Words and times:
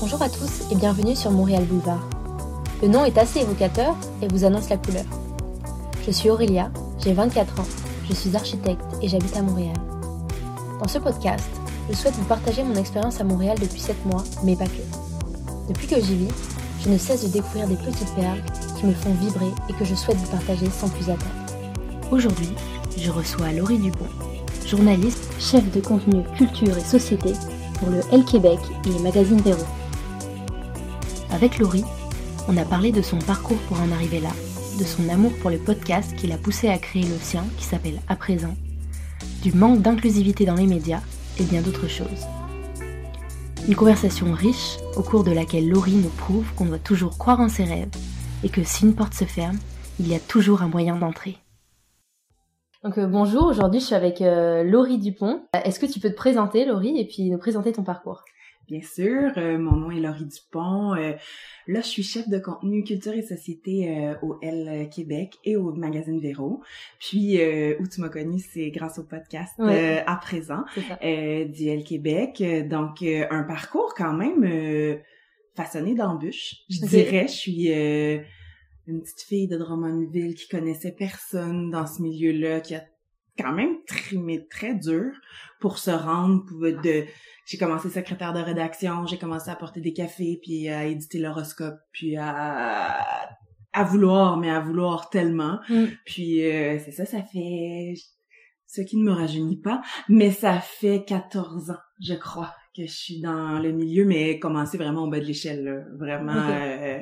Bonjour 0.00 0.22
à 0.22 0.30
tous 0.30 0.62
et 0.70 0.76
bienvenue 0.76 1.14
sur 1.14 1.30
Montréal 1.30 1.64
Boulevard. 1.64 2.08
Le 2.80 2.88
nom 2.88 3.04
est 3.04 3.18
assez 3.18 3.40
évocateur 3.40 3.94
et 4.22 4.28
vous 4.28 4.46
annonce 4.46 4.70
la 4.70 4.78
couleur. 4.78 5.04
Je 6.06 6.10
suis 6.10 6.30
Aurélia, 6.30 6.70
j'ai 6.98 7.12
24 7.12 7.60
ans, 7.60 7.66
je 8.08 8.14
suis 8.14 8.34
architecte 8.34 8.80
et 9.02 9.08
j'habite 9.08 9.36
à 9.36 9.42
Montréal. 9.42 9.76
Dans 10.80 10.88
ce 10.88 10.98
podcast, 10.98 11.50
je 11.90 11.94
souhaite 11.94 12.14
vous 12.14 12.24
partager 12.24 12.62
mon 12.62 12.76
expérience 12.76 13.20
à 13.20 13.24
Montréal 13.24 13.58
depuis 13.60 13.78
7 13.78 14.06
mois, 14.06 14.24
mais 14.42 14.56
pas 14.56 14.64
que. 14.64 15.68
Depuis 15.68 15.86
que 15.86 16.00
j'y 16.00 16.14
vis, 16.14 16.34
je 16.82 16.88
ne 16.88 16.96
cesse 16.96 17.24
de 17.24 17.28
découvrir 17.28 17.68
des 17.68 17.76
petites 17.76 18.14
perles 18.14 18.42
qui 18.78 18.86
me 18.86 18.94
font 18.94 19.12
vibrer 19.12 19.52
et 19.68 19.74
que 19.74 19.84
je 19.84 19.94
souhaite 19.94 20.16
vous 20.16 20.30
partager 20.30 20.70
sans 20.70 20.88
plus 20.88 21.10
attendre. 21.10 21.26
Aujourd'hui, 22.10 22.54
je 22.96 23.10
reçois 23.10 23.52
Laurie 23.52 23.78
Dupont, 23.78 24.06
journaliste, 24.66 25.28
chef 25.38 25.70
de 25.70 25.80
contenu 25.80 26.22
culture 26.38 26.78
et 26.78 26.84
société 26.84 27.34
pour 27.78 27.90
le 27.90 28.00
L 28.12 28.24
Québec 28.24 28.60
et 28.86 29.02
Magazine 29.02 29.42
Véro. 29.42 29.60
Avec 31.32 31.58
Laurie, 31.58 31.84
on 32.48 32.56
a 32.56 32.64
parlé 32.64 32.90
de 32.90 33.02
son 33.02 33.18
parcours 33.18 33.60
pour 33.68 33.80
en 33.80 33.92
arriver 33.92 34.18
là, 34.18 34.30
de 34.78 34.84
son 34.84 35.08
amour 35.08 35.32
pour 35.40 35.50
le 35.50 35.58
podcast 35.58 36.16
qui 36.16 36.26
l'a 36.26 36.36
poussé 36.36 36.68
à 36.68 36.76
créer 36.78 37.04
le 37.04 37.16
sien 37.20 37.44
qui 37.56 37.64
s'appelle 37.64 38.00
À 38.08 38.16
présent, 38.16 38.54
du 39.42 39.52
manque 39.52 39.80
d'inclusivité 39.80 40.44
dans 40.44 40.56
les 40.56 40.66
médias 40.66 41.02
et 41.38 41.44
bien 41.44 41.62
d'autres 41.62 41.88
choses. 41.88 42.26
Une 43.68 43.76
conversation 43.76 44.32
riche 44.32 44.78
au 44.96 45.02
cours 45.02 45.22
de 45.22 45.30
laquelle 45.30 45.68
Laurie 45.68 45.94
nous 45.94 46.10
prouve 46.10 46.52
qu'on 46.56 46.64
doit 46.64 46.78
toujours 46.78 47.16
croire 47.16 47.40
en 47.40 47.48
ses 47.48 47.64
rêves 47.64 47.90
et 48.42 48.48
que 48.48 48.64
si 48.64 48.84
une 48.84 48.96
porte 48.96 49.14
se 49.14 49.24
ferme, 49.24 49.58
il 50.00 50.08
y 50.08 50.14
a 50.14 50.20
toujours 50.20 50.62
un 50.62 50.68
moyen 50.68 50.96
d'entrer. 50.96 51.36
Donc 52.82 52.98
euh, 52.98 53.06
bonjour, 53.06 53.44
aujourd'hui 53.44 53.78
je 53.78 53.84
suis 53.84 53.94
avec 53.94 54.20
euh, 54.20 54.64
Laurie 54.64 54.98
Dupont. 54.98 55.42
Est-ce 55.64 55.78
que 55.78 55.86
tu 55.86 56.00
peux 56.00 56.10
te 56.10 56.16
présenter 56.16 56.64
Laurie 56.64 56.98
et 56.98 57.06
puis 57.06 57.30
nous 57.30 57.38
présenter 57.38 57.72
ton 57.72 57.84
parcours? 57.84 58.24
Bien 58.70 58.82
sûr, 58.82 59.32
euh, 59.36 59.58
mon 59.58 59.72
nom 59.72 59.90
est 59.90 59.98
Laurie 59.98 60.26
Dupont. 60.26 60.94
là, 60.94 61.16
je 61.66 61.80
suis 61.80 62.04
chef 62.04 62.28
de 62.28 62.38
contenu 62.38 62.84
culture 62.84 63.12
et 63.12 63.22
société 63.22 64.14
au 64.22 64.38
L 64.42 64.88
Québec 64.94 65.38
et 65.42 65.56
au 65.56 65.72
magazine 65.72 66.20
Véro. 66.20 66.62
Puis, 67.00 67.40
où 67.80 67.88
tu 67.88 68.00
m'as 68.00 68.10
connue, 68.10 68.38
c'est 68.38 68.70
grâce 68.70 69.00
au 69.00 69.02
podcast 69.02 69.54
à 69.58 70.16
présent 70.22 70.62
du 71.02 71.66
L 71.66 71.82
Québec. 71.82 72.40
Donc, 72.68 73.02
un 73.02 73.42
parcours 73.42 73.92
quand 73.96 74.12
même 74.12 75.00
façonné 75.56 75.96
d'embûches. 75.96 76.58
Je 76.70 76.86
dirais, 76.86 77.26
je 77.26 77.32
suis 77.32 77.72
une 78.86 79.02
petite 79.02 79.22
fille 79.22 79.48
de 79.48 79.56
Drummondville 79.56 80.36
qui 80.36 80.46
connaissait 80.46 80.94
personne 80.96 81.70
dans 81.70 81.88
ce 81.88 82.02
milieu-là, 82.02 82.60
qui 82.60 82.76
a 82.76 82.84
quand 83.38 83.52
même 83.52 83.76
trimé 83.86 84.46
très 84.48 84.74
dur 84.74 85.12
pour 85.60 85.78
se 85.78 85.90
rendre 85.90 86.44
de 86.82 87.04
j'ai 87.50 87.58
commencé 87.58 87.90
secrétaire 87.90 88.32
de 88.32 88.38
rédaction, 88.38 89.06
j'ai 89.06 89.18
commencé 89.18 89.50
à 89.50 89.56
porter 89.56 89.80
des 89.80 89.92
cafés 89.92 90.38
puis 90.40 90.68
à 90.68 90.84
éditer 90.86 91.18
l'horoscope 91.18 91.80
puis 91.90 92.16
à 92.16 93.28
à 93.72 93.84
vouloir 93.84 94.36
mais 94.36 94.50
à 94.50 94.60
vouloir 94.60 95.10
tellement. 95.10 95.58
Mm. 95.68 95.84
puis 96.04 96.46
euh, 96.46 96.78
c'est 96.78 96.92
ça 96.92 97.04
ça 97.04 97.22
fait 97.24 97.94
ce 98.68 98.82
qui 98.82 98.98
ne 98.98 99.02
me 99.02 99.10
rajeunit 99.12 99.60
pas 99.60 99.82
mais 100.08 100.30
ça 100.30 100.60
fait 100.60 101.04
14 101.04 101.72
ans 101.72 101.78
je 102.00 102.14
crois 102.14 102.54
que 102.76 102.86
je 102.86 102.92
suis 102.92 103.20
dans 103.20 103.58
le 103.58 103.72
milieu 103.72 104.04
mais 104.04 104.38
commencé 104.38 104.78
vraiment 104.78 105.02
au 105.02 105.10
bas 105.10 105.18
de 105.18 105.24
l'échelle 105.24 105.88
vraiment 105.98 106.50
euh, 106.50 107.00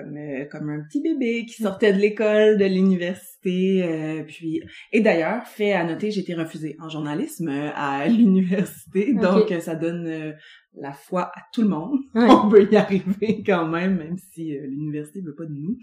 comme 0.00 0.16
euh, 0.16 0.44
comme 0.46 0.70
un 0.70 0.82
petit 0.82 1.00
bébé 1.00 1.46
qui 1.46 1.62
sortait 1.62 1.92
de 1.92 1.98
l'école, 1.98 2.56
de 2.58 2.64
l'université, 2.64 3.82
euh, 3.84 4.22
puis 4.24 4.62
et 4.92 5.00
d'ailleurs 5.00 5.46
fait 5.46 5.72
à 5.72 5.84
noter 5.84 6.10
j'ai 6.10 6.20
été 6.20 6.34
refusée 6.34 6.76
en 6.80 6.88
journalisme 6.88 7.48
euh, 7.48 7.70
à 7.74 8.08
l'université, 8.08 9.14
donc 9.14 9.52
ça 9.60 9.74
donne 9.74 10.34
la 10.74 10.92
foi 10.92 11.30
à 11.34 11.42
tout 11.52 11.62
le 11.62 11.68
monde. 11.68 11.98
On 12.14 12.48
peut 12.48 12.68
y 12.70 12.76
arriver 12.76 13.42
quand 13.44 13.66
même, 13.66 13.96
même 13.96 14.16
si 14.32 14.52
l'université 14.52 15.20
veut 15.20 15.34
pas 15.34 15.46
de 15.46 15.54
nous. 15.54 15.78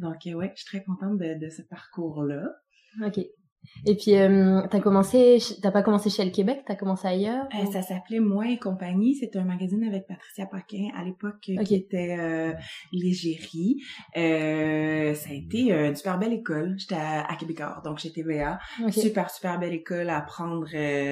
Donc 0.00 0.16
ouais, 0.26 0.52
je 0.54 0.62
suis 0.62 0.66
très 0.66 0.84
contente 0.84 1.18
de, 1.18 1.38
de 1.38 1.50
ce 1.50 1.62
parcours 1.62 2.24
là. 2.24 2.48
Ok. 3.04 3.20
Et 3.86 3.96
puis, 3.96 4.16
euh, 4.16 4.62
t'as 4.70 4.80
commencé, 4.80 5.38
t'as 5.62 5.70
pas 5.70 5.82
commencé 5.82 6.10
chez 6.10 6.24
le 6.24 6.30
Québec, 6.30 6.62
t'as 6.66 6.74
commencé 6.74 7.06
ailleurs? 7.06 7.46
Euh, 7.54 7.70
ça 7.72 7.82
s'appelait 7.82 8.20
Moi 8.20 8.48
et 8.50 8.58
compagnie. 8.58 9.14
C'était 9.14 9.38
un 9.38 9.44
magazine 9.44 9.84
avec 9.84 10.06
Patricia 10.06 10.46
Paquin 10.46 10.88
à 10.96 11.04
l'époque 11.04 11.50
euh, 11.50 11.62
qui 11.62 11.74
était 11.74 12.16
euh, 12.18 12.52
l'égérie. 12.92 13.82
Ça 14.14 14.20
a 15.30 15.32
été 15.32 15.72
une 15.72 15.96
super 15.96 16.18
belle 16.18 16.34
école. 16.34 16.74
J'étais 16.78 16.96
à, 16.96 17.26
à 17.26 17.36
donc 17.84 17.98
j'étais 17.98 18.22
TVA. 18.22 18.58
Super, 18.90 19.30
super 19.30 19.58
belle 19.58 19.74
école 19.74 20.10
à 20.10 20.18
apprendre 20.18 20.66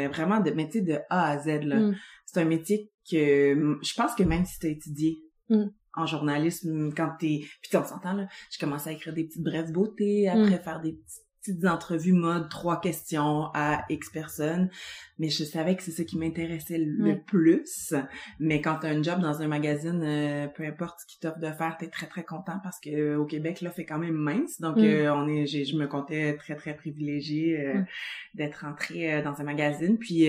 vraiment 0.09 0.41
de 0.41 0.51
métier 0.51 0.83
de 0.83 0.99
A 1.11 1.31
à 1.31 1.39
Z. 1.39 1.65
Mm. 1.65 1.95
C'est 2.27 2.41
un 2.41 2.45
métier 2.45 2.91
que 3.11 3.79
je 3.83 3.95
pense 3.95 4.15
que 4.15 4.23
même 4.23 4.45
si 4.45 4.59
t'as 4.59 4.69
étudié 4.69 5.17
mm. 5.49 5.65
en 5.97 6.07
journalisme, 6.07 6.93
quand 6.95 7.13
t'es... 7.19 7.41
Puis 7.63 7.77
on 7.77 7.85
s'entend, 7.85 8.13
là, 8.13 8.29
j'ai 8.51 8.59
commencé 8.59 8.91
à 8.91 8.93
écrire 8.93 9.15
des 9.15 9.25
petites 9.25 9.43
brèves 9.43 9.73
beauté, 9.73 10.29
après 10.29 10.59
mm. 10.59 10.63
faire 10.63 10.81
des 10.81 10.93
petites 10.93 11.28
petites 11.49 11.67
entrevues 11.67 12.13
mode 12.13 12.49
trois 12.49 12.81
questions 12.81 13.51
à 13.55 13.85
X 13.89 14.11
personnes, 14.11 14.71
mais 15.19 15.29
je 15.29 15.45
savais 15.45 15.77
que 15.77 15.83
c'est 15.83 15.91
ça 15.91 16.05
qui 16.05 16.19
m'intéressait 16.19 16.79
le 16.79 17.21
plus. 17.21 17.95
Mais 18.39 18.61
quand 18.61 18.79
t'as 18.81 18.91
un 18.91 19.03
job 19.03 19.21
dans 19.21 19.43
un 19.43 19.49
magazine, 19.49 20.03
euh, 20.05 20.47
peu 20.49 20.65
importe 20.65 21.01
ce 21.01 21.07
qu'ils 21.07 21.21
t'offre 21.21 21.39
de 21.39 21.51
faire, 21.51 21.77
t'es 21.79 21.89
très 21.89 22.07
très 22.07 22.25
content 22.25 22.61
parce 22.63 22.79
que 22.81 22.91
euh, 22.91 23.19
au 23.19 23.25
Québec 23.25 23.61
là 23.61 23.71
fait 23.71 23.85
quand 23.85 23.99
même 23.99 24.15
mince, 24.15 24.61
donc 24.61 24.77
mm. 24.77 24.85
euh, 24.85 25.15
on 25.15 25.29
est, 25.29 25.47
je 25.47 25.77
me 25.77 25.87
comptais 25.87 26.37
très 26.37 26.55
très 26.55 26.75
privilégiée 26.75 27.75
mm. 27.75 27.87
d'être 28.35 28.65
entrée 28.65 29.23
dans 29.23 29.41
un 29.41 29.45
magazine. 29.45 29.99
Puis 29.99 30.29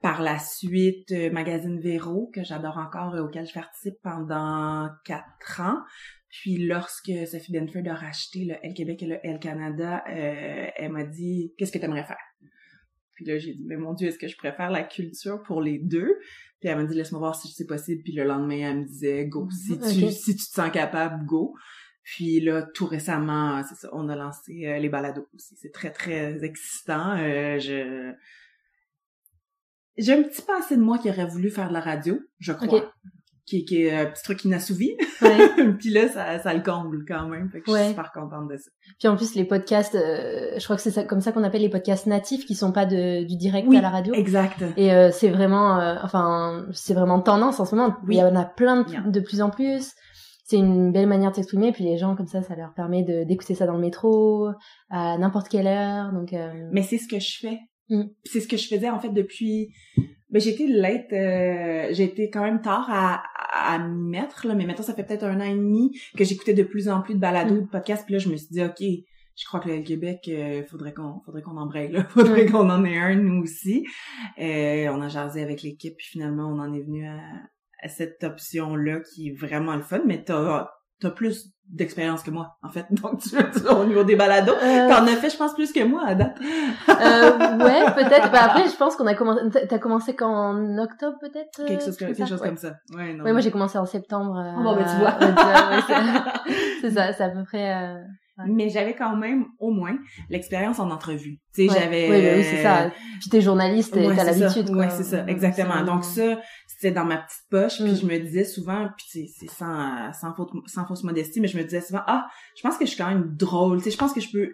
par 0.00 0.22
la 0.22 0.38
suite, 0.38 1.12
magazine 1.32 1.80
Véro 1.80 2.30
que 2.32 2.44
j'adore 2.44 2.78
encore, 2.78 3.14
auquel 3.14 3.46
je 3.46 3.54
participe 3.54 3.96
pendant 4.02 4.90
quatre 5.04 5.60
ans. 5.60 5.78
Puis 6.40 6.58
lorsque 6.58 7.12
Sophie 7.30 7.52
Benford 7.52 7.86
a 7.88 7.94
racheté 7.94 8.44
le 8.44 8.56
L 8.62 8.74
Québec 8.74 9.02
et 9.04 9.06
le 9.06 9.18
L 9.22 9.38
Canada, 9.38 10.02
euh, 10.08 10.66
elle 10.74 10.90
m'a 10.90 11.04
dit 11.04 11.54
qu'est-ce 11.56 11.70
que 11.70 11.78
tu 11.78 11.84
aimerais 11.84 12.04
faire 12.04 12.18
Puis 13.14 13.24
là 13.24 13.38
j'ai 13.38 13.54
dit 13.54 13.64
mais 13.64 13.76
mon 13.76 13.94
dieu, 13.94 14.08
est-ce 14.08 14.18
que 14.18 14.26
je 14.26 14.36
préfère 14.36 14.70
la 14.72 14.82
culture 14.82 15.44
pour 15.44 15.62
les 15.62 15.78
deux 15.78 16.18
Puis 16.58 16.68
elle 16.68 16.76
m'a 16.76 16.84
dit 16.84 16.96
laisse-moi 16.96 17.20
voir 17.20 17.36
si 17.36 17.46
c'est 17.52 17.66
possible. 17.66 18.02
Puis 18.02 18.14
le 18.14 18.24
lendemain 18.24 18.70
elle 18.70 18.80
me 18.80 18.84
disait 18.84 19.26
go 19.26 19.48
si 19.50 19.78
tu 19.78 20.10
si 20.10 20.34
tu 20.34 20.44
te 20.44 20.52
sens 20.54 20.72
capable 20.72 21.24
go. 21.24 21.54
Puis 22.02 22.40
là, 22.40 22.62
tout 22.74 22.84
récemment, 22.84 23.62
c'est 23.62 23.76
ça, 23.76 23.88
on 23.92 24.10
a 24.10 24.16
lancé 24.16 24.66
euh, 24.66 24.78
les 24.78 24.90
balados 24.90 25.26
aussi. 25.34 25.56
C'est 25.56 25.72
très, 25.72 25.90
très 25.90 26.44
excitant. 26.44 27.16
Euh, 27.16 27.58
je... 27.58 28.12
J'ai 29.96 30.12
un 30.12 30.22
petit 30.22 30.42
passé 30.42 30.76
de 30.76 30.82
moi 30.82 30.98
qui 30.98 31.08
aurait 31.08 31.26
voulu 31.26 31.48
faire 31.48 31.68
de 31.68 31.72
la 31.72 31.80
radio, 31.80 32.20
je 32.40 32.52
crois 32.52 32.92
qui, 33.46 33.64
qui 33.64 33.82
est 33.82 33.94
un 33.94 34.06
petit 34.06 34.22
truc 34.22 34.44
inassouvi. 34.44 34.96
Ouais. 35.20 35.72
puis 35.78 35.90
là, 35.90 36.08
ça, 36.08 36.38
ça 36.38 36.54
le 36.54 36.62
comble 36.62 37.04
quand 37.06 37.28
même. 37.28 37.50
Fait 37.50 37.60
que 37.60 37.70
je 37.70 37.76
suis 37.76 37.88
super 37.88 38.12
contente 38.12 38.48
de 38.48 38.56
ça. 38.56 38.70
Puis 38.98 39.08
en 39.08 39.16
plus, 39.16 39.34
les 39.34 39.44
podcasts, 39.44 39.94
euh, 39.94 40.58
je 40.58 40.64
crois 40.64 40.76
que 40.76 40.82
c'est 40.82 40.90
ça, 40.90 41.04
comme 41.04 41.20
ça 41.20 41.32
qu'on 41.32 41.44
appelle 41.44 41.62
les 41.62 41.68
podcasts 41.68 42.06
natifs 42.06 42.46
qui 42.46 42.54
sont 42.54 42.72
pas 42.72 42.86
de, 42.86 43.24
du 43.24 43.36
direct 43.36 43.72
à 43.72 43.80
la 43.80 43.90
radio. 43.90 44.14
exact. 44.14 44.64
Et 44.76 44.92
euh, 44.92 45.10
c'est 45.12 45.30
vraiment, 45.30 45.78
euh, 45.78 45.96
enfin, 46.02 46.66
c'est 46.72 46.94
vraiment 46.94 47.20
tendance 47.20 47.60
en 47.60 47.64
ce 47.64 47.74
moment. 47.74 47.96
Oui. 48.06 48.16
Il 48.16 48.18
y 48.18 48.22
en 48.22 48.36
a 48.36 48.44
plein 48.44 48.82
de, 48.82 49.10
de 49.10 49.20
plus 49.20 49.42
en 49.42 49.50
plus. 49.50 49.92
C'est 50.46 50.56
une 50.56 50.92
belle 50.92 51.06
manière 51.06 51.30
de 51.30 51.36
s'exprimer. 51.36 51.72
Puis 51.72 51.84
les 51.84 51.96
gens, 51.96 52.16
comme 52.16 52.26
ça, 52.26 52.42
ça 52.42 52.54
leur 52.54 52.74
permet 52.74 53.02
d'écouter 53.02 53.54
ça 53.54 53.66
dans 53.66 53.74
le 53.74 53.80
métro, 53.80 54.48
à 54.90 55.16
n'importe 55.18 55.48
quelle 55.48 55.66
heure. 55.66 56.12
Donc. 56.12 56.34
Mais 56.72 56.82
c'est 56.82 56.98
ce 56.98 57.08
que 57.08 57.18
je 57.18 57.38
fais. 57.40 57.58
Mm. 57.88 58.04
C'est 58.24 58.40
ce 58.40 58.48
que 58.48 58.56
je 58.56 58.66
faisais 58.66 58.90
en 58.90 58.98
fait 58.98 59.10
depuis 59.10 59.72
ben 60.34 60.40
j'ai 60.40 60.50
été 60.50 60.66
late, 60.66 61.12
euh, 61.12 61.90
j'ai 61.92 62.02
été 62.02 62.28
quand 62.28 62.42
même 62.42 62.60
tard 62.60 62.88
à, 62.90 63.22
à 63.52 63.78
m'y 63.78 64.10
mettre, 64.10 64.48
là, 64.48 64.56
mais 64.56 64.66
maintenant 64.66 64.82
ça 64.82 64.92
fait 64.92 65.04
peut-être 65.04 65.22
un 65.22 65.40
an 65.40 65.44
et 65.44 65.54
demi 65.54 65.96
que 66.18 66.24
j'écoutais 66.24 66.54
de 66.54 66.64
plus 66.64 66.88
en 66.88 67.02
plus 67.02 67.14
de 67.14 67.20
balados, 67.20 67.60
de 67.60 67.66
podcasts, 67.66 68.04
puis 68.04 68.14
là 68.14 68.18
je 68.18 68.28
me 68.28 68.36
suis 68.36 68.48
dit, 68.48 68.60
ok, 68.60 68.80
je 68.80 69.44
crois 69.46 69.60
que 69.60 69.68
le 69.68 69.82
Québec, 69.82 70.28
euh, 70.28 70.64
faudrait 70.64 70.92
qu'on 70.92 71.20
faudrait 71.24 71.42
qu'on 71.42 71.56
embraye, 71.56 71.92
là. 71.92 72.02
faudrait 72.08 72.46
qu'on 72.46 72.68
en 72.68 72.84
ait 72.84 72.98
un, 72.98 73.14
nous 73.14 73.44
aussi. 73.44 73.86
Euh, 74.40 74.88
on 74.88 75.00
a 75.02 75.08
jasé 75.08 75.40
avec 75.40 75.62
l'équipe, 75.62 75.96
puis 75.96 76.08
finalement 76.08 76.48
on 76.48 76.58
en 76.58 76.72
est 76.72 76.82
venu 76.82 77.06
à, 77.06 77.20
à 77.80 77.88
cette 77.88 78.24
option-là 78.24 79.02
qui 79.02 79.28
est 79.28 79.34
vraiment 79.34 79.76
le 79.76 79.82
fun, 79.82 80.02
mais 80.04 80.24
t'as 80.24 80.68
t'as 80.98 81.10
plus 81.12 81.53
d'expérience 81.68 82.22
que 82.22 82.30
moi, 82.30 82.56
en 82.62 82.68
fait. 82.68 82.86
Donc, 82.90 83.20
tu, 83.20 83.30
tu 83.30 83.68
au 83.68 83.84
niveau 83.84 84.04
des 84.04 84.16
balados, 84.16 84.52
euh... 84.52 84.88
t'en 84.88 85.06
as 85.06 85.16
fait, 85.16 85.30
je 85.30 85.36
pense, 85.36 85.54
plus 85.54 85.72
que 85.72 85.84
moi 85.84 86.02
à 86.06 86.14
date. 86.14 86.36
euh, 86.40 87.58
ouais, 87.58 87.92
peut-être. 87.94 88.30
Bah, 88.30 88.44
après, 88.44 88.68
je 88.68 88.76
pense 88.76 88.96
qu'on 88.96 89.06
a 89.06 89.14
commencé, 89.14 89.40
t'as 89.68 89.78
commencé 89.78 90.14
qu'en 90.14 90.78
octobre, 90.78 91.16
peut-être? 91.20 91.64
Quelque 91.66 91.84
chose, 91.84 91.96
quelque 91.96 92.26
chose 92.26 92.40
comme 92.40 92.56
ça. 92.56 92.74
Ouais, 92.94 93.14
non. 93.14 93.24
Ouais, 93.24 93.32
moi, 93.32 93.40
j'ai 93.40 93.50
commencé 93.50 93.78
en 93.78 93.86
septembre. 93.86 94.36
Euh, 94.38 94.62
bon, 94.62 94.76
bah, 94.76 94.84
tu 94.84 94.96
vois. 95.00 96.34
c'est 96.80 96.90
ça, 96.90 97.12
c'est 97.12 97.24
à 97.24 97.30
peu 97.30 97.44
près, 97.44 97.74
euh... 97.74 98.02
Mais 98.48 98.68
j'avais 98.68 98.96
quand 98.96 99.14
même 99.14 99.46
au 99.60 99.70
moins 99.70 99.96
l'expérience 100.28 100.80
en 100.80 100.90
entrevue. 100.90 101.38
Tu 101.54 101.68
sais, 101.68 101.78
j'avais. 101.80 102.10
Oui, 102.10 102.36
oui, 102.36 102.42
c'est 102.42 102.62
ça. 102.64 102.90
Puis 103.20 103.30
t'es 103.30 103.40
journaliste, 103.40 103.94
ouais, 103.94 104.14
t'as 104.14 104.24
l'habitude. 104.24 104.70
Oui, 104.70 104.86
c'est 104.90 105.04
ça, 105.04 105.24
exactement. 105.28 105.84
Donc 105.84 106.04
ça, 106.04 106.40
c'était 106.84 106.94
dans 106.94 107.04
ma 107.04 107.18
petite 107.18 107.44
poche. 107.50 107.82
Puis 107.82 107.92
mm. 107.92 107.96
je 107.96 108.06
me 108.06 108.18
disais 108.18 108.44
souvent, 108.44 108.88
puis 108.96 109.26
c'est 109.28 109.50
sans 109.50 110.12
sans, 110.12 110.34
faute, 110.34 110.50
sans 110.66 110.86
fausse 110.86 111.02
modestie, 111.02 111.40
mais 111.40 111.48
je 111.48 111.56
me 111.56 111.64
disais 111.64 111.80
souvent, 111.80 112.02
ah, 112.06 112.26
je 112.56 112.62
pense 112.62 112.76
que 112.76 112.84
je 112.84 112.90
suis 112.90 112.98
quand 112.98 113.08
même 113.08 113.34
drôle. 113.36 113.78
Tu 113.78 113.84
sais, 113.84 113.90
je 113.90 113.98
pense 113.98 114.12
que 114.12 114.20
je 114.20 114.30
peux. 114.30 114.52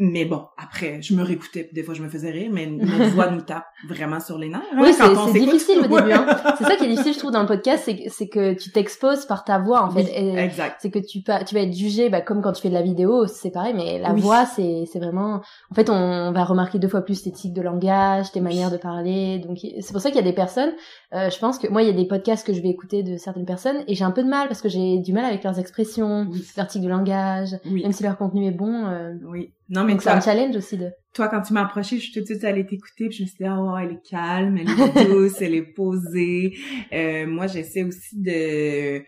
Mais 0.00 0.24
bon, 0.24 0.44
après, 0.56 1.02
je 1.02 1.12
me 1.12 1.24
réécoutais, 1.24 1.68
des 1.72 1.82
fois 1.82 1.92
je 1.92 2.02
me 2.02 2.08
faisais 2.08 2.30
rire, 2.30 2.50
mais 2.52 2.66
notre 2.70 3.10
voix 3.10 3.30
nous 3.30 3.40
tape 3.40 3.66
vraiment 3.88 4.20
sur 4.20 4.38
les 4.38 4.48
nerfs. 4.48 4.62
Hein, 4.72 4.80
oui, 4.80 4.92
c'est 4.92 5.40
difficile 5.40 5.80
au 5.80 5.82
début. 5.82 6.12
Hein. 6.12 6.26
C'est 6.58 6.64
ça 6.64 6.76
qui 6.76 6.84
est 6.84 6.88
difficile, 6.88 7.14
je 7.14 7.18
trouve, 7.18 7.32
dans 7.32 7.40
le 7.42 7.46
podcast, 7.46 7.90
c'est 8.08 8.28
que 8.28 8.54
tu 8.54 8.70
t'exposes 8.70 9.26
par 9.26 9.44
ta 9.44 9.58
voix, 9.58 9.82
en 9.82 9.90
fait. 9.90 10.06
exact. 10.38 10.78
C'est 10.80 10.90
que 10.90 10.98
tu, 10.98 11.22
tu 11.22 11.54
vas 11.54 11.60
être 11.60 11.74
jugé, 11.74 12.08
bah, 12.08 12.20
comme 12.20 12.42
quand 12.42 12.52
tu 12.52 12.62
fais 12.62 12.68
de 12.68 12.74
la 12.74 12.82
vidéo, 12.82 13.26
c'est 13.26 13.50
pareil, 13.50 13.74
mais 13.74 13.98
la 13.98 14.12
voix, 14.12 14.46
c'est 14.46 14.86
vraiment... 14.96 15.40
En 15.70 15.74
fait, 15.74 15.90
on 15.90 16.32
va 16.32 16.44
remarquer 16.44 16.78
deux 16.78 16.88
fois 16.88 17.02
plus 17.02 17.22
tes 17.22 17.32
tics 17.32 17.52
de 17.52 17.62
langage, 17.62 18.32
tes 18.32 18.40
manières 18.40 18.70
de 18.70 18.76
parler. 18.76 19.38
Donc, 19.38 19.58
c'est 19.58 19.92
pour 19.92 20.00
ça 20.00 20.10
qu'il 20.10 20.18
y 20.18 20.22
a 20.22 20.28
des 20.28 20.32
personnes, 20.32 20.72
euh, 21.14 21.30
je 21.30 21.38
pense 21.38 21.58
que 21.58 21.68
moi, 21.68 21.82
il 21.82 21.86
y 21.86 21.90
a 21.90 21.94
des 21.94 22.06
podcasts 22.06 22.46
que 22.46 22.52
je 22.52 22.60
vais 22.60 22.68
écouter 22.68 23.02
de 23.02 23.16
certaines 23.16 23.46
personnes, 23.46 23.84
et 23.86 23.94
j'ai 23.94 24.04
un 24.04 24.10
peu 24.10 24.22
de 24.22 24.28
mal, 24.28 24.48
parce 24.48 24.60
que 24.60 24.68
j'ai 24.68 24.98
du 24.98 25.12
mal 25.12 25.24
avec 25.24 25.44
leurs 25.44 25.58
expressions, 25.58 26.28
leurs 26.56 26.66
tics 26.66 26.82
de 26.82 26.88
langage, 26.88 27.56
même 27.64 27.92
si 27.92 28.02
leur 28.02 28.16
contenu 28.16 28.46
est 28.46 28.52
bon. 28.52 28.86
Euh... 28.86 29.14
Oui. 29.26 29.52
Non, 29.68 29.84
mais 29.84 29.98
c'est 29.98 30.08
un 30.08 30.20
challenge 30.20 30.56
aussi 30.56 30.78
de. 30.78 30.90
Toi, 31.12 31.28
quand 31.28 31.42
tu 31.42 31.52
m'as 31.52 31.64
approché, 31.64 31.96
je 31.96 32.02
suis 32.02 32.12
tout 32.12 32.20
de 32.20 32.24
suite 32.24 32.44
allée 32.44 32.64
t'écouter, 32.64 33.08
puis 33.08 33.18
je 33.18 33.22
me 33.22 33.28
suis 33.28 33.36
dit, 33.38 33.50
oh, 33.50 33.76
elle 33.76 33.92
est 33.92 34.08
calme, 34.08 34.56
elle 34.56 34.68
est 34.68 35.04
douce, 35.08 35.40
elle 35.40 35.54
est 35.54 35.74
posée. 35.74 36.56
Euh, 36.92 37.26
moi, 37.26 37.46
j'essaie 37.46 37.82
aussi 37.82 38.20
de, 38.20 39.02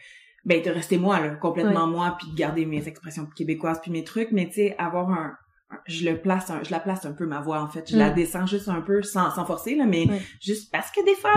ben, 0.45 0.63
de 0.63 0.71
rester 0.71 0.99
moi, 0.99 1.21
là, 1.21 1.31
complètement 1.37 1.87
moi, 1.87 2.17
puis 2.19 2.31
de 2.31 2.37
garder 2.37 2.67
mes 2.67 2.87
expressions 2.89 3.27
québécoises, 3.35 3.81
puis 3.81 3.91
mes 3.91 4.05
trucs, 4.05 4.33
mais 4.33 4.47
tu 4.47 4.55
sais, 4.55 4.75
avoir 4.79 5.11
un, 5.11 5.35
je 5.87 6.09
le 6.09 6.21
place 6.21 6.51
je 6.63 6.71
la 6.71 6.81
place 6.81 7.05
un 7.05 7.13
peu 7.13 7.27
ma 7.27 7.41
voix 7.41 7.63
en 7.63 7.69
fait. 7.69 7.91
Je 7.91 7.97
la 7.97 8.11
mm. 8.11 8.15
descends 8.15 8.47
juste 8.47 8.69
un 8.69 8.81
peu 8.81 9.03
sans, 9.03 9.31
sans 9.31 9.45
forcer 9.45 9.77
là 9.77 9.87
mais 9.87 10.07
juste 10.41 10.71
parce 10.73 10.91
que 10.91 11.05
des 11.05 11.15
fois 11.15 11.31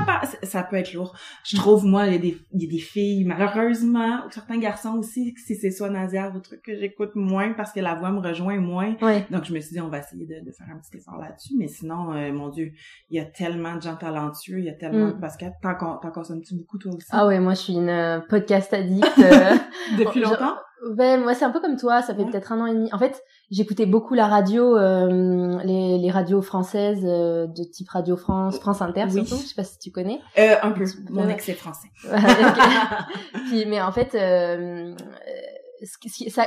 ça 0.44 0.64
peut 0.64 0.76
être 0.76 0.94
lourd. 0.94 1.16
Je 1.44 1.56
trouve 1.56 1.86
moi 1.86 2.08
il 2.08 2.14
y 2.14 2.16
a 2.16 2.20
des 2.20 2.38
il 2.54 2.64
y 2.64 2.68
a 2.68 2.70
des 2.70 2.80
filles 2.80 3.26
malheureusement 3.26 4.26
ou 4.26 4.32
certains 4.32 4.58
garçons 4.58 4.98
aussi 4.98 5.34
si 5.38 5.56
c'est 5.56 5.72
soit 5.72 5.90
nasaire 5.90 6.34
ou 6.36 6.40
truc 6.40 6.62
que 6.64 6.76
j'écoute 6.76 7.12
moins 7.16 7.54
parce 7.54 7.72
que 7.72 7.80
la 7.80 7.96
voix 7.96 8.12
me 8.12 8.20
rejoint 8.20 8.60
moins. 8.60 8.96
Donc 9.30 9.46
je 9.46 9.54
me 9.54 9.60
suis 9.60 9.74
dit 9.74 9.82
on 9.82 9.90
va 9.90 10.00
essayer 10.00 10.26
de, 10.26 10.46
de 10.46 10.52
faire 10.52 10.68
un 10.74 10.80
petit 10.80 10.98
effort 10.98 11.18
là-dessus. 11.18 11.54
Mais 11.58 11.68
sinon 11.68 12.14
euh, 12.14 12.32
mon 12.32 12.50
dieu 12.50 12.72
il 13.10 13.18
y 13.18 13.20
a 13.20 13.26
tellement 13.26 13.76
de 13.76 13.82
gens 13.82 13.96
talentueux 13.96 14.60
il 14.60 14.66
y 14.66 14.70
a 14.70 14.74
tellement 14.74 15.08
mm. 15.08 15.20
de 15.20 15.34
que 15.38 16.02
t'en 16.02 16.12
consommes-tu 16.12 16.56
beaucoup 16.56 16.78
toi 16.78 16.94
aussi? 16.96 17.08
Ah 17.12 17.28
ouais 17.28 17.40
moi 17.40 17.54
je 17.54 17.60
suis 17.60 17.74
une 17.74 17.90
euh, 17.90 18.20
podcast 18.20 18.74
addict 18.74 19.08
euh, 19.20 19.56
depuis 19.98 20.22
longtemps? 20.22 20.56
Ben 20.92 21.22
moi 21.22 21.34
c'est 21.34 21.46
un 21.46 21.52
peu 21.52 21.60
comme 21.60 21.78
toi, 21.78 22.02
ça 22.02 22.14
fait 22.14 22.26
peut-être 22.26 22.52
un 22.52 22.62
an 22.62 22.66
et 22.66 22.74
demi. 22.74 22.90
En 22.94 23.00
fait, 23.00 23.24
j'écoutais 23.52 23.86
beaucoup 23.86 24.14
la 24.14 24.28
radio, 24.28 24.78
euh, 24.78 25.58
les, 25.64 25.98
les 25.98 26.12
radios 26.12 26.42
françaises 26.42 27.04
euh, 27.04 27.48
de 27.48 27.64
type 27.64 27.90
Radio 27.90 28.16
France, 28.18 28.60
France 28.60 28.82
Inter 28.82 29.10
surtout. 29.10 29.36
Je 29.36 29.48
sais 29.48 29.56
pas 29.56 29.64
si 29.64 29.80
tu 29.80 29.92
connais. 29.92 30.20
Euh, 30.38 30.56
un 30.62 30.72
peu. 30.72 30.86
Mon 31.10 31.28
ex 31.30 31.48
est 31.50 31.54
français. 31.54 31.88
Puis, 33.48 33.66
mais 33.66 33.82
en 33.82 33.92
fait, 33.92 34.16
euh, 34.16 34.96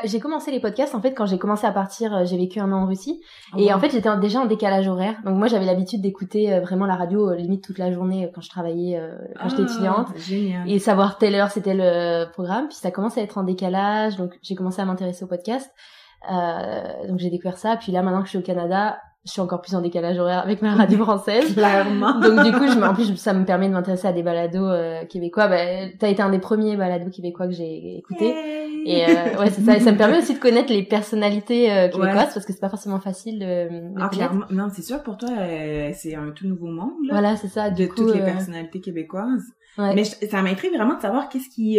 j'ai 0.05 0.21
commencé 0.21 0.51
les 0.51 0.61
podcasts 0.61 0.95
en 0.95 1.01
fait 1.01 1.13
quand 1.13 1.27
j'ai 1.27 1.39
commencé 1.39 1.67
à 1.67 1.73
partir 1.73 2.15
euh, 2.15 2.25
j'ai 2.25 2.37
vécu 2.37 2.61
un 2.61 2.73
an 2.73 2.83
en 2.83 2.87
Russie. 2.87 3.21
Ah 3.53 3.57
et 3.59 3.73
en 3.73 3.79
fait 3.79 3.91
j'étais 3.91 4.09
déjà 4.19 4.41
en 4.41 4.47
décalage 4.47 4.89
horaire. 4.89 5.17
Donc 5.25 5.37
moi 5.37 5.47
j'avais 5.49 5.67
l'habitude 5.67 6.01
d'écouter 6.01 6.53
euh, 6.53 6.61
vraiment 6.61 6.87
la 6.87 6.97
radio 6.97 7.31
euh, 7.31 7.37
limite 7.37 7.63
toute 7.63 7.79
la 7.79 7.93
journée 7.93 8.31
quand 8.35 8.41
je 8.41 8.49
travaillais 8.49 9.01
quand 9.41 9.49
j'étais 9.49 9.63
ah, 9.63 9.73
étudiante. 9.73 10.09
et 10.67 10.79
savoir 10.79 11.19
telle 11.19 11.35
heure 11.35 11.51
c'était 11.51 11.75
le 11.75 12.31
programme. 12.33 12.69
Puis 12.69 12.77
ça 12.77 12.91
commence 12.91 13.19
à 13.19 13.23
être 13.23 13.39
en 13.39 13.43
décalage. 13.43 14.17
Donc 14.17 14.39
j'ai 14.43 14.55
commencé 14.55 14.81
à 14.81 14.85
m'intéresser 14.85 15.25
au 15.25 15.29
podcast. 15.29 15.71
Donc 16.29 17.19
j'ai 17.19 17.31
découvert 17.31 17.59
ça. 17.59 17.77
Puis 17.77 17.93
là 17.93 18.03
maintenant 18.03 18.21
que 18.21 18.27
je 18.27 18.31
suis 18.31 18.39
au 18.39 18.43
Canada 18.43 18.99
je 19.27 19.33
suis 19.33 19.41
encore 19.41 19.61
plus 19.61 19.75
en 19.75 19.81
décalage 19.81 20.19
horaire 20.19 20.39
avec 20.39 20.63
ma 20.63 20.75
radio 20.75 20.99
française. 21.05 21.53
Clairement. 21.55 22.21
Donc 22.21 22.45
du 22.45 22.53
coup, 22.53 22.67
je, 22.69 22.81
en 22.81 22.95
plus, 22.95 23.17
ça 23.17 23.35
me 23.35 23.45
permet 23.45 23.69
de 23.69 23.73
m'intéresser 23.73 24.07
à 24.07 24.13
des 24.13 24.23
balados 24.23 24.69
euh, 24.69 25.05
québécois. 25.05 25.49
Bah, 25.49 25.57
t'as 25.99 26.09
été 26.09 26.23
un 26.23 26.31
des 26.31 26.39
premiers 26.39 26.77
balados 26.77 27.11
québécois 27.11 27.49
que 27.49 27.53
j'ai 27.53 27.99
écouté. 27.99 28.33
Et 28.87 29.05
euh, 29.05 29.39
ouais, 29.41 29.51
c'est 29.51 29.63
ça. 29.63 29.77
Et 29.77 29.81
ça 29.81 29.91
me 29.91 29.99
permet 29.99 30.19
aussi 30.19 30.35
de 30.35 30.39
connaître 30.39 30.73
les 30.73 30.85
personnalités 30.85 31.73
euh, 31.73 31.89
québécoises 31.89 32.33
parce 32.33 32.47
que 32.47 32.53
c'est 32.53 32.61
pas 32.61 32.69
forcément 32.69 33.01
facile 33.01 33.41
de. 33.41 33.69
ah 34.01 34.09
clairement. 34.09 34.47
Non, 34.51 34.69
c'est 34.73 34.83
sûr 34.83 35.03
pour 35.03 35.17
toi, 35.17 35.31
euh, 35.37 35.91
c'est 35.95 36.15
un 36.15 36.31
tout 36.31 36.47
nouveau 36.47 36.69
monde. 36.69 36.93
Là, 37.05 37.15
voilà, 37.15 37.37
c'est 37.37 37.49
ça. 37.49 37.71
De 37.71 37.87
toutes 37.87 38.15
les 38.15 38.21
personnalités 38.21 38.81
québécoises. 38.81 39.45
Ouais. 39.77 39.95
Mais 39.95 40.05
ça 40.05 40.41
m'intrigue 40.41 40.73
vraiment 40.73 40.97
de 40.97 41.03
savoir 41.03 41.29
qu'est-ce 41.29 41.51
qui 41.51 41.79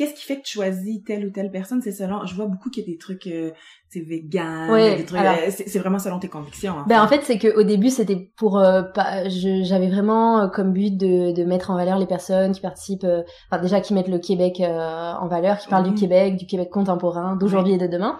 qu'est-ce 0.00 0.14
qui 0.14 0.24
fait 0.24 0.38
que 0.38 0.44
tu 0.44 0.54
choisis 0.54 1.04
telle 1.04 1.26
ou 1.26 1.30
telle 1.30 1.50
personne? 1.50 1.82
C'est 1.82 1.92
selon 1.92 2.24
je 2.24 2.34
vois 2.34 2.46
beaucoup 2.46 2.70
qu'il 2.70 2.84
y 2.84 2.86
a 2.86 2.90
des 2.90 2.96
trucs 2.96 3.26
euh, 3.26 3.50
c'est 3.90 4.00
vegan 4.00 4.74
des 4.96 5.04
trucs 5.04 5.20
euh, 5.20 5.50
c'est 5.50 5.78
vraiment 5.78 5.98
selon 5.98 6.18
tes 6.18 6.28
convictions 6.28 6.72
en 6.72 6.86
ben 6.86 6.94
fait. 6.94 7.00
en 7.00 7.08
fait 7.08 7.20
c'est 7.24 7.38
que 7.38 7.54
au 7.54 7.64
début 7.64 7.90
c'était 7.90 8.30
pour 8.36 8.58
euh, 8.58 8.82
pas 8.82 9.28
j'avais 9.28 9.90
vraiment 9.90 10.40
euh, 10.40 10.48
comme 10.48 10.72
but 10.72 10.96
de, 10.96 11.32
de 11.32 11.44
mettre 11.44 11.70
en 11.70 11.76
valeur 11.76 11.98
les 11.98 12.06
personnes 12.06 12.52
qui 12.52 12.62
participent 12.62 13.06
enfin 13.50 13.60
déjà 13.60 13.82
qui 13.82 13.92
mettent 13.92 14.08
le 14.08 14.18
Québec 14.18 14.62
en 14.64 15.28
valeur 15.28 15.58
qui 15.58 15.68
parlent 15.68 15.84
du. 15.84 16.00
Québec 16.00 16.36
du 16.36 16.46
Québec 16.46 16.70
contemporain 16.70 17.36
d'aujourd'hui 17.36 17.74
et 17.74 17.78
de 17.78 17.86
demain 17.86 18.16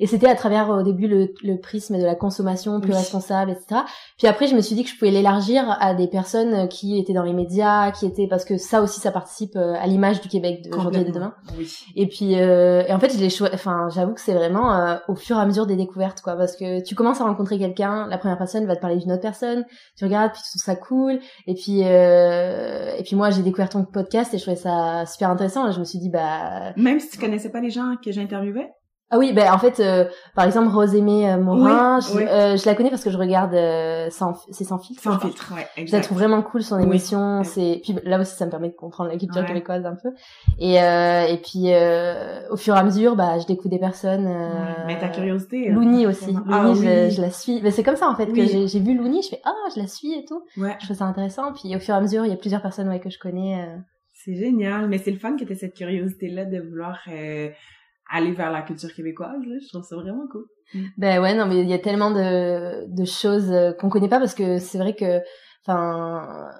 et 0.00 0.06
c'était 0.06 0.28
à 0.28 0.34
travers 0.34 0.68
au 0.70 0.82
début 0.82 1.08
le, 1.08 1.32
le, 1.42 1.58
prisme 1.58 1.98
de 1.98 2.04
la 2.04 2.14
consommation 2.14 2.80
plus 2.80 2.92
responsable, 2.92 3.52
etc. 3.52 3.82
Puis 4.18 4.26
après, 4.26 4.46
je 4.46 4.54
me 4.54 4.60
suis 4.60 4.74
dit 4.74 4.84
que 4.84 4.90
je 4.90 4.96
pouvais 4.96 5.10
l'élargir 5.10 5.76
à 5.80 5.94
des 5.94 6.06
personnes 6.06 6.68
qui 6.68 6.98
étaient 6.98 7.12
dans 7.12 7.22
les 7.22 7.32
médias, 7.32 7.90
qui 7.90 8.06
étaient 8.06 8.26
parce 8.28 8.44
que 8.44 8.58
ça 8.58 8.82
aussi, 8.82 9.00
ça 9.00 9.10
participe 9.10 9.56
euh, 9.56 9.74
à 9.78 9.86
l'image 9.86 10.20
du 10.20 10.28
Québec 10.28 10.68
d'aujourd'hui 10.70 11.02
et 11.02 11.04
de 11.04 11.12
demain. 11.12 11.34
Oui. 11.56 11.72
Et 11.94 12.06
puis, 12.06 12.40
euh, 12.40 12.82
et 12.86 12.92
en 12.92 12.98
fait, 12.98 13.12
je 13.12 13.18
l'ai 13.18 13.30
Enfin, 13.52 13.88
j'avoue 13.94 14.14
que 14.14 14.20
c'est 14.20 14.34
vraiment 14.34 14.74
euh, 14.74 14.96
au 15.08 15.14
fur 15.14 15.36
et 15.36 15.40
à 15.40 15.46
mesure 15.46 15.66
des 15.66 15.76
découvertes, 15.76 16.20
quoi, 16.22 16.36
parce 16.36 16.56
que 16.56 16.82
tu 16.82 16.94
commences 16.94 17.20
à 17.20 17.24
rencontrer 17.24 17.58
quelqu'un, 17.58 18.06
la 18.08 18.18
première 18.18 18.38
personne 18.38 18.66
va 18.66 18.76
te 18.76 18.80
parler 18.80 18.96
d'une 18.96 19.12
autre 19.12 19.22
personne, 19.22 19.64
tu 19.96 20.04
regardes, 20.04 20.32
puis 20.32 20.42
tu 20.42 20.50
trouves 20.50 20.62
ça 20.62 20.76
cool, 20.76 21.20
et 21.46 21.54
puis, 21.54 21.82
euh, 21.84 22.94
et 22.96 23.02
puis 23.02 23.16
moi, 23.16 23.30
j'ai 23.30 23.42
découvert 23.42 23.68
ton 23.68 23.84
podcast 23.84 24.32
et 24.34 24.38
je 24.38 24.42
trouvais 24.42 24.56
ça 24.56 25.04
super 25.06 25.30
intéressant. 25.30 25.68
Et 25.68 25.72
je 25.72 25.80
me 25.80 25.84
suis 25.84 25.98
dit, 25.98 26.08
bah, 26.08 26.72
même 26.76 27.00
si 27.00 27.10
tu 27.10 27.18
connaissais 27.18 27.50
pas 27.50 27.60
les 27.60 27.70
gens 27.70 27.96
que 28.02 28.12
j'interviewais? 28.12 28.70
Ah 29.08 29.18
oui, 29.18 29.32
ben 29.32 29.52
en 29.52 29.58
fait, 29.58 29.78
euh, 29.78 30.04
par 30.34 30.46
exemple, 30.46 30.68
Rosémée 30.68 31.30
euh, 31.30 31.36
Morin, 31.36 32.00
je, 32.00 32.18
Euh, 32.18 32.56
je, 32.56 32.66
la 32.66 32.74
connais 32.74 32.90
parce 32.90 33.04
que 33.04 33.10
je 33.10 33.16
regarde 33.16 33.54
euh, 33.54 34.10
sans, 34.10 34.34
c'est 34.50 34.64
sans 34.64 34.78
filtre. 34.78 35.00
Sans 35.00 35.20
filtre, 35.20 35.52
ouais, 35.54 35.64
exact. 35.76 35.86
Je 35.86 35.92
la 35.92 36.02
trouve 36.02 36.18
vraiment 36.18 36.42
cool 36.42 36.64
son 36.64 36.80
émission. 36.80 37.44
C'est 37.44 37.80
puis 37.84 37.94
là 38.02 38.18
aussi, 38.18 38.34
ça 38.34 38.46
me 38.46 38.50
permet 38.50 38.68
de 38.68 38.74
comprendre 38.74 39.08
la 39.08 39.16
culture 39.16 39.44
québécoise 39.44 39.86
un 39.86 39.94
peu. 39.94 40.10
Et 40.58 40.82
euh, 40.82 41.26
et 41.26 41.36
puis 41.36 41.72
au 42.50 42.56
fur 42.56 42.74
et 42.74 42.78
à 42.78 42.82
mesure, 42.82 43.14
bah, 43.14 43.38
je 43.38 43.46
découvre 43.46 43.70
des 43.70 43.78
personnes. 43.78 44.28
Mais 44.88 44.98
ta 44.98 45.08
curiosité. 45.08 45.68
Louni 45.68 46.06
aussi. 46.06 46.32
Louni, 46.32 46.44
ah, 46.50 46.72
je, 46.74 47.14
je, 47.14 47.20
la 47.20 47.30
suis. 47.30 47.60
Mais 47.62 47.70
c'est 47.70 47.84
comme 47.84 47.96
ça 47.96 48.08
en 48.08 48.16
fait 48.16 48.26
que 48.26 48.44
j'ai, 48.44 48.66
j'ai 48.66 48.80
vu 48.80 48.96
Louni, 48.96 49.22
je 49.22 49.28
fais 49.28 49.40
ah, 49.44 49.52
je 49.72 49.80
la 49.80 49.86
suis 49.86 50.14
et 50.14 50.24
tout. 50.24 50.42
Ouais. 50.56 50.76
Je 50.80 50.86
trouve 50.86 50.96
ça 50.96 51.04
intéressant. 51.04 51.52
Puis 51.52 51.76
au 51.76 51.78
fur 51.78 51.94
et 51.94 51.98
à 51.98 52.00
mesure, 52.00 52.24
il 52.24 52.30
y 52.30 52.34
a 52.34 52.36
plusieurs 52.36 52.62
personnes 52.62 52.88
ouais, 52.88 52.98
que 52.98 53.10
je 53.10 53.20
connais. 53.20 53.68
C'est 54.12 54.34
génial, 54.34 54.88
mais 54.88 54.98
c'est 54.98 55.12
le 55.12 55.18
fun 55.18 55.36
que 55.36 55.44
tu 55.44 55.54
cette 55.54 55.74
curiosité 55.74 56.28
là 56.28 56.44
de 56.44 56.58
vouloir 56.58 56.98
aller 58.10 58.32
vers 58.32 58.50
la 58.50 58.62
culture 58.62 58.92
québécoise. 58.94 59.42
Là. 59.46 59.56
Je 59.60 59.68
trouve 59.68 59.82
ça 59.82 59.96
vraiment 59.96 60.26
cool. 60.30 60.44
Ben 60.98 61.20
ouais, 61.20 61.34
non, 61.34 61.46
mais 61.46 61.60
il 61.60 61.68
y 61.68 61.74
a 61.74 61.78
tellement 61.78 62.10
de, 62.10 62.86
de 62.88 63.04
choses 63.04 63.50
euh, 63.52 63.72
qu'on 63.72 63.88
connaît 63.88 64.08
pas 64.08 64.18
parce 64.18 64.34
que 64.34 64.58
c'est 64.58 64.78
vrai 64.78 64.94
que, 64.94 65.20
enfin, 65.64 66.50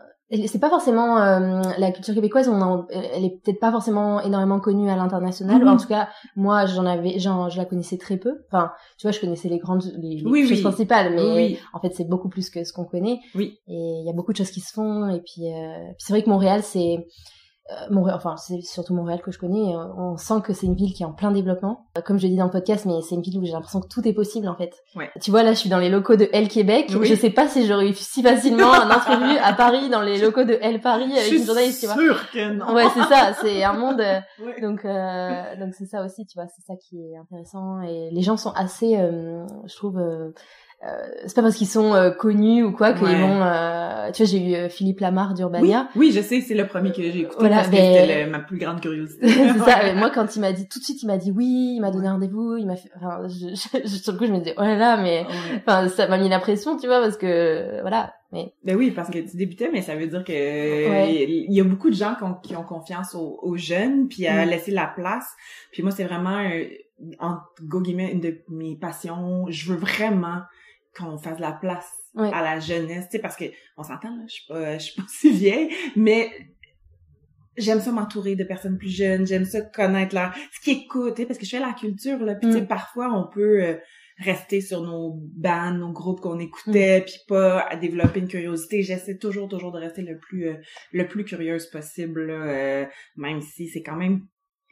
c'est 0.47 0.59
pas 0.59 0.71
forcément 0.71 1.19
euh, 1.19 1.63
la 1.79 1.93
culture 1.93 2.15
québécoise. 2.15 2.49
On 2.49 2.87
elle 2.91 3.25
est 3.25 3.41
peut-être 3.43 3.61
pas 3.61 3.71
forcément 3.71 4.21
énormément 4.21 4.59
connue 4.59 4.91
à 4.91 4.97
l'international. 4.97 5.67
En 5.67 5.75
mm-hmm. 5.75 5.81
tout 5.81 5.89
cas, 5.89 6.09
moi, 6.35 6.67
j'en 6.67 6.85
avais, 6.85 7.19
genre, 7.21 7.49
je 7.49 7.59
la 7.59 7.65
connaissais 7.65 7.97
très 7.97 8.17
peu. 8.17 8.33
Enfin, 8.51 8.73
tu 8.99 9.07
vois, 9.07 9.13
je 9.13 9.21
connaissais 9.21 9.49
les 9.49 9.59
grandes, 9.59 9.85
les, 9.99 10.19
choses 10.47 10.63
principales, 10.63 11.15
mais 11.15 11.59
en 11.73 11.81
fait, 11.81 11.95
c'est 11.95 12.09
beaucoup 12.09 12.29
plus 12.29 12.51
que 12.51 12.65
ce 12.65 12.73
qu'on 12.73 12.85
connaît. 12.85 13.21
Oui. 13.37 13.61
Et 13.69 14.01
il 14.01 14.05
y 14.05 14.11
a 14.11 14.13
beaucoup 14.13 14.33
de 14.33 14.37
choses 14.37 14.51
qui 14.51 14.61
se 14.61 14.73
font. 14.73 15.09
Et 15.09 15.21
puis, 15.21 15.53
euh, 15.53 15.87
puis 15.91 16.05
c'est 16.07 16.13
vrai 16.13 16.23
que 16.25 16.31
Montréal, 16.31 16.63
c'est 16.65 17.07
Montréal, 17.91 18.17
enfin 18.17 18.37
c'est 18.37 18.61
surtout 18.63 18.95
Montréal 18.95 19.21
que 19.23 19.33
je 19.33 19.39
connais, 19.39 19.75
euh, 19.75 19.87
on 19.97 20.17
sent 20.17 20.41
que 20.45 20.53
c'est 20.53 20.67
une 20.67 20.77
ville 20.77 20.93
qui 20.93 21.03
est 21.03 21.07
en 21.07 21.13
plein 21.13 21.33
développement. 21.33 21.87
Euh, 21.99 22.01
comme 22.01 22.19
je 22.19 22.27
dis 22.27 22.37
dans 22.37 22.45
le 22.45 22.51
podcast, 22.51 22.87
mais 22.87 23.03
c'est 23.03 23.17
une 23.17 23.23
ville 23.23 23.39
où 23.39 23.45
j'ai 23.45 23.53
l'impression 23.53 23.81
que 23.81 23.89
tout 23.89 24.07
est 24.07 24.13
possible 24.13 24.49
en 24.49 24.55
fait. 24.55 24.73
Ouais. 24.95 25.11
Tu 25.21 25.31
vois 25.33 25.43
là, 25.43 25.53
je 25.53 25.59
suis 25.59 25.69
dans 25.69 25.79
les 25.79 25.89
locaux 25.89 26.17
de 26.17 26.29
L 26.33 26.49
Québec. 26.49 26.93
Je 27.03 27.15
sais 27.15 27.31
pas 27.31 27.49
si 27.49 27.67
j'aurais 27.67 27.89
eu 27.89 27.95
si 27.95 28.23
facilement 28.23 28.73
un 28.73 28.89
entrevue 28.89 29.37
à 29.43 29.53
Paris 29.53 29.89
dans 29.91 30.03
les 30.03 30.19
locaux 30.23 30.45
de 30.45 30.59
L 30.61 30.81
Paris 30.81 31.13
avec 31.13 31.33
une 31.33 31.45
journaliste. 31.45 31.81
Tu 31.81 31.87
vois. 31.87 31.97
Sûr 31.97 32.31
que 32.31 32.53
non. 32.53 32.73
Ouais, 32.73 32.87
c'est 32.95 33.03
ça. 33.03 33.33
C'est 33.41 33.65
un 33.65 33.73
monde. 33.73 34.03
Donc 34.63 34.85
donc 34.87 35.75
c'est 35.75 35.87
ça 35.87 36.05
aussi, 36.05 36.25
tu 36.27 36.39
vois. 36.39 36.47
C'est 36.55 36.63
ça 36.63 36.75
qui 36.77 37.01
est 37.01 37.17
intéressant 37.17 37.81
et 37.81 38.11
les 38.11 38.23
gens 38.23 38.37
sont 38.37 38.53
assez, 38.53 38.97
je 38.97 39.77
trouve 39.77 39.99
euh, 39.99 40.33
c'est 40.83 41.35
pas 41.35 41.43
parce 41.43 41.57
qu'ils 41.57 41.67
sont 41.67 41.95
euh, 41.95 42.11
connus 42.11 42.63
ou 42.63 42.71
quoi 42.71 42.93
qu'ils 42.93 43.07
vont 43.07 43.43
euh, 43.43 44.11
tu 44.13 44.23
vois 44.23 44.31
j'ai 44.31 44.67
eu 44.67 44.71
Philippe 44.71 45.01
Lamarre 45.01 45.35
d'Urbania. 45.35 45.89
Oui, 45.97 46.07
oui, 46.07 46.13
je 46.13 46.21
sais 46.21 46.41
c'est 46.41 46.55
le 46.55 46.67
premier 46.67 46.93
que 46.93 47.03
j'ai 47.03 47.21
écouté 47.21 47.49
parce 47.49 47.69
que 47.69 47.77
c'était 47.77 48.27
ma 48.27 48.41
plus 48.41 48.59
grande 48.59 48.81
curiosité. 48.81 49.27
C'est 49.29 49.59
ça 49.59 49.95
moi 49.95 50.11
quand 50.15 50.37
il 50.37 50.41
m'a 50.41 50.53
dit 50.53 50.69
tout 50.69 50.79
de 50.79 50.85
suite 50.85 51.03
il 51.03 51.07
m'a 51.07 51.17
dit 51.17 51.33
oui 51.33 51.75
il 51.77 51.81
m'a 51.81 51.91
donné 51.91 52.09
rendez-vous 52.09 52.57
il 52.57 52.67
m'a 52.67 52.77
fait 52.77 52.91
enfin 52.97 53.23
je, 53.29 53.49
je, 53.55 53.87
sur 53.87 54.13
le 54.13 54.19
coup 54.19 54.27
je 54.27 54.33
me 54.33 54.39
disais 54.39 54.55
oh 54.59 54.63
là 54.63 54.77
là 54.77 54.97
mais 54.97 55.25
enfin 55.57 55.89
ça 55.89 56.07
m'a 56.09 56.19
mis 56.19 56.29
la 56.29 56.39
pression 56.41 56.77
tu 56.77 56.87
vois 56.87 57.01
parce 57.01 57.17
que 57.17 57.81
voilà 57.81 58.15
mais 58.33 58.53
ben 58.65 58.77
oui 58.77 58.91
parce 58.91 59.09
que 59.09 59.19
tu 59.19 59.37
débutais 59.37 59.71
mais 59.73 59.83
ça 59.83 59.97
veut 59.97 60.07
dire 60.07 60.25
que 60.25 60.33
il 60.33 61.53
y 61.53 61.61
a 61.61 61.65
beaucoup 61.65 61.91
de 61.91 61.95
gens 61.95 62.15
qui 62.17 62.25
ont, 62.25 62.35
qui 62.35 62.57
ont 62.57 62.65
confiance 62.65 63.15
aux, 63.15 63.39
aux, 63.43 63.57
jeunes 63.57 64.09
puis 64.09 64.27
à 64.27 64.45
mm. 64.45 64.51
laisser 64.51 64.71
la 64.73 64.87
place. 64.87 65.27
Puis 65.73 65.83
moi 65.83 65.91
c'est 65.91 66.05
vraiment 66.05 66.43
en 67.21 67.39
go 67.63 67.81
guillemets 67.81 68.13
une 68.13 68.21
de 68.21 68.39
mes 68.49 68.77
passions. 68.77 69.47
Je 69.49 69.73
veux 69.73 69.79
vraiment 69.79 70.43
qu'on 70.97 71.19
fasse 71.19 71.39
la 71.39 71.53
place 71.53 71.91
à 72.17 72.43
la 72.43 72.61
jeunesse, 72.61 73.05
tu 73.07 73.13
sais, 73.13 73.19
parce 73.19 73.37
que 73.37 73.45
on 73.77 73.83
s'entend 73.83 74.09
là, 74.17 74.25
je 74.27 74.33
suis 74.33 74.47
pas, 74.49 74.79
je 74.79 74.85
suis 74.85 75.01
pas 75.01 75.07
si 75.09 75.31
vieille, 75.31 75.71
mais 75.97 76.31
j'aime 77.59 77.81
ça 77.81 77.93
m'entourer 77.93 78.37
de 78.37 78.45
personnes 78.45 78.79
plus 78.79 78.95
jeunes, 78.95 79.27
j'aime 79.27 79.45
ça 79.45 79.61
connaître 79.61 80.15
leur, 80.15 80.35
ce 80.53 80.61
qui 80.61 80.71
écoute, 80.85 81.23
parce 81.27 81.39
que 81.39 81.45
je 81.45 81.51
fais 81.51 81.61
la 81.61 81.75
culture 81.75 82.19
là, 82.25 82.35
puis 82.35 82.49
tu 82.49 82.55
sais, 82.55 82.63
mm. 82.63 82.69
parfois 82.69 83.13
on 83.13 83.31
peut 83.31 83.63
euh, 83.63 83.77
rester 84.19 84.61
sur 84.61 84.83
nos 84.83 85.21
bands, 85.37 85.73
nos 85.73 85.93
groupes 85.93 86.21
qu'on 86.21 86.39
écoutait, 86.39 87.03
puis 87.05 87.19
pas 87.29 87.61
à 87.61 87.77
développer 87.77 88.21
une 88.21 88.29
curiosité. 88.29 88.83
J'essaie 88.83 89.19
toujours, 89.19 89.49
toujours 89.49 89.73
de 89.73 89.79
rester 89.79 90.03
le 90.03 90.19
plus, 90.19 90.49
euh, 90.49 90.55
le 90.93 91.07
plus 91.07 91.25
curieuse 91.25 91.67
possible, 91.67 92.31
euh, 92.31 92.87
même 93.17 93.43
si 93.43 93.69
c'est 93.69 93.83
quand 93.83 93.97
même 93.97 94.23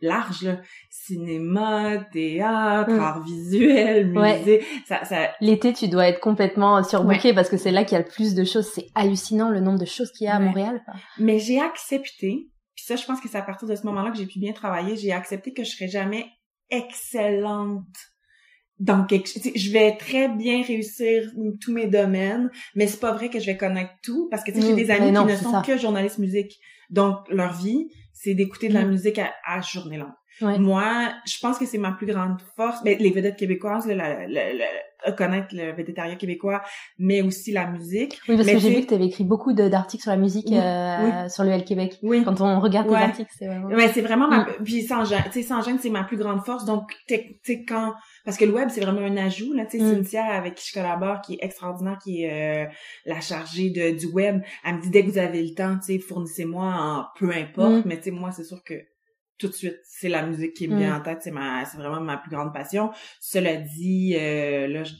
large 0.05 0.43
là. 0.43 0.61
cinéma 0.91 1.99
théâtre 2.13 2.93
mm. 2.93 3.01
art 3.01 3.23
visuel 3.25 4.07
musée. 4.09 4.65
Ça, 4.87 5.05
ça... 5.05 5.31
l'été 5.41 5.73
tu 5.73 5.89
dois 5.89 6.09
être 6.09 6.21
complètement 6.21 6.83
surbooké 6.83 7.35
parce 7.35 7.49
que 7.49 7.57
c'est 7.57 7.71
là 7.71 7.85
qu'il 7.85 7.97
y 7.97 8.01
a 8.01 8.05
le 8.05 8.11
plus 8.11 8.35
de 8.35 8.45
choses. 8.45 8.71
C'est 8.75 8.87
hallucinant 8.95 9.51
le 9.51 9.61
nombre 9.61 9.79
de 9.79 9.85
choses 9.85 10.13
qu'il 10.13 10.27
y 10.27 10.29
a 10.29 10.37
à 10.37 10.41
Montréal 10.41 10.83
mais 11.19 11.39
j'ai 11.39 11.61
accepté. 11.61 12.49
Puis 12.75 12.85
ça 12.85 12.97
je 12.97 13.05
pense 13.05 13.21
que 13.21 13.29
c'est 13.29 13.39
à 13.39 13.43
partir 13.43 13.69
de 13.69 13.75
ce 13.75 13.85
moment-là 13.87 14.11
que 14.11 14.19
j'ai 14.19 14.27
pu 14.27 14.39
bien 14.39 14.53
travailler. 14.53 14.97
J'ai 14.97 15.13
accepté 15.13 15.53
que 15.53 15.65
je 15.65 15.71
serais 15.71 15.89
jamais 15.89 16.27
excellente 16.71 17.85
dans 18.81 19.05
quelque 19.05 19.29
je 19.55 19.71
vais 19.71 19.97
très 19.97 20.29
bien 20.29 20.63
réussir 20.63 21.31
tous 21.61 21.73
mes 21.73 21.87
domaines 21.87 22.51
mais 22.75 22.89
c'est 22.89 22.99
pas 22.99 23.13
vrai 23.13 23.31
que 23.31 23.39
je 23.39 23.47
vais 23.47 23.57
connaître 23.57 23.93
tout 24.03 24.27
parce 24.31 24.43
que 24.43 24.53
j'ai 24.53 24.73
mm. 24.73 24.77
des 24.77 24.91
amis 24.91 25.13
qui 25.13 25.25
ne 25.25 25.37
sont 25.37 25.63
que 25.63 25.79
journalistes 25.79 26.19
musique. 26.19 26.59
Donc 26.91 27.17
leur 27.29 27.53
vie 27.55 27.89
c'est 28.15 28.35
d'écouter 28.35 28.69
de 28.69 28.75
la 28.75 28.87
mm. 28.87 28.91
musique 28.91 29.19
à, 29.19 29.35
à 29.45 29.61
journée 29.61 29.99
longue. 29.99 30.15
Moi, 30.41 31.13
je 31.27 31.39
pense 31.41 31.59
que 31.59 31.67
c'est 31.67 31.79
ma 31.79 31.93
plus 31.93 32.07
grande 32.07 32.41
force. 32.57 32.79
Mais 32.85 32.97
ben, 32.97 33.05
les 33.05 33.11
vedettes 33.11 33.37
québécoises, 33.37 33.87
le, 33.87 35.13
connaître 35.17 35.49
le 35.53 35.73
végétarien 35.73 36.17
québécois, 36.17 36.63
mais 36.99 37.23
aussi 37.23 37.53
la 37.53 37.67
musique. 37.67 38.21
Oui, 38.29 38.37
parce 38.37 38.49
que 38.49 38.59
j'ai 38.59 38.75
vu 38.75 38.83
que 38.83 38.89
tu 38.89 38.95
avais 38.95 39.07
écrit 39.07 39.25
beaucoup 39.25 39.53
d'articles 39.53 40.03
sur 40.03 40.11
la 40.11 40.17
musique 40.17 40.51
euh, 40.51 41.29
sur 41.29 41.45
le 41.45 41.51
L 41.51 41.65
Québec. 41.65 41.99
Oui. 42.03 42.25
Quand 42.25 42.41
on 42.41 42.59
regarde 42.61 42.89
tes 42.89 42.95
articles, 42.95 43.31
c'est 43.39 43.47
vraiment. 43.47 43.69
Ouais, 43.69 43.89
c'est 43.93 44.03
vraiment 44.03 44.29
ma. 44.29 44.41
Mm. 44.41 44.65
Puis 44.65 44.83
sans 44.83 45.05
gêne, 45.05 45.23
tu 45.27 45.33
sais, 45.33 45.43
sans 45.43 45.63
gêne, 45.63 45.79
c'est 45.81 45.91
ma 45.91 46.05
plus 46.05 46.17
grande 46.17 46.45
force. 46.45 46.65
Donc, 46.65 46.93
tu 47.07 47.39
sais, 47.43 47.65
quand 47.65 47.95
parce 48.25 48.37
que 48.37 48.45
le 48.45 48.53
web 48.53 48.69
c'est 48.71 48.81
vraiment 48.81 49.01
un 49.01 49.17
ajout 49.17 49.53
là 49.53 49.67
tu 49.67 49.79
sais 49.79 49.85
mm. 49.85 49.95
Cynthia 49.95 50.25
avec 50.25 50.55
qui 50.55 50.69
je 50.69 50.75
collabore 50.75 51.21
qui 51.21 51.35
est 51.35 51.45
extraordinaire 51.45 51.99
qui 52.03 52.25
est 52.25 52.67
euh, 52.67 52.71
la 53.05 53.21
chargée 53.21 53.71
de 53.71 53.97
du 53.99 54.07
web 54.07 54.43
elle 54.65 54.77
me 54.77 54.83
dit 54.83 54.91
dès 54.91 55.05
que 55.05 55.11
vous 55.11 55.19
avez 55.19 55.43
le 55.43 55.55
temps 55.55 55.79
tu 55.79 55.95
sais 55.95 55.99
fournissez-moi 55.99 56.65
en 56.65 57.07
peu 57.19 57.31
importe 57.31 57.73
mm. 57.73 57.83
mais 57.87 57.97
tu 57.99 58.05
sais 58.05 58.11
moi 58.11 58.33
c'est 58.33 58.45
sûr 58.45 58.63
que 58.65 58.75
tout 59.39 59.49
de 59.49 59.53
suite 59.53 59.79
c'est 59.85 60.09
la 60.09 60.27
musique 60.27 60.55
qui 60.55 60.69
me 60.69 60.79
vient 60.79 60.97
mm. 60.97 61.01
en 61.01 61.03
tête 61.03 61.19
c'est 61.23 61.31
ma 61.31 61.65
c'est 61.65 61.77
vraiment 61.77 62.01
ma 62.01 62.17
plus 62.17 62.31
grande 62.31 62.53
passion 62.53 62.91
cela 63.21 63.57
dit 63.57 64.17
euh, 64.19 64.67
là 64.69 64.85
je 64.85 64.95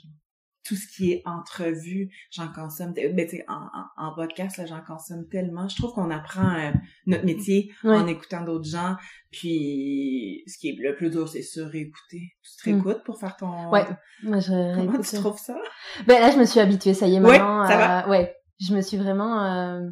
tout 0.65 0.77
ce 0.77 0.87
qui 0.89 1.13
est 1.13 1.23
entrevue, 1.27 2.11
j'en 2.31 2.49
consomme, 2.49 2.95
ben, 2.95 3.27
tu 3.29 3.43
en, 3.49 3.55
en, 3.55 4.09
en, 4.09 4.15
podcast, 4.15 4.57
là, 4.57 4.67
j'en 4.67 4.81
consomme 4.81 5.29
tellement. 5.29 5.69
Je 5.69 5.77
trouve 5.77 5.93
qu'on 5.93 6.11
apprend 6.11 6.55
euh, 6.55 6.73
notre 7.07 7.25
métier 7.25 7.73
en 7.85 8.07
écoutant 8.07 8.43
d'autres 8.43 8.69
gens. 8.69 8.97
Puis, 9.31 10.43
ce 10.47 10.59
qui 10.59 10.71
est 10.71 10.77
le 10.79 10.97
plus 10.97 11.11
dur, 11.11 11.29
c'est 11.29 11.43
réécouter. 11.63 12.37
Tu 12.43 12.57
te 12.57 12.71
mm. 12.71 12.73
réécoutes 12.73 13.05
pour 13.05 13.21
faire 13.21 13.37
ton... 13.37 13.71
Ouais, 13.71 13.85
moi, 14.23 14.41
je 14.41 14.77
Comment 14.77 15.01
tu 15.01 15.17
trouves 15.17 15.39
ça? 15.39 15.57
Ben 16.07 16.21
là, 16.21 16.31
je 16.31 16.39
me 16.39 16.45
suis 16.45 16.61
habituée, 16.61 16.95
ça 16.95 17.07
y 17.07 17.17
est, 17.17 17.21
maintenant. 17.21 17.63
Ouais, 17.63 17.69
ça 17.69 17.77
va? 17.77 18.09
ouais, 18.09 18.35
je 18.61 18.75
me 18.75 18.81
suis 18.81 18.97
vraiment... 18.97 19.45
Euh 19.45 19.91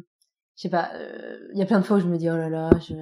je 0.55 0.61
sais 0.61 0.69
pas, 0.69 0.89
euh, 0.93 1.37
il 1.53 1.59
y 1.59 1.63
a 1.63 1.65
plein 1.65 1.79
de 1.79 1.83
fois 1.83 1.97
où 1.97 1.99
je 1.99 2.05
me 2.05 2.15
dis 2.15 2.29
oh 2.29 2.37
là 2.37 2.47
là, 2.47 2.69
je, 2.79 2.93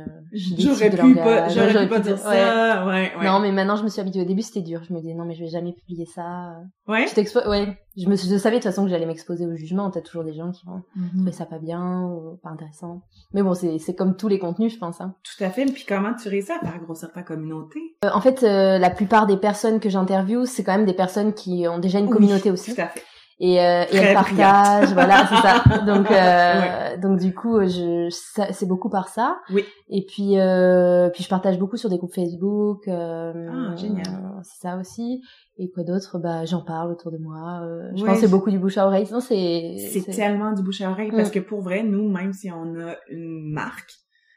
j'aurais 0.57 0.89
pu 0.89 1.15
pas, 1.15 1.49
j'aurais 1.49 1.83
pu 1.83 1.89
pas 1.89 1.99
dire 1.99 2.17
ça, 2.17 2.85
ouais. 2.87 3.11
ouais. 3.17 3.25
Non, 3.25 3.39
mais 3.39 3.51
maintenant 3.51 3.75
je 3.75 3.83
me 3.83 3.89
suis 3.89 3.99
habituée. 3.99 4.21
Au 4.21 4.25
début 4.25 4.41
c'était 4.41 4.61
dur, 4.61 4.81
je 4.87 4.93
me 4.93 5.01
disais 5.01 5.13
non 5.13 5.25
mais 5.25 5.35
je 5.35 5.43
vais 5.43 5.49
jamais 5.49 5.73
publier 5.73 6.05
ça. 6.05 6.55
Ouais. 6.87 7.07
Je 7.07 7.49
ouais. 7.49 7.77
Je 7.97 8.07
me, 8.07 8.15
je 8.15 8.37
savais 8.37 8.55
de 8.57 8.61
toute 8.61 8.71
façon 8.71 8.85
que 8.85 8.89
j'allais 8.89 9.05
m'exposer 9.05 9.45
au 9.45 9.53
jugement. 9.57 9.91
T'as 9.91 9.99
toujours 9.99 10.23
des 10.23 10.33
gens 10.33 10.51
qui 10.51 10.65
vont 10.65 10.81
mm-hmm. 10.97 11.15
trouver 11.15 11.31
ça 11.33 11.45
pas 11.45 11.59
bien 11.59 12.03
ou 12.03 12.39
pas 12.41 12.49
intéressant. 12.49 13.01
Mais 13.33 13.43
bon, 13.43 13.53
c'est 13.53 13.79
c'est 13.79 13.95
comme 13.95 14.15
tous 14.15 14.29
les 14.29 14.39
contenus, 14.39 14.73
je 14.73 14.79
pense. 14.79 15.01
Hein. 15.01 15.15
Tout 15.23 15.43
à 15.43 15.49
fait. 15.49 15.63
Et 15.63 15.71
puis 15.71 15.83
comment 15.85 16.13
tu 16.13 16.29
réussis 16.29 16.53
à 16.53 16.59
faire 16.59 16.79
grossir 16.81 17.11
ta 17.11 17.21
communauté? 17.21 17.79
Euh, 18.05 18.09
En 18.13 18.21
fait, 18.21 18.43
euh, 18.43 18.77
la 18.77 18.89
plupart 18.89 19.27
des 19.27 19.35
personnes 19.35 19.81
que 19.81 19.89
j'interviewe, 19.89 20.45
c'est 20.45 20.63
quand 20.63 20.77
même 20.77 20.85
des 20.85 20.93
personnes 20.93 21.33
qui 21.33 21.67
ont 21.67 21.79
déjà 21.79 21.99
une 21.99 22.09
communauté 22.09 22.49
aussi. 22.49 22.73
Tout 22.73 22.81
à 22.81 22.87
fait 22.87 23.03
et, 23.43 23.59
euh, 23.59 23.85
et 23.91 23.95
elle 23.95 24.13
partage, 24.13 24.93
voilà, 24.93 25.25
c'est 25.27 25.41
ça. 25.41 25.79
Donc, 25.87 26.11
euh, 26.11 26.97
donc 26.97 27.19
du 27.19 27.33
coup, 27.33 27.59
je, 27.61 28.07
c'est 28.51 28.67
beaucoup 28.67 28.89
par 28.91 29.07
ça. 29.07 29.41
Oui. 29.51 29.65
Et 29.89 30.05
puis, 30.05 30.37
euh, 30.37 31.09
puis 31.09 31.23
je 31.23 31.27
partage 31.27 31.57
beaucoup 31.57 31.75
sur 31.75 31.89
des 31.89 31.97
groupes 31.97 32.13
Facebook. 32.13 32.87
Euh, 32.87 33.49
ah, 33.51 33.75
génial. 33.75 34.05
C'est 34.43 34.67
ça 34.67 34.77
aussi. 34.77 35.23
Et 35.57 35.71
quoi 35.71 35.83
d'autre? 35.83 36.19
Bah, 36.19 36.45
j'en 36.45 36.61
parle 36.61 36.91
autour 36.91 37.11
de 37.11 37.17
moi. 37.17 37.61
Euh, 37.63 37.89
je 37.95 38.05
pense 38.05 38.15
que 38.15 38.21
c'est 38.21 38.31
beaucoup 38.31 38.51
du 38.51 38.59
bouche 38.59 38.77
à 38.77 38.85
oreille. 38.85 39.07
Sinon, 39.07 39.21
c'est 39.21 39.75
c'est 39.91 40.11
tellement 40.11 40.51
du 40.53 40.61
bouche 40.61 40.81
à 40.81 40.91
oreille 40.91 41.09
parce 41.09 41.29
mm. 41.29 41.33
que 41.33 41.39
pour 41.39 41.61
vrai, 41.61 41.81
nous, 41.81 42.11
même 42.11 42.33
si 42.33 42.51
on 42.51 42.79
a 42.79 42.95
une 43.09 43.51
marque 43.51 43.91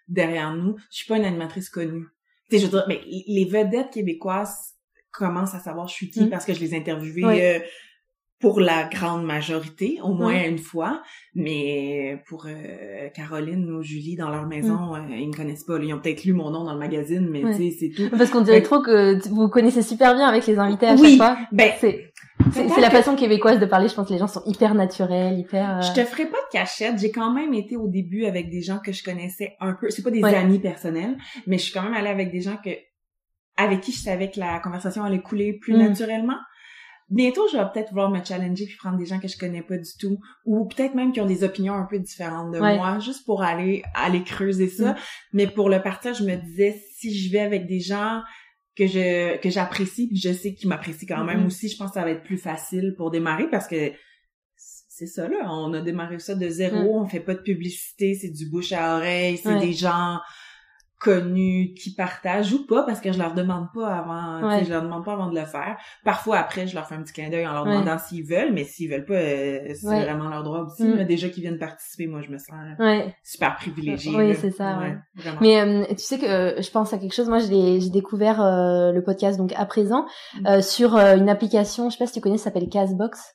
derrière 0.08 0.54
nous, 0.54 0.76
je 0.90 0.96
suis 0.96 1.08
pas 1.08 1.18
une 1.18 1.26
animatrice 1.26 1.68
connue. 1.68 2.06
Tu 2.48 2.56
sais, 2.56 2.62
je 2.62 2.70
veux 2.70 2.78
dire, 2.78 2.86
mais 2.88 3.02
les 3.04 3.44
vedettes 3.44 3.90
québécoises 3.90 4.76
commencent 5.12 5.54
à 5.54 5.60
savoir 5.60 5.88
je 5.88 5.94
suis 5.94 6.08
qui 6.08 6.24
mm. 6.24 6.30
parce 6.30 6.46
que 6.46 6.54
je 6.54 6.60
les 6.60 6.74
ai 6.74 6.78
interviewées 6.78 7.62
pour 8.44 8.60
la 8.60 8.84
grande 8.84 9.24
majorité, 9.24 10.00
au 10.02 10.12
moins 10.12 10.44
une 10.44 10.58
fois. 10.58 11.02
Mais 11.34 12.22
pour 12.28 12.44
euh, 12.46 13.08
Caroline 13.14 13.70
ou 13.70 13.82
Julie 13.82 14.16
dans 14.16 14.28
leur 14.28 14.46
maison, 14.46 14.74
mm. 14.74 15.10
euh, 15.10 15.16
ils 15.16 15.28
me 15.28 15.34
connaissent 15.34 15.64
pas. 15.64 15.78
Ils 15.78 15.94
ont 15.94 15.98
peut-être 15.98 16.24
lu 16.24 16.34
mon 16.34 16.50
nom 16.50 16.62
dans 16.62 16.74
le 16.74 16.78
magazine, 16.78 17.26
mais 17.30 17.40
tu 17.40 17.70
sais, 17.70 17.76
c'est 17.80 17.88
tout. 17.90 18.14
Parce 18.16 18.30
qu'on 18.30 18.42
dirait 18.42 18.60
trop 18.60 18.82
que 18.82 19.26
vous 19.30 19.48
connaissez 19.48 19.80
super 19.80 20.14
bien 20.14 20.28
avec 20.28 20.46
les 20.46 20.58
invités 20.58 20.86
à 20.86 20.96
chaque 20.96 21.16
fois. 21.16 21.38
Ben, 21.52 21.70
c'est 21.80 22.12
c'est 22.52 22.80
la 22.80 22.90
façon 22.90 23.16
québécoise 23.16 23.58
de 23.58 23.66
parler. 23.66 23.88
Je 23.88 23.94
pense 23.94 24.08
que 24.08 24.12
les 24.12 24.18
gens 24.18 24.26
sont 24.26 24.42
hyper 24.44 24.74
naturels, 24.74 25.38
hyper. 25.38 25.78
Euh, 25.78 25.80
je 25.80 25.92
te 25.94 26.04
ferai 26.04 26.26
pas 26.26 26.36
de 26.36 26.52
cachette. 26.52 26.98
J'ai 26.98 27.10
quand 27.10 27.32
même 27.32 27.54
été 27.54 27.76
au 27.76 27.88
début 27.88 28.26
avec 28.26 28.50
des 28.50 28.60
gens 28.60 28.78
que 28.78 28.92
je 28.92 29.02
connaissais 29.02 29.56
un 29.60 29.72
peu. 29.72 29.88
C'est 29.88 30.02
pas 30.02 30.10
des 30.10 30.22
amis 30.22 30.58
personnels, 30.58 31.16
mais 31.46 31.56
je 31.56 31.64
suis 31.64 31.72
quand 31.72 31.82
même 31.82 31.94
allée 31.94 32.10
avec 32.10 32.30
des 32.30 32.42
gens 32.42 32.58
que 32.62 32.70
avec 33.56 33.80
qui 33.80 33.92
je 33.92 34.00
savais 34.00 34.30
que 34.30 34.40
la 34.40 34.58
conversation 34.58 35.04
allait 35.04 35.22
couler 35.22 35.54
plus 35.54 35.74
mm. 35.74 35.78
naturellement 35.78 36.36
bientôt, 37.08 37.46
je 37.52 37.56
vais 37.56 37.64
peut-être 37.72 37.90
vouloir 37.90 38.10
me 38.10 38.22
challenger 38.24 38.66
puis 38.66 38.76
prendre 38.76 38.98
des 38.98 39.06
gens 39.06 39.18
que 39.18 39.28
je 39.28 39.38
connais 39.38 39.62
pas 39.62 39.76
du 39.76 39.90
tout 39.98 40.18
ou 40.44 40.66
peut-être 40.66 40.94
même 40.94 41.12
qui 41.12 41.20
ont 41.20 41.26
des 41.26 41.44
opinions 41.44 41.74
un 41.74 41.84
peu 41.84 41.98
différentes 41.98 42.52
de 42.52 42.58
moi 42.58 42.98
juste 42.98 43.24
pour 43.24 43.42
aller 43.42 43.82
aller 43.94 44.22
creuser 44.22 44.68
ça. 44.68 44.92
Mm. 44.92 44.96
Mais 45.32 45.46
pour 45.46 45.68
le 45.68 45.82
partage, 45.82 46.18
je 46.18 46.24
me 46.24 46.36
disais 46.36 46.80
si 46.96 47.16
je 47.16 47.32
vais 47.32 47.40
avec 47.40 47.66
des 47.66 47.80
gens 47.80 48.22
que 48.76 48.86
je 48.86 49.36
que 49.38 49.50
j'apprécie 49.50 50.08
puis 50.08 50.16
je 50.16 50.32
sais 50.32 50.54
qu'ils 50.54 50.68
m'apprécient 50.68 51.06
quand 51.08 51.24
même 51.24 51.42
mm-hmm. 51.42 51.46
aussi, 51.46 51.68
je 51.68 51.76
pense 51.76 51.90
que 51.90 51.94
ça 51.94 52.04
va 52.04 52.10
être 52.10 52.24
plus 52.24 52.38
facile 52.38 52.94
pour 52.96 53.10
démarrer 53.10 53.48
parce 53.48 53.68
que 53.68 53.92
c'est 54.56 55.06
ça 55.06 55.28
là, 55.28 55.48
on 55.50 55.72
a 55.72 55.80
démarré 55.80 56.18
ça 56.20 56.34
de 56.34 56.48
zéro, 56.48 57.00
mm. 57.00 57.04
on 57.04 57.08
fait 57.08 57.20
pas 57.20 57.34
de 57.34 57.42
publicité, 57.42 58.14
c'est 58.14 58.30
du 58.30 58.48
bouche 58.48 58.72
à 58.72 58.96
oreille, 58.96 59.36
c'est 59.36 59.58
des 59.58 59.72
gens 59.72 60.18
connus 61.04 61.74
qui 61.74 61.94
partagent 61.94 62.52
ou 62.52 62.66
pas 62.66 62.82
parce 62.84 63.00
que 63.00 63.12
je 63.12 63.18
leur 63.18 63.34
demande 63.34 63.66
pas 63.74 63.88
avant 63.88 64.62
je 64.64 64.70
leur 64.70 64.82
demande 64.82 65.04
pas 65.04 65.12
avant 65.12 65.30
de 65.30 65.38
le 65.38 65.44
faire. 65.44 65.76
Parfois 66.04 66.38
après 66.38 66.66
je 66.66 66.74
leur 66.74 66.86
fais 66.86 66.94
un 66.94 67.02
petit 67.02 67.12
clin 67.12 67.28
d'œil 67.28 67.46
en 67.46 67.52
leur 67.52 67.64
demandant 67.64 67.98
s'ils 67.98 68.24
veulent 68.24 68.52
mais 68.52 68.64
s'ils 68.64 68.90
veulent 68.90 69.04
pas 69.04 69.14
euh, 69.14 69.74
c'est 69.74 70.00
vraiment 70.02 70.28
leur 70.28 70.42
droit 70.42 70.60
aussi 70.60 70.84
mm. 70.84 71.04
déjà 71.04 71.28
qu'ils 71.28 71.42
viennent 71.42 71.58
participer 71.58 72.06
moi 72.06 72.20
je 72.22 72.30
me 72.30 72.38
sens 72.38 72.54
super 73.22 73.56
privilégiée 73.56 74.14
oui 74.16 74.34
c'est 74.34 74.50
ça 74.50 74.78
mais 75.40 75.60
euh, 75.60 75.84
tu 75.90 75.98
sais 75.98 76.18
que 76.18 76.26
euh, 76.26 76.62
je 76.62 76.70
pense 76.70 76.92
à 76.92 76.98
quelque 76.98 77.14
chose 77.14 77.28
moi 77.28 77.38
j'ai 77.38 77.90
découvert 77.90 78.38
le 78.40 79.00
podcast 79.00 79.38
donc 79.38 79.52
à 79.56 79.66
présent 79.66 80.06
mm. 80.40 80.60
sur 80.60 80.96
une 80.96 81.28
application 81.28 81.90
je 81.90 81.96
sais 81.96 82.04
pas 82.04 82.06
si 82.06 82.14
tu 82.14 82.20
connais 82.20 82.38
ça 82.38 82.44
s'appelle 82.44 82.68
Castbox 82.68 83.34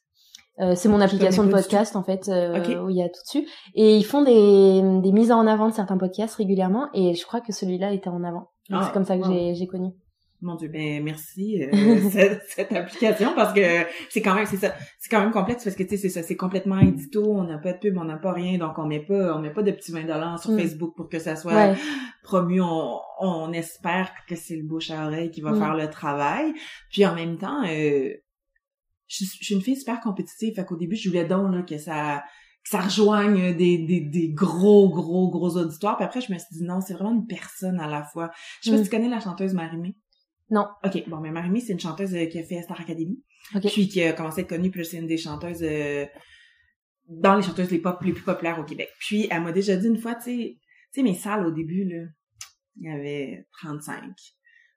euh, 0.60 0.76
c'est 0.76 0.90
mon 0.90 1.00
application 1.00 1.44
de 1.44 1.52
podcast 1.52 1.96
en 1.96 2.04
fait 2.04 2.28
euh, 2.28 2.84
où 2.84 2.90
il 2.90 2.98
y 2.98 3.02
a 3.02 3.08
tout 3.08 3.22
dessus 3.26 3.48
et 3.76 3.96
ils 3.96 4.04
font 4.04 4.24
des, 4.24 5.02
des 5.02 5.12
mises 5.12 5.32
en 5.32 5.48
avant 5.48 5.70
de 5.70 5.74
certains 5.74 5.98
podcasts 5.98 6.36
régulièrement 6.36 6.90
et 6.94 7.14
je 7.16 7.26
crois 7.26 7.42
que 7.42 7.54
celui-là 7.54 7.94
était 7.94 8.10
en 8.10 8.24
avant. 8.24 8.52
Donc 8.70 8.82
c'est 8.84 8.90
ah, 8.90 8.92
comme 8.94 9.06
ça 9.06 9.18
que 9.18 9.26
j'ai 9.26 9.56
j'ai 9.56 9.68
connu. 9.68 9.90
Mon 10.42 10.56
Dieu, 10.56 10.70
ben 10.70 11.04
merci 11.04 11.62
euh, 11.62 12.10
cette, 12.12 12.44
cette, 12.48 12.72
application 12.72 13.34
parce 13.36 13.54
que 13.54 13.62
c'est 14.10 14.22
quand 14.22 14.36
même 14.36 14.46
c'est 14.46 14.58
ça, 14.58 14.74
c'est 14.98 15.10
quand 15.10 15.20
même 15.20 15.32
complexe 15.32 15.64
parce 15.64 15.76
que 15.76 15.84
tu 15.84 15.90
sais 15.90 15.98
c'est 15.98 16.10
ça, 16.10 16.24
c'est 16.24 16.38
complètement 16.38 16.80
édito, 16.80 17.26
on 17.26 17.44
n'a 17.44 17.58
pas 17.58 17.74
de 17.74 17.80
pub, 17.80 17.98
on 17.98 18.06
n'a 18.06 18.16
pas 18.16 18.32
rien, 18.32 18.58
donc 18.58 18.78
on 18.78 18.86
met 18.86 19.02
pas 19.02 19.36
on 19.36 19.40
met 19.40 19.52
pas 19.52 19.64
de 19.64 19.72
petits 19.72 19.92
20 19.92 20.04
dollars 20.04 20.40
sur 20.40 20.52
mm. 20.52 20.60
Facebook 20.60 20.94
pour 20.96 21.10
que 21.10 21.20
ça 21.20 21.36
soit 21.36 21.76
promu. 22.24 22.62
On, 22.62 23.00
on 23.20 23.52
espère 23.52 24.12
que 24.28 24.36
c'est 24.36 24.56
le 24.56 24.64
bouche 24.64 24.92
à 24.92 25.08
oreille 25.08 25.32
qui 25.32 25.42
va 25.42 25.52
mm. 25.52 25.60
faire 25.60 25.76
le 25.76 25.90
travail. 25.90 26.54
Puis 26.90 27.06
en 27.06 27.16
même 27.16 27.38
temps, 27.38 27.64
euh, 27.68 28.14
je, 29.10 29.26
suis 29.26 29.56
une 29.56 29.62
fille 29.62 29.76
super 29.76 30.00
compétitive, 30.00 30.54
fait 30.56 30.66
qu'au 30.66 30.78
début, 30.78 30.96
je 30.96 31.10
voulais 31.10 31.26
donc 31.26 31.54
là, 31.54 31.64
que 31.64 31.78
ça 31.78 32.24
que 32.64 32.70
ça 32.70 32.82
rejoigne 32.82 33.56
des, 33.56 33.78
des, 33.78 34.02
des 34.02 34.30
gros, 34.30 34.90
gros, 34.90 35.30
gros 35.30 35.58
auditoires. 35.58 35.96
Puis 35.96 36.06
après, 36.06 36.22
je 36.22 36.32
me 36.32 36.38
suis 36.38 36.48
dit 36.52 36.64
non, 36.64 36.82
c'est 36.82 36.94
vraiment 36.94 37.14
une 37.14 37.26
personne 37.26 37.80
à 37.80 37.88
la 37.88 38.04
fois. 38.04 38.32
Je 38.62 38.70
sais 38.70 38.76
pas 38.76 38.84
si 38.84 38.90
tu 38.90 38.96
connais 38.96 39.10
la 39.10 39.22
chanteuse 39.22 39.54
Marimé. 39.54 39.96
Non. 40.50 40.68
OK, 40.84 41.08
bon, 41.08 41.18
mais 41.18 41.32
Marimé, 41.32 41.62
c'est 41.62 41.74
une 41.74 41.80
chanteuse 41.80 42.14
euh, 42.16 42.26
qui 42.26 42.38
a 42.38 42.44
fait 42.44 42.62
Star 42.62 42.80
Academy. 42.80 43.24
Puis 43.62 43.88
qui 43.88 44.04
a 44.04 44.14
commencé 44.14 44.42
à 44.42 44.44
être 44.44 44.50
connue, 44.50 44.72
puis 44.72 44.86
c'est 44.86 44.98
une 44.98 45.08
des 45.08 45.18
chanteuses 45.18 45.64
euh, 45.64 46.06
dans 47.08 47.36
les 47.36 47.44
chanteuses 47.44 47.72
les, 47.72 47.80
pop, 47.80 48.02
les 48.02 48.12
plus 48.12 48.24
populaires 48.24 48.60
au 48.60 48.64
Québec. 48.64 48.90
Puis 49.00 49.28
elle 49.32 49.42
m'a 49.42 49.52
déjà 49.52 49.76
dit 49.78 49.88
une 49.88 49.98
fois, 49.98 50.16
tu 50.16 50.24
sais, 50.24 50.58
tu 50.94 51.00
sais, 51.00 51.04
mes 51.04 51.16
salles 51.16 51.46
au 51.46 51.52
début, 51.52 51.86
là, 51.86 52.04
il 52.78 52.90
y 52.90 52.94
avait 52.94 53.48
35. 53.60 54.04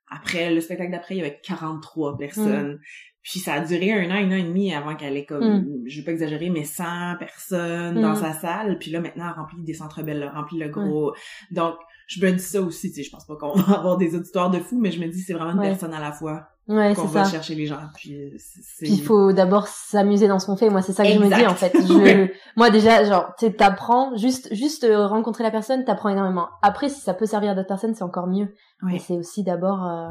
Après, 0.09 0.55
le 0.55 0.61
spectacle 0.61 0.93
d'après, 0.93 1.17
il 1.17 1.19
y 1.19 1.21
avait 1.21 1.41
43 1.43 2.19
personnes. 2.19 2.75
Mm. 2.75 2.81
Puis 3.23 3.39
ça 3.39 3.55
a 3.55 3.61
duré 3.61 3.93
un 3.93 4.11
an, 4.11 4.15
un 4.15 4.33
an 4.33 4.37
et 4.37 4.43
demi 4.43 4.75
avant 4.75 4.97
qu'elle 4.97 5.17
ait 5.17 5.25
comme, 5.25 5.61
mm. 5.61 5.85
je 5.87 5.99
vais 5.99 6.05
pas 6.05 6.13
exagérer, 6.13 6.51
mais 6.51 6.65
100 6.65 6.85
personnes 7.19 8.01
dans 8.01 8.13
mm. 8.13 8.17
sa 8.17 8.33
salle. 8.33 8.79
Puis 8.79 8.91
là, 8.91 9.01
maintenant, 9.01 9.27
elle 9.29 9.41
remplit 9.41 9.63
des 9.63 9.75
centres 9.75 10.03
belles, 10.03 10.23
elle 10.23 10.37
remplit 10.37 10.59
le 10.59 10.69
gros. 10.69 11.15
Donc, 11.53 11.77
je 12.09 12.25
me 12.25 12.33
dis 12.33 12.43
ça 12.43 12.61
aussi, 12.61 12.91
tu 12.91 12.97
sais, 12.97 13.03
je 13.05 13.11
pense 13.11 13.25
pas 13.25 13.37
qu'on 13.37 13.55
va 13.61 13.79
avoir 13.79 13.97
des 13.97 14.17
auditoires 14.17 14.51
de 14.51 14.59
fous, 14.59 14.79
mais 14.79 14.91
je 14.91 15.01
me 15.01 15.07
dis 15.07 15.21
c'est 15.21 15.35
vraiment 15.35 15.53
une 15.53 15.69
personne 15.69 15.95
à 15.95 16.01
la 16.01 16.13
fois. 16.13 16.49
Ouais, 16.69 16.95
qu'on 16.95 17.07
va 17.07 17.25
chercher 17.25 17.57
les 17.57 17.67
gens. 17.67 17.81
Puis, 17.97 18.15
euh, 18.15 18.37
puis 18.79 18.93
il 18.93 19.03
faut 19.03 19.33
d'abord 19.33 19.67
s'amuser 19.67 20.29
dans 20.29 20.39
ce 20.39 20.47
qu'on 20.47 20.57
fait. 20.57 20.71
Moi, 20.71 20.81
c'est 20.81 20.93
ça 20.93 21.03
que 21.03 21.11
je 21.11 21.19
me 21.19 21.27
dis 21.27 21.47
en 21.47 21.55
fait. 21.57 21.73
Je... 21.75 22.29
Moi 22.57 22.71
déjà, 22.71 23.05
genre, 23.05 23.33
tu 23.37 23.53
t'apprends 23.53 24.17
juste, 24.17 24.55
juste 24.55 24.85
euh, 24.85 25.07
rencontrer 25.07 25.43
la 25.43 25.51
personne, 25.51 25.85
t'apprends 25.85 26.09
énormément. 26.09 26.49
Après, 26.63 26.89
si 26.89 27.01
ça 27.01 27.15
peut 27.15 27.27
servir 27.27 27.51
à 27.51 27.55
d'autres 27.57 27.69
personnes, 27.69 27.95
c'est 27.95 28.05
encore 28.05 28.29
mieux. 28.29 28.55
Mais 28.83 28.99
c'est 28.99 29.17
aussi 29.17 29.43
d'abord. 29.43 29.85
Euh... 29.85 30.09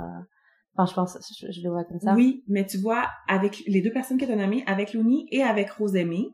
Enfin, 0.76 0.90
je 0.90 0.94
pense, 0.94 1.18
je, 1.40 1.62
le 1.62 1.70
vois 1.70 1.84
comme 1.84 2.00
ça. 2.00 2.14
Oui, 2.14 2.44
mais 2.48 2.66
tu 2.66 2.78
vois, 2.78 3.10
avec 3.28 3.64
les 3.68 3.82
deux 3.82 3.92
personnes 3.92 4.18
que 4.18 4.26
tu 4.26 4.32
as 4.32 4.36
nommées, 4.36 4.64
avec 4.68 4.94
Louni 4.94 5.28
et 5.32 5.44
avec 5.44 5.70
Rosemée, 5.72 6.30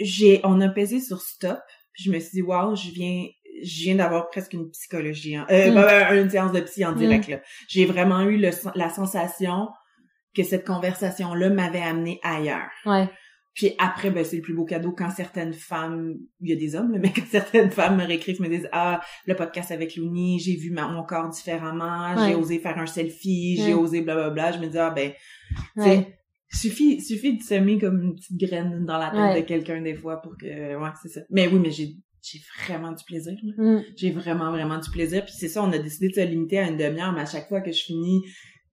j'ai, 0.00 0.40
on 0.44 0.60
a 0.60 0.68
pesé 0.68 1.00
sur 1.00 1.20
stop. 1.20 1.60
Puis 1.92 2.04
je 2.04 2.12
me 2.12 2.18
suis 2.18 2.30
dit, 2.32 2.42
waouh, 2.42 2.74
je 2.74 2.90
viens 2.90 3.26
je 3.62 3.82
viens 3.82 3.96
d'avoir 3.96 4.28
presque 4.30 4.52
une 4.52 4.70
psychologie, 4.70 5.36
hein. 5.36 5.46
euh, 5.50 5.70
mm. 5.70 6.16
une 6.22 6.30
séance 6.30 6.52
de 6.52 6.60
psy 6.60 6.84
en 6.84 6.92
direct. 6.92 7.28
Mm. 7.28 7.40
J'ai 7.68 7.84
vraiment 7.84 8.22
eu 8.22 8.36
le, 8.36 8.50
la 8.74 8.88
sensation 8.88 9.68
que 10.34 10.42
cette 10.42 10.66
conversation-là 10.66 11.50
m'avait 11.50 11.82
amené 11.82 12.20
ailleurs. 12.22 12.70
Ouais. 12.86 13.08
Puis 13.60 13.74
après, 13.76 14.10
ben, 14.10 14.24
c'est 14.24 14.36
le 14.36 14.42
plus 14.42 14.54
beau 14.54 14.64
cadeau 14.64 14.90
quand 14.90 15.10
certaines 15.10 15.52
femmes, 15.52 16.16
il 16.40 16.48
y 16.48 16.52
a 16.54 16.56
des 16.56 16.76
hommes, 16.76 16.96
mais 17.02 17.12
quand 17.12 17.26
certaines 17.30 17.70
femmes 17.70 17.98
me 17.98 18.06
réécrivent, 18.06 18.40
me 18.40 18.48
disent, 18.48 18.70
ah, 18.72 19.02
le 19.26 19.36
podcast 19.36 19.70
avec 19.70 19.96
Louni, 19.96 20.38
j'ai 20.38 20.56
vu 20.56 20.70
mon 20.70 21.02
corps 21.02 21.28
différemment, 21.28 22.26
j'ai 22.26 22.34
osé 22.34 22.58
faire 22.58 22.78
un 22.78 22.86
selfie, 22.86 23.58
j'ai 23.58 23.74
osé 23.74 24.00
blablabla. 24.00 24.52
Je 24.52 24.58
me 24.60 24.66
dis, 24.66 24.78
ah, 24.78 24.88
ben, 24.88 25.12
ouais. 25.76 26.16
suffit, 26.50 27.02
suffit 27.02 27.36
de 27.36 27.42
semer 27.42 27.78
comme 27.78 28.00
une 28.00 28.14
petite 28.14 28.40
graine 28.40 28.86
dans 28.86 28.96
la 28.96 29.10
tête 29.10 29.42
de 29.42 29.46
quelqu'un 29.46 29.82
des 29.82 29.94
fois 29.94 30.22
pour 30.22 30.38
que, 30.38 30.46
ouais, 30.46 30.90
c'est 31.02 31.10
ça. 31.10 31.20
Mais 31.28 31.46
oui, 31.46 31.58
mais 31.58 31.70
j'ai 31.70 31.96
j'ai 32.22 32.38
vraiment 32.64 32.92
du 32.92 33.04
plaisir. 33.04 33.34
Mm. 33.56 33.78
J'ai 33.96 34.10
vraiment, 34.10 34.50
vraiment 34.50 34.78
du 34.78 34.90
plaisir. 34.90 35.24
Puis 35.24 35.34
c'est 35.36 35.48
ça, 35.48 35.62
on 35.62 35.72
a 35.72 35.78
décidé 35.78 36.08
de 36.08 36.14
se 36.14 36.20
limiter 36.20 36.58
à 36.58 36.68
une 36.68 36.76
demi-heure, 36.76 37.12
mais 37.12 37.22
à 37.22 37.26
chaque 37.26 37.48
fois 37.48 37.60
que 37.60 37.72
je 37.72 37.82
finis, 37.82 38.22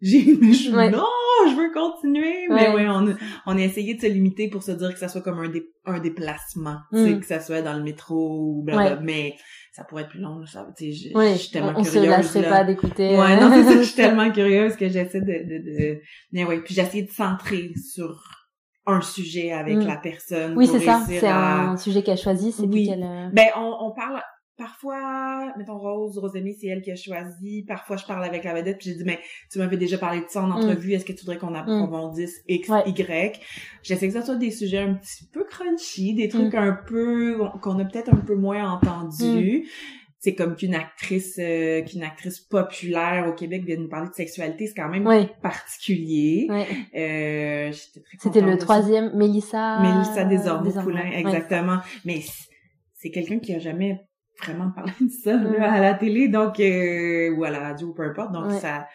j'ai 0.02 0.22
je 0.22 0.92
non, 0.92 1.06
je 1.50 1.56
veux 1.56 1.72
continuer. 1.72 2.48
Mais 2.50 2.70
ouais, 2.70 2.88
on, 2.88 3.16
on 3.46 3.58
a 3.58 3.62
essayé 3.62 3.96
de 3.96 4.02
se 4.02 4.08
limiter 4.08 4.50
pour 4.50 4.64
se 4.64 4.72
dire 4.72 4.94
que 4.94 5.00
ça 5.00 5.08
soit 5.08 5.22
comme 5.22 5.40
un, 5.40 5.50
dé, 5.50 5.64
un 5.86 6.00
déplacement, 6.00 6.78
mm. 6.92 7.20
que 7.20 7.26
ça 7.26 7.40
soit 7.40 7.62
dans 7.62 7.74
le 7.74 7.84
métro 7.84 8.40
ou 8.42 8.64
blablabla. 8.64 9.02
Mais 9.02 9.36
ça 9.72 9.84
pourrait 9.84 10.04
être 10.04 10.10
plus 10.10 10.20
long, 10.20 10.46
ça. 10.46 10.68
Tu 10.78 10.94
sais, 10.94 11.12
je, 11.14 11.38
suis 11.38 11.52
tellement 11.52 11.74
on, 11.76 11.84
curieuse. 11.84 12.14
On 12.16 12.24
se 12.24 12.40
pas 12.40 12.64
d'écouter. 12.64 13.18
Ouais, 13.18 13.40
non, 13.40 13.52
c'est 13.52 13.64
ça, 13.64 13.78
je 13.78 13.84
suis 13.84 13.96
tellement 13.96 14.32
curieuse 14.32 14.76
que 14.76 14.88
j'essaie 14.88 15.22
de, 15.22 15.26
de, 15.26 15.80
de, 15.80 16.02
mais 16.32 16.46
ouais, 16.46 16.62
puis 16.62 16.76
j'essaie 16.76 17.02
de 17.02 17.12
centrer 17.12 17.72
sur 17.76 18.24
un 18.86 19.02
sujet 19.02 19.52
avec 19.52 19.78
mm. 19.78 19.88
la 19.88 19.98
personne. 19.98 20.58
Oui, 20.58 20.68
c'est 20.68 20.80
ça. 20.80 21.04
C'est 21.08 21.28
un 21.28 21.76
sujet 21.76 22.04
qu'elle 22.04 22.14
a 22.14 22.18
choisi. 22.18 22.52
C'est 22.52 22.64
oui. 22.64 22.88
qu'elle. 22.88 23.04
Euh, 23.04 23.30
ben, 23.34 23.48
on, 23.56 23.76
on 23.82 23.92
parle 23.94 24.22
parfois, 24.58 25.54
mettons 25.58 25.78
Rose, 25.78 26.18
Rosemée, 26.18 26.56
c'est 26.60 26.68
elle 26.68 26.82
qui 26.82 26.92
a 26.92 26.96
choisi. 26.96 27.64
Parfois, 27.68 27.98
je 27.98 28.06
parle 28.06 28.24
avec 28.24 28.44
la 28.44 28.54
vedette, 28.54 28.78
puis 28.80 28.90
j'ai 28.90 28.96
dit, 28.96 29.04
mais 29.06 29.20
tu 29.52 29.60
m'avais 29.60 29.78
déjà 29.78 29.98
parlé 29.98 30.22
de 30.22 30.26
ça 30.28 30.42
en 30.42 30.48
mm. 30.48 30.52
entrevue. 30.52 30.94
Est-ce 30.94 31.06
que 31.06 31.14
tu 31.14 31.22
voudrais 31.22 31.38
qu'on 31.38 31.52
mm. 31.52 31.56
approfondisse 31.56 32.42
X, 32.48 32.70
Y? 32.86 33.40
J'essaie 33.84 34.08
que 34.08 34.14
ça 34.14 34.24
soit 34.24 34.36
des 34.36 34.52
sujets 34.52 34.80
un 34.80 34.96
petit 34.96 35.26
peu 35.32 35.44
crunchy, 35.46 36.14
des 36.14 36.28
trucs 36.28 36.56
un 36.56 36.78
peu 36.88 37.40
qu'on 37.62 37.80
a 37.80 37.86
peut-être 37.86 38.14
un 38.14 38.18
peu 38.18 38.36
moins 38.36 38.72
entendus 38.72 39.68
c'est 40.20 40.34
comme 40.34 40.56
qu'une 40.56 40.76
actrice 40.76 41.38
euh, 41.40 41.84
qu'une 41.84 42.04
actrice 42.04 42.40
populaire 42.40 43.28
au 43.28 43.34
Québec 43.34 43.64
vienne 43.64 43.84
nous 43.84 43.88
parler 43.88 44.10
de 44.10 44.16
sexualité, 44.16 44.68
c'est 44.68 44.74
quand 44.74 44.90
même 44.90 45.08
particulier. 45.42 46.48
Euh, 46.96 47.72
C'était 48.20 48.42
le 48.42 48.58
troisième, 48.58 49.16
Mélissa. 49.16 49.80
Mélissa 49.80 50.26
Desormeaux-Poulain, 50.26 51.12
exactement. 51.12 51.78
Mais 52.04 52.22
c'est 52.96 53.12
quelqu'un 53.12 53.40
qui 53.40 53.54
a 53.54 53.60
jamais 53.60 54.07
vraiment 54.42 54.72
parlé 54.72 54.94
de 55.02 55.10
ça 55.10 55.36
à 55.62 55.80
la 55.80 55.94
télé, 55.94 56.28
donc 56.28 56.60
euh, 56.60 57.36
ou 57.36 57.44
à 57.44 57.50
la 57.50 57.60
radio, 57.60 57.94
peu 57.94 58.04
importe. 58.04 58.32
Donc 58.32 58.52
ça, 58.54 58.88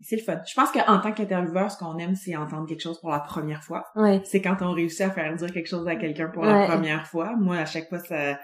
c'est 0.00 0.16
le 0.16 0.22
fun. 0.22 0.40
Je 0.46 0.54
pense 0.54 0.70
qu'en 0.70 1.00
tant 1.00 1.12
qu'intervieweur, 1.12 1.70
ce 1.70 1.78
qu'on 1.78 1.98
aime, 1.98 2.14
c'est 2.14 2.36
entendre 2.36 2.66
quelque 2.66 2.82
chose 2.82 3.00
pour 3.00 3.10
la 3.10 3.20
première 3.20 3.62
fois. 3.62 3.84
C'est 4.24 4.40
quand 4.40 4.56
on 4.60 4.72
réussit 4.72 5.02
à 5.02 5.10
faire 5.10 5.34
dire 5.34 5.52
quelque 5.52 5.68
chose 5.68 5.86
à 5.88 5.96
quelqu'un 5.96 6.28
pour 6.28 6.44
la 6.44 6.66
première 6.66 7.06
fois. 7.06 7.34
Moi, 7.36 7.56
à 7.56 7.66
chaque 7.66 7.88
fois, 7.88 7.98
ça 7.98 8.38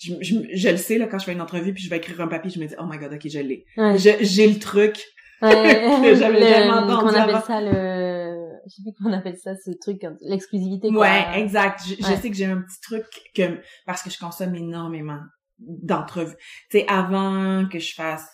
je, 0.00 0.14
je, 0.22 0.70
le 0.70 0.76
sais 0.76 0.96
là 0.96 1.06
quand 1.06 1.18
je 1.18 1.26
fais 1.26 1.32
une 1.32 1.42
entrevue 1.42 1.74
puis 1.74 1.82
je 1.82 1.90
vais 1.90 1.98
écrire 1.98 2.20
un 2.22 2.26
papier 2.26 2.50
je 2.50 2.58
me 2.58 2.66
dis 2.66 2.74
oh 2.78 2.84
my 2.88 2.98
god 2.98 3.12
ok 3.12 3.28
je 3.28 3.38
l'ai. 3.38 3.66
J'ai 3.96 4.48
le 4.48 4.58
truc 4.58 4.98
ouais, 5.42 6.14
j'avais 6.16 6.40
jamais 6.40 6.70
entendu 6.70 7.04
on 7.04 7.20
appelle 7.20 7.42
ça 7.46 7.60
le 7.60 8.48
je 8.66 8.74
sais 8.74 8.82
plus 8.82 8.92
comment 8.96 9.14
on 9.14 9.18
appelle 9.18 9.36
ça 9.36 9.52
ce 9.56 9.70
truc 9.78 10.00
l'exclusivité 10.22 10.88
ouais 10.88 11.26
exact. 11.36 11.80
Je, 11.86 12.02
sais 12.02 12.30
que 12.30 12.36
j'ai 12.36 12.46
un 12.46 12.62
petit 12.62 12.80
truc 12.80 13.04
que 13.34 13.60
parce 13.86 14.02
que 14.02 14.10
je 14.10 14.18
consomme 14.18 14.54
énormément 14.54 15.20
d'entrevues 15.60 16.36
tu 16.70 16.78
sais 16.78 16.86
avant 16.88 17.68
que 17.68 17.78
je 17.78 17.94
fasse 17.94 18.26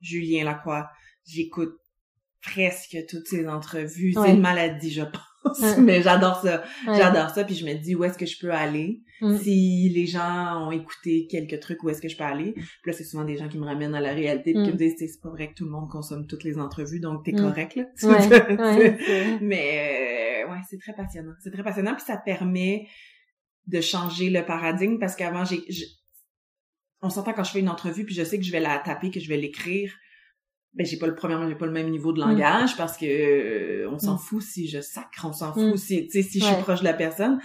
Julien 0.00 0.44
Lacroix 0.44 0.88
j'écoute 1.26 1.76
presque 2.42 2.96
toutes 3.08 3.26
ces 3.26 3.46
entrevues 3.46 4.12
c'est 4.14 4.32
une 4.32 4.40
maladie 4.40 4.90
je 4.90 5.02
pense 5.02 5.30
mais 5.78 6.02
j'adore 6.02 6.40
ça. 6.40 6.62
J'adore 6.86 7.30
ça. 7.30 7.44
Puis 7.44 7.54
je 7.54 7.64
me 7.64 7.74
dis 7.74 7.94
où 7.94 8.04
est-ce 8.04 8.18
que 8.18 8.26
je 8.26 8.38
peux 8.38 8.52
aller. 8.52 9.02
Mm. 9.20 9.36
Si 9.38 9.90
les 9.94 10.06
gens 10.06 10.66
ont 10.66 10.70
écouté 10.70 11.26
quelques 11.30 11.60
trucs, 11.60 11.82
où 11.82 11.88
est-ce 11.90 12.00
que 12.00 12.08
je 12.08 12.16
peux 12.16 12.24
aller? 12.24 12.52
Puis 12.52 12.90
là, 12.90 12.92
c'est 12.92 13.04
souvent 13.04 13.24
des 13.24 13.36
gens 13.36 13.48
qui 13.48 13.58
me 13.58 13.64
ramènent 13.64 13.94
à 13.94 14.00
la 14.00 14.12
réalité 14.12 14.52
puis 14.52 14.62
qui 14.62 14.70
mm. 14.70 14.72
me 14.72 14.78
disent 14.78 14.94
c'est 14.98 15.20
pas 15.22 15.30
vrai 15.30 15.48
que 15.48 15.54
tout 15.54 15.64
le 15.64 15.70
monde 15.70 15.88
consomme 15.90 16.26
toutes 16.26 16.44
les 16.44 16.58
entrevues, 16.58 17.00
donc 17.00 17.24
t'es 17.24 17.32
mm. 17.32 17.40
correct 17.40 17.76
là. 17.76 17.84
mais 19.40 20.44
euh, 20.44 20.50
ouais, 20.50 20.58
c'est 20.68 20.78
très 20.78 20.94
passionnant. 20.94 21.32
C'est 21.42 21.50
très 21.50 21.62
passionnant. 21.62 21.94
Puis 21.94 22.04
ça 22.06 22.16
permet 22.16 22.86
de 23.66 23.80
changer 23.80 24.30
le 24.30 24.44
paradigme 24.44 24.98
parce 24.98 25.16
qu'avant 25.16 25.44
j'ai 25.44 25.60
on 27.02 27.10
s'entend 27.10 27.32
quand 27.32 27.44
je 27.44 27.52
fais 27.52 27.60
une 27.60 27.68
entrevue 27.68 28.04
puis 28.04 28.14
je 28.14 28.22
sais 28.22 28.38
que 28.38 28.44
je 28.44 28.52
vais 28.52 28.60
la 28.60 28.78
taper, 28.78 29.10
que 29.10 29.20
je 29.20 29.28
vais 29.28 29.36
l'écrire 29.36 29.92
ben 30.74 30.86
j'ai 30.86 30.98
pas 30.98 31.06
le 31.06 31.14
premièrement 31.14 31.48
j'ai 31.48 31.56
pas 31.56 31.66
le 31.66 31.72
même 31.72 31.90
niveau 31.90 32.12
de 32.12 32.22
mm. 32.22 32.28
langage 32.28 32.76
parce 32.76 32.96
que 32.96 33.06
euh, 33.06 33.90
on 33.90 33.98
s'en 33.98 34.14
mm. 34.14 34.18
fout 34.18 34.42
si 34.42 34.68
je 34.68 34.80
sacre 34.80 35.24
on 35.24 35.32
s'en 35.32 35.52
fout 35.52 35.74
mm. 35.74 35.76
si 35.76 36.06
tu 36.06 36.10
sais 36.10 36.22
si 36.22 36.40
je 36.40 36.44
suis 36.44 36.62
proche 36.62 36.80
de 36.80 36.84
la 36.84 36.94
personne. 36.94 37.40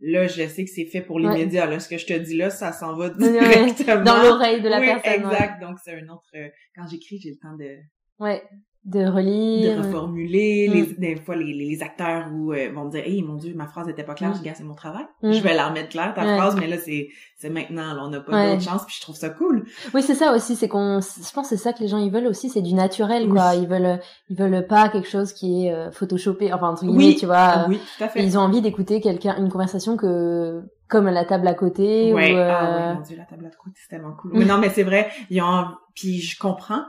Là 0.00 0.26
je 0.26 0.46
sais 0.46 0.64
que 0.64 0.70
c'est 0.70 0.84
fait 0.84 1.00
pour 1.00 1.18
les 1.18 1.28
médias 1.28 1.66
là. 1.66 1.80
Ce 1.80 1.88
que 1.88 1.96
je 1.96 2.06
te 2.06 2.12
dis 2.12 2.36
là 2.36 2.50
ça 2.50 2.72
s'en 2.72 2.94
va 2.94 3.08
directement. 3.08 4.04
Dans 4.04 4.22
l'oreille 4.22 4.60
de 4.60 4.68
la 4.68 4.80
personne 4.80 5.24
exact. 5.24 5.60
Donc 5.62 5.78
c'est 5.82 5.94
un 5.94 6.08
autre 6.08 6.28
euh, 6.34 6.48
quand 6.74 6.86
j'écris 6.86 7.18
j'ai 7.18 7.30
le 7.30 7.38
temps 7.38 7.56
de 7.56 7.76
ouais 8.18 8.42
de 8.86 9.04
relire. 9.04 9.76
De 9.76 9.82
reformuler 9.82 10.68
les, 10.68 10.82
des 10.94 11.16
fois 11.16 11.34
les, 11.34 11.52
les 11.52 11.82
acteurs 11.82 12.28
où 12.32 12.52
euh, 12.52 12.70
vont 12.72 12.84
me 12.84 12.90
dire 12.92 13.02
hey 13.04 13.20
mon 13.20 13.34
dieu 13.34 13.52
ma 13.52 13.66
phrase 13.66 13.88
était 13.88 14.04
pas 14.04 14.14
claire. 14.14 14.32
Je 14.34 14.42
dis 14.42 14.48
c'est 14.54 14.62
mon 14.62 14.76
travail. 14.76 15.04
Je 15.24 15.40
vais 15.40 15.54
la 15.54 15.68
remettre 15.68 15.88
claire 15.88 16.14
ta 16.14 16.22
phrase 16.22 16.54
mais 16.54 16.68
là 16.68 16.76
c'est 16.78 17.08
c'est 17.36 17.50
maintenant 17.50 17.94
là, 17.94 18.02
on 18.04 18.10
n'a 18.10 18.20
pas 18.20 18.52
d'autre 18.52 18.62
chance 18.62 18.84
puis 18.86 18.94
je 18.96 19.02
trouve 19.02 19.16
ça 19.16 19.30
cool. 19.30 19.66
Oui 19.92 20.02
c'est 20.02 20.14
ça 20.14 20.32
aussi 20.32 20.54
c'est 20.54 20.68
qu'on 20.68 21.00
je 21.00 21.32
pense 21.32 21.48
c'est 21.48 21.56
ça 21.56 21.72
que 21.72 21.80
les 21.80 21.88
gens 21.88 21.98
ils 21.98 22.12
veulent 22.12 22.28
aussi 22.28 22.48
c'est 22.48 22.62
du 22.62 22.74
naturel 22.74 23.28
quoi. 23.28 23.56
Ils 23.56 23.66
veulent 23.66 23.98
ils 24.30 24.36
veulent 24.36 24.64
pas 24.68 24.88
quelque 24.88 25.08
chose 25.08 25.32
qui 25.32 25.66
est 25.66 25.72
euh, 25.72 25.90
photoshopé 25.90 26.52
enfin 26.52 26.68
entre 26.68 26.84
guillemets 26.84 27.06
oui. 27.06 27.16
tu 27.18 27.26
vois. 27.26 27.66
Oui 27.68 27.80
tout 27.98 28.04
à 28.04 28.08
fait. 28.08 28.22
Ils 28.22 28.38
ont 28.38 28.42
envie 28.42 28.60
d'écouter 28.60 29.00
quelqu'un 29.00 29.36
une 29.36 29.48
conversation 29.48 29.96
que 29.96 30.62
comme 30.88 31.06
la 31.06 31.24
table 31.24 31.48
à 31.48 31.54
côté 31.54 32.14
ouais. 32.14 32.32
ou 32.32 32.36
euh... 32.36 32.52
ah 32.54 32.94
mon 32.94 33.00
dieu 33.00 33.16
la 33.16 33.24
table 33.24 33.46
à 33.46 33.50
côté 33.50 33.74
c'est 33.82 33.88
tellement 33.88 34.14
cool. 34.14 34.30
Mais 34.32 34.44
non 34.44 34.58
mais 34.58 34.70
c'est 34.70 34.84
vrai 34.84 35.10
ils 35.28 35.42
ont 35.42 35.64
puis 35.96 36.20
je 36.20 36.38
comprends 36.38 36.84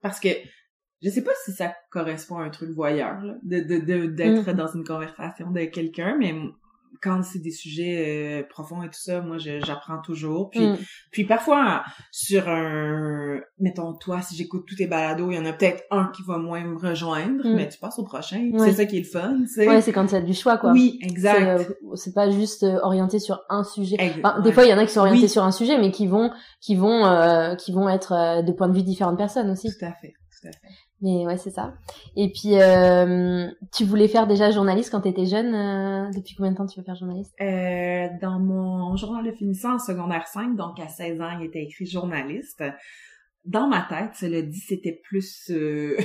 parce 0.00 0.18
que 0.18 0.30
je 1.02 1.10
sais 1.10 1.22
pas 1.22 1.32
si 1.44 1.52
ça 1.52 1.74
correspond 1.90 2.38
à 2.38 2.44
un 2.44 2.50
truc 2.50 2.70
voyeur 2.70 3.22
là, 3.22 3.34
de 3.42 3.60
de 3.60 4.06
d'être 4.06 4.50
mm. 4.50 4.54
dans 4.54 4.68
une 4.68 4.84
conversation 4.84 5.50
de 5.50 5.64
quelqu'un 5.64 6.16
mais 6.18 6.34
quand 7.00 7.22
c'est 7.22 7.40
des 7.40 7.50
sujets 7.50 8.42
euh, 8.42 8.48
profonds 8.48 8.82
et 8.82 8.86
tout 8.86 9.00
ça 9.00 9.20
moi 9.20 9.36
j'apprends 9.38 10.00
toujours. 10.00 10.50
Puis 10.50 10.66
mm. 10.66 10.78
puis 11.10 11.24
parfois 11.24 11.82
sur 12.10 12.48
un 12.48 13.40
mettons 13.58 13.94
toi 13.94 14.22
si 14.22 14.36
j'écoute 14.36 14.64
tous 14.66 14.76
tes 14.76 14.86
balados 14.86 15.30
il 15.30 15.36
y 15.36 15.38
en 15.38 15.44
a 15.44 15.52
peut-être 15.52 15.82
un 15.90 16.10
qui 16.14 16.22
va 16.22 16.38
moins 16.38 16.62
me 16.62 16.76
rejoindre 16.76 17.46
mm. 17.46 17.54
mais 17.54 17.68
tu 17.68 17.78
passes 17.78 17.98
au 17.98 18.04
prochain 18.04 18.50
c'est 18.58 18.74
ça 18.74 18.86
qui 18.86 18.98
est 18.98 19.00
le 19.00 19.06
fun 19.06 19.44
c'est 19.46 19.66
ouais 19.66 19.80
c'est 19.80 19.92
quand 19.92 20.06
tu 20.06 20.14
as 20.14 20.20
du 20.20 20.34
choix 20.34 20.58
quoi. 20.58 20.72
Oui 20.72 20.98
exact. 21.02 21.66
c'est 21.94 22.10
euh, 22.10 22.14
pas 22.14 22.30
juste 22.30 22.62
euh, 22.62 22.78
orienté 22.82 23.18
sur 23.18 23.42
un 23.48 23.64
sujet. 23.64 23.96
Des 24.42 24.52
fois 24.52 24.64
il 24.64 24.70
y 24.70 24.74
en 24.74 24.78
a 24.78 24.86
qui 24.86 24.92
sont 24.92 25.00
orientés 25.00 25.28
sur 25.28 25.42
un 25.42 25.52
sujet 25.52 25.78
mais 25.78 25.90
qui 25.90 26.06
vont 26.06 26.30
qui 26.60 26.76
vont 26.76 27.56
qui 27.58 27.72
vont 27.72 27.88
être 27.88 28.42
de 28.42 28.52
points 28.52 28.68
de 28.68 28.74
vue 28.74 28.82
différentes 28.82 29.18
personnes 29.18 29.50
aussi. 29.50 29.68
Tout 29.68 29.84
à 29.84 29.92
fait 29.92 30.14
tout 30.42 30.48
à 30.48 30.52
fait 30.52 30.74
mais 31.02 31.26
ouais, 31.26 31.36
c'est 31.36 31.50
ça. 31.50 31.74
Et 32.14 32.30
puis, 32.30 32.54
euh, 32.54 33.48
tu 33.74 33.84
voulais 33.84 34.06
faire 34.06 34.28
déjà 34.28 34.52
journaliste 34.52 34.90
quand 34.90 35.00
tu 35.00 35.08
étais 35.08 35.26
jeune. 35.26 35.52
Euh, 35.52 36.10
depuis 36.14 36.36
combien 36.36 36.52
de 36.52 36.56
temps 36.56 36.66
tu 36.66 36.78
veux 36.78 36.84
faire 36.84 36.94
journaliste? 36.94 37.34
Euh, 37.40 38.06
Dans 38.20 38.38
mon 38.38 38.94
journal 38.96 39.24
de 39.26 39.32
finissant 39.32 39.74
en 39.74 39.78
secondaire 39.80 40.28
5, 40.28 40.54
donc 40.54 40.78
à 40.78 40.86
16 40.86 41.20
ans, 41.20 41.38
il 41.40 41.46
était 41.46 41.64
écrit 41.64 41.86
journaliste. 41.86 42.62
Dans 43.44 43.66
ma 43.66 43.82
tête, 43.82 44.14
cela 44.14 44.42
dit, 44.42 44.60
c'était 44.60 45.00
plus 45.02 45.50
euh, 45.50 45.96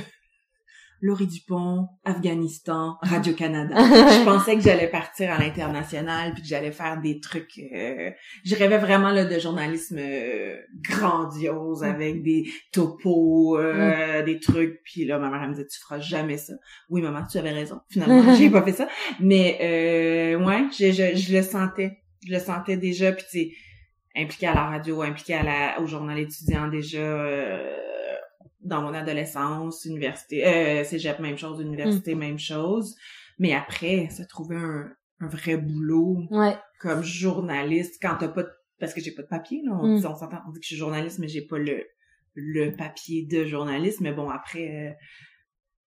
Laurie 1.00 1.26
Dupont, 1.26 1.88
Afghanistan, 2.04 2.96
Radio-Canada. 3.02 3.74
je 3.76 4.24
pensais 4.24 4.56
que 4.56 4.62
j'allais 4.62 4.88
partir 4.88 5.32
à 5.32 5.38
l'international 5.38 6.32
puis 6.32 6.42
que 6.42 6.48
j'allais 6.48 6.72
faire 6.72 7.00
des 7.00 7.20
trucs... 7.20 7.58
Euh, 7.72 8.10
je 8.44 8.54
rêvais 8.54 8.78
vraiment 8.78 9.10
là, 9.10 9.24
de 9.24 9.38
journalisme 9.38 9.98
euh, 9.98 10.56
grandiose 10.82 11.84
avec 11.84 12.22
des 12.22 12.50
topos, 12.72 13.58
euh, 13.58 14.22
des 14.22 14.40
trucs. 14.40 14.82
Puis 14.84 15.04
là, 15.04 15.18
ma 15.18 15.30
mère 15.30 15.42
elle 15.42 15.50
me 15.50 15.54
disait, 15.54 15.66
tu 15.66 15.78
feras 15.80 16.00
jamais 16.00 16.36
ça. 16.36 16.54
Oui, 16.88 17.00
maman, 17.00 17.24
tu 17.30 17.38
avais 17.38 17.52
raison. 17.52 17.80
Finalement, 17.88 18.34
j'ai 18.36 18.50
pas 18.50 18.62
fait 18.62 18.72
ça. 18.72 18.88
Mais 19.20 19.58
euh, 19.60 20.44
ouais, 20.44 20.64
je, 20.72 20.92
je, 20.92 21.16
je 21.16 21.36
le 21.36 21.42
sentais. 21.42 21.98
Je 22.26 22.32
le 22.32 22.40
sentais 22.40 22.76
déjà. 22.76 23.12
Puis 23.12 23.24
tu 23.30 23.56
impliquée 24.16 24.46
à 24.46 24.54
la 24.54 24.64
radio, 24.66 25.02
impliquée 25.02 25.34
à 25.34 25.42
la, 25.42 25.80
au 25.80 25.86
journal 25.86 26.18
étudiant 26.18 26.68
déjà 26.68 26.98
euh, 26.98 27.76
dans 28.60 28.82
mon 28.82 28.94
adolescence, 28.94 29.84
université, 29.84 30.46
euh, 30.46 30.84
cégep, 30.84 31.20
même 31.20 31.38
chose, 31.38 31.60
université, 31.60 32.14
mm. 32.14 32.18
même 32.18 32.38
chose. 32.38 32.96
Mais 33.38 33.54
après, 33.54 34.08
se 34.10 34.22
trouver 34.22 34.56
un, 34.56 34.90
un 35.20 35.28
vrai 35.28 35.56
boulot 35.56 36.26
comme 36.80 37.02
journaliste 37.02 37.98
quand 38.00 38.16
t'as 38.18 38.28
pas 38.28 38.44
de, 38.44 38.50
parce 38.78 38.94
que 38.94 39.00
j'ai 39.00 39.12
pas 39.12 39.22
de 39.22 39.28
papier 39.28 39.62
là 39.64 39.72
on, 39.72 39.86
mm. 39.86 40.06
on 40.06 40.14
s'entend 40.14 40.38
on 40.46 40.52
dit 40.52 40.60
que 40.60 40.64
je 40.64 40.68
suis 40.68 40.76
journaliste 40.76 41.18
mais 41.18 41.26
j'ai 41.26 41.42
pas 41.42 41.58
le 41.58 41.84
le 42.34 42.70
papier 42.70 43.26
de 43.26 43.44
journaliste. 43.44 44.00
Mais 44.00 44.12
bon 44.12 44.30
après 44.30 44.68
euh, 44.68 44.92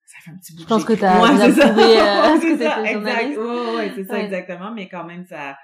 ça 0.05 0.17
fait 0.23 0.31
un 0.31 0.37
petit 0.37 0.53
bout 0.55 0.61
je 0.61 0.67
pense 0.67 0.85
que 0.85 0.93
t'as 0.93 1.21
ouais, 1.21 1.37
c'est 1.37 1.61
ça, 1.61 1.69
euh, 1.75 2.37
c'est 2.41 2.57
ça 2.57 2.83
exact. 2.83 3.37
ouais, 3.37 3.75
ouais, 3.75 3.91
c'est 3.95 4.05
ça 4.05 4.21
exactement. 4.21 4.71
Mais 4.73 4.87
quand 4.87 5.05
même 5.05 5.25
ça 5.25 5.57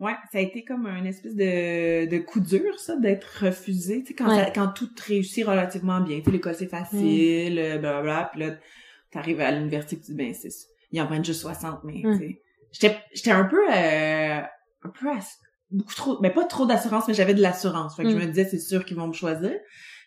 Ouais, 0.00 0.14
ça 0.32 0.38
a 0.38 0.40
été 0.40 0.64
comme 0.64 0.86
un 0.86 1.04
espèce 1.04 1.36
de, 1.36 2.06
de 2.06 2.18
coup 2.18 2.40
dur, 2.40 2.78
ça, 2.78 2.96
d'être 2.96 3.44
refusé. 3.44 4.00
Tu 4.02 4.08
sais, 4.08 4.14
quand, 4.14 4.50
quand 4.54 4.68
tout 4.68 4.88
réussit 5.06 5.44
relativement 5.44 6.00
bien. 6.00 6.18
Tu 6.18 6.24
sais, 6.24 6.30
l'école, 6.30 6.54
c'est 6.54 6.68
facile, 6.68 7.54
mm. 7.54 7.78
blablabla. 7.80 8.30
Puis 8.32 8.40
là, 8.40 8.56
t'arrives 9.12 9.40
à 9.40 9.50
l'université, 9.50 9.96
tu 9.96 10.12
dis, 10.12 10.14
ben, 10.14 10.32
c'est 10.32 10.48
il 10.92 11.00
en 11.00 11.06
prennent 11.06 11.24
juste 11.24 11.42
60, 11.42 11.84
mais, 11.84 12.02
tu 12.02 12.18
sais. 12.18 12.42
J'étais, 12.72 12.98
j'étais 13.12 13.30
un 13.30 13.44
peu, 13.44 13.60
euh, 13.70 14.40
un 14.82 14.88
peu, 14.88 15.08
beaucoup 15.70 15.94
trop, 15.94 16.20
mais 16.20 16.30
pas 16.30 16.44
trop 16.46 16.66
d'assurance, 16.66 17.06
mais 17.06 17.14
j'avais 17.14 17.34
de 17.34 17.42
l'assurance. 17.42 17.96
Fait 17.96 18.04
que 18.04 18.10
je 18.10 18.16
mm. 18.16 18.20
me 18.20 18.26
disais, 18.26 18.44
c'est 18.46 18.58
sûr 18.58 18.84
qu'ils 18.84 18.96
vont 18.96 19.06
me 19.06 19.12
choisir. 19.12 19.52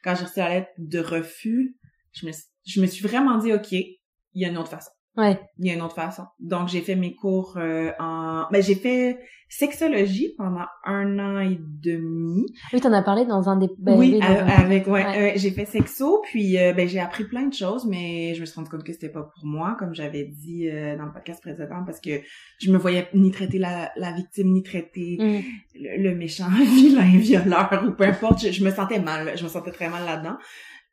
Quand 0.03 0.15
j'ai 0.15 0.25
reçu 0.25 0.39
la 0.39 0.49
lettre 0.49 0.71
de 0.77 0.99
refus, 0.99 1.77
je 2.13 2.25
me, 2.25 2.31
je 2.65 2.81
me 2.81 2.87
suis 2.87 3.05
vraiment 3.05 3.37
dit, 3.37 3.53
OK, 3.53 3.71
il 3.71 3.97
y 4.33 4.45
a 4.45 4.49
une 4.49 4.57
autre 4.57 4.69
façon. 4.69 4.91
Ouais. 5.15 5.39
Il 5.59 5.67
y 5.67 5.69
a 5.69 5.75
une 5.75 5.81
autre 5.81 5.95
façon. 5.95 6.23
Donc 6.39 6.69
j'ai 6.69 6.81
fait 6.81 6.95
mes 6.95 7.13
cours 7.13 7.57
euh, 7.57 7.91
en 7.99 8.45
ben 8.51 8.63
j'ai 8.63 8.73
fait 8.73 9.19
sexologie 9.47 10.33
pendant 10.35 10.65
un 10.85 11.19
an 11.19 11.39
et 11.39 11.59
demi. 11.59 12.45
Oui, 12.73 12.81
t'en 12.81 12.91
as 12.93 13.03
parlé 13.03 13.23
dans 13.25 13.47
un 13.47 13.57
des 13.57 13.69
ben, 13.77 13.95
Oui, 13.95 14.19
avec 14.19 14.87
ouais, 14.87 15.33
j'ai 15.35 15.51
fait 15.51 15.65
sexo 15.65 16.21
puis 16.23 16.57
euh, 16.57 16.73
ben 16.73 16.89
j'ai 16.89 16.99
appris 16.99 17.25
plein 17.25 17.45
de 17.45 17.53
choses 17.53 17.85
mais 17.85 18.33
je 18.33 18.41
me 18.41 18.45
suis 18.47 18.55
rendu 18.55 18.71
compte 18.71 18.83
que 18.83 18.91
c'était 18.91 19.09
pas 19.09 19.21
pour 19.21 19.45
moi 19.45 19.75
comme 19.77 19.93
j'avais 19.93 20.23
dit 20.23 20.67
euh, 20.67 20.97
dans 20.97 21.05
le 21.05 21.11
podcast 21.11 21.41
précédent 21.43 21.83
parce 21.85 21.99
que 21.99 22.21
je 22.59 22.71
me 22.71 22.79
voyais 22.79 23.07
ni 23.13 23.29
traiter 23.29 23.59
la, 23.59 23.91
la 23.95 24.13
victime 24.13 24.51
ni 24.51 24.63
traiter 24.63 25.17
mm. 25.19 26.01
le, 26.01 26.15
méchant 26.15 26.49
vilain 26.59 27.17
violeur 27.19 27.83
ou 27.87 27.91
peu 27.91 28.05
importe, 28.05 28.43
je, 28.43 28.51
je 28.51 28.63
me 28.63 28.71
sentais 28.71 28.99
mal, 28.99 29.37
je 29.37 29.43
me 29.43 29.49
sentais 29.49 29.71
très 29.71 29.89
mal 29.89 30.05
là-dedans. 30.05 30.37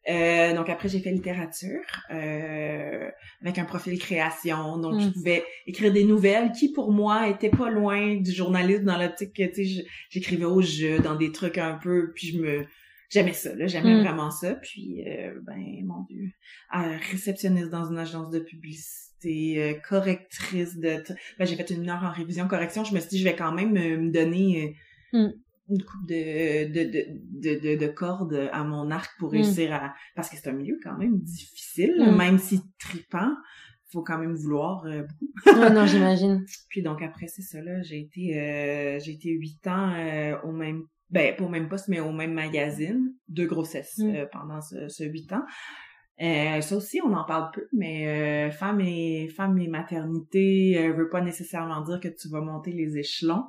Euh, 0.09 0.55
donc 0.55 0.71
après 0.71 0.89
j'ai 0.89 1.01
fait 1.01 1.11
littérature 1.11 1.85
euh, 2.11 3.11
avec 3.43 3.59
un 3.59 3.65
profil 3.65 3.99
création. 3.99 4.79
Donc 4.79 4.99
je 4.99 5.07
mm. 5.07 5.13
pouvais 5.13 5.45
écrire 5.67 5.93
des 5.93 6.05
nouvelles 6.05 6.53
qui 6.53 6.73
pour 6.73 6.91
moi 6.91 7.29
étaient 7.29 7.51
pas 7.51 7.71
loin 7.71 8.17
du 8.17 8.33
journalisme 8.33 8.85
dans 8.85 8.99
l'optique 8.99 9.35
que 9.35 9.47
tu 9.53 9.67
sais 9.67 9.85
j'écrivais 10.09 10.47
au 10.47 10.63
jeu 10.63 11.01
dans 11.01 11.17
des 11.17 11.33
trucs 11.33 11.59
un 11.59 11.75
peu 11.75 12.13
puis 12.15 12.29
je 12.29 12.39
me 12.41 12.67
j'aimais 13.11 13.35
ça 13.35 13.55
là. 13.55 13.67
J'aimais 13.67 13.97
mm. 13.97 14.03
vraiment 14.03 14.31
ça. 14.31 14.55
Puis 14.55 15.05
euh, 15.07 15.35
ben 15.43 15.63
mon 15.85 16.03
dieu. 16.09 16.31
Réceptionniste 17.11 17.69
dans 17.69 17.91
une 17.91 17.99
agence 17.99 18.31
de 18.31 18.41
publicité 18.41 19.79
correctrice 19.87 20.79
de 20.79 21.03
ben, 21.39 21.45
j'ai 21.45 21.57
fait 21.57 21.69
une 21.71 21.91
heure 21.91 22.03
en 22.03 22.11
révision 22.11 22.49
correction. 22.49 22.85
Je 22.85 22.95
me 22.95 23.01
suis 23.01 23.11
dit 23.11 23.19
je 23.19 23.25
vais 23.25 23.37
quand 23.37 23.53
même 23.53 23.73
me 23.73 24.11
donner 24.11 24.77
mm 25.13 25.29
une 25.70 25.83
coupe 25.83 26.06
de, 26.06 26.68
de, 26.68 26.85
de, 26.85 27.61
de, 27.61 27.78
de, 27.78 27.87
cordes 27.87 28.48
à 28.52 28.64
mon 28.64 28.90
arc 28.90 29.11
pour 29.18 29.28
mm. 29.30 29.37
réussir 29.37 29.72
à... 29.72 29.94
Parce 30.14 30.28
que 30.28 30.37
c'est 30.37 30.48
un 30.48 30.52
milieu 30.52 30.78
quand 30.83 30.96
même 30.96 31.18
difficile, 31.20 31.94
mm. 31.98 32.16
même 32.16 32.38
si 32.38 32.61
tripant, 32.78 33.33
faut 33.92 34.02
quand 34.02 34.18
même 34.18 34.35
vouloir 34.35 34.85
euh, 34.87 35.02
beaucoup. 35.02 35.72
non, 35.72 35.87
j'imagine. 35.87 36.44
Puis 36.68 36.83
donc 36.83 37.02
après, 37.02 37.26
c'est 37.26 37.42
ça, 37.42 37.61
là, 37.61 37.83
j'ai 37.83 38.00
été 38.00 38.38
euh, 38.38 38.98
j'ai 39.00 39.12
été 39.12 39.30
huit 39.30 39.66
ans 39.66 39.92
euh, 39.94 40.37
au 40.44 40.52
même... 40.52 40.83
Ben, 41.11 41.35
pas 41.35 41.44
au 41.44 41.48
même 41.48 41.68
poste, 41.68 41.88
mais 41.88 41.98
au 41.98 42.12
même 42.12 42.33
magazine 42.33 43.12
de 43.28 43.44
grossesse 43.44 43.98
mm. 43.98 44.26
pendant 44.30 44.61
ce 44.61 45.02
huit 45.02 45.33
ans. 45.33 45.42
ça 46.18 46.76
aussi, 46.76 47.00
on 47.04 47.12
en 47.12 47.24
parle 47.24 47.50
peu, 47.52 47.66
mais 47.72 48.48
femme 48.52 48.80
et 48.80 49.28
femme 49.28 49.59
et 49.59 49.66
maternité 49.66 50.92
veut 50.92 51.09
pas 51.09 51.20
nécessairement 51.20 51.80
dire 51.80 51.98
que 51.98 52.06
tu 52.06 52.28
vas 52.28 52.40
monter 52.40 52.70
les 52.70 52.96
échelons 52.96 53.42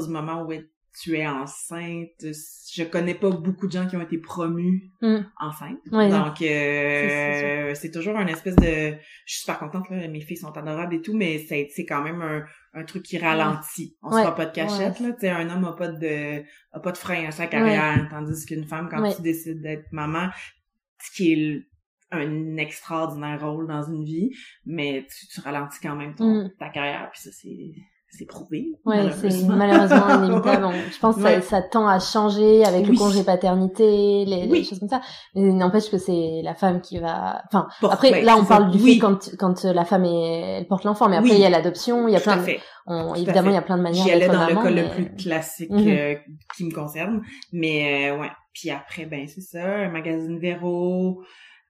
du 0.00 0.08
moment 0.08 0.42
où 0.42 0.52
tu 1.00 1.16
es 1.16 1.26
enceinte, 1.26 2.20
je 2.20 2.82
connais 2.84 3.14
pas 3.14 3.30
beaucoup 3.30 3.66
de 3.66 3.72
gens 3.72 3.86
qui 3.86 3.96
ont 3.96 4.02
été 4.02 4.18
promus 4.18 4.92
mm. 5.00 5.20
enceintes. 5.40 5.78
Donc 5.90 6.42
euh, 6.42 7.74
c'est 7.74 7.90
toujours 7.90 8.16
un 8.16 8.26
espèce 8.26 8.56
de 8.56 8.94
je 9.24 9.32
suis 9.32 9.40
super 9.40 9.58
contente 9.58 9.88
là, 9.88 10.06
mes 10.08 10.20
filles 10.20 10.36
sont 10.36 10.56
adorables 10.56 10.94
et 10.94 11.00
tout 11.00 11.16
mais 11.16 11.38
c'est 11.48 11.68
c'est 11.74 11.86
quand 11.86 12.02
même 12.02 12.20
un, 12.20 12.44
un 12.74 12.84
truc 12.84 13.04
qui 13.04 13.16
ralentit. 13.16 13.96
On 14.02 14.10
se 14.10 14.18
fera 14.18 14.34
pas 14.34 14.46
de 14.46 14.52
cachette 14.52 15.00
là, 15.00 15.36
un 15.38 15.50
homme 15.50 15.64
a 15.64 15.72
pas 15.72 15.88
de 15.88 16.42
a 16.72 16.80
pas 16.80 16.92
de 16.92 16.98
frein 16.98 17.26
à 17.26 17.30
sa 17.30 17.46
carrière 17.46 18.06
tandis 18.10 18.44
qu'une 18.44 18.64
femme 18.64 18.88
quand 18.90 19.14
tu 19.14 19.22
décides 19.22 19.62
d'être 19.62 19.90
maman 19.92 20.28
ce 21.00 21.10
qui 21.16 21.32
est 21.32 21.66
un 22.12 22.58
extraordinaire 22.58 23.40
rôle 23.40 23.66
dans 23.66 23.82
une 23.82 24.04
vie, 24.04 24.30
mais 24.66 25.06
tu, 25.10 25.26
tu 25.28 25.40
ralentis 25.40 25.80
quand 25.82 25.96
même 25.96 26.14
ton, 26.14 26.44
mm. 26.44 26.52
ta 26.58 26.68
carrière, 26.68 27.10
puis 27.10 27.22
ça 27.22 27.30
c'est 27.32 27.72
c'est 28.14 28.26
prouvé. 28.26 28.72
Ouais, 28.84 29.10
c'est 29.10 29.46
malheureusement 29.46 30.22
inévitable. 30.22 30.66
Je 30.92 30.98
pense 30.98 31.16
que 31.16 31.40
ça, 31.40 31.62
tend 31.62 31.88
à 31.88 31.98
changer 31.98 32.62
avec 32.62 32.86
le 32.86 32.94
congé 32.94 33.24
paternité, 33.24 34.26
les, 34.26 34.64
choses 34.64 34.80
comme 34.80 34.88
ça. 34.90 35.00
Mais 35.34 35.50
n'empêche 35.50 35.90
que 35.90 35.96
c'est 35.96 36.42
la 36.44 36.54
femme 36.54 36.82
qui 36.82 36.98
va. 36.98 37.42
Enfin, 37.46 37.68
après 37.82 38.22
là 38.22 38.36
on 38.36 38.44
parle 38.44 38.70
du 38.70 38.78
fait 38.78 38.98
quand 38.98 39.30
quand 39.38 39.64
la 39.64 39.86
femme 39.86 40.04
est, 40.04 40.58
elle 40.58 40.66
porte 40.66 40.84
l'enfant, 40.84 41.08
mais 41.08 41.16
après 41.16 41.30
il 41.30 41.40
y 41.40 41.46
a 41.46 41.50
l'adoption, 41.50 42.06
il 42.06 42.12
y 42.12 42.16
a 42.16 42.20
plein. 42.20 42.36
De... 42.36 42.42
On, 42.86 43.14
évidemment, 43.14 43.50
il 43.50 43.54
y 43.54 43.58
a 43.58 43.62
plein 43.62 43.78
de 43.78 43.82
manières. 43.82 44.04
J'y 44.04 44.10
allais 44.10 44.26
dans 44.26 44.46
le 44.46 44.54
cas 44.54 44.70
le 44.70 44.90
plus 44.90 45.14
classique 45.14 45.70
mhm. 45.70 45.88
euh, 45.88 46.14
qui 46.54 46.64
me 46.64 46.72
concerne, 46.72 47.22
mais 47.52 48.10
euh, 48.10 48.18
ouais. 48.18 48.30
Puis 48.52 48.68
après, 48.68 49.06
ben 49.06 49.26
c'est 49.26 49.40
ça, 49.40 49.64
un 49.64 49.88
magazine 49.88 50.38
Véro, 50.38 51.22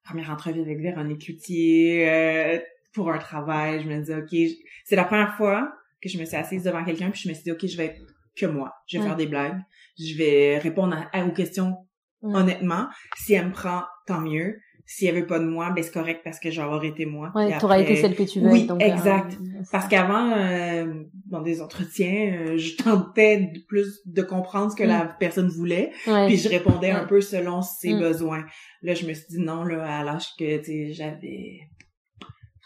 première 0.05 0.31
entrevue 0.31 0.63
avec 0.63 0.81
Véronique 0.81 1.27
Cloutier 1.27 2.11
euh, 2.11 2.59
pour 2.93 3.13
un 3.13 3.19
travail. 3.19 3.83
Je 3.85 3.89
me 3.89 4.03
dis 4.03 4.13
ok, 4.13 4.57
c'est 4.85 4.97
la 4.97 5.05
première 5.05 5.37
fois 5.37 5.73
que 6.03 6.09
je 6.09 6.19
me 6.19 6.25
suis 6.25 6.37
assise 6.37 6.65
devant 6.65 6.85
quelqu'un 6.85 7.11
puis 7.11 7.23
je 7.23 7.29
me 7.29 7.35
suis 7.35 7.45
dit 7.45 7.53
ok 7.53 7.67
je 7.67 7.77
vais 7.77 7.87
être 7.87 8.01
que 8.37 8.47
moi. 8.47 8.73
Je 8.87 8.99
vais 8.99 9.05
faire 9.05 9.17
des 9.17 9.27
blagues. 9.27 9.61
Je 9.99 10.17
vais 10.17 10.59
répondre 10.59 10.97
à, 11.13 11.25
aux 11.25 11.33
questions 11.33 11.77
honnêtement. 12.23 12.87
Si 13.17 13.35
elle 13.35 13.49
me 13.49 13.53
prend 13.53 13.83
tant 14.07 14.21
mieux. 14.21 14.59
Si 14.85 15.07
elle 15.07 15.15
veut 15.15 15.27
pas 15.27 15.39
de 15.39 15.47
moi 15.47 15.71
ben 15.71 15.83
c'est 15.83 15.93
correct 15.93 16.23
parce 16.25 16.41
que 16.41 16.51
j'aurais 16.51 16.89
été 16.89 17.07
moi. 17.07 17.31
Ouais 17.37 17.57
t'auras 17.59 17.79
été 17.79 17.95
celle 17.95 18.17
que 18.17 18.25
tu 18.25 18.41
veux 18.41 18.51
oui 18.51 18.67
donc, 18.67 18.83
euh, 18.83 18.85
exact. 18.85 19.39
parce 19.71 19.87
qu'avant 19.87 20.33
euh, 20.37 21.05
dans 21.27 21.41
des 21.41 21.63
entretiens 21.63 22.35
euh, 22.35 22.59
je 22.59 22.77
tentais 22.77 23.53
plus 23.69 24.01
de 24.05 24.23
comprendre 24.23 24.73
ce 24.73 24.77
que 24.77 24.83
la 24.83 25.05
mm. 25.05 25.17
personne 25.21 25.49
voulait 25.49 25.93
puis 26.27 26.37
je 26.37 26.49
répondais 26.49 26.91
un 26.91 27.05
peu 27.05 27.21
selon 27.21 27.63
ses 27.63 27.95
mm. 27.95 28.01
besoins. 28.01 28.45
Là 28.83 28.95
je 28.95 29.07
me 29.07 29.15
suis 29.15 29.27
dit 29.31 29.39
non 29.39 29.63
là 29.63 30.01
à 30.01 30.03
l'âge 30.03 30.27
que 30.37 30.59
tu 30.59 30.93
j'avais 30.93 31.61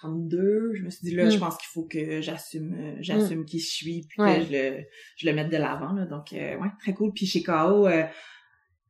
32, 0.07 0.73
je 0.75 0.83
me 0.83 0.91
suis 0.91 1.09
dit 1.09 1.15
là, 1.15 1.29
je 1.29 1.37
mm. 1.37 1.41
pense 1.41 1.57
qu'il 1.57 1.69
faut 1.73 1.85
que 1.85 2.21
j'assume 2.21 2.75
euh, 2.75 2.97
j'assume 3.01 3.41
mm. 3.41 3.45
qui 3.47 3.59
je 3.59 3.67
suis 3.67 4.07
puis 4.09 4.19
que 4.19 4.45
je 4.45 4.53
le 4.53 4.85
je 5.17 5.27
le 5.27 5.35
mette 5.35 5.51
de 5.51 5.57
l'avant 5.57 5.93
là. 5.93 6.07
Donc 6.07 6.33
euh, 6.33 6.57
ouais, 6.57 6.69
très 6.81 6.95
cool. 6.95 7.13
Puis 7.13 7.27
chez 7.27 7.43
KO 7.43 7.87
euh, 7.87 8.05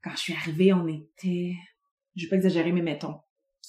quand 0.02 0.10
je 0.12 0.18
suis 0.18 0.32
arrivée, 0.34 0.72
on 0.72 0.86
était 0.86 1.54
je 2.16 2.24
vais 2.24 2.30
pas 2.30 2.36
exagérer 2.36 2.72
mais 2.72 2.82
mettons 2.82 3.16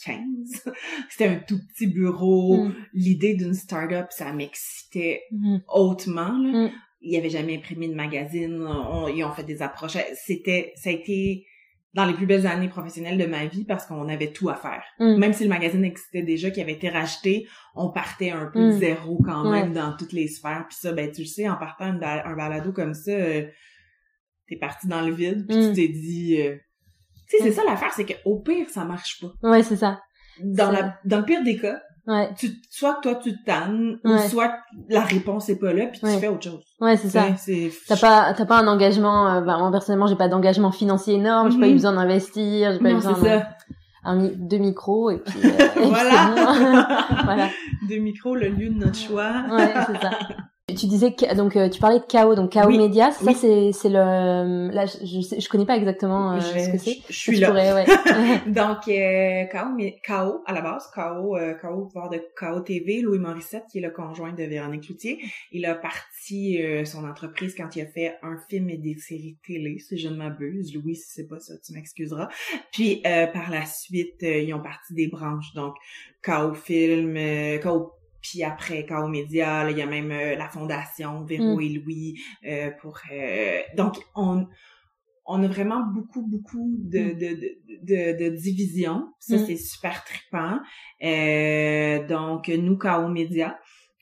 15. 0.06 0.18
C'était 1.10 1.28
un 1.28 1.40
tout 1.40 1.60
petit 1.68 1.88
bureau. 1.88 2.66
Mm. 2.66 2.76
L'idée 2.94 3.34
d'une 3.34 3.54
start-up, 3.54 4.08
ça 4.12 4.32
m'excitait 4.34 5.24
hautement 5.68 6.38
là. 6.38 6.70
Il 7.00 7.14
y 7.14 7.18
avait 7.18 7.30
jamais 7.30 7.56
imprimé 7.56 7.88
de 7.88 7.94
magazine, 7.94 8.60
on, 8.60 9.08
ils 9.08 9.24
ont 9.24 9.32
fait 9.32 9.44
des 9.44 9.62
approches. 9.62 9.98
C'était 10.16 10.74
ça 10.76 10.90
a 10.90 10.94
été 10.94 11.46
dans 11.98 12.06
les 12.06 12.14
plus 12.14 12.28
belles 12.28 12.46
années 12.46 12.70
professionnelles 12.70 13.18
de 13.18 13.26
ma 13.26 13.48
vie 13.48 13.66
parce 13.66 13.88
qu'on 13.88 14.08
avait 14.08 14.32
tout 14.32 14.50
à 14.50 14.56
faire. 14.56 14.84
Mm. 15.00 15.18
Même 15.18 15.34
si 15.34 15.44
le 15.44 15.50
magazine 15.50 15.84
existait 15.84 16.22
déjà, 16.22 16.52
qui 16.52 16.62
avait 16.62 16.74
été 16.74 16.90
racheté, 16.90 17.48
on 17.74 17.90
partait 17.90 18.30
un 18.30 18.46
peu 18.46 18.60
de 18.60 18.76
mm. 18.76 18.80
zéro 18.80 19.20
quand 19.26 19.50
même 19.50 19.74
dans 19.74 19.98
toutes 19.98 20.14
les 20.14 20.28
sphères. 20.28 20.66
Puis 20.70 20.78
ça, 20.80 20.92
ben 20.94 21.12
tu 21.12 21.22
le 21.22 21.28
sais, 21.28 21.50
en 21.50 21.56
partant 21.56 21.86
un, 21.86 22.36
balado 22.36 22.72
comme 22.72 22.94
ça, 22.94 23.10
euh, 23.10 23.48
t'es 24.48 24.58
parti 24.58 24.88
dans 24.88 25.02
le 25.02 25.12
vide, 25.12 25.48
puis 25.48 25.58
tu 25.58 25.70
mm. 25.70 25.74
t'es 25.74 25.88
dit... 25.88 26.40
Euh, 26.40 26.56
tu 27.28 27.38
sais, 27.38 27.44
c'est 27.44 27.52
ça 27.52 27.64
l'affaire, 27.66 27.92
c'est 27.94 28.06
qu'au 28.06 28.42
pire, 28.42 28.70
ça 28.70 28.86
marche 28.86 29.20
pas. 29.20 29.50
Ouais, 29.50 29.64
c'est 29.64 29.76
ça. 29.76 30.00
Dans, 30.44 30.70
la, 30.70 31.00
dans 31.04 31.18
le 31.18 31.26
pire 31.26 31.44
des 31.44 31.58
cas, 31.58 31.82
Ouais. 32.08 32.30
Tu, 32.38 32.52
soit 32.70 33.00
toi 33.02 33.16
tu 33.16 33.44
tannes, 33.44 34.00
ou 34.06 34.18
soit 34.30 34.60
la 34.88 35.02
réponse 35.02 35.50
est 35.50 35.60
pas 35.60 35.74
là, 35.74 35.88
puis 35.88 36.00
tu 36.00 36.08
fais 36.08 36.30
autre 36.30 36.44
chose. 36.44 36.64
Ouais, 36.80 36.96
c'est 36.96 37.10
ça. 37.10 37.26
T'as 37.88 37.98
pas, 37.98 38.34
t'as 38.34 38.46
pas 38.46 38.60
un 38.60 38.68
engagement. 38.68 39.28
Euh, 39.28 39.42
bah, 39.42 39.58
moi 39.58 39.72
personnellement, 39.72 40.08
j'ai 40.08 40.16
pas 40.16 40.30
d'engagement 40.30 40.72
financier 40.72 41.16
énorme. 41.16 41.52
J'ai 41.52 41.60
pas 41.60 41.68
eu 41.68 41.72
mhm. 41.72 41.76
besoin 41.76 41.94
d'investir. 41.94 42.72
J'ai 42.72 42.80
pas 42.80 42.92
eu 42.92 42.96
besoin 42.96 43.12
de, 43.12 43.40
un, 44.06 44.30
deux 44.38 44.58
micros 44.58 45.12
et 45.12 45.18
puis. 45.18 45.40
Euh, 45.78 45.86
voilà. 45.86 46.34
voilà. 47.24 47.50
Deux 47.88 47.98
micros, 47.98 48.36
le 48.36 48.48
lieu 48.48 48.70
de 48.70 48.80
notre 48.80 48.98
choix. 48.98 49.44
ouais, 49.52 49.74
c'est 49.86 50.02
ça. 50.02 50.12
tu 50.78 50.86
disais 50.88 51.14
que 51.14 51.36
donc 51.36 51.56
euh, 51.56 51.70
tu 51.70 51.80
parlais 51.80 52.00
de 52.00 52.06
KO 52.06 52.36
donc 52.36 52.54
KO 52.54 52.68
oui. 52.68 52.78
Media 52.78 53.12
ça 53.12 53.34
c'est 53.34 53.72
c'est 53.72 53.90
le 53.90 54.70
là 54.72 54.86
je 54.86 55.06
je, 55.06 55.40
je 55.40 55.50
connais 55.50 55.66
pas 55.66 55.76
exactement 55.76 56.34
euh, 56.34 56.40
ce 56.40 56.72
que 56.72 56.78
c'est. 56.78 56.98
Je, 57.10 57.14
suis 57.14 57.40
là. 57.40 57.52
ouais. 57.52 57.86
donc 58.48 58.88
euh, 58.88 59.46
KO 59.46 59.70
mais 59.76 60.00
KO 60.06 60.44
à 60.46 60.54
la 60.54 60.62
base 60.62 60.88
KO 60.94 61.36
euh, 61.36 61.54
KO 61.56 61.86
pouvoir 61.86 62.10
de 62.10 62.22
KO 62.38 62.62
TV 62.62 63.02
Louis 63.02 63.20
Morissette 63.20 63.64
qui 63.72 63.80
est 63.80 63.82
le 63.82 63.92
conjoint 63.92 64.34
de 64.34 64.44
Véronique 64.44 64.84
Cloutier 64.84 65.20
il 65.52 65.66
a 65.66 65.76
parti 65.76 66.62
euh, 66.62 66.86
son 66.86 67.08
entreprise 67.08 67.56
quand 67.56 67.76
il 67.76 67.82
a 67.82 67.88
fait 67.88 68.16
un 68.22 68.38
film 68.50 68.70
et 68.70 68.78
des 68.78 68.96
séries 68.98 69.38
télé 69.46 69.80
si 69.80 69.98
je 69.98 70.10
ne 70.10 70.16
m'abuse 70.16 70.74
Louis 70.76 70.96
si 70.96 71.10
c'est 71.10 71.28
pas 71.28 71.40
ça 71.40 71.56
tu 71.66 71.74
m'excuseras 71.74 72.30
puis 72.72 73.02
par 73.04 73.50
la 73.50 73.66
suite 73.66 74.22
ils 74.22 74.54
ont 74.54 74.62
parti 74.62 74.94
des 74.94 75.08
branches 75.08 75.54
donc 75.56 75.76
KO 76.24 76.54
film 76.54 77.18
KO 77.62 77.97
puis 78.28 78.44
après, 78.44 78.86
KO 78.86 79.08
Média, 79.08 79.70
il 79.70 79.78
y 79.78 79.82
a 79.82 79.86
même 79.86 80.12
euh, 80.12 80.36
la 80.36 80.50
fondation 80.50 81.24
Véro 81.24 81.58
mm. 81.58 81.62
et 81.62 81.70
Louis 81.70 82.22
euh, 82.46 82.72
pour... 82.82 83.00
Euh, 83.12 83.60
donc, 83.76 83.96
on, 84.16 84.48
on 85.26 85.44
a 85.44 85.48
vraiment 85.48 85.82
beaucoup, 85.94 86.26
beaucoup 86.28 86.76
de, 86.78 87.00
mm. 87.00 87.18
de, 87.18 87.38
de, 87.84 88.30
de, 88.30 88.36
divisions. 88.36 89.14
Ça, 89.20 89.38
mm. 89.38 89.46
c'est 89.46 89.56
super 89.56 90.04
trippant. 90.04 90.60
donc, 92.10 92.50
nous, 92.50 92.78
KO 92.78 93.08
Média, 93.08 93.58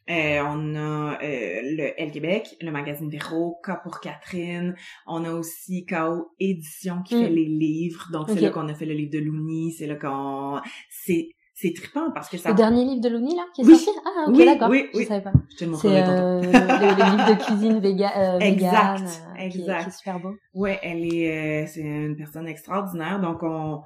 on 0.08 0.76
a 0.76 1.20
le 1.22 2.02
L 2.02 2.12
Québec, 2.12 2.56
le 2.62 2.72
magazine 2.72 3.10
Véro, 3.10 3.60
K 3.64 3.74
pour 3.84 4.00
Catherine. 4.00 4.76
On 5.06 5.24
a 5.24 5.34
aussi 5.34 5.86
KO 5.86 6.32
Édition 6.40 7.04
qui 7.04 7.22
fait 7.22 7.30
les 7.30 7.46
livres. 7.46 8.08
Donc, 8.12 8.30
c'est 8.30 8.42
là 8.42 8.50
qu'on 8.50 8.70
a 8.70 8.74
fait 8.74 8.86
le 8.86 8.96
livre 8.96 9.12
de 9.12 9.20
Louni. 9.20 9.72
C'est 9.72 9.88
là 9.88 9.96
qu'on... 9.96 10.62
C'est 10.90 11.30
c'est 11.58 11.74
trippant 11.74 12.12
parce 12.12 12.30
que 12.30 12.38
ça. 12.38 12.50
Le 12.50 12.56
dernier 12.56 12.84
livre 12.84 13.02
de 13.02 13.08
Louni 13.10 13.36
là 13.36 13.46
qui 13.56 13.62
est 13.62 13.66
oui. 13.66 13.78
sorti? 13.78 14.00
Ah 14.06 14.26
ok 14.28 14.36
oui, 14.36 14.46
d'accord. 14.46 14.70
Oui, 14.70 14.90
oui. 14.94 15.04
Je 15.04 15.08
savais 15.08 15.24
pas. 15.24 15.32
Je 15.50 15.66
te 15.66 15.76
C'est 15.76 16.04
euh, 16.04 16.42
le, 16.42 16.52
le, 16.52 17.12
livre 17.12 17.30
de 17.30 17.44
cuisine 17.44 17.80
véga, 17.80 18.12
euh, 18.18 18.40
exact, 18.40 19.00
vegan, 19.00 19.10
exact. 19.38 19.40
Euh, 19.40 19.50
qui, 19.50 19.62
est, 19.62 19.84
qui 19.84 19.88
est 19.88 19.98
super 19.98 20.20
beau. 20.20 20.36
Ouais, 20.54 20.80
elle 20.84 21.14
est, 21.14 21.64
euh, 21.64 21.68
c'est 21.68 21.82
une 21.82 22.18
personne 22.18 22.48
extraordinaire. 22.48 23.22
Donc 23.22 23.42
on, 23.42 23.82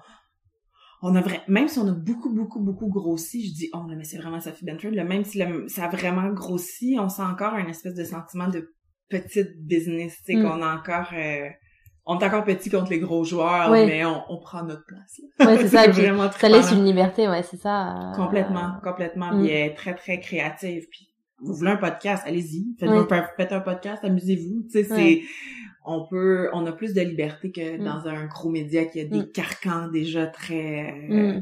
on 1.04 1.16
a 1.16 1.22
vrai, 1.22 1.42
même 1.48 1.68
si 1.68 1.78
on 1.78 1.88
a 1.88 1.94
beaucoup, 1.94 2.34
beaucoup, 2.34 2.60
beaucoup 2.60 2.88
grossi, 2.88 3.48
je 3.48 3.54
dis, 3.54 3.70
oh, 3.74 3.84
mais 3.88 4.04
c'est 4.04 4.18
vraiment 4.18 4.40
Sophie 4.40 4.66
Bentford, 4.66 4.92
là, 4.92 5.04
même 5.04 5.24
si 5.24 5.38
le, 5.38 5.68
ça 5.68 5.86
a 5.86 5.90
vraiment 5.90 6.30
grossi, 6.30 6.98
on 7.00 7.08
sent 7.08 7.22
encore 7.22 7.54
un 7.54 7.68
espèce 7.68 7.94
de 7.94 8.04
sentiment 8.04 8.48
de 8.48 8.74
petite 9.10 9.58
business, 9.60 10.18
tu 10.26 10.34
sais, 10.34 10.40
mm. 10.40 10.44
qu'on 10.44 10.62
a 10.62 10.76
encore, 10.76 11.12
euh, 11.14 11.50
on 12.12 12.18
est 12.18 12.26
encore 12.26 12.44
petit 12.44 12.70
contre 12.70 12.90
les 12.90 13.00
gros 13.00 13.24
joueurs, 13.24 13.70
ouais. 13.70 13.86
mais 13.86 14.04
on, 14.04 14.24
on, 14.30 14.38
prend 14.38 14.64
notre 14.64 14.84
place. 14.86 15.22
Ouais, 15.40 15.58
c'est 15.58 15.68
ça. 15.70 15.88
vraiment 15.88 16.32
ça 16.32 16.50
laisse 16.50 16.72
une 16.72 16.84
liberté, 16.84 17.28
ouais, 17.28 17.44
c'est 17.44 17.58
ça. 17.58 18.12
Euh... 18.12 18.16
Complètement, 18.16 18.74
complètement. 18.84 19.32
Mm. 19.32 19.42
Puis 19.42 19.52
elle 19.52 19.72
est 19.72 19.76
très, 19.76 19.94
très 19.94 20.20
créative. 20.20 20.88
Puis 20.90 21.08
vous 21.40 21.54
voulez 21.54 21.72
un 21.72 21.78
podcast, 21.78 22.24
allez-y. 22.26 22.76
Faites, 22.80 22.90
ouais. 22.90 23.14
un, 23.14 23.26
faites 23.38 23.52
un 23.52 23.60
podcast, 23.62 24.04
amusez-vous. 24.04 24.64
Tu 24.64 24.70
sais, 24.72 24.84
c'est, 24.84 25.22
on 25.86 26.08
peut, 26.08 26.50
on 26.54 26.66
a 26.66 26.72
plus 26.72 26.96
de 26.96 27.02
liberté 27.02 27.52
que 27.52 27.78
mm. 27.78 27.84
dans 27.84 28.08
un 28.08 28.26
gros 28.26 28.50
média 28.50 28.86
qui 28.86 29.02
a 29.02 29.06
des 29.06 29.20
mm. 29.20 29.32
carcans 29.32 29.88
déjà 29.88 30.26
très, 30.26 30.94
euh, 31.12 31.40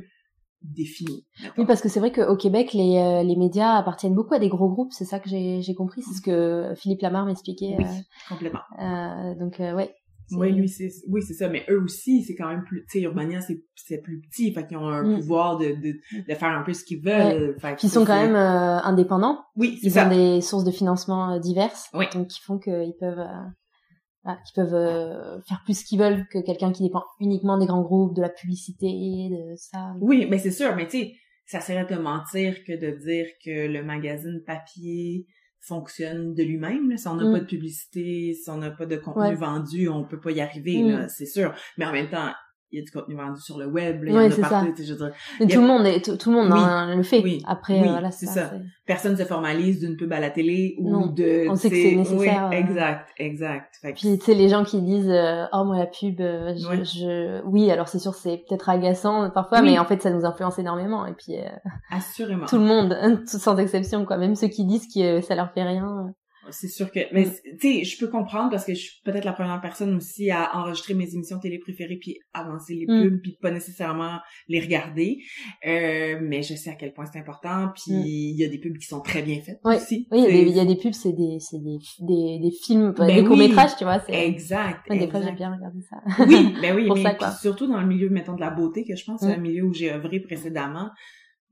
définis. 0.61 1.25
Oui, 1.57 1.65
parce 1.65 1.81
que 1.81 1.89
c'est 1.89 1.99
vrai 1.99 2.11
qu'au 2.11 2.35
Québec, 2.35 2.73
les, 2.73 2.97
euh, 2.97 3.23
les 3.23 3.35
médias 3.35 3.77
appartiennent 3.77 4.15
beaucoup 4.15 4.33
à 4.33 4.39
des 4.39 4.49
gros 4.49 4.69
groupes. 4.69 4.91
C'est 4.91 5.05
ça 5.05 5.19
que 5.19 5.29
j'ai, 5.29 5.61
j'ai 5.61 5.75
compris. 5.75 6.01
C'est 6.01 6.13
ce 6.13 6.21
que 6.21 6.73
Philippe 6.75 7.01
Lamar 7.01 7.25
m'expliquait. 7.25 7.75
Oui, 7.77 7.85
complètement. 8.27 8.61
Euh, 8.79 9.35
donc, 9.35 9.59
euh, 9.59 9.73
ouais. 9.73 9.95
Oui, 10.31 10.51
lui, 10.51 10.67
c'est, 10.67 10.89
oui, 11.07 11.21
c'est 11.21 11.33
ça. 11.33 11.47
Mais 11.49 11.65
eux 11.69 11.81
aussi, 11.81 12.23
c'est 12.23 12.35
quand 12.35 12.49
même 12.49 12.63
plus, 12.63 12.81
tu 12.81 12.99
sais, 12.99 13.01
Urbania, 13.01 13.41
c'est, 13.41 13.63
c'est 13.75 13.99
plus 13.99 14.19
petit. 14.21 14.53
Fait 14.53 14.67
qu'ils 14.67 14.77
ont 14.77 14.87
un 14.87 15.03
mm. 15.03 15.19
pouvoir 15.19 15.57
de, 15.57 15.67
de, 15.67 15.93
de 16.27 16.33
faire 16.33 16.49
un 16.49 16.63
peu 16.63 16.73
ce 16.73 16.83
qu'ils 16.83 17.01
veulent. 17.01 17.51
Ouais. 17.51 17.59
Fait 17.59 17.81
ils 17.83 17.89
sont 17.89 18.05
quand 18.05 18.21
même 18.21 18.35
euh, 18.35 18.79
indépendants. 18.83 19.39
Oui, 19.55 19.79
c'est 19.81 19.87
Ils 19.87 19.99
ont 19.99 20.09
des 20.09 20.41
sources 20.41 20.63
de 20.63 20.71
financement 20.71 21.33
euh, 21.33 21.39
diverses. 21.39 21.89
Oui. 21.93 22.05
Donc, 22.13 22.27
qui 22.27 22.41
font 22.41 22.59
qu'ils 22.59 22.95
peuvent, 22.99 23.19
euh, 23.19 24.31
qu'ils 24.45 24.55
peuvent 24.55 24.75
euh, 24.75 25.39
faire 25.47 25.61
plus 25.63 25.79
ce 25.79 25.85
qu'ils 25.85 25.99
veulent 25.99 26.27
que 26.31 26.39
quelqu'un 26.39 26.71
qui 26.71 26.83
dépend 26.83 27.03
uniquement 27.19 27.57
des 27.57 27.65
grands 27.65 27.83
groupes, 27.83 28.15
de 28.15 28.21
la 28.21 28.29
publicité, 28.29 29.29
de 29.31 29.55
ça. 29.55 29.93
Oui, 30.01 30.27
mais 30.29 30.39
c'est 30.39 30.51
sûr. 30.51 30.75
Mais 30.75 30.87
tu 30.87 30.97
sais, 30.97 31.13
ça 31.45 31.61
serait 31.61 31.85
de 31.85 31.95
mentir 31.95 32.63
que 32.65 32.73
de 32.73 32.91
dire 32.97 33.27
que 33.43 33.67
le 33.67 33.83
magazine 33.83 34.41
papier, 34.45 35.25
fonctionne 35.67 36.33
de 36.33 36.43
lui-même. 36.43 36.97
Si 36.97 37.07
on 37.07 37.15
n'a 37.15 37.25
mm. 37.25 37.33
pas 37.33 37.39
de 37.39 37.45
publicité, 37.45 38.33
si 38.33 38.49
on 38.49 38.57
n'a 38.57 38.71
pas 38.71 38.85
de 38.85 38.95
contenu 38.95 39.21
ouais. 39.23 39.35
vendu, 39.35 39.89
on 39.89 40.03
peut 40.03 40.19
pas 40.19 40.31
y 40.31 40.41
arriver, 40.41 40.83
mm. 40.83 41.09
c'est 41.09 41.25
sûr. 41.25 41.53
Mais 41.77 41.85
en 41.85 41.91
même 41.91 42.09
temps, 42.09 42.31
il 42.71 42.79
y 42.79 42.81
a 42.81 42.85
du 42.85 42.91
contenu 42.91 43.15
vendu 43.15 43.39
sur 43.39 43.57
le 43.57 43.65
web, 43.65 44.03
là, 44.03 44.11
il 44.11 44.17
ouais, 44.17 44.29
y 44.29 44.33
en 44.41 44.43
a 44.43 44.49
partout, 44.49 44.73
je 44.77 44.93
veux 44.93 44.97
dire. 44.97 45.11
Mais 45.39 45.47
tout 45.47 45.61
le 45.61 45.67
monde 45.67 45.85
est, 45.85 46.03
tout, 46.03 46.17
tout 46.17 46.31
le 46.31 46.35
monde 46.35 46.51
oui. 46.51 46.59
hein, 46.59 46.95
le 46.95 47.03
fait. 47.03 47.21
Oui. 47.23 47.41
Après, 47.47 47.79
oui, 47.79 47.87
voilà, 47.87 48.11
c'est 48.11 48.25
ça. 48.25 48.51
Personne 48.85 49.15
se 49.15 49.23
formalise 49.23 49.79
d'une 49.79 49.95
pub 49.95 50.11
à 50.11 50.19
la 50.19 50.29
télé 50.29 50.75
ou 50.79 50.89
non. 50.89 51.07
de. 51.07 51.47
On 51.49 51.55
sait 51.55 51.69
que 51.69 51.75
c'est 51.75 51.95
nécessaire. 51.95 52.49
Oui, 52.49 52.57
exact, 52.57 53.09
exact. 53.17 53.75
Fait 53.81 53.93
que... 53.93 53.99
Puis 53.99 54.17
tu 54.17 54.25
sais 54.25 54.33
les 54.33 54.49
gens 54.49 54.63
qui 54.63 54.81
disent 54.81 55.09
euh, 55.09 55.45
oh 55.53 55.63
moi 55.63 55.77
la 55.77 55.85
pub, 55.85 56.19
euh, 56.19 56.53
je, 56.57 56.67
ouais. 56.67 56.83
je, 56.85 57.41
oui 57.45 57.71
alors 57.71 57.87
c'est 57.87 57.99
sûr 57.99 58.13
c'est 58.13 58.43
peut-être 58.47 58.69
agaçant 58.69 59.29
parfois, 59.29 59.59
oui. 59.59 59.71
mais 59.71 59.79
en 59.79 59.85
fait 59.85 60.01
ça 60.01 60.09
nous 60.09 60.25
influence 60.25 60.59
énormément 60.59 61.05
et 61.05 61.13
puis. 61.13 61.37
Euh, 61.37 61.47
Assurément. 61.89 62.45
Tout 62.49 62.57
le 62.57 62.65
monde, 62.65 62.97
sans 63.25 63.57
exception 63.57 64.05
quoi, 64.05 64.17
même 64.17 64.35
ceux 64.35 64.47
qui 64.47 64.65
disent 64.65 64.87
que 64.93 65.21
ça 65.21 65.35
leur 65.35 65.51
fait 65.51 65.63
rien 65.63 66.13
c'est 66.51 66.67
sûr 66.67 66.91
que 66.91 66.99
mais 67.13 67.27
tu 67.59 67.59
sais 67.59 67.83
je 67.83 67.97
peux 67.99 68.07
comprendre 68.07 68.49
parce 68.49 68.65
que 68.65 68.73
je 68.73 68.79
suis 68.79 69.01
peut-être 69.03 69.25
la 69.25 69.33
première 69.33 69.59
personne 69.61 69.95
aussi 69.95 70.31
à 70.31 70.55
enregistrer 70.55 70.93
mes 70.93 71.13
émissions 71.13 71.39
télé 71.39 71.59
préférées 71.59 71.97
puis 71.99 72.19
avancer 72.33 72.75
les 72.75 72.85
pubs 72.85 73.13
mm. 73.13 73.21
puis 73.21 73.37
pas 73.41 73.51
nécessairement 73.51 74.19
les 74.47 74.59
regarder 74.59 75.19
euh, 75.65 76.19
mais 76.21 76.43
je 76.43 76.55
sais 76.55 76.69
à 76.69 76.75
quel 76.75 76.93
point 76.93 77.05
c'est 77.05 77.19
important 77.19 77.69
puis 77.75 77.93
il 77.93 78.35
mm. 78.35 78.39
y 78.39 78.45
a 78.45 78.49
des 78.49 78.59
pubs 78.59 78.77
qui 78.77 78.87
sont 78.87 79.01
très 79.01 79.21
bien 79.21 79.41
faites 79.41 79.59
ouais. 79.63 79.77
aussi 79.77 80.07
oui 80.11 80.25
il 80.29 80.55
y, 80.55 80.59
a 80.59 80.65
des 80.65 80.75
pubs 80.75 80.93
c'est 80.93 81.13
des 81.13 81.37
c'est 81.39 81.59
des, 81.59 81.77
des 82.01 82.39
des 82.39 82.51
films 82.51 82.93
ben 82.97 83.07
des 83.07 83.21
oui. 83.21 83.25
courts 83.25 83.37
métrages 83.37 83.75
tu 83.77 83.83
vois 83.83 83.99
c'est 83.99 84.27
exact 84.27 84.89
ouais, 84.89 84.99
des 84.99 85.09
fois 85.09 85.21
j'ai 85.21 85.31
bien 85.31 85.53
regardé 85.53 85.79
ça 85.89 85.97
oui 86.25 86.53
ben 86.61 86.75
oui 86.75 86.87
Pour 86.87 86.95
mais 86.95 87.17
ça, 87.19 87.31
surtout 87.31 87.67
dans 87.67 87.81
le 87.81 87.87
milieu 87.87 88.09
mettons 88.09 88.35
de 88.35 88.41
la 88.41 88.49
beauté 88.49 88.85
que 88.85 88.95
je 88.95 89.05
pense 89.05 89.21
mm. 89.21 89.25
c'est 89.27 89.33
un 89.33 89.39
milieu 89.41 89.63
où 89.63 89.73
j'ai 89.73 89.91
œuvré 89.91 90.19
précédemment 90.19 90.89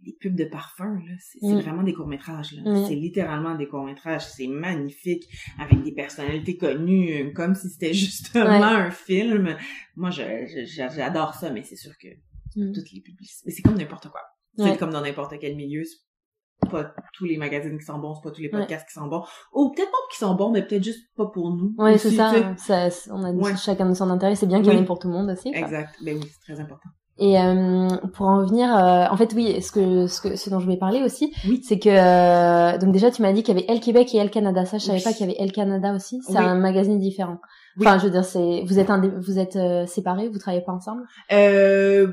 les 0.05 0.13
pubs 0.13 0.35
de 0.35 0.45
parfum, 0.45 0.99
là, 1.05 1.13
c'est 1.19 1.45
mm. 1.45 1.59
vraiment 1.59 1.83
des 1.83 1.93
courts-métrages. 1.93 2.53
Mm. 2.53 2.85
C'est 2.87 2.95
littéralement 2.95 3.55
des 3.55 3.67
courts-métrages. 3.67 4.25
C'est 4.25 4.47
magnifique, 4.47 5.27
avec 5.59 5.83
des 5.83 5.91
personnalités 5.91 6.57
connues, 6.57 7.11
euh, 7.11 7.31
comme 7.31 7.55
si 7.55 7.69
c'était 7.69 7.93
justement 7.93 8.59
ouais. 8.59 8.63
un 8.63 8.91
film. 8.91 9.57
Moi, 9.95 10.11
j'adore 10.11 11.33
ça, 11.33 11.49
mais 11.49 11.63
c'est 11.63 11.75
sûr 11.75 11.97
que 11.97 12.07
mm. 12.55 12.73
toutes 12.73 12.91
les 12.91 13.01
publicités... 13.01 13.43
Mais 13.45 13.51
c'est 13.51 13.61
comme 13.61 13.77
n'importe 13.77 14.09
quoi. 14.09 14.21
Ouais. 14.57 14.71
C'est 14.71 14.77
comme 14.77 14.91
dans 14.91 15.01
n'importe 15.01 15.33
quel 15.39 15.55
milieu. 15.55 15.83
C'est 15.83 16.69
pas 16.71 16.95
tous 17.13 17.25
les 17.25 17.37
magazines 17.37 17.77
qui 17.77 17.85
sont 17.85 17.99
bons, 17.99 18.15
c'est 18.15 18.23
pas 18.23 18.31
tous 18.31 18.41
les 18.41 18.49
podcasts 18.49 18.71
ouais. 18.71 18.87
qui 18.87 18.93
sont 18.93 19.07
bons. 19.07 19.23
Ou 19.53 19.71
peut-être 19.71 19.91
pas 19.91 19.97
qui 20.11 20.17
sont 20.17 20.35
bons, 20.35 20.51
mais 20.51 20.65
peut-être 20.65 20.83
juste 20.83 21.13
pas 21.15 21.25
pour 21.25 21.53
nous. 21.53 21.75
Ouais, 21.77 21.97
c'est 21.97 22.11
ça. 22.11 22.55
ça. 22.57 22.89
On 23.13 23.23
a 23.23 23.55
chacun 23.55 23.89
de 23.89 23.93
son 23.93 24.09
intérêt. 24.09 24.35
C'est 24.35 24.47
bien 24.47 24.61
qu'il 24.61 24.71
y 24.73 24.75
en 24.75 24.81
ait 24.81 24.85
pour 24.85 24.99
tout 24.99 25.09
le 25.09 25.13
monde 25.13 25.29
aussi. 25.29 25.49
Exact. 25.53 25.95
Ben 26.01 26.17
oui, 26.17 26.23
c'est 26.31 26.53
très 26.53 26.59
important. 26.61 26.89
Et 27.17 27.39
euh, 27.39 27.87
pour 28.13 28.27
en 28.27 28.39
revenir, 28.39 28.75
euh, 28.75 29.05
en 29.09 29.15
fait, 29.15 29.31
oui, 29.35 29.61
ce 29.61 29.71
que 29.71 30.07
ce 30.07 30.19
que 30.19 30.35
ce 30.35 30.49
dont 30.49 30.59
je 30.59 30.67
vais 30.67 30.75
parler 30.75 31.01
aussi, 31.01 31.33
oui. 31.47 31.61
c'est 31.63 31.79
que 31.79 31.87
euh, 31.87 32.77
donc 32.77 32.91
déjà 32.91 33.09
tu 33.09 33.21
m'as 33.21 33.31
dit 33.31 33.41
qu'il 33.41 33.55
y 33.55 33.57
avait 33.57 33.65
Elle 33.69 33.79
Québec 33.79 34.13
et 34.13 34.17
Elle 34.17 34.29
Canada. 34.29 34.65
Ça, 34.65 34.77
je 34.77 34.83
savais 34.83 34.97
oui. 34.97 35.03
pas 35.03 35.13
qu'il 35.13 35.21
y 35.21 35.29
avait 35.29 35.37
Elle 35.39 35.53
Canada 35.53 35.93
aussi. 35.93 36.19
C'est 36.27 36.33
oui. 36.33 36.43
un 36.43 36.55
magazine 36.55 36.99
différent. 36.99 37.37
Enfin, 37.79 37.97
je 37.99 38.05
veux 38.05 38.11
dire, 38.11 38.23
c'est 38.23 38.63
vous 38.65 38.79
êtes 38.79 38.89
indé... 38.89 39.09
vous 39.17 39.37
êtes 39.39 39.55
euh, 39.55 39.85
séparés, 39.85 40.29
vous 40.29 40.39
travaillez 40.39 40.63
pas 40.63 40.71
ensemble? 40.71 41.03
Euh, 41.31 42.07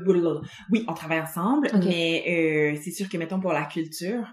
Oui, 0.71 0.85
on 0.87 0.93
travaille 0.93 1.21
ensemble, 1.21 1.67
okay. 1.67 1.87
mais 1.87 2.75
c'est 2.81 2.91
sûr 2.91 3.09
que 3.09 3.17
mettons 3.17 3.39
pour 3.39 3.53
la 3.53 3.63
culture, 3.63 4.25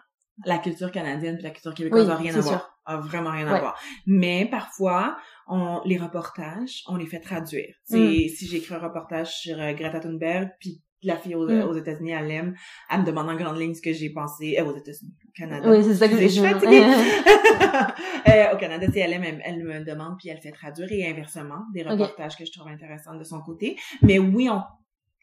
la 0.44 0.59
culture 0.59 0.90
canadienne 0.90 1.37
puis 1.37 1.44
la 1.44 1.50
culture 1.50 1.74
québécoise 1.74 2.09
n'a 2.09 2.16
rien 2.16 2.35
à 2.35 2.40
voir, 2.40 2.79
a 2.85 2.96
vraiment 2.98 3.31
rien 3.31 3.46
à 3.46 3.59
voir. 3.59 3.81
Mais 4.07 4.46
parfois, 4.50 5.16
on, 5.46 5.81
les 5.85 5.98
reportages, 5.98 6.83
on 6.88 6.96
les 6.96 7.07
fait 7.07 7.20
traduire. 7.20 7.74
Mm. 7.90 8.29
Si 8.29 8.46
j'écris 8.46 8.74
un 8.74 8.79
reportage 8.79 9.35
sur 9.37 9.61
euh, 9.61 9.72
Greta 9.72 10.00
Thunberg, 10.00 10.50
puis 10.59 10.81
la 11.03 11.16
fille 11.16 11.35
aux, 11.35 11.48
mm. 11.48 11.62
aux 11.62 11.74
États-Unis, 11.74 12.12
elle 12.12 12.26
l'aime, 12.26 12.55
elle 12.90 13.00
me 13.00 13.07
demande 13.07 13.29
en 13.29 13.37
grande 13.37 13.59
ligne 13.59 13.74
ce 13.74 13.83
que 13.83 13.92
j'ai 13.92 14.11
pensé 14.11 14.57
euh, 14.59 14.64
aux 14.64 14.76
États-Unis, 14.76 15.14
au 15.26 15.33
Canada. 15.35 15.70
Oui, 15.70 15.83
c'est 15.83 15.94
ça 15.94 16.09
que 16.09 16.16
je 16.16 16.26
suis 16.26 16.40
fatiguée. 16.40 16.85
euh, 18.29 18.55
au 18.55 18.59
Canada, 18.59 18.87
si 18.92 18.98
elle 18.98 19.12
aime, 19.12 19.24
elle, 19.24 19.42
elle, 19.44 19.64
me 19.64 19.85
demande 19.85 20.16
puis 20.18 20.29
elle 20.29 20.40
fait 20.40 20.53
traduire 20.53 20.90
et 20.90 21.09
inversement 21.09 21.64
des 21.74 21.83
reportages 21.83 22.35
okay. 22.35 22.44
que 22.44 22.50
je 22.50 22.59
trouve 22.59 22.70
intéressants 22.70 23.16
de 23.16 23.24
son 23.24 23.40
côté. 23.40 23.76
Mais 24.03 24.18
oui, 24.18 24.48
on 24.50 24.62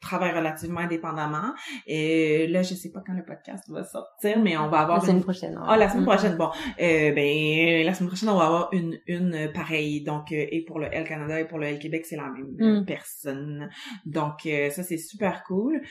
travaille 0.01 0.31
relativement 0.31 0.81
indépendamment. 0.81 1.53
Et 1.85 2.47
là, 2.47 2.61
je 2.61 2.73
sais 2.73 2.91
pas 2.91 3.01
quand 3.05 3.13
le 3.13 3.25
podcast 3.25 3.63
va 3.69 3.83
sortir, 3.83 4.39
mais 4.39 4.57
on 4.57 4.69
va 4.69 4.79
avoir... 4.79 4.97
La 4.99 5.03
semaine 5.03 5.17
une... 5.17 5.23
prochaine. 5.23 5.57
Ouais. 5.57 5.63
Ah, 5.65 5.77
la 5.77 5.89
semaine 5.89 6.05
prochaine. 6.05 6.37
Bon, 6.37 6.49
euh, 6.79 7.11
ben, 7.13 7.85
la 7.85 7.93
semaine 7.93 8.09
prochaine, 8.09 8.29
on 8.29 8.37
va 8.37 8.45
avoir 8.45 8.69
une, 8.73 8.99
une 9.07 9.51
pareille. 9.53 10.03
Donc, 10.03 10.31
euh, 10.31 10.45
et 10.51 10.63
pour 10.65 10.79
le 10.79 10.87
L 10.91 11.07
Canada 11.07 11.39
et 11.39 11.45
pour 11.45 11.59
le 11.59 11.67
L 11.67 11.79
Québec, 11.79 12.05
c'est 12.05 12.17
la 12.17 12.29
même 12.29 12.81
mm. 12.81 12.85
personne. 12.85 13.69
Donc, 14.05 14.45
euh, 14.45 14.69
ça, 14.69 14.83
c'est 14.83 14.97
super 14.97 15.43
cool. 15.43 15.81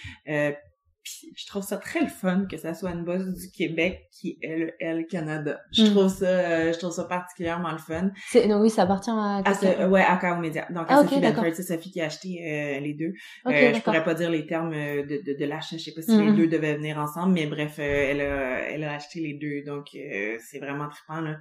Euh, 1.07 1.29
je 1.37 1.47
trouve 1.47 1.63
ça 1.63 1.77
très 1.77 2.01
le 2.01 2.09
fun 2.09 2.47
que 2.51 2.57
ça 2.57 2.75
soit 2.75 2.91
une 2.91 3.05
boss 3.05 3.23
du 3.25 3.51
Québec 3.51 4.09
qui 4.13 4.39
est 4.43 4.57
le 4.57 4.73
L 4.81 5.07
Canada. 5.07 5.61
Je 5.73 5.85
mm. 5.85 5.91
trouve 5.91 6.09
ça, 6.09 6.27
euh, 6.27 6.73
je 6.73 6.79
trouve 6.79 6.93
ça 6.93 7.05
particulièrement 7.05 7.73
le 7.73 7.79
fun. 7.79 8.11
C'est, 8.29 8.47
non, 8.47 8.61
oui, 8.61 8.71
ça 8.71 8.83
appartient 8.83 9.11
à. 9.11 9.43
à 9.45 9.55
ce, 9.55 9.87
ouais, 9.89 10.03
à 10.03 10.17
Kao 10.17 10.37
Media. 10.37 10.67
Donc, 10.71 10.91
à 10.91 10.99
ah, 10.99 11.03
Sophie 11.03 11.17
okay, 11.17 11.55
c'est 11.55 11.63
Sophie 11.63 11.91
qui 11.91 12.01
a 12.01 12.07
acheté 12.07 12.41
euh, 12.41 12.81
les 12.81 12.95
deux. 12.95 13.13
Okay, 13.45 13.69
euh, 13.69 13.75
je 13.75 13.81
pourrais 13.81 14.05
pas 14.05 14.15
dire 14.15 14.31
les 14.31 14.47
termes 14.47 14.73
de, 14.73 15.23
de, 15.25 15.39
de 15.39 15.45
l'achat. 15.45 15.77
Je 15.77 15.85
sais 15.85 15.93
pas 15.93 16.03
si 16.03 16.13
mm 16.13 16.27
les 16.27 16.33
deux 16.33 16.49
devaient 16.49 16.75
venir 16.75 16.99
ensemble, 16.99 17.35
mais 17.35 17.47
bref, 17.47 17.79
elle 17.79 18.21
a, 18.21 18.71
elle 18.71 18.85
a 18.85 18.95
acheté 18.95 19.21
les 19.21 19.35
deux. 19.35 19.63
Donc, 19.65 19.89
c'est 19.93 20.59
vraiment 20.59 20.89
trippant, 20.89 21.21
là 21.21 21.37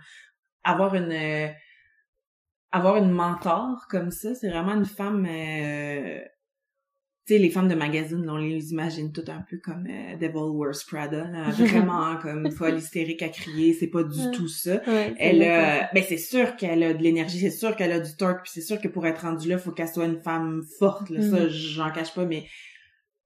avoir 0.66 0.96
une 0.96 1.12
euh, 1.12 1.48
avoir 2.72 2.98
une 2.98 3.12
mentor 3.12 3.88
comme 3.90 4.12
ça, 4.12 4.36
c'est 4.36 4.50
vraiment 4.50 4.74
une 4.74 4.86
femme 4.86 5.26
euh, 5.30 6.20
sais 7.26 7.38
les 7.38 7.50
femmes 7.50 7.68
de 7.68 7.76
magazine 7.76 8.30
on 8.30 8.38
les 8.38 8.72
imagine 8.72 9.12
toutes 9.12 9.30
un 9.30 9.44
peu 9.50 9.58
comme 9.58 9.88
euh, 9.88 10.16
Devil 10.18 10.52
Wears 10.54 10.86
Prada 10.88 11.28
là, 11.28 11.50
vraiment 11.52 12.18
comme 12.18 12.52
folle 12.52 12.78
hystérique 12.78 13.22
à 13.24 13.30
crier 13.30 13.74
c'est 13.74 13.88
pas 13.88 14.04
du 14.04 14.32
tout 14.32 14.48
ça. 14.48 14.82
Elle 15.18 15.44
a 15.44 15.90
ben 15.94 16.04
c'est 16.08 16.18
sûr 16.18 16.56
qu'elle 16.56 16.84
a 16.84 16.94
de 16.94 17.02
l'énergie 17.02 17.40
c'est 17.40 17.50
sûr 17.50 17.76
qu'elle 17.76 17.92
a 17.92 18.00
du 18.00 18.16
torque 18.16 18.44
puis 18.44 18.52
c'est 18.54 18.62
sûr 18.62 18.80
que 18.80 18.88
pour 18.88 19.06
être 19.08 19.22
rendue 19.22 19.50
là 19.50 19.58
faut 19.58 19.72
qu'elle 19.72 19.88
soit 19.88 20.06
une 20.06 20.22
femme 20.22 20.64
forte 20.80 21.10
là, 21.10 21.22
ça 21.22 21.46
mm. 21.46 21.50
j'en 21.50 21.92
cache 21.92 22.14
pas 22.14 22.26
mais 22.26 22.46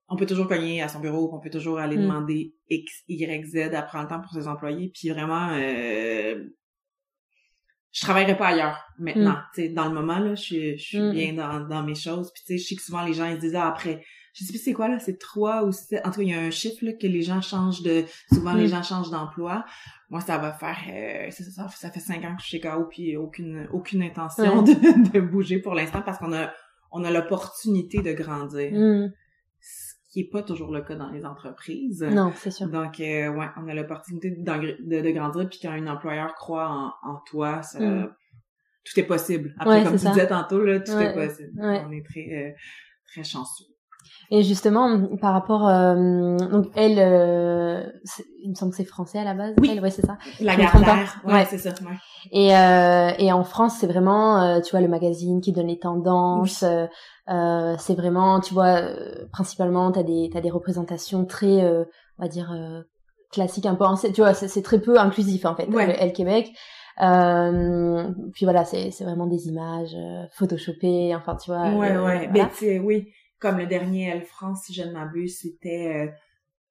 on 0.10 0.16
peut 0.16 0.26
toujours 0.26 0.48
cogner 0.48 0.82
à 0.82 0.88
son 0.88 1.00
bureau, 1.00 1.30
on 1.34 1.40
peut 1.40 1.52
toujours 1.52 1.80
aller 1.80 1.98
mm. 1.98 2.02
demander 2.02 2.56
X, 2.70 3.04
Y, 3.08 3.46
Z, 3.46 3.74
à 3.74 3.82
prendre 3.84 4.06
le 4.06 4.10
temps 4.10 4.22
pour 4.22 4.34
ses 4.34 4.48
employés, 4.48 4.92
puis 4.94 5.10
vraiment, 5.10 5.50
euh, 5.54 6.44
je 7.92 8.02
travaillerai 8.02 8.38
pas 8.38 8.48
ailleurs 8.48 8.80
maintenant. 9.00 9.34
Mm. 9.34 9.44
Tu 9.54 9.62
sais, 9.62 9.70
dans 9.70 9.86
le 9.86 9.94
moment 9.94 10.20
là, 10.20 10.36
je 10.36 10.42
suis, 10.42 10.78
je 10.78 10.84
suis 10.84 11.00
mm. 11.00 11.12
bien 11.12 11.34
dans, 11.34 11.60
dans 11.62 11.84
mes 11.84 11.96
choses. 11.96 12.32
Puis 12.34 12.44
tu 12.46 12.54
sais, 12.54 12.58
je 12.58 12.68
sais 12.68 12.76
que 12.76 12.82
souvent 12.82 13.04
les 13.04 13.14
gens 13.14 13.26
ils 13.26 13.38
disent 13.38 13.56
ah, 13.56 13.68
après, 13.68 14.04
je 14.34 14.44
sais 14.46 14.52
plus 14.52 14.62
c'est 14.62 14.74
quoi 14.74 14.88
là, 14.88 15.00
c'est 15.00 15.18
trois 15.18 15.64
ou 15.64 15.72
sept. 15.72 16.02
En 16.06 16.12
tout 16.12 16.18
cas, 16.18 16.24
il 16.24 16.30
y 16.30 16.34
a 16.34 16.40
un 16.40 16.52
chiffre 16.52 16.86
là, 16.86 16.92
que 16.94 17.08
les 17.08 17.22
gens 17.22 17.42
changent 17.42 17.82
de. 17.82 18.06
Souvent 18.32 18.54
les 18.54 18.68
gens 18.68 18.84
changent 18.84 19.10
d'emploi. 19.10 19.66
Moi, 20.10 20.22
ça 20.22 20.38
va 20.38 20.52
faire, 20.52 20.78
euh, 20.90 21.30
ça, 21.30 21.70
ça, 21.70 21.92
fait 21.92 22.00
cinq 22.00 22.26
ans 22.26 22.36
que 22.36 22.42
je 22.42 22.48
suis 22.48 22.60
chez 22.60 22.62
KO 22.62 22.86
puis 22.90 23.16
aucune 23.16 23.68
aucune 23.72 24.02
intention 24.02 24.62
de, 24.64 25.12
de 25.12 25.20
bouger 25.20 25.60
pour 25.60 25.76
l'instant 25.76 26.02
parce 26.02 26.18
qu'on 26.18 26.34
a 26.34 26.52
on 26.92 27.04
a 27.04 27.12
l'opportunité 27.12 28.02
de 28.02 28.14
grandir 28.14 28.72
qui 30.10 30.22
est 30.22 30.30
pas 30.30 30.42
toujours 30.42 30.72
le 30.72 30.82
cas 30.82 30.96
dans 30.96 31.10
les 31.10 31.26
entreprises. 31.26 32.02
Non, 32.04 32.32
c'est 32.36 32.52
sûr. 32.52 32.68
Donc, 32.68 33.00
euh, 33.00 33.30
ouais, 33.30 33.46
on 33.58 33.68
a 33.68 33.74
l'opportunité 33.74 34.32
de, 34.32 35.02
de, 35.02 35.12
grandir, 35.12 35.48
puis 35.48 35.60
quand 35.62 35.72
un 35.72 35.88
employeur 35.88 36.34
croit 36.34 36.68
en, 36.68 36.94
en 37.08 37.18
toi, 37.28 37.62
ça, 37.62 37.80
mm. 37.80 38.12
tout 38.84 39.00
est 39.00 39.04
possible. 39.04 39.54
Après, 39.60 39.84
comme 39.84 39.98
tu 39.98 40.08
disais 40.08 40.28
tantôt, 40.28 40.64
là, 40.64 40.80
tout 40.80 40.98
est 40.98 41.14
possible. 41.14 41.52
On 41.58 41.92
est 41.92 42.06
très, 42.06 42.28
euh, 42.32 42.52
très 43.06 43.24
chanceux. 43.24 43.66
Et 44.32 44.44
justement, 44.44 45.08
par 45.20 45.34
rapport, 45.34 45.68
euh, 45.68 46.38
donc 46.38 46.68
elle, 46.76 47.00
euh, 47.00 47.84
il 48.44 48.52
me 48.52 48.56
semble 48.56 48.72
que 48.72 48.78
c'est 48.78 48.86
français 48.86 49.18
à 49.18 49.24
la 49.24 49.34
base. 49.34 49.56
Oui, 49.60 49.70
elle, 49.72 49.82
ouais, 49.82 49.90
c'est 49.90 50.06
ça. 50.06 50.18
La 50.40 50.56
Gardère, 50.56 51.22
ouais, 51.26 51.46
c'est 51.50 51.58
ça. 51.58 51.70
Ouais. 51.70 51.98
Et 52.32 52.56
euh, 52.56 53.12
et 53.18 53.32
en 53.32 53.44
France, 53.44 53.78
c'est 53.80 53.88
vraiment, 53.88 54.42
euh, 54.42 54.62
tu 54.62 54.72
vois, 54.72 54.82
le 54.82 54.88
magazine 54.88 55.42
qui 55.42 55.52
donne 55.52 55.68
les 55.68 55.80
tendances. 55.80 56.62
Euh, 56.64 56.86
euh, 57.30 57.76
c'est 57.80 57.96
vraiment, 57.96 58.40
tu 58.40 58.54
vois, 58.54 58.82
principalement, 59.32 59.92
t'as 59.92 60.04
des 60.04 60.30
t'as 60.32 60.42
des 60.42 60.52
représentations 60.52 61.26
très, 61.26 61.66
on 61.66 62.22
va 62.22 62.28
dire 62.28 62.56
classiques, 63.32 63.66
un 63.66 63.76
peu, 63.76 63.86
tu 64.14 64.22
vois, 64.22 64.34
c'est 64.34 64.62
très 64.62 64.80
peu 64.80 65.00
inclusif 65.00 65.46
en 65.46 65.56
fait. 65.56 65.68
Ouais. 65.70 65.88
Le 65.88 65.94
Elle 66.00 66.14
Québec. 66.14 66.52
Euh, 67.02 68.10
puis 68.34 68.46
voilà, 68.46 68.66
c'est 68.66 68.92
c'est 68.92 69.06
vraiment 69.06 69.26
des 69.26 69.48
images 69.48 69.96
photoshopées, 70.34 71.16
enfin 71.16 71.36
tu 71.36 71.50
vois. 71.50 71.72
Ouais, 71.72 71.98
ouais. 71.98 72.28
Ben, 72.28 72.50
oui 72.84 73.08
comme 73.40 73.58
le 73.58 73.68
dernier 73.68 74.08
Elle 74.10 74.24
France, 74.24 74.64
si 74.66 74.74
je 74.74 74.84
ne 74.84 74.92
m'abuse, 74.92 75.40
c'était 75.40 76.08
euh, 76.08 76.12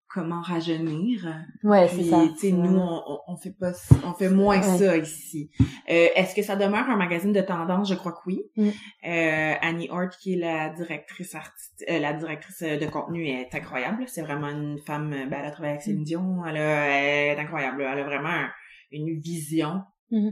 comment 0.08 0.40
rajeunir. 0.40 1.26
Ouais, 1.62 1.86
c'est 1.88 2.04
ça. 2.04 2.22
Tu 2.40 2.52
nous, 2.52 2.78
on, 2.78 3.20
on, 3.26 3.36
fait 3.36 3.52
pas, 3.58 3.72
on 4.04 4.14
fait 4.14 4.30
moins 4.30 4.62
ça 4.62 4.96
ici. 4.96 5.50
Euh, 5.60 6.08
Est-ce 6.14 6.34
que 6.34 6.42
ça 6.42 6.56
demeure 6.56 6.88
un 6.88 6.96
magazine 6.96 7.32
de 7.32 7.40
tendance? 7.40 7.90
Je 7.90 7.94
crois 7.94 8.12
que 8.12 8.20
oui. 8.26 8.42
Mm. 8.56 8.68
Euh, 9.06 9.54
Annie 9.60 9.88
Hort, 9.90 10.10
qui 10.10 10.34
est 10.34 10.38
la 10.38 10.70
directrice 10.70 11.34
artiste, 11.34 11.84
euh, 11.88 11.98
la 11.98 12.14
directrice 12.14 12.62
de 12.62 12.86
contenu, 12.86 13.26
est 13.26 13.54
incroyable. 13.54 14.04
C'est 14.06 14.22
vraiment 14.22 14.48
une 14.48 14.78
femme. 14.78 15.10
Ben, 15.10 15.38
elle 15.40 15.46
a 15.46 15.50
travaillé 15.50 15.72
avec 15.72 15.82
Céline 15.82 16.00
mm. 16.00 16.04
Dion. 16.04 16.46
Elle, 16.46 16.56
est 16.56 17.38
incroyable. 17.38 17.82
Elle 17.82 17.98
a 17.98 18.04
vraiment 18.04 18.46
une 18.90 19.18
vision. 19.20 19.82
Mm 20.10 20.30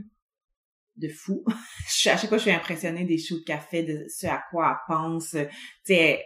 de 0.97 1.09
fou. 1.09 1.43
à 2.05 2.17
chaque 2.17 2.27
fois, 2.27 2.37
je 2.37 2.43
suis 2.43 2.51
impressionnée 2.51 3.05
des 3.05 3.17
choux 3.17 3.39
de 3.39 3.43
café, 3.43 3.83
de 3.83 4.05
ce 4.09 4.27
à 4.27 4.43
quoi 4.49 4.69
elle 4.71 4.95
pense. 4.95 5.31
Tu 5.31 5.45
sais, 5.83 6.23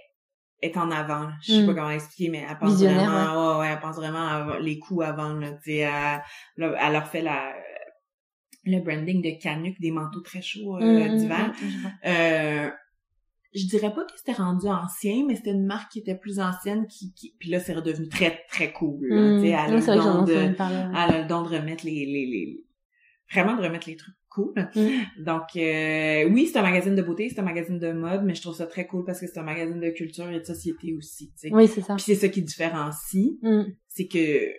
est 0.61 0.77
en 0.77 0.91
avant. 0.91 1.29
Je 1.41 1.53
sais 1.53 1.65
pas 1.65 1.71
hmm. 1.71 1.75
comment 1.75 1.91
expliquer, 1.91 2.29
mais 2.29 2.45
elle 2.49 2.57
pense 2.57 2.81
vraiment, 2.81 3.59
ouais. 3.59 3.67
elle 3.71 3.79
pense 3.79 3.95
vraiment 3.95 4.57
les 4.59 4.79
coups 4.79 5.03
avant. 5.03 5.33
Là, 5.33 5.53
tu 5.53 5.71
sais, 5.71 5.89
elle, 6.57 6.93
leur 6.93 7.07
fait 7.07 7.21
la 7.21 7.53
le 8.63 8.79
branding 8.79 9.23
de 9.23 9.41
Canuck, 9.41 9.79
des 9.79 9.89
manteaux 9.89 10.21
très 10.21 10.43
chauds 10.43 10.77
euh, 10.77 11.09
hmm, 11.09 11.17
d'hiver. 11.17 11.51
Hmm, 11.59 11.87
euh, 12.05 12.69
je 13.55 13.65
dirais 13.65 13.91
pas 13.91 14.03
que 14.05 14.11
c'était 14.15 14.33
rendu 14.33 14.67
ancien, 14.67 15.25
mais 15.27 15.35
c'était 15.35 15.51
une 15.51 15.65
marque 15.65 15.91
qui 15.91 15.99
était 15.99 16.15
plus 16.15 16.39
ancienne, 16.39 16.85
qui, 16.85 17.11
qui... 17.13 17.35
puis 17.39 17.49
là 17.49 17.59
c'est 17.59 17.73
redevenu 17.73 18.07
très 18.07 18.43
très 18.49 18.71
cool. 18.71 19.07
Là, 19.07 19.15
mmh. 19.15 19.45
elle, 19.45 19.55
a 19.55 19.67
le 19.67 20.03
don 20.03 20.23
de, 20.23 20.33
elle 20.33 20.55
a 20.59 21.21
le 21.21 21.27
don 21.27 21.41
de 21.41 21.49
remettre 21.49 21.85
les, 21.85 22.05
les, 22.05 22.25
les 22.27 22.63
vraiment 23.31 23.55
de 23.55 23.63
remettre 23.63 23.89
les 23.89 23.95
trucs 23.95 24.15
cool. 24.31 24.53
Mm. 24.75 25.23
Donc 25.23 25.55
euh, 25.55 26.29
oui, 26.31 26.47
c'est 26.47 26.57
un 26.57 26.63
magazine 26.63 26.95
de 26.95 27.01
beauté, 27.01 27.29
c'est 27.29 27.39
un 27.39 27.43
magazine 27.43 27.77
de 27.77 27.91
mode, 27.91 28.23
mais 28.23 28.33
je 28.33 28.41
trouve 28.41 28.55
ça 28.55 28.65
très 28.65 28.87
cool 28.87 29.03
parce 29.05 29.19
que 29.19 29.27
c'est 29.27 29.37
un 29.37 29.43
magazine 29.43 29.79
de 29.79 29.89
culture 29.89 30.29
et 30.29 30.39
de 30.39 30.45
société 30.45 30.93
aussi. 30.95 31.31
sais. 31.35 31.49
Oui, 31.51 31.67
c'est 31.67 31.81
ça. 31.81 31.95
Puis 31.95 32.05
c'est 32.05 32.15
ça 32.15 32.29
qui 32.29 32.41
différencie, 32.41 33.33
mm. 33.41 33.63
c'est 33.87 34.07
que 34.07 34.51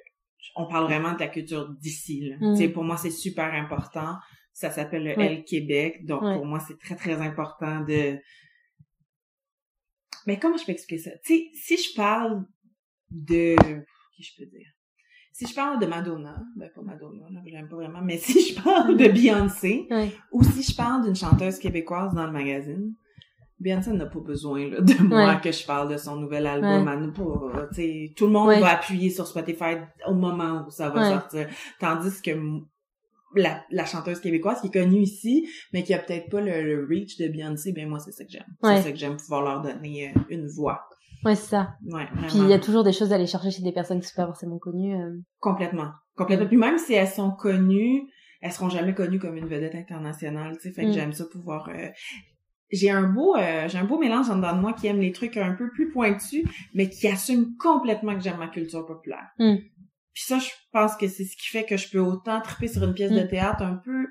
on 0.55 0.69
parle 0.69 0.85
vraiment 0.85 1.15
de 1.15 1.21
la 1.21 1.29
culture 1.29 1.69
d'ici. 1.81 2.33
Mm. 2.41 2.73
Pour 2.73 2.85
moi, 2.85 2.97
c'est 2.97 3.11
super 3.11 3.53
important. 3.55 4.17
Ça 4.53 4.71
s'appelle 4.71 5.05
le 5.05 5.19
L 5.19 5.45
Québec, 5.45 6.05
donc 6.05 6.21
pour 6.21 6.45
moi, 6.45 6.61
c'est 6.61 6.79
très 6.79 6.95
très 6.95 7.15
important 7.15 7.81
de. 7.81 8.19
Mais 10.27 10.39
comment 10.39 10.57
je 10.57 10.65
peux 10.65 10.73
expliquer 10.73 11.03
ça? 11.03 11.11
Tu 11.25 11.35
sais, 11.35 11.51
si 11.55 11.77
je 11.83 11.97
parle 11.97 12.45
de, 13.11 13.57
qui 14.15 14.23
je 14.23 14.37
peux 14.37 14.47
dire? 14.47 14.69
Si 15.33 15.47
je 15.47 15.55
parle 15.55 15.81
de 15.81 15.87
Madonna, 15.87 16.37
ben 16.57 16.71
pas 16.75 16.83
Madonna, 16.83 17.27
j'aime 17.47 17.69
pas 17.69 17.77
vraiment, 17.77 18.01
mais 18.03 18.19
si 18.19 18.55
je 18.55 18.63
parle 18.63 18.97
de 18.97 19.09
Beyoncé, 19.09 19.89
ou 20.31 20.43
si 20.43 20.63
je 20.63 20.77
parle 20.77 21.05
d'une 21.05 21.17
chanteuse 21.17 21.59
québécoise 21.59 22.15
dans 22.15 22.27
le 22.27 22.33
magazine, 22.33 22.95
Beyoncé 23.59 23.93
n'a 23.93 24.07
pas 24.07 24.21
besoin 24.21 24.69
là, 24.69 24.81
de 24.81 25.03
moi 25.03 25.37
que 25.37 25.53
je 25.53 25.65
parle 25.65 25.91
de 25.91 25.97
son 25.97 26.17
nouvel 26.17 26.47
album. 26.47 26.87
Ouais. 26.87 28.13
tout 28.17 28.27
le 28.27 28.33
monde 28.33 28.59
va 28.61 28.73
appuyer 28.73 29.09
sur 29.09 29.27
Spotify 29.27 29.77
au 30.07 30.15
moment 30.15 30.65
où 30.67 30.71
ça 30.71 30.91
va 30.91 31.09
sortir. 31.09 31.49
Tandis 31.79 32.21
que 32.23 32.33
la, 33.35 33.65
la, 33.71 33.87
chanteuse 33.87 34.21
québécoise 34.21 34.61
qui 34.61 34.67
est 34.67 34.71
connue 34.71 35.01
ici, 35.01 35.49
mais 35.73 35.83
qui 35.83 35.95
a 35.95 35.99
peut-être 35.99 36.29
pas 36.29 36.41
le, 36.41 36.87
reach 36.87 37.17
de 37.17 37.29
Beyoncé, 37.29 37.73
ben 37.73 37.89
moi 37.89 37.99
c'est 37.99 38.13
ça 38.13 38.25
que 38.25 38.31
j'aime. 38.31 38.45
C'est 38.63 38.83
ça 38.83 38.91
que 38.91 38.99
j'aime 38.99 39.17
pouvoir 39.17 39.43
leur 39.43 39.63
donner 39.63 40.09
euh, 40.09 40.21
une 40.29 40.47
voix. 40.47 40.83
Ouais, 41.25 41.37
c'est 41.37 41.51
ça. 41.51 41.77
Ouais, 41.87 42.07
Puis 42.29 42.39
il 42.39 42.49
y 42.49 42.53
a 42.53 42.59
toujours 42.59 42.85
des 42.85 42.93
choses 42.93 43.13
à 43.13 43.15
aller 43.15 43.27
chercher 43.27 43.51
chez 43.51 43.63
des 43.63 43.73
personnes 43.73 44.01
qui 44.01 44.09
sont 44.09 44.17
pas 44.17 44.27
forcément 44.27 44.59
connues. 44.59 44.95
Euh. 44.95 45.19
Complètement. 45.39 45.91
Complètement. 46.17 46.47
Puis 46.47 46.57
même 46.57 46.79
si 46.79 46.95
elles 46.95 47.09
sont 47.09 47.31
connues, 47.31 48.03
elles 48.41 48.53
seront 48.53 48.69
jamais 48.69 48.95
connues 48.95 49.19
comme 49.19 49.37
une 49.37 49.47
vedette 49.47 49.75
internationale, 49.75 50.57
tu 50.57 50.69
sais. 50.69 50.73
Fait 50.73 50.83
que 50.83 50.89
mm. 50.89 50.93
j'aime 50.93 51.13
ça 51.13 51.25
pouvoir... 51.27 51.69
Euh, 51.69 51.89
j'ai 52.71 52.91
un 52.91 53.03
beau 53.03 53.37
euh, 53.37 53.69
j'ai 53.69 53.77
un 53.77 53.85
beau 53.85 53.99
mélange 53.99 54.31
en 54.31 54.37
dedans 54.37 54.57
de 54.57 54.61
moi 54.61 54.73
qui 54.73 54.87
aime 54.87 54.99
les 54.99 55.13
trucs 55.13 55.37
un 55.37 55.53
peu 55.53 55.71
plus 55.71 55.91
pointus, 55.91 56.43
mais 56.73 56.89
qui 56.89 57.07
assume 57.07 57.55
complètement 57.59 58.15
que 58.15 58.23
j'aime 58.23 58.39
ma 58.39 58.49
culture 58.49 58.87
populaire. 58.87 59.29
Mm. 59.39 59.57
Puis 60.15 60.25
ça, 60.25 60.39
je 60.39 60.49
pense 60.73 60.97
que 60.97 61.07
c'est 61.07 61.25
ce 61.25 61.37
qui 61.37 61.49
fait 61.49 61.65
que 61.65 61.77
je 61.77 61.91
peux 61.91 62.01
autant 62.01 62.41
triper 62.41 62.69
sur 62.69 62.83
une 62.83 62.95
pièce 62.95 63.13
de 63.13 63.25
mm. 63.25 63.29
théâtre 63.29 63.63
un 63.63 63.75
peu 63.85 64.07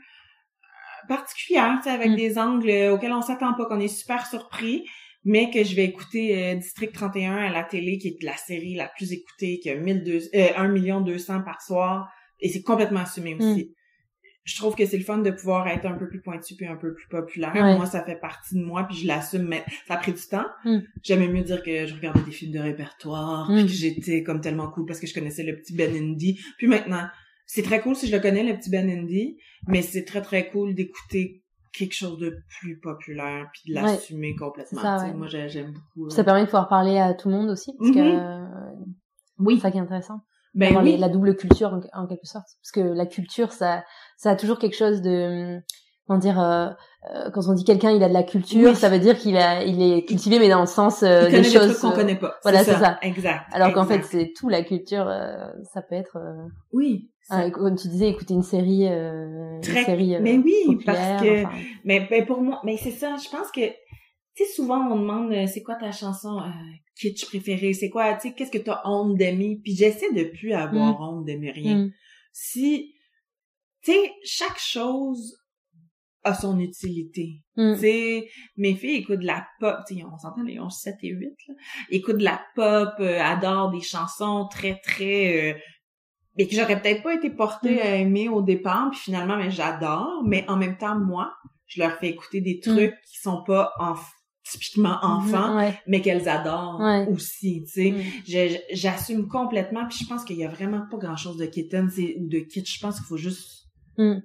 particulière, 1.08 1.74
tu 1.78 1.84
sais, 1.84 1.90
avec 1.90 2.16
des 2.16 2.38
angles 2.38 2.70
auxquels 2.92 3.12
on 3.12 3.22
s'attend 3.22 3.54
pas, 3.54 3.66
qu'on 3.66 3.80
est 3.80 3.88
super 3.88 4.26
surpris, 4.28 4.86
mais 5.24 5.52
que 5.52 5.64
je 5.64 5.76
vais 5.76 5.86
écouter 5.86 6.44
euh, 6.44 6.56
District 6.56 6.94
31 6.94 7.36
à 7.36 7.50
la 7.52 7.64
télé, 7.64 7.98
qui 7.98 8.10
est 8.10 8.24
la 8.24 8.36
série 8.38 8.76
la 8.76 8.88
plus 8.88 9.14
écoutée, 9.14 9.60
qui 9.60 9.70
a 9.70 9.76
1200, 9.76 10.30
euh, 10.36 10.48
1 10.56 10.68
million 10.70 11.02
200 11.02 11.42
par 11.44 11.62
soir, 11.62 12.12
et 12.40 12.50
c'est 12.50 12.64
complètement 12.64 13.02
assumé 13.02 13.36
hmm. 13.36 13.42
aussi. 13.42 13.76
Je 14.44 14.56
trouve 14.58 14.76
que 14.76 14.86
c'est 14.88 14.98
le 14.98 15.04
fun 15.04 15.20
de 15.20 15.30
pouvoir 15.30 15.68
être 15.68 15.86
un 15.86 15.94
peu 15.94 16.10
plus 16.10 16.20
pointu 16.20 16.56
puis 16.56 16.66
un 16.66 16.76
peu 16.76 16.96
plus 16.96 17.08
populaire. 17.08 17.54
Moi, 17.54 17.86
ça 17.86 18.04
fait 18.04 18.16
partie 18.16 18.56
de 18.56 18.64
moi, 18.64 18.86
puis 18.86 18.98
je 18.98 19.06
l'assume, 19.06 19.44
mais 19.44 19.64
ça 19.88 19.94
a 19.94 19.98
pris 19.98 20.14
du 20.14 20.22
temps. 20.22 20.48
Hmm. 20.66 20.80
J'aimais 21.04 21.28
mieux 21.28 21.44
dire 21.44 21.62
que 21.62 21.86
je 21.86 21.94
regardais 21.94 22.24
des 22.24 22.32
films 22.32 22.54
de 22.54 22.60
répertoire, 22.60 23.48
puis 23.48 23.64
hmm. 23.64 23.68
que 23.68 23.72
j'étais 23.72 24.24
comme 24.24 24.42
tellement 24.42 24.70
cool 24.72 24.88
parce 24.88 25.00
que 25.00 25.06
je 25.06 25.14
connaissais 25.14 25.44
le 25.44 25.56
petit 25.56 25.76
Ben 25.76 25.96
Indy. 25.96 26.40
Puis 26.58 26.66
maintenant, 26.66 27.08
c'est 27.46 27.62
très 27.62 27.82
cool 27.82 27.96
si 27.96 28.08
je 28.08 28.16
le 28.16 28.22
connais, 28.22 28.44
le 28.44 28.58
petit 28.58 28.72
Ben 28.72 28.90
Indy, 28.90 29.38
mais 29.68 29.84
c'est 29.84 30.06
très 30.06 30.22
très 30.22 30.50
cool 30.50 30.74
d'écouter 30.74 31.44
quelque 31.74 31.94
chose 31.94 32.18
de 32.20 32.38
plus 32.60 32.80
populaire 32.80 33.50
puis 33.54 33.74
de 33.74 33.76
l'assumer 33.76 34.36
complètement. 34.36 34.82
Moi 35.16 35.28
j'aime 35.28 35.74
beaucoup. 35.74 36.10
Ça 36.10 36.24
permet 36.24 36.42
de 36.42 36.46
pouvoir 36.46 36.68
parler 36.68 36.98
à 36.98 37.14
tout 37.14 37.30
le 37.30 37.36
monde 37.36 37.50
aussi 37.50 37.74
parce 37.78 37.92
que 37.92 38.00
mm-hmm. 38.00 38.86
oui, 39.40 39.56
c'est 39.56 39.62
ça 39.62 39.72
qui 39.72 39.78
est 39.78 39.82
intéressant. 39.82 40.22
Ben 40.54 40.76
oui. 40.84 40.98
la 40.98 41.08
double 41.08 41.38
culture 41.38 41.80
en, 41.94 42.08
quelque 42.08 42.26
sorte 42.26 42.48
parce 42.62 42.72
que 42.74 42.82
la 42.82 43.06
culture 43.06 43.54
ça 43.54 43.86
ça 44.18 44.32
a 44.32 44.36
toujours 44.36 44.60
quelque 44.60 44.76
chose 44.76 45.02
de 45.02 45.62
comment 46.12 46.20
dire 46.20 46.40
euh, 46.40 46.68
euh, 47.14 47.30
quand 47.32 47.48
on 47.48 47.54
dit 47.54 47.64
quelqu'un 47.64 47.92
il 47.92 48.04
a 48.04 48.10
de 48.10 48.14
la 48.14 48.24
culture 48.24 48.76
ça 48.76 48.90
veut 48.90 49.00
dire 49.00 49.18
qu'il 49.18 49.38
a 49.38 49.64
il 49.64 49.82
est 49.82 50.06
cultivé 50.06 50.40
mais 50.40 50.50
dans 50.50 50.62
le 50.62 50.68
sens 50.68 51.04
euh, 51.04 51.30
des 51.30 51.44
choses 51.44 51.80
qu'on 51.80 51.92
connaît 51.92 52.16
pas 52.16 52.36
voilà 52.44 52.64
c'est 52.64 52.76
ça. 52.76 53.00
exact 53.02 53.46
alors 53.52 53.74
qu'en 53.74 53.86
fait 53.86 54.04
c'est 54.04 54.34
tout 54.36 54.50
la 54.50 54.64
culture 54.64 55.06
ça 55.74 55.82
peut 55.82 55.96
être 55.96 56.18
oui 56.72 57.12
ah, 57.30 57.50
comme 57.50 57.78
tu 57.78 57.88
disais, 57.88 58.10
écouter 58.10 58.34
une 58.34 58.44
série, 58.44 58.88
euh, 58.88 59.56
une 59.58 59.64
série. 59.64 60.16
Euh, 60.16 60.20
mais 60.22 60.38
oui, 60.38 60.78
parce 60.86 61.22
que, 61.22 61.44
mais, 61.86 62.06
mais, 62.10 62.26
pour 62.26 62.42
moi, 62.42 62.60
mais 62.66 62.76
c'est 62.76 62.92
ça. 62.92 63.16
Je 63.24 63.30
pense 63.30 63.50
que, 63.52 63.66
tu 63.66 64.44
sais, 64.44 64.46
souvent 64.54 64.92
on 64.92 65.00
demande, 65.00 65.32
euh, 65.32 65.48
c'est 65.48 65.62
quoi 65.64 65.76
ta 65.76 65.92
chanson 65.92 66.40
euh, 66.40 66.50
kitsch 67.00 67.26
préférée, 67.28 67.74
c'est 67.74 67.90
quoi, 67.90 68.16
tu 68.16 68.28
sais, 68.28 68.34
qu'est-ce 68.34 68.52
que 68.52 68.58
t'as 68.58 68.82
honte 68.84 69.16
d'aimer? 69.16 69.62
Puis 69.64 69.76
j'essaie 69.76 70.12
de 70.12 70.26
plus 70.26 70.52
avoir 70.52 71.00
mm. 71.00 71.04
honte 71.04 71.26
d'aimer 71.26 71.52
rien. 71.52 71.78
Mm. 71.78 71.94
Si 72.34 72.96
tu 73.84 73.94
sais, 73.94 74.12
chaque 74.26 74.60
chose 74.60 75.38
a 76.24 76.34
son 76.34 76.60
utilité. 76.60 77.42
Mm. 77.58 77.74
Tu 77.76 77.80
sais, 77.82 78.28
mes 78.58 78.76
filles 78.76 78.98
écoutent 78.98 79.20
de 79.20 79.26
la 79.26 79.46
pop, 79.60 79.78
tu 79.88 79.96
sais, 79.96 80.04
on 80.04 80.18
s'entend, 80.18 80.46
ils 80.46 80.60
ont 80.60 80.70
7 80.70 80.96
et 81.04 81.10
8, 81.10 81.30
là. 81.48 81.54
Écoutent 81.90 82.18
de 82.18 82.24
la 82.24 82.42
pop, 82.56 82.90
euh, 83.00 83.20
adorent 83.22 83.72
des 83.72 83.82
chansons 83.82 84.48
très, 84.50 84.80
très... 84.84 85.52
Euh, 85.54 85.58
mais 86.38 86.48
que 86.48 86.56
j'aurais 86.56 86.82
peut-être 86.82 87.04
pas 87.04 87.14
été 87.16 87.30
portée 87.30 87.76
Mm. 87.76 87.80
à 87.80 87.96
aimer 87.96 88.30
au 88.30 88.42
départ, 88.42 88.90
puis 88.92 89.00
finalement, 89.00 89.36
mais 89.38 89.52
j'adore. 89.52 90.24
Mais 90.26 90.46
en 90.48 90.56
même 90.58 90.78
temps, 90.78 90.98
moi, 90.98 91.34
je 91.66 91.82
leur 91.82 91.94
fais 92.00 92.10
écouter 92.10 92.40
des 92.42 92.60
trucs 92.60 92.94
qui 93.10 93.20
sont 93.22 93.44
pas 93.44 93.74
typiquement 94.44 94.98
enfants, 95.02 95.52
Mhm, 95.52 95.58
ouais. 95.58 95.80
mais 95.88 96.02
qu'elles 96.02 96.28
adorent 96.28 96.80
Ouais. 96.82 97.06
aussi, 97.08 97.64
tu 97.66 97.72
sais. 97.72 97.92
Mm. 97.92 98.58
J'assume 98.74 99.28
complètement, 99.28 99.88
puis 99.88 100.00
je 100.02 100.08
pense 100.08 100.24
qu'il 100.26 100.38
y 100.38 100.44
a 100.44 100.50
vraiment 100.50 100.84
pas 100.90 100.98
grand-chose 100.98 101.38
de 101.38 101.46
kitten 101.46 101.86
ou 102.20 102.28
de 102.28 102.40
kitsch. 102.40 102.76
Je 102.78 102.80
pense 102.82 102.98
qu'il 102.98 103.06
faut 103.06 103.18
juste 103.18 103.60
Mm. 103.98 104.20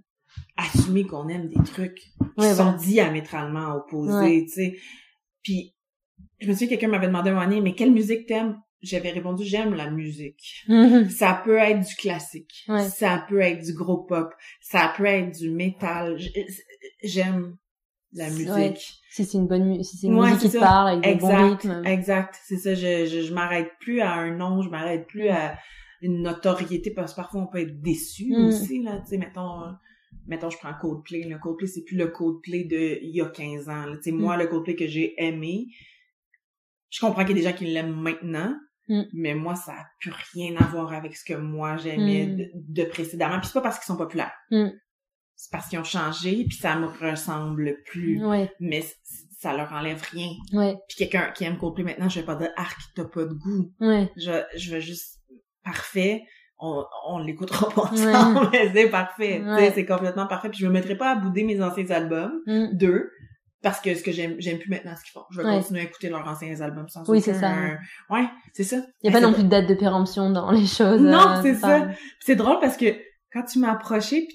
Assumer 0.56 1.04
qu'on 1.04 1.28
aime 1.28 1.48
des 1.48 1.62
trucs 1.64 1.98
qui 1.98 2.10
Ouais, 2.38 2.54
sont 2.54 2.72
diamétralement 2.74 3.74
opposés, 3.76 4.44
tu 4.46 4.52
sais. 4.52 4.76
Puis, 5.42 5.74
je 6.40 6.48
me 6.48 6.52
souviens, 6.52 6.68
quelqu'un 6.68 6.88
m'avait 6.88 7.06
demandé 7.06 7.30
un 7.30 7.34
moment 7.34 7.46
donné, 7.46 7.60
mais 7.60 7.74
quelle 7.74 7.92
musique 7.92 8.26
t'aimes? 8.26 8.60
J'avais 8.82 9.10
répondu, 9.10 9.42
j'aime 9.44 9.74
la 9.74 9.90
musique. 9.90 10.62
Mhm. 10.68 11.08
Ça 11.08 11.40
peut 11.44 11.56
être 11.56 11.80
du 11.86 11.94
classique. 11.96 12.64
Ouais. 12.68 12.88
Ça 12.88 13.24
peut 13.28 13.40
être 13.40 13.62
du 13.64 13.72
gros 13.72 13.98
pop. 14.04 14.32
Ça 14.60 14.92
peut 14.96 15.06
être 15.06 15.36
du 15.36 15.50
métal. 15.50 16.18
J- 16.18 16.32
J'aime 17.02 17.56
la 18.12 18.28
musique. 18.30 18.48
Ouais. 18.50 18.74
Si 19.10 19.24
c'est 19.24 19.38
une 19.38 19.46
bonne 19.46 19.82
si 19.82 19.96
c'est 19.96 20.06
une 20.08 20.18
Ouais, 20.18 20.30
musique 20.32 20.50
qui 20.50 20.56
te 20.56 20.60
parle 20.60 20.88
avec 20.88 21.04
des 21.04 21.14
bons 21.14 21.28
Exact, 21.30 21.48
rythmes. 21.62 21.82
exact. 21.86 22.38
C'est 22.44 22.58
ça, 22.58 22.74
je, 22.74 23.06
je, 23.06 23.22
je 23.22 23.34
m'arrête 23.34 23.70
plus 23.80 24.00
à 24.00 24.12
un 24.12 24.36
nom, 24.36 24.62
je 24.62 24.68
m'arrête 24.68 25.06
plus 25.06 25.28
à 25.28 25.58
une 26.02 26.22
notoriété, 26.22 26.90
parce 26.90 27.12
que 27.12 27.16
parfois 27.16 27.40
on 27.42 27.46
peut 27.46 27.60
être 27.62 27.80
déçu 27.80 28.26
Mm. 28.36 28.44
aussi, 28.46 28.82
là, 28.82 28.98
tu 29.00 29.08
sais, 29.10 29.18
mettons, 29.18 29.62
euh, 29.62 29.70
mettons, 30.26 30.50
je 30.50 30.58
prends 30.58 30.74
Coldplay, 30.80 31.22
le 31.24 31.38
Coldplay, 31.38 31.66
c'est 31.68 31.82
plus 31.84 31.96
le 31.96 32.08
Coldplay 32.08 32.64
de 32.64 32.98
il 33.02 33.10
y 33.14 33.20
a 33.20 33.26
15 33.26 33.68
ans, 33.68 33.84
tu 33.96 34.02
sais, 34.02 34.12
moi, 34.12 34.36
le 34.36 34.46
Coldplay 34.46 34.74
que 34.76 34.86
j'ai 34.86 35.14
aimé, 35.22 35.66
je 36.90 37.00
comprends 37.00 37.24
qu'il 37.24 37.36
y 37.36 37.40
a 37.40 37.42
des 37.42 37.48
gens 37.50 37.56
qui 37.56 37.66
l'aiment 37.66 37.94
maintenant, 38.00 38.54
Mm. 38.88 39.02
mais 39.14 39.34
moi, 39.34 39.56
ça 39.56 39.72
a 39.72 39.84
plus 40.00 40.12
rien 40.32 40.54
à 40.58 40.64
voir 40.68 40.92
avec 40.92 41.16
ce 41.16 41.24
que 41.24 41.34
moi 41.34 41.76
j'aimais 41.76 42.26
Mm. 42.26 42.36
de, 42.36 42.50
de 42.54 42.84
précédemment, 42.84 43.38
puis 43.40 43.48
c'est 43.48 43.54
pas 43.54 43.60
parce 43.60 43.78
qu'ils 43.78 43.86
sont 43.86 43.96
populaires. 43.96 44.32
Mm. 44.52 44.68
C'est 45.34 45.50
parce 45.50 45.68
qu'ils 45.68 45.78
ont 45.80 45.84
changé, 45.84 46.44
puis 46.48 46.56
ça 46.56 46.76
me 46.76 46.86
ressemble 46.86 47.82
plus. 47.86 48.24
Ouais, 48.24 48.50
Mais 48.60 48.84
ça 49.38 49.54
leur 49.56 49.72
enlève 49.72 50.00
rien 50.12 50.28
ouais, 50.52 50.76
puis 50.88 50.96
quelqu'un 50.98 51.30
qui 51.32 51.44
aime 51.44 51.58
Coldplay 51.58 51.82
maintenant, 51.84 52.08
je 52.08 52.20
vais 52.20 52.26
pas 52.26 52.36
dire 52.36 52.50
arc, 52.56 52.78
t'as 52.94 53.04
pas 53.04 53.24
de 53.24 53.34
goût. 53.34 53.72
ouais. 53.80 54.08
Je, 54.16 54.42
je 54.56 54.70
vais 54.70 54.80
juste 54.80 55.20
parfait. 55.64 56.22
On, 56.58 56.84
on 57.08 57.18
l'écoutera 57.18 57.68
pas 57.68 57.82
ensemble, 57.92 58.48
mais 58.52 58.70
c'est 58.74 58.88
parfait. 58.88 59.42
Ouais. 59.44 59.72
c'est 59.74 59.84
complètement 59.84 60.26
parfait. 60.26 60.48
Puis 60.48 60.58
je 60.60 60.66
me 60.66 60.72
mettrai 60.72 60.96
pas 60.96 61.10
à 61.10 61.14
bouder 61.16 61.44
mes 61.44 61.60
anciens 61.62 61.90
albums, 61.90 62.32
Mm. 62.46 62.68
deux, 62.72 63.10
parce 63.62 63.80
que 63.80 63.94
ce 63.94 64.02
que 64.02 64.10
j'aime, 64.12 64.36
j'aime 64.38 64.58
plus 64.58 64.70
maintenant 64.70 64.94
ce 64.96 65.02
qu'ils 65.02 65.12
font. 65.12 65.24
Je 65.30 65.40
vais 65.42 65.46
Ouais. 65.48 65.56
continuer 65.58 65.80
à 65.80 65.84
écouter 65.84 66.08
leurs 66.08 66.26
anciens 66.26 66.58
albums 66.62 66.88
sans 66.88 67.00
Oui, 67.10 67.18
aucun- 67.18 67.32
c'est 67.34 67.38
ça. 67.40 67.52
Ouais, 68.10 68.26
c'est 68.54 68.64
ça. 68.64 68.76
Il 69.02 69.10
y 69.10 69.14
a 69.14 69.18
pas 69.18 69.26
non 69.26 69.32
plus 69.34 69.44
de 69.44 69.48
date 69.48 69.66
de 69.68 69.74
péremption 69.74 70.30
dans 70.30 70.50
les 70.50 70.66
choses. 70.66 71.00
Non, 71.00 71.28
euh, 71.30 71.42
c'est 71.42 71.54
ça. 71.56 71.88
C'est 72.20 72.36
drôle 72.36 72.58
parce 72.60 72.76
que 72.78 72.86
quand 73.32 73.42
tu 73.42 73.58
m'as 73.58 73.72
approché, 73.72 74.26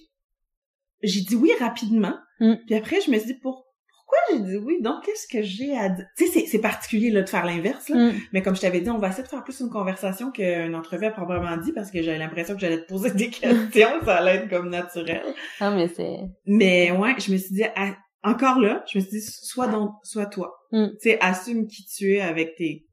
j'ai 1.01 1.21
dit 1.21 1.35
oui 1.35 1.51
rapidement. 1.59 2.13
Mm. 2.39 2.53
Puis 2.67 2.75
après, 2.75 3.01
je 3.01 3.09
me 3.09 3.17
suis 3.17 3.27
dit, 3.33 3.39
pour, 3.39 3.65
pourquoi 4.11 4.19
j'ai 4.37 4.43
dit 4.43 4.57
oui? 4.57 4.81
Donc, 4.81 5.03
qu'est-ce 5.05 5.27
que 5.27 5.41
j'ai 5.41 5.75
à 5.77 5.89
dire? 5.89 6.05
Tu 6.17 6.27
sais, 6.27 6.45
c'est- 6.45 6.59
particulier 6.59 7.09
là, 7.11 7.21
de 7.21 7.29
faire 7.29 7.45
l'inverse. 7.45 7.89
là. 7.89 7.95
Mm. 8.11 8.13
Mais 8.33 8.41
comme 8.41 8.55
je 8.55 8.61
t'avais 8.61 8.81
dit, 8.81 8.89
on 8.89 8.97
va 8.97 9.07
essayer 9.09 9.23
de 9.23 9.27
faire 9.27 9.43
plus 9.43 9.59
une 9.61 9.69
conversation 9.69 10.31
qu'une 10.31 10.75
entrevue 10.75 11.05
à 11.05 11.11
proprement 11.11 11.57
dit 11.57 11.71
parce 11.71 11.89
que 11.91 12.01
j'avais 12.03 12.17
l'impression 12.19 12.53
que 12.55 12.61
j'allais 12.61 12.81
te 12.81 12.87
poser 12.87 13.11
des 13.11 13.29
questions. 13.31 13.89
ça 14.05 14.17
allait 14.17 14.35
être 14.35 14.49
comme 14.49 14.69
naturel. 14.69 15.23
Ah, 15.59 15.71
mais 15.71 15.87
c'est... 15.87 16.17
Mais 16.45 16.91
ouais, 16.91 17.15
je 17.19 17.31
me 17.31 17.37
suis 17.37 17.53
dit, 17.55 17.63
ah, 17.75 17.95
encore 18.23 18.59
là, 18.59 18.83
je 18.91 18.99
me 18.99 19.03
suis 19.03 19.19
dit, 19.19 19.21
sois 19.21 19.67
donc, 19.67 19.91
sois 20.03 20.25
toi. 20.27 20.53
Mm. 20.71 20.87
Tu 21.01 21.09
sais, 21.09 21.17
assume 21.21 21.67
qui 21.67 21.85
tu 21.85 22.13
es 22.15 22.21
avec 22.21 22.55
tes, 22.55 22.85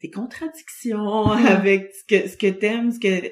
tes 0.00 0.10
contradictions, 0.10 1.24
avec 1.32 1.90
ce 1.92 2.04
que, 2.04 2.28
ce 2.28 2.36
que 2.36 2.46
t'aimes, 2.48 2.92
ce 2.92 3.00
que, 3.00 3.30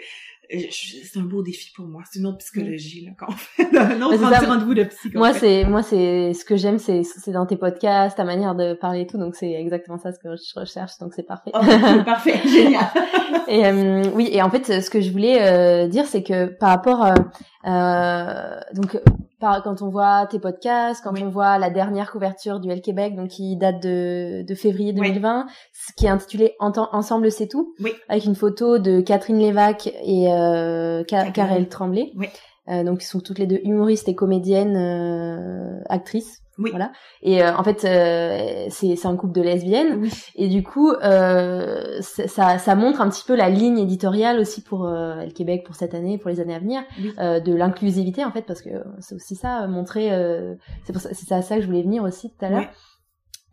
c'est 0.51 1.19
un 1.19 1.23
beau 1.23 1.43
défi 1.43 1.73
pour 1.75 1.87
moi. 1.87 2.03
C'est 2.11 2.19
une 2.19 2.27
autre 2.27 2.39
psychologie, 2.39 3.05
là, 3.05 3.13
qu'on 3.19 3.33
fait. 3.33 3.67
Un 3.77 4.01
autre 4.03 4.47
rendez-vous 4.47 4.75
de 4.75 4.85
psy 4.85 5.11
qu'on 5.11 5.19
Moi, 5.19 5.33
c'est, 5.33 5.65
moi, 5.65 5.83
c'est, 5.83 6.33
ce 6.35 6.45
que 6.45 6.57
j'aime, 6.57 6.79
c'est, 6.79 7.03
c'est 7.03 7.33
dans 7.33 7.47
tes 7.47 7.57
podcasts, 7.57 8.17
ta 8.17 8.25
manière 8.25 8.55
de 8.55 8.75
parler 8.75 9.03
et 9.03 9.07
tout, 9.07 9.19
donc 9.19 9.35
c'est 9.35 9.53
exactement 9.53 9.99
ça 9.99 10.13
ce 10.13 10.19
que 10.19 10.37
je 10.37 10.59
recherche, 10.59 10.99
donc 11.01 11.13
c'est 11.15 11.23
parfait. 11.25 11.51
Oh, 11.55 11.59
cool, 11.61 12.05
parfait, 12.05 12.41
génial. 12.49 12.87
Et 13.49 13.67
euh, 13.67 14.03
oui, 14.15 14.29
et 14.33 14.43
en 14.43 14.51
fait, 14.51 14.81
ce 14.81 14.91
que 14.91 15.01
je 15.01 15.11
voulais 15.11 15.41
euh, 15.41 15.89
dire, 15.89 16.07
c'est 16.07 16.23
que 16.23 16.47
par 16.47 16.71
rapport, 16.71 17.05
euh, 17.05 17.15
euh, 17.67 18.61
donc, 18.75 18.99
par, 19.41 19.63
quand 19.63 19.83
on 19.83 19.89
voit 19.89 20.27
tes 20.27 20.39
podcasts, 20.39 21.03
quand 21.05 21.13
Oui. 21.13 21.23
on 21.25 21.29
voit 21.29 21.59
la 21.59 21.71
dernière 21.71 22.11
couverture 22.11 22.61
du 22.61 22.71
L 22.71 22.81
Québec, 22.81 23.15
donc 23.17 23.29
qui 23.29 23.57
date 23.57 23.83
de, 23.83 24.43
de 24.43 24.55
février 24.55 24.93
Oui. 24.97 25.09
2020, 25.09 25.47
ce 25.73 25.93
qui 25.97 26.07
est 26.07 26.09
intitulé 26.11 26.55
Ensemble 26.61 27.31
c'est 27.31 27.49
tout, 27.49 27.75
Oui. 27.81 27.93
avec 28.09 28.25
une 28.25 28.35
photo 28.35 28.79
de 28.79 29.01
Catherine 29.01 29.39
Lévesque 29.39 29.89
et 30.05 30.33
euh, 30.33 31.05
Ka- 31.05 31.31
Karel. 31.31 31.69
Tremblay, 31.69 32.13
Oui. 32.17 32.29
Donc 32.69 32.99
qui 33.01 33.07
sont 33.07 33.21
toutes 33.21 33.39
les 33.39 33.47
deux 33.47 33.61
humoristes 33.65 34.09
et 34.09 34.15
comédiennes, 34.15 34.77
euh, 34.77 35.81
actrices. 35.89 36.39
Oui. 36.59 36.71
Voilà. 36.71 36.91
Et 37.23 37.43
euh, 37.43 37.55
en 37.55 37.63
fait, 37.63 37.85
euh, 37.85 38.67
c'est 38.71 38.97
c'est 38.97 39.07
un 39.09 39.17
couple 39.17 39.35
de 39.35 39.43
lesbiennes. 39.43 39.99
Oui. 40.01 40.11
Et 40.37 40.49
du 40.49 40.63
coup, 40.63 40.91
euh, 40.91 41.99
ça, 42.01 42.57
ça- 42.59 42.75
montre 42.75 43.03
un 43.03 43.11
petit 43.11 43.25
peu 43.27 43.37
la 43.37 43.51
ligne 43.51 43.79
éditoriale 43.79 44.39
aussi 44.41 44.63
pour 44.63 44.87
euh, 44.87 45.23
le 45.25 45.31
Québec 45.33 45.65
pour 45.67 45.75
cette 45.75 45.93
année, 45.93 46.17
pour 46.17 46.31
les 46.31 46.41
années 46.41 46.55
à 46.55 46.59
venir, 46.59 46.81
Oui. 46.99 47.13
euh, 47.19 47.41
de 47.41 47.55
l'inclusivité 47.55 48.25
en 48.25 48.31
fait, 48.33 48.41
parce 48.43 48.63
que 48.63 48.71
c'est 49.01 49.15
aussi 49.15 49.35
ça, 49.35 49.65
euh, 49.65 49.69
montrer. 49.69 50.13
euh, 50.15 50.55
c'est 50.85 50.95
pour 50.95 51.03
ça, 51.03 51.11
c'est 51.13 51.31
à 51.35 51.43
ça 51.43 51.57
que 51.57 51.61
je 51.61 51.67
voulais 51.67 51.83
venir 51.83 52.03
aussi 52.05 52.31
tout 52.31 52.45
à 52.45 52.49
l'heure. 52.49 52.65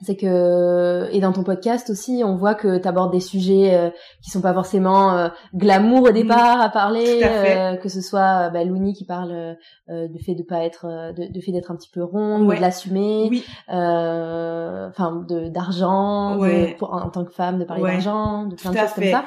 C'est 0.02 0.18
que 0.18 1.08
et 1.14 1.22
dans 1.22 1.32
ton 1.32 1.44
podcast 1.44 1.90
aussi, 1.90 2.24
on 2.26 2.36
voit 2.36 2.56
que 2.56 2.78
tu 2.78 2.86
abordes 2.88 3.14
des 3.14 3.22
sujets 3.22 3.74
euh, 3.74 3.90
qui 4.22 4.32
sont 4.32 4.42
pas 4.42 4.54
forcément 4.54 5.18
euh, 5.18 5.30
glamour 5.56 6.10
au 6.10 6.12
départ 6.12 6.60
à 6.60 6.68
parler, 6.68 7.24
à 7.24 7.28
euh, 7.74 7.76
que 7.78 7.88
ce 7.88 8.02
soit 8.02 8.48
euh, 8.48 8.50
bah, 8.50 8.66
Louni 8.66 8.94
qui 8.94 9.06
parle 9.06 9.32
euh, 9.90 10.08
du 10.10 10.22
fait 10.22 10.36
de 10.36 10.44
pas 10.44 10.66
être, 10.66 10.88
euh, 10.90 11.14
de, 11.14 11.32
de 11.32 11.40
fait 11.40 11.54
d'être 11.54 11.72
un 11.72 11.76
petit 11.78 11.90
peu 11.90 12.04
ronde, 12.04 12.48
Ouais. 12.48 12.58
de 12.58 12.62
l'assumer, 12.62 13.28
Oui, 13.30 13.46
euh, 13.70 14.90
enfin 14.90 15.24
de 15.28 15.48
d'argent, 15.48 16.38
Ouais. 16.38 16.76
en, 16.82 16.86
en 17.04 17.10
tant 17.10 17.24
que 17.24 17.32
femme 17.32 17.60
de 17.60 17.64
parler 17.64 17.84
Ouais. 17.84 17.92
d'argent, 17.94 18.44
de 18.46 18.56
plein 18.56 18.72
Tout 18.72 18.76
de 18.76 18.80
choses 18.82 18.94
comme 18.96 19.04
ça. 19.06 19.24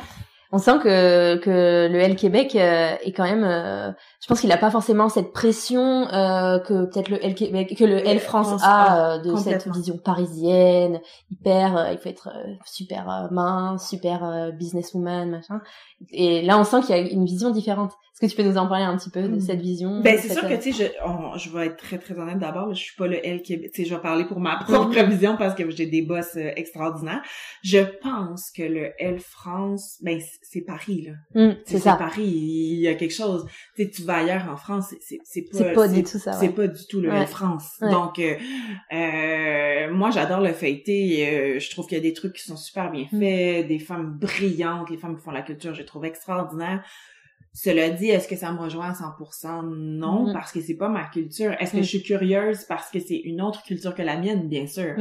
On 0.56 0.58
sent 0.58 0.78
que 0.82 1.36
que 1.36 1.86
le 1.92 1.98
L 1.98 2.16
Québec 2.16 2.56
euh, 2.56 2.94
est 3.04 3.12
quand 3.12 3.24
même, 3.24 3.44
euh, 3.44 3.90
je 4.22 4.26
pense 4.26 4.40
qu'il 4.40 4.50
a 4.52 4.56
pas 4.56 4.70
forcément 4.70 5.10
cette 5.10 5.34
pression 5.34 6.08
euh, 6.08 6.58
que 6.60 6.86
peut-être 6.86 7.10
le 7.10 7.22
L 7.22 7.34
Québec, 7.34 7.74
que 7.76 7.84
le 7.84 7.98
L 7.98 8.18
France 8.20 8.48
France 8.48 8.62
a 8.64 8.82
a, 8.84 9.16
euh, 9.16 9.18
de 9.18 9.36
cette 9.36 9.68
vision 9.68 9.98
parisienne, 9.98 11.00
hyper, 11.30 11.76
euh, 11.76 11.92
il 11.92 11.98
faut 11.98 12.08
être 12.08 12.28
euh, 12.34 12.52
super 12.64 13.10
euh, 13.10 13.28
mince, 13.30 13.86
super 13.86 14.24
euh, 14.24 14.50
businesswoman, 14.50 15.28
machin. 15.30 15.60
Et 16.10 16.40
là, 16.40 16.58
on 16.58 16.64
sent 16.64 16.80
qu'il 16.86 16.96
y 16.96 16.98
a 16.98 17.02
une 17.02 17.26
vision 17.26 17.50
différente. 17.50 17.92
Est-ce 18.12 18.20
que 18.32 18.34
tu 18.34 18.42
peux 18.42 18.48
nous 18.48 18.56
en 18.56 18.66
parler 18.66 18.84
un 18.84 18.96
petit 18.96 19.10
peu 19.10 19.20
de 19.22 19.28
Mm. 19.28 19.40
cette 19.40 19.60
vision 19.60 20.00
Ben, 20.00 20.16
c'est 20.18 20.28
cette, 20.28 20.38
sûr 20.38 20.48
que, 20.48 20.54
tu 20.54 20.72
sais, 20.72 20.84
je, 21.04 21.06
on- 21.06 21.36
je 21.36 21.50
vais 21.50 21.66
être 21.66 21.76
très, 21.76 21.98
très 21.98 22.18
honnête 22.18 22.38
d'abord. 22.38 22.72
Je 22.72 22.80
suis 22.80 22.96
pas 22.96 23.06
le 23.06 23.24
L 23.26 23.42
Québec. 23.42 23.72
Tu 23.74 23.82
sais, 23.82 23.88
je 23.88 23.94
vais 23.94 24.00
parler 24.00 24.24
pour 24.24 24.40
ma 24.40 24.56
propre 24.56 24.98
vision 25.04 25.36
parce 25.36 25.54
que 25.54 25.68
j'ai 25.70 25.84
des 25.84 26.00
boss 26.00 26.34
extraordinaires. 26.36 27.20
Je 27.62 27.80
pense 28.02 28.50
que 28.50 28.62
le 28.62 28.92
L 28.98 29.18
France, 29.20 29.98
ben, 30.00 30.18
c'est 30.48 30.60
Paris, 30.62 31.08
là. 31.08 31.12
Sais, 31.34 31.58
c'est 31.64 31.78
ça. 31.80 31.96
Paris, 31.96 32.22
il 32.24 32.78
y 32.80 32.88
a 32.88 32.94
quelque 32.94 33.12
chose. 33.14 33.46
Tu 33.74 33.84
sais, 33.84 33.90
tu 33.90 34.02
vas 34.02 34.18
ailleurs 34.18 34.48
en 34.50 34.56
France, 34.56 34.94
c'est- 35.00 35.18
c'est 35.24 35.42
pas... 35.42 35.58
C'est 35.58 35.72
pas 35.72 35.88
du 35.88 36.02
tout 36.02 36.18
ça. 36.18 36.32
C'est 36.34 36.50
pas 36.50 36.66
du 36.68 36.86
tout 36.88 37.00
le 37.00 37.10
Ouais. 37.10 37.26
France. 37.26 37.68
Ouais. 37.80 37.90
Donc, 37.90 38.18
euh, 38.18 38.34
euh, 38.92 39.92
moi, 39.92 40.10
j'adore 40.10 40.40
le 40.40 40.52
feuilleté. 40.52 41.26
Euh, 41.28 41.58
je 41.58 41.70
trouve 41.70 41.86
qu'il 41.86 41.96
y 41.98 42.00
a 42.00 42.02
des 42.02 42.12
trucs 42.12 42.34
qui 42.34 42.42
sont 42.44 42.56
super 42.56 42.90
bien 42.90 43.06
Mm. 43.12 43.20
faits, 43.20 43.68
des 43.68 43.78
femmes 43.78 44.16
brillantes, 44.20 44.90
les 44.90 44.96
femmes 44.98 45.16
qui 45.16 45.22
font 45.22 45.30
la 45.30 45.42
culture, 45.42 45.74
je 45.74 45.82
trouve 45.82 46.04
extraordinaires. 46.04 46.84
Cela 47.52 47.88
dit, 47.90 48.08
est-ce 48.10 48.28
que 48.28 48.36
ça 48.36 48.52
me 48.52 48.58
rejoint 48.58 48.90
à 48.90 48.94
100%? 48.94 49.62
Non, 49.62 50.28
Mm. 50.28 50.32
parce 50.34 50.52
que 50.52 50.60
c'est 50.60 50.74
pas 50.76 50.88
ma 50.90 51.04
culture. 51.04 51.54
Est-ce 51.58 51.72
que 51.72 51.78
je 51.78 51.88
suis 51.88 52.02
curieuse 52.02 52.64
parce 52.68 52.90
que 52.90 52.98
c'est 53.00 53.16
une 53.16 53.40
autre 53.40 53.62
culture 53.62 53.94
que 53.94 54.02
la 54.02 54.18
mienne? 54.18 54.48
Bien 54.48 54.66
sûr. 54.66 54.94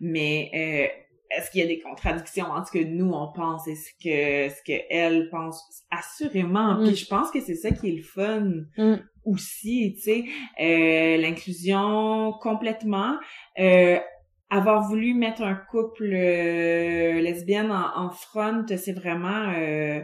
Mais 0.00 0.50
euh, 0.54 1.00
est-ce 1.30 1.50
qu'il 1.50 1.60
y 1.60 1.64
a 1.64 1.66
des 1.68 1.78
contradictions 1.80 2.46
entre 2.46 2.68
ce 2.68 2.72
que 2.78 2.84
nous, 2.84 3.10
on 3.12 3.32
pense 3.32 3.66
et 3.68 3.76
ce 3.76 3.90
que 4.02 4.52
ce 4.54 4.60
que 4.66 4.78
elle 4.90 5.28
pense? 5.30 5.62
Assurément. 5.90 6.74
Mm. 6.80 6.86
Puis 6.86 6.96
je 6.96 7.06
pense 7.06 7.30
que 7.30 7.40
c'est 7.40 7.54
ça 7.54 7.70
qui 7.70 7.88
est 7.88 7.96
le 7.96 8.02
fun 8.02 8.46
Mm. 8.76 8.96
aussi, 9.24 9.94
tu 9.96 10.00
sais. 10.02 10.24
Euh, 10.60 11.16
L'inclusion 11.18 12.32
complètement. 12.40 13.16
Euh, 13.58 13.98
avoir 14.50 14.88
voulu 14.88 15.14
mettre 15.14 15.42
un 15.42 15.54
couple 15.54 16.10
euh, 16.12 17.20
lesbienne 17.20 17.70
en, 17.70 18.06
en 18.06 18.10
front, 18.10 18.64
c'est 18.66 18.92
vraiment... 18.92 19.52
euh, 19.56 20.00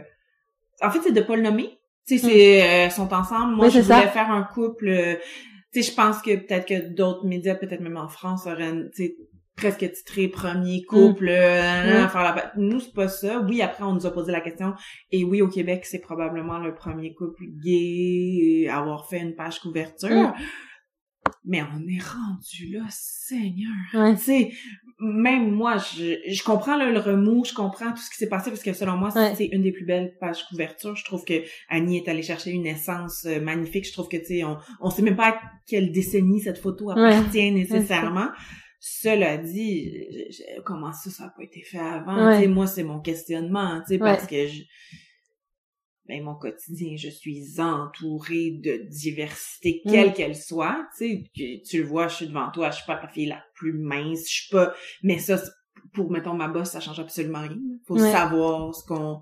En 0.81 0.89
fait, 0.89 0.99
c'est 1.03 1.11
de 1.11 1.21
pas 1.21 1.35
le 1.35 1.41
nommer. 1.41 1.77
Tu 2.07 2.17
sais, 2.17 2.29
c'est 2.29 2.85
euh, 2.87 2.89
sont 2.89 3.13
ensemble. 3.13 3.55
Moi, 3.55 3.65
Mm. 3.65 3.69
Oui, 3.69 3.75
je 3.75 3.79
voulais 3.81 4.01
ça. 4.03 4.07
faire 4.07 4.31
un 4.31 4.43
couple... 4.43 4.87
euh, 4.87 5.15
tu 5.73 5.83
sais, 5.83 5.91
je 5.91 5.95
pense 5.95 6.21
que 6.21 6.33
peut-être 6.37 6.65
que 6.65 6.87
d'autres 6.93 7.25
médias, 7.25 7.55
peut-être 7.55 7.81
même 7.81 7.97
en 7.97 8.07
France, 8.07 8.47
auraient, 8.47 8.71
presque 9.57 9.91
titré 9.91 10.27
premier 10.27 10.83
couple 10.83 11.25
mm. 11.25 11.29
euh, 11.29 12.07
faire 12.07 12.21
la 12.21 12.53
nous 12.55 12.79
c'est 12.79 12.93
pas 12.93 13.09
ça. 13.09 13.41
Oui 13.41 13.61
après 13.61 13.83
on 13.83 13.93
nous 13.93 14.05
a 14.05 14.11
posé 14.11 14.31
la 14.31 14.39
question. 14.39 14.73
Et 15.11 15.23
oui 15.23 15.41
au 15.41 15.49
Québec 15.49 15.85
c'est 15.85 15.99
probablement 15.99 16.59
le 16.59 16.73
premier 16.73 17.13
couple 17.13 17.43
gay 17.61 18.67
à 18.69 18.79
avoir 18.79 19.09
fait 19.09 19.19
une 19.19 19.35
page 19.35 19.59
couverture. 19.59 20.09
Mm. 20.09 20.33
mais 21.43 21.61
on 21.63 21.79
est 21.87 22.01
rendu 22.01 22.71
là 22.71 22.85
Seigneur. 22.89 23.73
Ouais. 23.93 24.15
tu 24.15 24.21
sais 24.21 24.51
même 24.99 25.51
moi 25.51 25.77
je, 25.77 26.17
je 26.27 26.43
comprends 26.43 26.77
le 26.77 26.99
remous 26.99 27.45
je 27.45 27.53
comprends 27.53 27.91
tout 27.91 28.01
ce 28.01 28.09
qui 28.09 28.17
s'est 28.17 28.29
passé 28.29 28.49
parce 28.51 28.63
que 28.63 28.73
selon 28.73 28.95
moi 28.95 29.09
c'est 29.11 29.47
une 29.51 29.63
des 29.63 29.71
plus 29.71 29.85
belles 29.85 30.13
pages 30.19 30.43
couverture 30.49 30.95
je 30.95 31.03
trouve 31.03 31.25
que 31.25 31.41
Annie 31.67 31.97
est 31.97 32.07
allée 32.07 32.21
chercher 32.21 32.51
une 32.51 32.67
essence 32.67 33.25
euh, 33.25 33.41
magnifique. 33.41 33.87
Je 33.87 33.93
trouve 33.93 34.07
que 34.07 34.17
tu 34.17 34.25
sais 34.25 34.43
on 34.43 34.57
on 34.81 34.91
sait 34.91 35.01
même 35.01 35.15
pas 35.15 35.29
à 35.29 35.41
quelle 35.65 35.91
décennie 35.91 36.41
cette 36.41 36.59
photo 36.59 36.91
appartient 36.91 37.51
nécessairement 37.51 38.29
cela 38.79 39.37
dit, 39.37 40.07
comment 40.65 40.93
ça, 40.93 41.09
ça 41.09 41.25
n'a 41.25 41.29
pas 41.31 41.43
été 41.43 41.61
fait 41.61 41.79
avant? 41.79 42.47
moi, 42.47 42.67
c'est 42.67 42.83
mon 42.83 42.99
questionnement, 42.99 43.81
parce 43.99 44.27
que 44.27 44.47
je, 44.47 44.63
ben, 46.07 46.23
mon 46.23 46.35
quotidien, 46.35 46.95
je 46.95 47.09
suis 47.09 47.59
entourée 47.59 48.51
de 48.51 48.87
diversité, 48.89 49.81
mm. 49.83 49.91
quelle 49.91 50.13
qu'elle 50.13 50.35
soit. 50.35 50.87
Tu 50.97 51.23
tu 51.33 51.81
le 51.81 51.85
vois, 51.85 52.07
je 52.07 52.15
suis 52.15 52.27
devant 52.27 52.49
toi, 52.51 52.71
je 52.71 52.77
suis 52.77 52.85
pas 52.85 53.01
la 53.01 53.07
fille 53.09 53.25
la 53.25 53.43
plus 53.55 53.73
mince, 53.73 54.23
je 54.27 54.41
suis 54.41 54.49
pas... 54.49 54.73
Mais 55.03 55.19
ça, 55.19 55.41
pour, 55.93 56.09
mettons, 56.09 56.33
ma 56.33 56.47
bosse, 56.47 56.71
ça 56.71 56.79
change 56.79 56.99
absolument 56.99 57.41
rien. 57.41 57.57
Faut 57.85 57.97
savoir 57.97 58.73
ce 58.73 58.85
qu'on... 58.85 59.21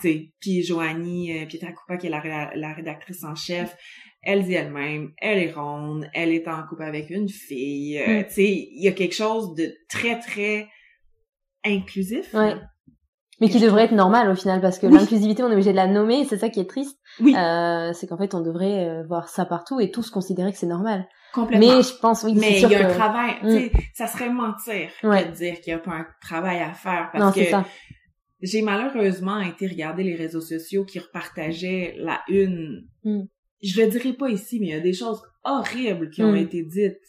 Tu 0.00 0.08
sais, 0.08 0.32
puis 0.40 0.62
Joanie, 0.62 1.38
euh, 1.38 1.46
Pietra 1.46 1.72
Coupa, 1.72 1.96
qui 1.96 2.08
est 2.08 2.10
la, 2.10 2.50
la 2.54 2.72
rédactrice 2.72 3.22
en 3.24 3.34
chef, 3.34 3.76
elle 4.24 4.44
dit 4.44 4.54
elle-même, 4.54 5.12
elle 5.18 5.38
est 5.38 5.52
ronde, 5.52 6.08
elle 6.14 6.32
est 6.32 6.48
en 6.48 6.62
couple 6.66 6.82
avec 6.82 7.10
une 7.10 7.28
fille. 7.28 7.98
Euh, 7.98 8.22
mm. 8.22 8.26
Il 8.38 8.82
y 8.82 8.88
a 8.88 8.92
quelque 8.92 9.14
chose 9.14 9.54
de 9.54 9.74
très, 9.88 10.18
très 10.18 10.68
inclusif. 11.64 12.32
Ouais. 12.34 12.54
Mais 13.40 13.48
qui 13.48 13.58
devrait 13.58 13.84
être 13.84 13.92
normal 13.92 14.30
au 14.30 14.36
final, 14.36 14.60
parce 14.60 14.78
que 14.78 14.86
l'inclusivité, 14.86 15.42
on 15.42 15.48
est 15.48 15.54
obligé 15.54 15.72
de 15.72 15.76
la 15.76 15.88
nommer, 15.88 16.20
et 16.20 16.24
c'est 16.24 16.38
ça 16.38 16.48
qui 16.48 16.60
est 16.60 16.70
triste. 16.70 16.96
Oui. 17.20 17.34
Euh, 17.36 17.92
c'est 17.92 18.06
qu'en 18.06 18.16
fait, 18.16 18.32
on 18.34 18.40
devrait 18.40 18.88
euh, 18.88 19.02
voir 19.08 19.28
ça 19.28 19.44
partout 19.44 19.80
et 19.80 19.90
tous 19.90 20.08
considérer 20.10 20.52
que 20.52 20.58
c'est 20.58 20.66
normal. 20.66 21.08
Complètement. 21.32 21.76
Mais 21.76 21.82
je 21.82 21.94
pense, 22.00 22.22
oui, 22.22 22.34
Mais 22.36 22.60
il 22.60 22.70
y 22.70 22.74
a 22.76 22.88
un 22.88 22.94
travail, 22.94 23.34
mm. 23.42 23.76
ça 23.92 24.06
serait 24.06 24.30
mentir 24.30 24.88
de 25.02 25.34
dire 25.34 25.60
qu'il 25.60 25.74
n'y 25.74 25.80
a 25.80 25.82
pas 25.82 25.90
un 25.90 26.06
travail 26.20 26.60
à 26.60 26.72
faire, 26.72 27.10
parce 27.12 27.24
non, 27.24 27.32
que 27.32 27.50
ça. 27.50 27.64
J'ai 28.44 28.62
malheureusement 28.62 29.40
été 29.40 29.66
regarder 29.66 30.02
les 30.02 30.14
réseaux 30.14 30.40
sociaux 30.40 30.84
qui 30.84 30.98
repartageaient 30.98 31.94
la 31.98 32.20
une 32.28 32.86
mm 33.04 33.24
je 33.64 33.80
le 33.80 33.88
dirai 33.88 34.12
pas 34.12 34.28
ici, 34.28 34.60
mais 34.60 34.66
il 34.66 34.70
y 34.70 34.74
a 34.74 34.80
des 34.80 34.92
choses 34.92 35.22
horribles 35.42 36.10
qui 36.10 36.22
ont 36.22 36.32
hmm. 36.32 36.36
été 36.36 36.62
dites. 36.62 37.00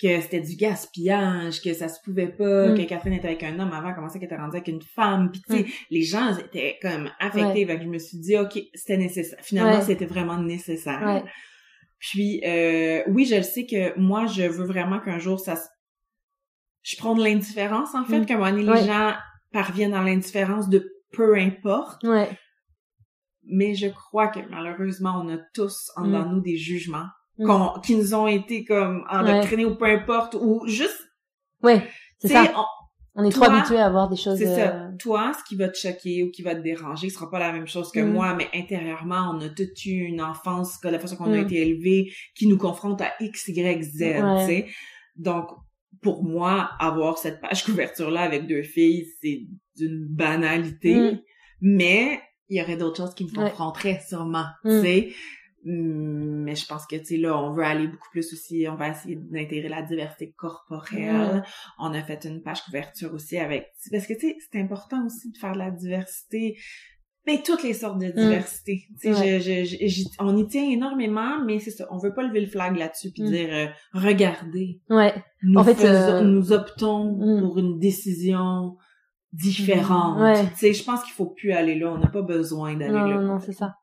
Que 0.00 0.20
c'était 0.20 0.40
du 0.40 0.54
gaspillage, 0.54 1.60
que 1.60 1.74
ça 1.74 1.88
se 1.88 1.98
pouvait 2.04 2.28
pas, 2.28 2.68
hmm. 2.68 2.76
que 2.76 2.82
Catherine 2.84 3.14
était 3.14 3.26
avec 3.26 3.42
un 3.42 3.58
homme 3.58 3.72
avant, 3.72 3.92
comment 3.94 4.08
ça 4.08 4.20
qu'elle 4.20 4.26
était 4.26 4.36
rendue 4.36 4.54
avec 4.54 4.68
une 4.68 4.80
femme, 4.80 5.32
puis 5.32 5.42
tu 5.44 5.56
sais, 5.56 5.62
hmm. 5.64 5.72
les 5.90 6.02
gens 6.02 6.38
étaient 6.38 6.78
comme 6.80 7.10
affectés, 7.18 7.66
ouais. 7.66 7.80
je 7.82 7.88
me 7.88 7.98
suis 7.98 8.18
dit, 8.18 8.36
ok, 8.36 8.60
c'était 8.74 8.96
nécessaire. 8.96 9.40
Finalement, 9.42 9.80
c'était 9.80 10.06
vraiment 10.06 10.40
nécessaire. 10.40 11.24
Puis, 11.98 12.40
euh, 12.46 13.02
oui, 13.08 13.24
je 13.24 13.34
le 13.34 13.42
sais 13.42 13.66
que 13.66 13.98
moi, 13.98 14.26
je 14.26 14.44
veux 14.44 14.66
vraiment 14.66 15.00
qu'un 15.00 15.18
jour, 15.18 15.40
ça 15.40 15.60
Je 16.84 16.96
prends 16.96 17.16
de 17.16 17.24
l'indifférence, 17.24 17.92
en 17.96 18.04
fait, 18.04 18.18
un 18.30 18.36
moment 18.36 18.50
donné, 18.52 18.62
les 18.62 18.86
gens 18.86 19.14
parviennent 19.52 19.92
dans 19.92 20.02
l'indifférence 20.02 20.68
de 20.68 20.90
peu 21.12 21.36
importe. 21.36 22.04
Ouais 22.04 22.28
mais 23.48 23.74
je 23.74 23.88
crois 23.88 24.28
que 24.28 24.40
malheureusement, 24.50 25.20
on 25.22 25.28
a 25.34 25.38
tous 25.54 25.90
en 25.96 26.04
mm. 26.04 26.30
nous 26.30 26.40
des 26.40 26.56
jugements 26.56 27.06
mm. 27.38 27.80
qui 27.82 27.96
nous 27.96 28.14
ont 28.14 28.26
été 28.26 28.64
comme 28.64 29.04
endoctrinés 29.10 29.64
ou 29.64 29.74
peu 29.74 29.86
importe, 29.86 30.36
ou 30.40 30.66
juste... 30.66 31.08
Oui, 31.62 31.74
c'est 32.18 32.28
ça. 32.28 32.54
On, 33.14 33.24
est 33.24 33.30
trop 33.30 33.46
habitués 33.46 33.78
à 33.78 33.86
avoir 33.86 34.08
des 34.08 34.16
choses... 34.16 34.38
C'est 34.38 34.54
ça. 34.54 34.76
Euh, 34.76 34.90
toi, 34.96 35.32
ce 35.36 35.42
qui 35.42 35.56
va 35.56 35.68
te 35.68 35.76
choquer 35.76 36.22
ou 36.22 36.30
qui 36.30 36.42
va 36.42 36.54
te 36.54 36.60
déranger 36.60 37.10
sera 37.10 37.28
pas 37.28 37.40
la 37.40 37.52
même 37.52 37.66
chose 37.66 37.90
que 37.90 37.98
mm. 37.98 38.12
moi, 38.12 38.34
mais 38.34 38.48
intérieurement, 38.54 39.32
on 39.34 39.40
a 39.40 39.48
toute 39.48 39.84
eu 39.86 40.04
une 40.04 40.22
enfance, 40.22 40.78
la 40.84 41.00
façon 41.00 41.16
qu'on 41.16 41.32
a 41.32 41.38
été 41.38 41.56
élevé, 41.56 42.12
qui 42.36 42.46
nous 42.46 42.58
confronte 42.58 43.00
à 43.00 43.12
X, 43.18 43.48
Y, 43.48 43.82
Z, 43.82 43.98
tu 43.98 44.46
sais. 44.46 44.66
Donc, 45.16 45.48
pour 46.02 46.22
moi, 46.22 46.70
avoir 46.78 47.18
cette 47.18 47.40
page 47.40 47.64
couverture-là 47.66 48.20
avec 48.20 48.46
deux 48.46 48.62
filles, 48.62 49.06
c'est 49.20 49.46
d'une 49.76 50.06
banalité. 50.06 51.20
Mais 51.60 52.20
il 52.48 52.58
y 52.58 52.62
aurait 52.62 52.76
d'autres 52.76 52.96
choses 52.96 53.14
qui 53.14 53.24
me 53.24 53.30
confronteraient 53.30 54.00
sûrement, 54.06 54.46
tu 54.64 54.70
mm. 54.70 54.82
sais. 54.82 55.12
Mm, 55.64 56.44
mais 56.44 56.54
je 56.54 56.66
pense 56.66 56.86
que, 56.86 56.96
tu 56.96 57.04
sais, 57.04 57.16
là, 57.16 57.36
on 57.36 57.52
veut 57.52 57.64
aller 57.64 57.88
beaucoup 57.88 58.08
plus 58.10 58.32
aussi, 58.32 58.66
on 58.70 58.76
va 58.76 58.88
essayer 58.90 59.16
d'intégrer 59.16 59.68
la 59.68 59.82
diversité 59.82 60.32
corporelle. 60.36 61.38
Mm. 61.38 61.42
On 61.78 61.92
a 61.92 62.02
fait 62.02 62.24
une 62.24 62.42
page 62.42 62.62
couverture 62.62 63.12
aussi 63.12 63.38
avec... 63.38 63.68
Parce 63.90 64.06
que, 64.06 64.14
tu 64.14 64.20
sais, 64.20 64.36
c'est 64.50 64.60
important 64.60 65.04
aussi 65.04 65.30
de 65.30 65.36
faire 65.36 65.52
de 65.52 65.58
la 65.58 65.70
diversité 65.70 66.56
mais 67.28 67.42
toutes 67.42 67.62
les 67.62 67.74
sortes 67.74 67.98
de 67.98 68.06
diversité. 68.06 68.86
Tu 68.98 69.12
sais, 69.14 69.38
je, 69.40 69.86
je, 69.86 70.04
on 70.18 70.34
y 70.34 70.46
tient 70.46 70.64
énormément, 70.64 71.44
mais 71.44 71.58
c'est 71.58 71.70
ça, 71.70 71.86
on 71.90 71.98
veut 71.98 72.14
pas 72.14 72.22
lever 72.22 72.40
le 72.40 72.46
flag 72.46 72.74
là-dessus 72.74 73.10
puis 73.10 73.22
dire 73.22 73.48
euh, 73.52 73.66
regardez. 73.92 74.80
Ouais. 74.88 75.12
Nous 75.42 75.60
en 75.60 75.62
fait, 75.62 75.84
euh, 75.84 76.22
nous 76.22 76.52
optons 76.52 77.18
pour 77.40 77.58
une 77.58 77.78
décision 77.78 78.76
différente. 79.34 80.20
Ouais. 80.20 80.42
Tu 80.52 80.56
sais, 80.56 80.72
je 80.72 80.82
pense 80.82 81.02
qu'il 81.04 81.12
faut 81.12 81.26
plus 81.26 81.52
aller 81.52 81.78
là. 81.78 81.92
On 81.92 81.98
n'a 81.98 82.08
pas 82.08 82.22
besoin 82.22 82.76
d'aller 82.76 82.94
là. 82.94 83.20
Non, 83.20 83.34
non, 83.34 83.38
c'est 83.38 83.52
ça. 83.52 83.74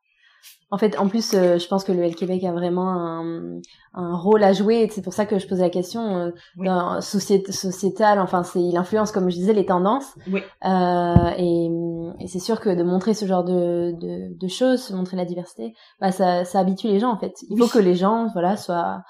En 0.72 0.78
fait, 0.78 0.98
en 0.98 1.06
plus, 1.06 1.32
euh, 1.32 1.58
je 1.58 1.68
pense 1.68 1.84
que 1.84 1.92
le 1.92 2.02
L 2.02 2.16
Québec 2.16 2.42
a 2.42 2.50
vraiment 2.50 2.90
un, 2.90 3.60
un 3.94 4.16
rôle 4.16 4.42
à 4.42 4.52
jouer. 4.52 4.88
C'est 4.90 5.00
pour 5.00 5.12
ça 5.12 5.24
que 5.24 5.38
je 5.38 5.46
posais 5.46 5.62
la 5.62 5.70
question 5.70 6.16
euh, 6.16 6.30
oui. 6.56 6.68
sociétal. 7.00 8.18
Enfin, 8.18 8.42
c'est 8.42 8.60
il 8.60 8.76
influence, 8.76 9.12
comme 9.12 9.30
je 9.30 9.36
disais, 9.36 9.52
les 9.52 9.64
tendances. 9.64 10.12
Oui. 10.30 10.42
Euh, 10.64 11.30
et, 11.38 11.70
et 12.18 12.26
c'est 12.26 12.40
sûr 12.40 12.58
que 12.60 12.70
de 12.70 12.82
montrer 12.82 13.14
ce 13.14 13.26
genre 13.26 13.44
de, 13.44 13.92
de, 13.92 14.36
de 14.36 14.48
choses, 14.48 14.90
montrer 14.90 15.16
la 15.16 15.24
diversité, 15.24 15.72
bah 16.00 16.10
ça, 16.10 16.44
ça 16.44 16.58
habitue 16.58 16.88
les 16.88 16.98
gens 16.98 17.12
en 17.12 17.18
fait. 17.18 17.34
Il 17.48 17.56
faut 17.58 17.68
que 17.68 17.78
les 17.78 17.94
gens, 17.94 18.26
voilà, 18.32 18.56
soient 18.56 19.02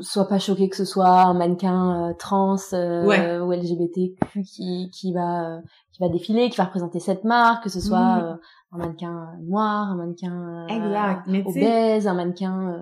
soit 0.00 0.28
pas 0.28 0.38
choqué 0.38 0.68
que 0.68 0.76
ce 0.76 0.84
soit 0.84 1.22
un 1.22 1.34
mannequin 1.34 2.10
euh, 2.10 2.14
trans 2.18 2.56
euh, 2.72 3.40
ou 3.40 3.52
LGBTQ 3.52 4.42
qui 4.42 4.90
qui 4.92 5.12
va 5.12 5.56
euh, 5.56 5.60
qui 5.92 6.00
va 6.00 6.08
défiler, 6.08 6.50
qui 6.50 6.56
va 6.56 6.64
représenter 6.64 7.00
cette 7.00 7.24
marque, 7.24 7.64
que 7.64 7.70
ce 7.70 7.80
soit 7.80 8.38
un 8.72 8.78
mannequin 8.78 9.32
noir, 9.42 9.90
un 9.90 9.96
mannequin 9.96 10.66
exact. 10.68 11.22
Mais 11.26 11.42
obèse, 11.44 12.06
un 12.06 12.14
mannequin 12.14 12.74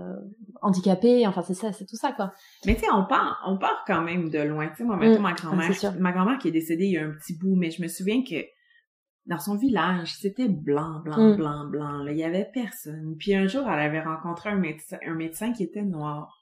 handicapé, 0.63 1.27
enfin 1.27 1.43
c'est 1.43 1.55
ça, 1.55 1.73
c'est 1.73 1.87
tout 1.87 1.97
ça 1.97 2.13
quoi. 2.13 2.33
Mais 2.65 2.75
tu 2.75 2.81
sais, 2.81 2.87
on 2.93 3.05
part 3.05 3.43
on 3.47 3.57
part 3.59 3.85
quand 3.87 4.03
même 4.03 4.31
de 4.31 4.41
loin. 4.41 4.69
Tu 4.69 4.77
sais, 4.77 4.85
moi 4.85 4.97
maintenant 4.97 5.21
mm. 5.21 5.23
ma 5.23 5.33
grand-mère, 5.33 5.71
ma 5.99 6.13
grand-mère 6.13 6.39
qui 6.39 6.49
est 6.49 6.53
décédée 6.53 6.87
il 6.87 6.93
y 6.93 6.99
a 6.99 7.07
un 7.07 7.13
petit 7.13 7.39
bout, 7.39 7.57
mais 7.57 7.71
je 7.71 7.83
me 7.83 7.89
souviens 7.89 8.23
que 8.23 8.37
dans 9.27 9.39
son 9.39 9.57
village, 9.57 10.15
c'était 10.15 10.49
blanc, 10.49 11.01
blanc, 11.05 11.19
mm. 11.19 11.37
blanc, 11.37 11.65
blanc. 11.67 12.03
Là. 12.05 12.13
Il 12.13 12.19
y 12.19 12.25
avait 12.25 12.49
personne. 12.53 13.17
Puis 13.19 13.35
un 13.35 13.47
jour, 13.47 13.69
elle 13.69 13.81
avait 13.81 14.01
rencontré 14.01 14.51
un 14.51 14.57
médecin, 14.57 14.99
un 15.07 15.15
médecin 15.15 15.53
qui 15.53 15.65
était 15.65 15.83
noir. 15.83 16.36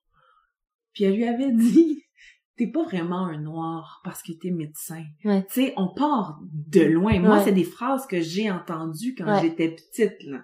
Puis 0.94 1.04
elle 1.04 1.16
lui 1.16 1.26
avait 1.26 1.52
dit, 1.52 2.04
t'es 2.56 2.68
pas 2.68 2.84
vraiment 2.84 3.26
un 3.26 3.38
noir 3.38 4.00
parce 4.04 4.22
que 4.22 4.32
t'es 4.32 4.50
médecin. 4.50 5.04
Tu 5.22 5.30
sais, 5.48 5.74
on 5.76 5.88
part 5.88 6.40
de 6.42 6.82
loin. 6.82 7.18
Moi, 7.20 7.42
c'est 7.42 7.52
des 7.52 7.64
phrases 7.64 8.06
que 8.06 8.20
j'ai 8.20 8.50
entendues 8.50 9.14
quand 9.16 9.40
j'étais 9.40 9.70
petite, 9.70 10.22
là. 10.24 10.40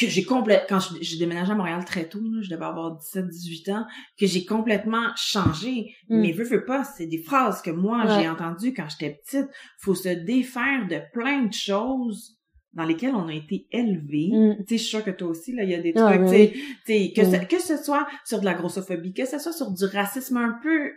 Que 0.00 0.06
j'ai 0.06 0.24
complètement, 0.24 0.66
quand 0.70 0.96
j'ai 1.02 1.18
déménagé 1.18 1.52
à 1.52 1.54
Montréal 1.54 1.84
très 1.84 2.08
tôt, 2.08 2.18
là, 2.18 2.40
je 2.40 2.48
devais 2.48 2.64
avoir 2.64 2.96
17, 2.96 3.28
18 3.28 3.68
ans, 3.68 3.86
que 4.18 4.26
j'ai 4.26 4.46
complètement 4.46 5.10
changé. 5.16 5.94
Mm. 6.08 6.20
Mais 6.20 6.32
veux, 6.32 6.44
veux 6.44 6.64
pas, 6.64 6.82
c'est 6.82 7.06
des 7.06 7.22
phrases 7.22 7.60
que 7.60 7.70
moi, 7.70 8.06
j'ai 8.06 8.26
entendues 8.26 8.72
quand 8.72 8.88
j'étais 8.88 9.20
petite. 9.22 9.48
Faut 9.78 9.94
se 9.94 10.08
défaire 10.08 10.88
de 10.88 11.00
plein 11.12 11.44
de 11.44 11.52
choses 11.52 12.35
dans 12.76 12.84
lesquels 12.84 13.14
on 13.14 13.26
a 13.28 13.32
été 13.32 13.66
élevés. 13.72 14.30
Mm. 14.32 14.56
Tu 14.58 14.62
sais, 14.62 14.76
je 14.76 14.82
suis 14.82 14.90
sûre 14.90 15.04
que 15.04 15.10
toi 15.10 15.28
aussi, 15.28 15.52
là, 15.54 15.64
il 15.64 15.70
y 15.70 15.74
a 15.74 15.80
des 15.80 15.94
ah, 15.96 16.12
trucs, 16.12 16.26
tu 16.26 16.60
sais, 16.86 17.12
que, 17.16 17.24
ce, 17.24 17.44
que 17.46 17.58
ce 17.60 17.82
soit 17.82 18.06
sur 18.24 18.38
de 18.38 18.44
la 18.44 18.54
grossophobie, 18.54 19.14
que 19.14 19.24
ce 19.24 19.38
soit 19.38 19.52
sur 19.52 19.72
du 19.72 19.84
racisme 19.86 20.36
un 20.36 20.58
peu, 20.62 20.92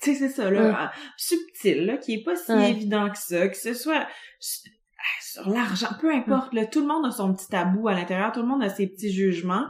tu 0.00 0.12
sais, 0.12 0.14
c'est 0.14 0.28
ça, 0.28 0.50
là, 0.50 0.92
subtil, 1.16 1.86
là, 1.86 1.96
qui 1.98 2.14
est 2.14 2.22
pas 2.22 2.36
si 2.36 2.52
évident 2.52 3.10
que 3.10 3.18
ça, 3.18 3.48
que 3.48 3.56
ce 3.56 3.74
soit 3.74 4.06
sur 4.38 5.48
l'argent, 5.50 5.88
peu 6.00 6.14
importe, 6.14 6.54
là, 6.54 6.66
tout 6.66 6.80
le 6.80 6.86
monde 6.86 7.04
a 7.04 7.10
son 7.10 7.34
petit 7.34 7.48
tabou 7.48 7.88
à 7.88 7.94
l'intérieur, 7.94 8.30
tout 8.30 8.40
le 8.40 8.48
monde 8.48 8.62
a 8.62 8.68
ses 8.68 8.86
petits 8.86 9.12
jugements, 9.12 9.66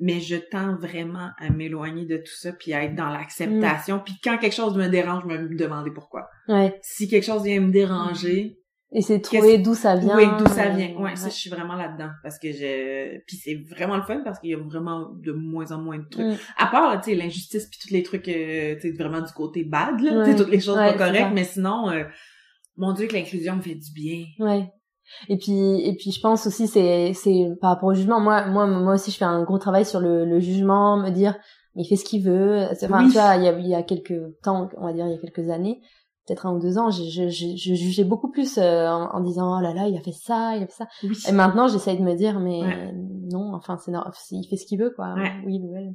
mais 0.00 0.18
je 0.18 0.34
tends 0.34 0.74
vraiment 0.74 1.30
à 1.38 1.50
m'éloigner 1.50 2.04
de 2.04 2.16
tout 2.16 2.34
ça 2.34 2.52
puis 2.52 2.74
à 2.74 2.82
être 2.82 2.96
dans 2.96 3.10
l'acceptation 3.10 3.98
mm. 3.98 4.04
puis 4.04 4.14
quand 4.24 4.36
quelque 4.38 4.54
chose 4.54 4.76
me 4.76 4.88
dérange 4.88 5.22
je 5.22 5.36
me 5.36 5.56
demander 5.56 5.92
pourquoi 5.92 6.28
ouais. 6.48 6.76
si 6.82 7.08
quelque 7.08 7.24
chose 7.24 7.44
vient 7.44 7.60
me 7.60 7.70
déranger 7.70 8.61
et 8.94 9.00
c'est 9.00 9.20
trouver 9.20 9.58
d'où 9.58 9.74
ça 9.74 9.96
vient. 9.96 10.16
Oui, 10.16 10.24
d'où 10.38 10.46
ça 10.46 10.68
vient. 10.68 10.94
Ouais, 10.98 11.16
ça, 11.16 11.28
je 11.28 11.34
suis 11.34 11.48
vraiment 11.48 11.74
là-dedans. 11.74 12.10
Parce 12.22 12.38
que 12.38 12.52
je... 12.52 13.18
Puis 13.26 13.36
c'est 13.36 13.54
vraiment 13.70 13.96
le 13.96 14.02
fun 14.02 14.20
parce 14.22 14.38
qu'il 14.38 14.50
y 14.50 14.54
a 14.54 14.58
vraiment 14.58 15.08
de 15.14 15.32
moins 15.32 15.72
en 15.72 15.78
moins 15.78 15.98
de 15.98 16.08
trucs. 16.10 16.26
Mm. 16.26 16.36
À 16.58 16.66
part, 16.66 17.00
tu 17.00 17.10
sais, 17.10 17.16
l'injustice 17.16 17.68
puis 17.70 17.78
tous 17.82 17.92
les 17.92 18.02
trucs, 18.02 18.28
euh, 18.28 18.74
tu 18.74 18.80
sais, 18.80 18.92
vraiment 18.92 19.22
du 19.22 19.32
côté 19.32 19.64
bad, 19.64 20.00
là. 20.00 20.24
Tu 20.24 20.30
sais, 20.30 20.36
toutes 20.36 20.50
les 20.50 20.60
choses 20.60 20.76
pas 20.76 20.92
correctes. 20.92 21.30
Mais 21.32 21.44
sinon, 21.44 21.88
euh, 21.88 22.04
mon 22.76 22.92
Dieu, 22.92 23.06
que 23.06 23.14
l'inclusion 23.14 23.56
me 23.56 23.62
fait 23.62 23.74
du 23.74 23.92
bien. 23.94 24.24
Ouais. 24.38 24.70
Et 25.28 25.36
puis, 25.36 25.80
et 25.86 25.96
puis, 25.96 26.12
je 26.12 26.20
pense 26.20 26.46
aussi, 26.46 26.68
c'est, 26.68 27.12
c'est 27.14 27.46
par 27.60 27.70
rapport 27.70 27.88
au 27.88 27.94
jugement. 27.94 28.20
Moi, 28.20 28.46
moi, 28.46 28.66
moi 28.66 28.94
aussi, 28.94 29.10
je 29.10 29.16
fais 29.16 29.24
un 29.24 29.42
gros 29.42 29.58
travail 29.58 29.84
sur 29.84 30.00
le, 30.00 30.24
le 30.24 30.38
jugement, 30.38 30.96
me 30.96 31.10
dire, 31.10 31.34
il 31.74 31.86
fait 31.86 31.96
ce 31.96 32.04
qu'il 32.04 32.22
veut. 32.22 32.66
Enfin, 32.70 33.06
tu 33.06 33.12
vois, 33.12 33.36
il 33.36 33.44
y 33.44 33.48
a, 33.48 33.58
il 33.58 33.66
y 33.66 33.74
a 33.74 33.82
quelques 33.82 34.20
temps, 34.42 34.68
on 34.76 34.86
va 34.86 34.92
dire, 34.92 35.06
il 35.06 35.12
y 35.12 35.14
a 35.14 35.18
quelques 35.18 35.50
années, 35.50 35.80
peut-être 36.26 36.46
un 36.46 36.54
ou 36.54 36.60
deux 36.60 36.78
ans, 36.78 36.90
je, 36.90 37.02
je, 37.04 37.28
je, 37.28 37.56
je 37.56 37.74
jugeais 37.74 38.04
beaucoup 38.04 38.30
plus 38.30 38.58
euh, 38.58 38.86
en, 38.88 39.20
disant 39.20 39.58
oh 39.58 39.62
là 39.62 39.74
là, 39.74 39.88
il 39.88 39.96
a 39.96 40.00
fait 40.00 40.12
ça, 40.12 40.56
il 40.56 40.62
a 40.62 40.66
fait 40.66 40.84
ça. 40.84 40.88
Et 41.28 41.32
maintenant, 41.32 41.68
j'essaye 41.68 41.98
de 41.98 42.02
me 42.02 42.14
dire 42.14 42.40
mais 42.40 42.92
non, 43.30 43.54
enfin 43.54 43.76
c'est 43.78 43.92
il 44.30 44.46
fait 44.48 44.56
ce 44.56 44.66
qu'il 44.66 44.80
veut 44.80 44.92
quoi. 44.94 45.14
Oui 45.44 45.60
ou 45.62 45.74
elle. 45.76 45.94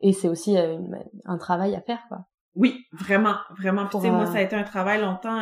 Et 0.00 0.12
c'est 0.12 0.28
aussi 0.28 0.56
euh, 0.56 0.78
un 1.24 1.38
travail 1.38 1.74
à 1.74 1.80
faire 1.80 2.00
quoi. 2.08 2.26
Oui, 2.56 2.84
vraiment, 2.92 3.36
vraiment. 3.58 3.88
sais, 3.90 4.10
moi, 4.10 4.26
ça 4.26 4.38
a 4.38 4.42
été 4.42 4.56
un 4.56 4.64
travail 4.64 5.00
longtemps 5.00 5.40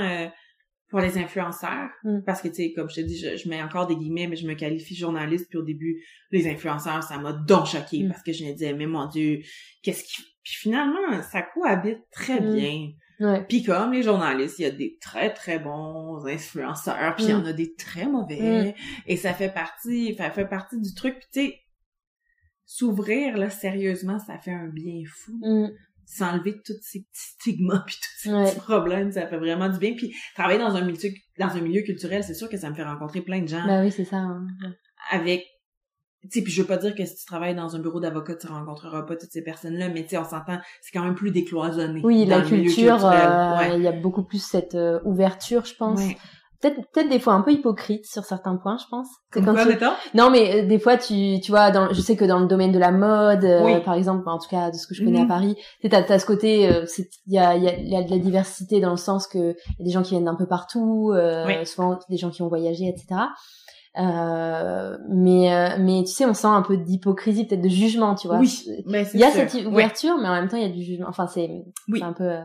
pour 0.89 1.01
les 1.01 1.19
influenceurs 1.19 1.91
mm. 2.05 2.21
parce 2.25 2.41
que 2.41 2.49
tu 2.49 2.55
sais 2.55 2.73
comme 2.73 2.89
je 2.89 2.97
te 2.97 3.01
dis 3.01 3.19
je, 3.19 3.49
mets 3.49 3.63
encore 3.63 3.87
des 3.87 3.97
guillemets 3.97 4.27
mais 4.27 4.37
je 4.37 4.47
me 4.47 4.55
qualifie 4.55 4.95
journaliste 4.95 5.47
puis 5.49 5.59
au 5.59 5.63
début 5.63 6.03
les 6.31 6.49
influenceurs 6.49 7.03
ça 7.03 7.19
m'a 7.19 7.33
donc 7.33 7.67
choqué 7.67 8.05
mm. 8.05 8.09
parce 8.09 8.23
que 8.23 8.33
je 8.33 8.45
me 8.45 8.53
disais 8.53 8.73
mais 8.73 8.87
mon 8.87 9.07
dieu 9.07 9.41
qu'est-ce 9.83 10.05
qui 10.05 10.23
puis 10.43 10.55
finalement 10.55 11.23
ça 11.23 11.43
cohabite 11.43 12.01
très 12.11 12.41
mm. 12.41 12.55
bien 12.55 12.89
ouais. 13.21 13.45
puis 13.49 13.63
comme 13.63 13.93
les 13.93 14.03
journalistes 14.03 14.59
il 14.59 14.63
y 14.63 14.67
a 14.67 14.71
des 14.71 14.99
très 15.01 15.33
très 15.33 15.59
bons 15.59 16.27
influenceurs 16.27 17.15
puis 17.17 17.27
il 17.27 17.31
y 17.31 17.35
en 17.35 17.45
a 17.45 17.53
des 17.53 17.75
très 17.75 18.07
mauvais 18.07 18.75
et 19.07 19.17
ça 19.17 19.35
fait 19.35 19.53
partie 19.53 20.15
ça 20.17 20.31
fait 20.31 20.47
partie 20.47 20.81
du 20.81 20.95
truc 20.95 21.19
puis 21.19 21.29
tu 21.33 21.51
sais 21.51 21.61
s'ouvrir 22.65 23.37
là 23.37 23.51
sérieusement 23.51 24.19
ça 24.19 24.39
fait 24.39 24.53
un 24.53 24.69
bien 24.69 25.03
fou 25.07 25.41
s'enlever 26.09 26.61
tous 26.65 26.79
ces 26.81 27.01
petits 27.01 27.09
stigmas 27.13 27.85
puis 27.87 27.97
tous 27.97 28.23
ces 28.23 28.31
petits 28.31 28.61
problèmes, 28.61 29.13
ça 29.13 29.27
fait 29.27 29.37
vraiment 29.37 29.69
du 29.69 29.79
bien. 29.79 29.95
Puis 29.95 30.15
travailler 30.35 30.59
dans 30.59 30.75
un 30.75 30.81
milieu 30.81 31.11
dans 31.39 31.49
un 31.49 31.61
milieu 31.61 31.83
culturel, 31.83 32.25
c'est 32.25 32.35
sûr 32.35 32.49
que 32.49 32.57
ça 32.57 32.71
me 32.71 32.75
fait 32.75 32.83
rencontrer 32.83 33.21
plein 33.21 33.43
de 33.43 33.49
gens. 33.49 33.65
Ben 33.67 33.85
oui, 33.85 33.93
c'est 33.93 34.05
ça. 34.05 34.17
Hein. 34.17 34.47
Avec 35.11 35.47
tu 36.23 36.39
sais 36.39 36.43
puis 36.43 36.53
je 36.53 36.63
veux 36.63 36.69
pas 36.69 36.77
dire 36.77 36.95
que 36.95 37.05
si 37.05 37.17
tu 37.17 37.25
travailles 37.27 37.55
dans 37.55 37.77
un 37.77 37.79
bureau 37.79 38.01
d'avocat 38.01 38.35
tu 38.35 38.47
rencontreras 38.49 39.03
pas 39.03 39.17
toutes 39.17 39.31
ces 39.31 39.43
personnes-là 39.43 39.89
mais 39.89 40.03
tu 40.03 40.11
sais 40.11 40.19
on 40.19 40.25
s'entend 40.25 40.59
c'est 40.81 40.91
quand 40.93 41.05
même 41.05 41.15
plus 41.15 41.31
décloisonné 41.31 42.01
oui 42.03 42.25
la 42.27 42.43
culture 42.43 43.07
euh, 43.07 43.77
il 43.77 43.83
y 43.83 43.89
a 43.89 43.93
beaucoup 43.93 44.25
plus 44.25 44.43
cette 44.43 44.75
euh, 44.75 45.01
ouverture 45.05 45.65
je 45.65 45.75
pense. 45.75 46.01
Peut-être 46.61 46.81
peut-être 46.91 47.09
des 47.09 47.21
fois 47.21 47.35
un 47.35 47.43
peu 47.43 47.53
hypocrite 47.53 48.05
sur 48.05 48.25
certains 48.25 48.57
points 48.57 48.79
je 48.79 48.87
pense. 48.91 49.07
C'est 49.33 49.45
quand 49.45 49.55
tu... 49.55 50.17
non 50.17 50.29
mais 50.29 50.65
euh, 50.65 50.67
des 50.67 50.81
fois 50.81 50.97
tu 50.97 51.39
tu 51.41 51.53
vois 51.53 51.71
dans 51.71 51.93
je 51.93 52.01
sais 52.01 52.17
que 52.17 52.25
dans 52.25 52.41
le 52.41 52.49
domaine 52.49 52.73
de 52.73 52.81
la 52.81 52.91
mode 52.91 53.45
euh, 53.45 53.79
par 53.81 53.95
exemple 53.95 54.29
en 54.29 54.39
tout 54.39 54.49
cas 54.49 54.73
de 54.73 54.77
ce 54.77 54.89
que 54.89 54.95
je 54.95 55.05
connais 55.05 55.21
à 55.21 55.23
mhm. 55.23 55.29
Paris 55.29 55.57
tu 55.81 55.89
t'as 55.89 56.03
as 56.03 56.19
ce 56.19 56.27
côté 56.27 56.69
il 57.27 57.33
y 57.33 57.39
a 57.39 57.55
il 57.55 57.89
y 57.89 57.97
a, 57.97 58.03
de 58.03 58.11
la 58.11 58.19
diversité 58.19 58.81
dans 58.81 58.91
le 58.91 58.97
sens 58.97 59.29
que 59.29 59.39
y 59.39 59.83
a 59.83 59.85
des 59.85 59.91
gens 59.91 60.03
qui 60.03 60.11
viennent 60.11 60.25
d'un 60.25 60.35
peu 60.35 60.49
partout 60.49 61.15
souvent 61.65 61.97
des 62.09 62.17
gens 62.17 62.31
qui 62.31 62.43
ont 62.43 62.49
voyagé 62.49 62.89
etc 62.89 63.21
mais 63.97 65.79
mais 65.79 66.03
tu 66.05 66.13
sais 66.13 66.25
on 66.27 66.35
sent 66.35 66.47
un 66.47 66.63
peu 66.63 66.77
d'hypocrisie 66.77 67.47
peut-être 67.47 67.63
de 67.63 67.69
jugement 67.69 68.15
tu 68.15 68.29
vois 68.29 68.39
oui 68.39 68.65
il 68.87 69.21
y 69.21 69.25
a 69.25 69.31
cette 69.31 69.67
ouverture 69.67 70.17
mais 70.19 70.29
en 70.29 70.35
même 70.35 70.49
temps 70.49 70.57
il 70.57 70.63
y 70.63 70.67
a 70.67 70.73
du 70.73 70.83
jugement 70.83 71.09
enfin 71.09 71.27
c'est 71.27 71.65
c'est 71.93 72.03
un 72.03 72.13
peu 72.13 72.39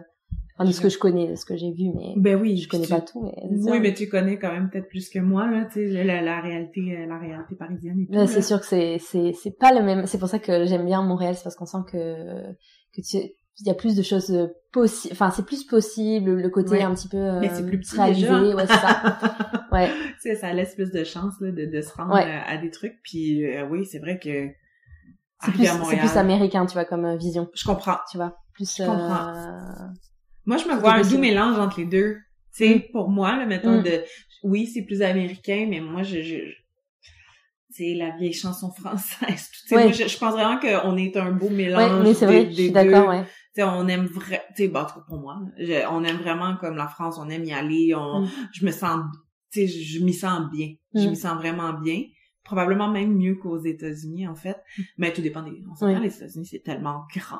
Enfin, 0.55 0.69
de 0.69 0.71
ce 0.73 0.81
que 0.81 0.89
je 0.89 0.99
connais, 0.99 1.27
de 1.27 1.35
ce 1.35 1.45
que 1.45 1.57
j'ai 1.57 1.71
vu, 1.71 1.89
mais 1.95 2.13
ben 2.15 2.39
oui, 2.39 2.57
je 2.57 2.69
connais 2.69 2.85
pas 2.85 3.01
tout. 3.01 3.23
Mais 3.23 3.71
oui, 3.71 3.79
mais 3.79 3.93
tu 3.93 4.07
connais 4.07 4.37
quand 4.37 4.51
même 4.51 4.69
peut-être 4.69 4.87
plus 4.87 5.09
que 5.09 5.17
moi 5.17 5.49
là, 5.49 5.65
tu 5.65 5.91
sais, 5.91 6.03
la, 6.03 6.21
la, 6.21 6.41
réalité, 6.41 6.95
euh, 6.95 7.07
la 7.07 7.17
réalité 7.17 7.55
parisienne. 7.55 8.05
Et 8.11 8.27
c'est 8.27 8.43
sûr 8.43 8.59
que 8.59 8.65
c'est 8.67 8.99
c'est 8.99 9.33
c'est 9.33 9.57
pas 9.57 9.73
le 9.73 9.83
même. 9.83 10.05
C'est 10.05 10.19
pour 10.19 10.27
ça 10.27 10.37
que 10.37 10.65
j'aime 10.65 10.85
bien 10.85 11.01
Montréal, 11.01 11.33
c'est 11.35 11.43
parce 11.43 11.55
qu'on 11.55 11.65
sent 11.65 11.79
que 11.91 12.53
que 12.95 13.01
tu 13.01 13.17
il 13.59 13.67
y 13.67 13.69
a 13.69 13.73
plus 13.73 13.95
de 13.95 14.01
choses 14.01 14.49
possibles 14.71 15.13
enfin 15.13 15.29
c'est 15.29 15.45
plus 15.45 15.63
possible 15.63 16.33
le 16.33 16.49
côté 16.49 16.81
un 16.81 16.93
petit 16.95 17.07
peu 17.07 17.17
euh, 17.17 17.39
mais 17.39 17.49
c'est 17.53 17.65
plus 17.65 17.79
petit 17.79 17.95
réalisé 17.95 18.27
déjà. 18.27 18.55
ouais 18.55 18.65
c'est 18.67 18.73
ça 18.73 19.17
ouais 19.71 19.89
c'est 20.19 20.35
ça 20.35 20.53
laisse 20.53 20.73
plus 20.73 20.91
de 20.91 21.03
chance 21.03 21.33
là, 21.39 21.51
de, 21.51 21.65
de 21.65 21.81
se 21.81 21.93
rendre 21.93 22.15
à, 22.15 22.57
des 22.57 22.71
trucs 22.71 22.99
puis 23.03 23.45
euh, 23.45 23.67
oui 23.69 23.85
c'est 23.85 23.99
vrai 23.99 24.19
que 24.19 24.49
c'est 25.45 25.51
plus 25.51 26.17
américain 26.17 26.65
tu 26.65 26.73
vois 26.73 26.85
comme 26.85 27.15
vision 27.17 27.47
je 27.53 27.63
comprends 27.63 27.97
tu 28.09 28.17
vois 28.17 28.37
plus 28.53 28.77
je 28.77 28.83
comprends 28.83 29.33
moi, 30.45 30.57
je 30.57 30.67
me 30.67 30.75
vois 30.75 30.93
un 30.93 31.01
doux 31.01 31.17
mélange 31.17 31.57
entre 31.57 31.79
les 31.79 31.85
deux. 31.85 32.17
Tu 32.55 32.65
sais, 32.65 32.75
mm. 32.75 32.91
pour 32.91 33.09
moi, 33.09 33.35
là, 33.37 33.45
mettons, 33.45 33.79
mm. 33.79 33.83
de, 33.83 34.03
oui, 34.43 34.67
c'est 34.67 34.83
plus 34.83 35.01
américain, 35.01 35.67
mais 35.69 35.79
moi, 35.79 36.03
je, 36.03 36.21
je, 36.21 36.35
c'est 37.69 37.93
la 37.93 38.11
vieille 38.17 38.33
chanson 38.33 38.71
française. 38.71 39.49
Tu 39.63 39.67
sais, 39.69 39.75
moi, 39.75 39.91
je, 39.91 40.17
pense 40.17 40.33
vraiment 40.33 40.59
qu'on 40.59 40.97
est 40.97 41.15
un 41.17 41.31
beau 41.31 41.49
mélange. 41.49 41.91
Ouais, 41.91 42.03
mais 42.03 42.13
c'est 42.13 42.25
vrai, 42.25 42.47
je 42.49 42.55
suis 42.55 42.71
d'accord, 42.71 43.07
ouais. 43.07 43.23
Tu 43.55 43.61
sais, 43.61 43.63
on 43.63 43.87
aime 43.87 44.05
vraiment, 44.05 44.43
tu 44.55 44.63
sais, 44.63 44.67
bah, 44.67 44.87
pour 45.07 45.19
moi, 45.19 45.39
on 45.91 46.03
aime 46.03 46.17
vraiment 46.17 46.57
comme 46.57 46.75
la 46.75 46.87
France, 46.87 47.17
on 47.19 47.29
aime 47.29 47.45
y 47.45 47.53
aller, 47.53 47.93
on, 47.95 48.21
mm. 48.21 48.29
je 48.51 48.65
me 48.65 48.71
sens, 48.71 49.01
tu 49.51 49.67
sais, 49.67 49.67
je 49.67 50.03
m'y 50.03 50.13
sens 50.13 50.49
bien. 50.51 50.73
Je 50.95 51.07
m'y 51.07 51.15
sens 51.15 51.35
vraiment 51.37 51.73
bien. 51.73 52.03
Probablement 52.43 52.89
même 52.89 53.15
mieux 53.15 53.35
qu'aux 53.35 53.63
États-Unis 53.63 54.27
en 54.27 54.35
fait. 54.35 54.57
Mm. 54.77 54.81
mais 54.97 55.13
tout 55.13 55.21
dépend 55.21 55.43
des 55.43 55.51
on 55.71 55.75
s'entend 55.75 55.99
les 55.99 56.13
États-Unis 56.13 56.45
c'est 56.45 56.63
tellement 56.63 57.05
grand. 57.15 57.39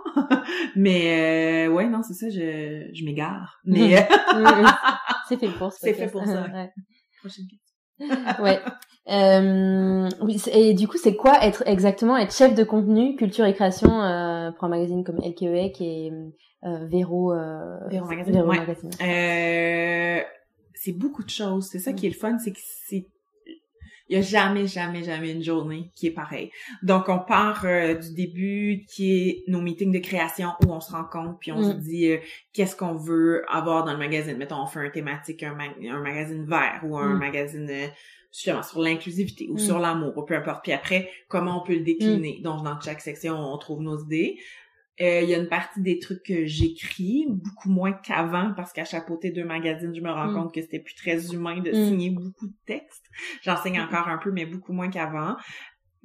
Mais 0.78 1.68
euh, 1.68 1.74
ouais 1.74 1.89
non 1.89 2.03
c'est 2.03 2.14
ça 2.14 2.30
je 2.30 2.89
je 2.93 3.03
m'égare. 3.03 3.59
Mm. 3.66 3.74
mais 3.74 4.07
c'est 5.28 5.38
fait 5.38 5.49
pour 5.49 5.74
ça 5.74 5.80
c'est 5.82 5.93
fait 5.93 6.07
pour 6.07 6.24
ça 6.26 6.43
ouais. 6.43 6.72
prochaine 7.20 7.47
question. 7.47 8.43
Ouais 8.43 8.61
euh, 9.10 10.10
oui, 10.22 10.41
et 10.51 10.74
du 10.74 10.88
coup, 10.88 10.97
c'est 10.97 11.16
quoi 11.16 11.43
être 11.43 11.64
exactement 11.66 12.18
être 12.18 12.34
chef 12.34 12.56
de 12.56 12.64
contenu, 12.64 13.16
culture 13.16 13.45
et 13.45 13.54
création 13.54 14.01
euh, 14.01 14.51
pour 14.51 14.64
un 14.66 14.70
magazine 14.70 15.04
comme 15.04 15.18
LKEEC 15.18 15.82
et 15.82 16.12
euh, 16.64 16.88
Véro, 16.88 17.34
euh, 17.34 17.80
Véro 17.89 18.06
Magazine. 18.06 18.34
Véro 18.34 18.47
Magazine. 18.47 18.91
Euh, 19.01 20.22
c'est 20.74 20.93
beaucoup 20.93 21.24
de 21.24 21.30
choses. 21.30 21.68
C'est 21.70 21.80
ça 21.80 21.91
qui 21.91 22.06
est 22.06 22.10
le 22.10 22.16
fun, 22.16 22.38
c'est 22.39 22.51
que 22.51 22.60
c'est 22.62 23.08
il 24.10 24.18
y 24.18 24.20
a 24.20 24.22
jamais, 24.22 24.68
jamais, 24.68 25.04
jamais 25.04 25.32
une 25.32 25.41
journée 25.41 25.89
qui 25.95 26.08
est 26.08 26.12
pareille. 26.12 26.51
Donc, 26.82 27.08
on 27.08 27.20
part 27.20 27.66
euh, 27.66 27.95
du 27.95 28.14
début 28.14 28.86
qui 28.88 29.12
est 29.18 29.43
nos 29.47 29.62
meetings 29.62 29.93
de 29.93 29.99
création 29.99 30.49
où 30.64 30.72
on 30.72 30.82
se 30.82 30.91
rencontre 30.91 31.39
puis 31.39 31.51
on 31.51 31.64
se 31.64 31.74
mm. 31.74 31.80
dit 31.80 32.12
euh, 32.12 32.18
qu'est-ce 32.51 32.76
qu'on 32.76 32.95
veut 32.95 33.43
avoir 33.49 33.86
dans 33.86 33.93
le 33.93 33.97
magazine. 33.97 34.38
Mettons, 34.38 34.62
on 34.62 34.68
fait 34.68 34.86
un 34.86 34.89
thématique, 34.89 35.41
un, 35.43 35.58
un 35.58 36.01
magazine 36.01 36.45
vert 36.45 36.82
ou 36.84 36.97
un 36.97 37.16
mm. 37.16 37.18
magazine 37.18 37.72
euh, 38.48 38.62
sur 38.64 38.82
l'inclusivité 38.82 39.48
ou 39.50 39.56
mm. 39.56 39.60
sur 39.60 39.80
l'amour 39.80 40.18
ou 40.18 40.24
peu 40.24 40.36
importe. 40.36 40.64
Puis 40.64 40.72
après, 40.72 41.10
comment 41.28 41.62
on 41.62 41.66
peut 41.66 41.76
le 41.76 41.84
décliner? 41.84 42.40
Donc, 42.44 42.64
dans 42.64 42.80
chaque 42.80 43.02
section, 43.02 43.36
on 43.36 43.58
trouve 43.58 43.82
nos 43.82 44.04
idées. 44.04 44.38
Euh, 45.02 45.22
il 45.22 45.30
y 45.30 45.34
a 45.34 45.40
une 45.40 45.50
partie 45.50 45.82
des 45.82 45.98
trucs 45.98 46.22
que 46.22 46.46
j'écris, 46.46 47.26
beaucoup 47.28 47.70
moins 47.70 47.94
qu'avant, 47.94 48.54
parce 48.56 48.72
qu'à 48.74 48.86
chapeauter 48.86 49.32
deux 49.32 49.44
magazines, 49.44 49.94
je 49.96 50.02
me 50.02 50.12
rends 50.12 50.28
mm. 50.28 50.36
compte 50.36 50.54
que 50.54 50.62
c'était 50.62 50.80
plus 50.80 50.94
très 50.94 51.34
humain 51.34 51.62
de 51.62 51.72
mm. 51.72 51.74
signer 51.74 52.10
beaucoup 52.12 52.48
de 52.48 52.56
textes. 52.68 53.06
J'enseigne 53.42 53.80
mm. 53.80 53.86
encore 53.86 54.08
un 54.08 54.20
peu, 54.20 54.32
mais 54.32 54.46
beaucoup 54.46 54.74
moins 54.74 54.90
qu'avant. 54.90 55.36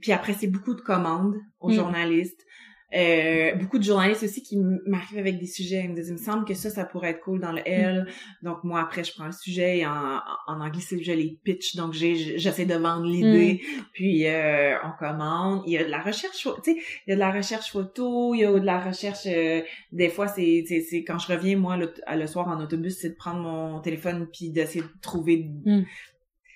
Puis 0.01 0.13
après, 0.13 0.33
c'est 0.33 0.47
beaucoup 0.47 0.75
de 0.75 0.81
commandes 0.81 1.37
aux 1.61 1.71
journalistes. 1.71 2.47
Euh, 2.95 3.55
beaucoup 3.57 3.79
de 3.79 3.85
journalistes 3.85 4.23
aussi 4.23 4.43
qui 4.43 4.57
m'arrivent 4.57 5.19
avec 5.19 5.39
des 5.39 5.47
sujets. 5.47 5.83
Ils 5.85 5.91
me 5.91 5.95
disent, 5.95 6.09
il 6.09 6.15
me 6.15 6.19
semble 6.19 6.47
que 6.47 6.55
ça, 6.55 6.71
ça 6.71 6.87
pourrait 6.87 7.11
être 7.11 7.21
cool 7.21 7.39
dans 7.39 7.53
le 7.53 7.61
L. 7.67 8.07
Donc 8.43 8.65
moi, 8.65 8.81
après, 8.81 9.05
je 9.05 9.13
prends 9.13 9.27
le 9.27 9.33
sujet 9.33 9.85
en, 9.85 10.21
en 10.47 10.61
anglais, 10.61 10.81
c'est 10.81 11.03
je 11.03 11.13
les 11.13 11.39
pitch. 11.45 11.77
Donc 11.77 11.93
j'essaie 11.93 12.65
de 12.65 12.75
vendre 12.75 13.05
l'idée. 13.05 13.61
Mm. 13.63 13.83
Puis 13.93 14.27
euh, 14.27 14.77
on 14.85 14.93
commande. 14.99 15.63
Il 15.67 15.75
y 15.75 15.79
a 15.79 15.85
de 15.85 15.91
la 15.91 16.01
recherche, 16.01 16.39
tu 16.39 16.73
sais, 16.73 16.79
il 17.07 17.11
y 17.11 17.13
a 17.13 17.17
de 17.17 17.21
la 17.21 17.31
recherche 17.31 17.71
photo, 17.71 18.35
il 18.35 18.41
y 18.41 18.45
a 18.47 18.53
de 18.53 18.65
la 18.65 18.81
recherche. 18.81 19.27
Euh, 19.27 19.61
des 19.93 20.09
fois, 20.09 20.27
c'est, 20.27 20.65
c'est, 20.67 21.05
quand 21.05 21.19
je 21.19 21.31
reviens 21.31 21.57
moi 21.57 21.77
le, 21.77 21.93
le 22.11 22.27
soir 22.27 22.49
en 22.49 22.59
autobus, 22.59 22.99
c'est 22.99 23.11
de 23.11 23.17
prendre 23.17 23.41
mon 23.41 23.81
téléphone 23.81 24.29
puis 24.33 24.51
d'essayer 24.51 24.81
de 24.83 25.01
trouver. 25.03 25.51
Mm. 25.67 25.83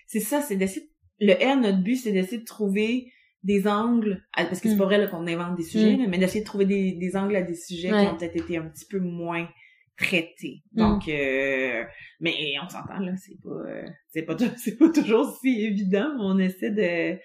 C'est 0.06 0.20
ça, 0.20 0.40
c'est 0.40 0.56
d'essayer. 0.56 0.88
Le 1.20 1.34
L, 1.40 1.60
notre 1.60 1.82
but, 1.82 1.96
c'est 1.96 2.10
d'essayer 2.10 2.38
de 2.38 2.44
trouver 2.44 3.12
des 3.42 3.66
angles, 3.66 4.22
parce 4.34 4.60
que 4.60 4.68
c'est 4.68 4.76
pas 4.76 4.84
mm. 4.84 4.88
vrai 4.88 5.10
qu'on 5.10 5.26
invente 5.26 5.56
des 5.56 5.64
sujets, 5.64 5.96
mm. 5.96 6.06
mais 6.08 6.18
d'essayer 6.18 6.40
de 6.40 6.46
trouver 6.46 6.66
des, 6.66 6.92
des 6.92 7.16
angles 7.16 7.36
à 7.36 7.42
des 7.42 7.54
sujets 7.54 7.88
qui 7.88 7.94
ont 7.94 8.16
peut-être 8.16 8.36
été 8.36 8.56
un 8.56 8.68
petit 8.68 8.86
peu 8.86 9.00
moins 9.00 9.48
traités. 9.96 10.62
Mm. 10.72 10.78
Donc, 10.78 11.08
euh, 11.08 11.84
mais 12.20 12.54
on 12.62 12.68
s'entend 12.68 12.98
là, 13.00 13.12
c'est 13.16 13.40
pas, 13.42 13.50
euh, 13.50 13.86
c'est 14.08 14.22
pas, 14.22 14.36
c'est 14.56 14.78
pas 14.78 14.90
toujours 14.90 15.36
si 15.40 15.64
évident. 15.64 16.12
Mais 16.16 16.24
on 16.24 16.38
essaie 16.38 16.70
de, 16.70 17.18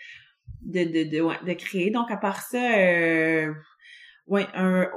de, 0.62 0.84
de, 0.92 1.10
de, 1.10 1.22
ouais, 1.22 1.38
de 1.46 1.54
créer. 1.54 1.92
Donc 1.92 2.10
à 2.12 2.18
part 2.18 2.42
ça, 2.42 2.78
euh, 2.78 3.54
ouais, 4.28 4.48
un 4.56 4.90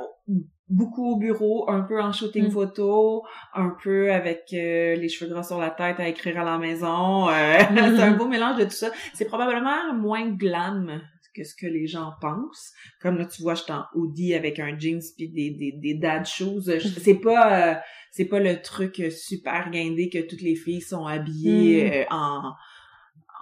beaucoup 0.71 1.13
au 1.13 1.17
bureau, 1.17 1.69
un 1.69 1.83
peu 1.83 2.01
en 2.01 2.13
shooting 2.13 2.51
photo, 2.51 3.25
un 3.55 3.77
peu 3.83 4.13
avec 4.13 4.47
les 4.51 5.09
cheveux 5.09 5.31
gras 5.31 5.43
sur 5.43 5.59
la 5.59 5.71
tête 5.71 6.01
à 6.01 6.09
écrire 6.09 6.41
à 6.41 6.45
la 6.45 6.59
maison. 6.59 7.29
c'est 7.29 8.03
un 8.03 8.13
beau 8.13 8.29
mélange 8.29 8.59
de 8.59 8.65
tout 8.65 8.71
ça. 8.71 8.91
C'est 9.15 9.27
probablement 9.27 9.93
moins 9.95 10.31
glam 10.31 11.01
que 11.35 11.45
ce 11.45 11.55
que 11.55 11.67
les 11.67 11.87
gens 11.87 12.13
pensent. 12.21 12.73
Comme 13.01 13.19
là, 13.19 13.27
tu 13.27 13.43
vois, 13.43 13.55
je 13.55 13.63
suis 13.63 13.73
en 13.73 13.85
hoodie 13.95 14.35
avec 14.35 14.59
un 14.59 14.79
jeans 14.79 15.01
puis 15.17 15.29
des, 15.29 15.51
des, 15.51 15.73
des 15.73 15.95
dad 15.95 16.27
shoes. 16.27 16.63
C'est 16.99 17.15
pas, 17.15 17.71
euh, 17.71 17.75
c'est 18.11 18.27
pas 18.27 18.41
le 18.41 18.61
truc 18.61 19.03
super 19.11 19.71
guindé 19.71 20.09
que 20.09 20.19
toutes 20.19 20.43
les 20.43 20.57
filles 20.57 20.81
sont 20.81 21.07
habillées 21.07 21.85
mm. 21.85 21.93
euh, 21.93 22.05
en, 22.11 22.53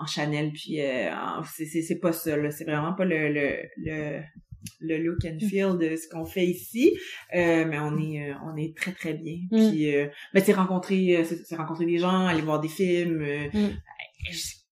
en 0.00 0.06
Chanel 0.06 0.52
puis 0.52 0.80
euh, 0.80 1.10
c'est, 1.44 1.66
c'est, 1.66 1.98
pas 1.98 2.12
ça, 2.12 2.36
là. 2.36 2.50
C'est 2.50 2.64
vraiment 2.64 2.92
pas 2.92 3.04
le, 3.04 3.32
le, 3.32 3.56
le 3.78 4.20
le 4.80 4.98
look 4.98 5.24
and 5.24 5.38
feel 5.40 5.78
de 5.78 5.96
ce 5.96 6.08
qu'on 6.08 6.24
fait 6.24 6.46
ici 6.46 6.96
mais 7.32 7.78
on 7.78 7.96
est 7.98 8.32
on 8.44 8.56
est 8.56 8.76
très 8.76 8.92
très 8.92 9.14
bien 9.14 9.36
mm. 9.50 9.70
puis 9.70 9.92
mais 10.34 10.40
c'est 10.40 10.52
rencontrer 10.52 11.24
c'est 11.24 11.56
rencontrer 11.56 11.86
des 11.86 11.98
gens 11.98 12.26
aller 12.26 12.42
voir 12.42 12.60
des 12.60 12.68
films 12.68 13.22
mm 13.52 13.68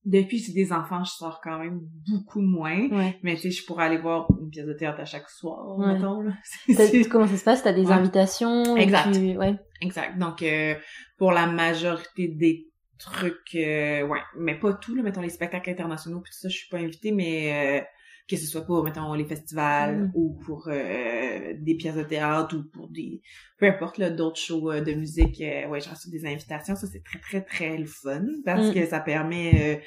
depuis 0.05 0.41
que 0.41 0.47
j'ai 0.47 0.53
des 0.53 0.72
enfants, 0.72 1.03
je 1.03 1.11
sors 1.11 1.41
quand 1.43 1.59
même 1.59 1.80
beaucoup 2.09 2.41
moins. 2.41 2.89
Ouais. 2.91 3.18
Mais 3.24 3.34
tu 3.34 3.43
sais, 3.43 3.51
je 3.51 3.66
pourrais 3.66 3.87
aller 3.87 3.99
voir 3.99 4.28
une 4.41 4.51
pièce 4.51 4.64
de 4.66 4.72
théâtre 4.72 5.01
à 5.01 5.05
chaque 5.05 5.28
soir, 5.28 5.76
Ouais. 5.78 5.95
mettons. 5.95 6.20
Là. 6.20 6.32
Comment 7.11 7.26
ça 7.26 7.37
se 7.37 7.43
passe? 7.45 7.64
T'as 7.64 7.72
des 7.72 7.87
Ouais. 7.87 7.93
invitations 7.93 8.76
Exact. 8.76 9.12
tu- 9.12 9.37
Ouais. 9.37 9.57
Exact. 9.82 10.16
Donc, 10.16 10.43
euh, 10.43 10.76
pour 11.18 11.32
la 11.32 11.47
majorité 11.49 12.28
des 12.28 12.68
trucs, 13.01 13.57
euh, 13.57 14.07
ouais, 14.07 14.20
mais 14.39 14.55
pas 14.55 14.74
tout, 14.74 14.95
là, 14.95 15.03
mettons 15.03 15.20
les 15.22 15.28
spectacles 15.28 15.70
internationaux, 15.70 16.20
puis 16.20 16.30
tout 16.32 16.39
ça, 16.39 16.49
je 16.49 16.57
suis 16.57 16.68
pas 16.68 16.78
invitée, 16.78 17.11
mais 17.11 17.80
euh, 17.80 17.84
que 18.29 18.37
ce 18.37 18.47
soit 18.47 18.62
pour, 18.62 18.83
mettons, 18.83 19.14
les 19.14 19.24
festivals 19.24 19.97
Mm. 20.07 20.11
ou 20.14 20.39
pour 20.45 20.68
euh, 20.68 21.55
des 21.59 21.74
pièces 21.77 21.95
de 21.97 22.03
théâtre 22.03 22.57
ou 22.57 22.64
pour 22.77 22.89
des... 22.89 23.22
Peu 23.59 23.66
importe, 23.66 23.99
là, 23.99 24.11
d'autres 24.11 24.41
shows 24.41 24.72
euh, 24.72 24.81
de 24.81 24.93
musique, 24.95 25.41
euh, 25.41 25.68
ouais, 25.68 25.81
j'ai 25.81 25.91
reçu 25.91 26.11
des 26.11 26.27
invitations. 26.27 26.74
Ça, 26.77 26.87
c'est 26.87 27.05
très, 27.05 27.18
très, 27.20 27.41
très 27.43 27.79
le 27.79 27.87
fun 27.87 28.24
parce 28.45 28.68
Mm. 28.68 28.74
que 28.74 28.87
ça 28.87 29.01
permet 29.01 29.53
euh, 29.77 29.81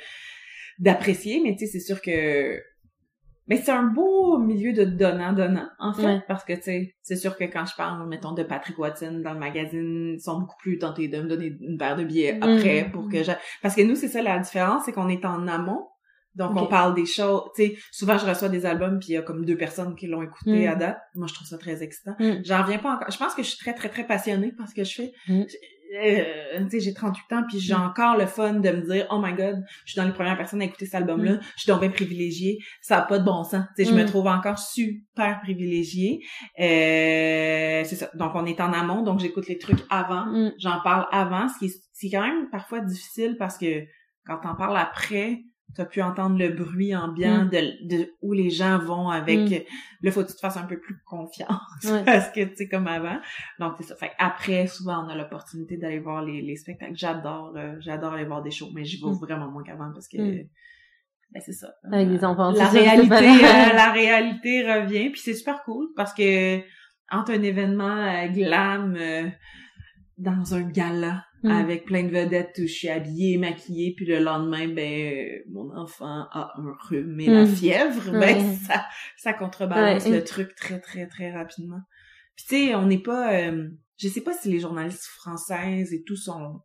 d'apprécier, 0.80 1.42
mais 1.44 1.54
tu 1.56 1.66
sais, 1.66 1.72
c'est 1.74 1.80
sûr 1.86 2.02
que... 2.02 2.60
Mais 3.48 3.58
c'est 3.58 3.72
un 3.72 3.84
beau 3.84 4.38
milieu 4.38 4.74
de 4.74 4.86
donnant-donnant, 4.86 5.68
en 5.80 5.92
fait, 5.92 6.06
Ouais. 6.06 6.22
parce 6.28 6.44
que, 6.46 6.54
tu 6.54 6.62
sais, 6.62 6.96
c'est 7.02 7.16
sûr 7.16 7.36
que 7.36 7.46
quand 7.46 7.66
je 7.66 7.76
parle, 7.76 8.08
mettons, 8.08 8.34
de 8.34 8.44
Patrick 8.44 8.78
Watson 8.78 9.22
dans 9.24 9.34
le 9.34 9.40
magazine, 9.40 10.14
ils 10.18 10.22
sont 10.22 10.40
beaucoup 10.40 10.58
plus 10.60 10.78
tentés 10.78 11.08
de 11.08 11.20
me 11.20 11.28
donner 11.28 11.58
une 11.60 11.78
paire 11.80 11.96
de 11.98 12.04
billets 12.04 12.34
Mm. 12.38 12.44
après 12.44 12.90
pour 12.92 13.10
que 13.10 13.24
je... 13.24 13.32
Parce 13.64 13.76
que 13.76 13.82
nous, 13.82 13.96
c'est 13.96 14.08
ça 14.08 14.22
la 14.22 14.38
différence, 14.38 14.84
c'est 14.86 14.92
qu'on 14.92 15.10
est 15.10 15.26
en 15.26 15.48
amont, 15.48 15.88
donc 16.36 16.52
on 16.56 16.68
parle 16.68 16.94
des 16.96 17.06
choses, 17.06 17.44
tu 17.56 17.66
sais, 17.66 17.78
souvent 17.92 18.18
je 18.18 18.26
reçois 18.26 18.50
des 18.50 18.66
albums 18.66 19.00
puis 19.00 19.10
il 19.10 19.14
y 19.14 19.18
a 19.18 19.22
comme 19.22 19.46
deux 19.46 19.58
personnes 19.58 19.96
qui 19.96 20.08
l'ont 20.08 20.22
écouté 20.22 20.66
Mm. 20.68 20.72
à 20.72 20.76
date. 20.76 20.98
Moi, 21.16 21.28
je 21.28 21.34
trouve 21.34 21.48
ça 21.48 21.58
très 21.58 21.82
excitant. 21.84 22.16
Mm. 22.20 22.42
J'en 22.46 22.62
reviens 22.64 22.80
pas 22.80 22.94
encore. 22.96 23.12
Je 23.12 23.18
pense 23.18 23.34
que 23.36 23.44
je 23.44 23.50
suis 23.50 23.58
très, 23.58 23.74
très, 23.74 23.90
très 23.90 24.06
passionnée 24.08 24.52
par 24.58 24.68
ce 24.68 24.76
que 24.76 24.84
je 24.84 24.94
fais. 24.96 25.12
Mm. 25.28 25.44
Euh, 26.02 26.64
tu 26.66 26.70
sais, 26.70 26.80
j'ai 26.82 26.94
38 26.94 27.36
ans, 27.36 27.44
puis 27.50 27.60
j'ai 27.60 27.74
Mm. 27.74 27.82
encore 27.82 28.16
le 28.16 28.28
fun 28.28 28.54
de 28.54 28.70
me 28.70 28.82
dire, 28.82 29.08
oh 29.10 29.20
my 29.20 29.34
god, 29.34 29.64
je 29.86 29.92
suis 29.94 30.00
dans 30.00 30.06
les 30.06 30.14
premières 30.14 30.38
personnes 30.38 30.62
à 30.62 30.66
écouter 30.66 30.86
cet 30.86 30.94
album-là, 30.94 31.40
je 31.56 31.62
suis 31.64 31.72
donc 31.72 31.82
bien 31.82 31.90
privilégiée, 31.90 32.60
ça 32.80 33.00
a 33.00 33.02
pas 33.02 33.18
de 33.18 33.24
bon 33.26 33.44
sens. 33.44 33.64
Tu 33.76 33.84
sais, 33.84 33.90
je 33.90 33.96
me 33.96 34.04
Mm. 34.04 34.06
trouve 34.06 34.28
encore 34.28 34.60
super 34.60 35.42
privilégiée. 35.42 36.20
Euh, 36.84 37.84
c'est 37.86 37.96
ça. 37.96 38.10
Donc, 38.14 38.32
on 38.36 38.46
est 38.46 38.62
en 38.62 38.72
amont, 38.72 39.02
donc 39.02 39.20
j'écoute 39.20 39.48
les 39.48 39.58
trucs 39.58 39.80
avant, 39.90 40.26
Mm. 40.28 40.54
j'en 40.60 40.80
parle 40.84 41.08
avant, 41.12 41.48
ce 41.50 41.58
qui 41.60 41.66
est, 41.66 41.76
c'est 41.94 42.10
quand 42.10 42.22
même 42.22 42.50
parfois 42.52 42.80
difficile 42.82 43.36
parce 43.40 43.58
que 43.58 43.84
quand 44.26 44.38
t'en 44.38 44.56
parles 44.56 44.78
après, 44.78 45.40
t'as 45.76 45.86
pu 45.86 46.02
entendre 46.02 46.38
le 46.38 46.50
bruit 46.50 46.96
ambiant 46.96 47.46
Mm. 47.46 47.50
de, 47.50 47.88
de 47.98 48.14
où 48.22 48.34
les 48.34 48.50
gens 48.50 48.80
vont 48.80 49.10
avec, 49.10 49.40
Mm. 49.40 49.64
là, 50.02 50.12
faut 50.12 50.24
que 50.24 50.30
tu 50.30 50.36
te 50.36 50.40
fasses 50.40 50.58
un 50.58 50.66
peu 50.66 50.80
plus 50.80 50.98
confiance 51.06 51.52
Ouais. 51.86 52.04
parce 52.06 52.30
que, 52.32 52.44
tu 52.44 52.56
sais, 52.56 52.68
comme 52.68 52.88
avant. 52.88 53.20
Donc, 53.60 53.74
c'est 53.78 53.84
ça. 53.84 53.96
Fait 53.96 54.12
après, 54.18 54.68
souvent, 54.68 55.06
on 55.06 55.10
a 55.10 55.16
l'opportunité 55.16 55.78
d'aller 55.78 56.00
voir 56.00 56.24
les, 56.24 56.42
les 56.42 56.56
spectacles. 56.56 56.96
J'adore, 56.96 57.54
euh, 57.56 57.76
j'adore 57.80 58.14
aller 58.14 58.26
voir 58.26 58.42
des 58.42 58.52
shows, 58.52 58.70
mais 58.74 58.84
j'y 58.84 59.00
vais 59.02 59.10
Mm. 59.10 59.20
vraiment 59.22 59.50
moins 59.52 59.64
qu'avant 59.64 59.92
parce 59.94 60.08
que, 60.08 60.18
ben, 60.18 61.42
c'est 61.46 61.54
ça. 61.54 61.70
Avec 61.92 62.10
des 62.10 62.26
enfants. 62.26 62.52
La 62.52 62.68
réalité, 62.68 63.14
euh, 63.16 63.74
la- 63.76 63.92
réalité 63.92 64.64
revient, 64.64 65.12
puis 65.12 65.22
c'est 65.22 65.36
super 65.36 65.62
cool 65.64 65.88
parce 65.96 66.14
que 66.14 66.60
entre 67.12 67.32
un 67.32 67.42
événement 67.44 67.96
euh, 67.98 68.28
glam 68.28 68.96
euh, 68.98 69.28
dans 70.18 70.54
un 70.56 70.62
gala 70.62 71.24
Mm. 71.44 71.52
avec 71.52 71.86
plein 71.86 72.04
de 72.04 72.10
vedettes 72.10 72.56
où 72.58 72.64
je 72.68 72.74
suis 72.74 72.90
habillée, 72.90 73.38
maquillée, 73.38 73.94
puis 73.96 74.06
le 74.06 74.20
lendemain, 74.20 74.68
ben 74.68 75.14
euh, 75.14 75.40
mon 75.50 75.74
enfant 75.76 76.28
a 76.32 76.52
un 76.58 76.76
rhume 76.88 77.20
et 77.22 77.28
la 77.28 77.44
Mm. 77.46 77.48
fièvre, 77.48 78.12
ben 78.12 78.20
Ouais. 78.38 78.56
ça, 78.68 78.86
ça 79.18 79.34
contrebalance 79.34 80.04
Ouais. 80.06 80.12
le 80.18 80.24
truc 80.24 80.54
très 80.56 80.80
très 80.82 81.08
très 81.08 81.32
rapidement. 81.32 81.80
Puis 82.36 82.46
tu 82.48 82.56
sais, 82.56 82.76
on 82.76 82.86
n'est 82.88 83.02
pas, 83.02 83.34
euh, 83.34 83.70
je 83.98 84.08
sais 84.10 84.22
pas 84.22 84.34
si 84.34 84.50
les 84.52 84.60
journalistes 84.60 85.06
françaises 85.06 85.94
et 85.94 86.04
tout 86.04 86.16
sont 86.18 86.62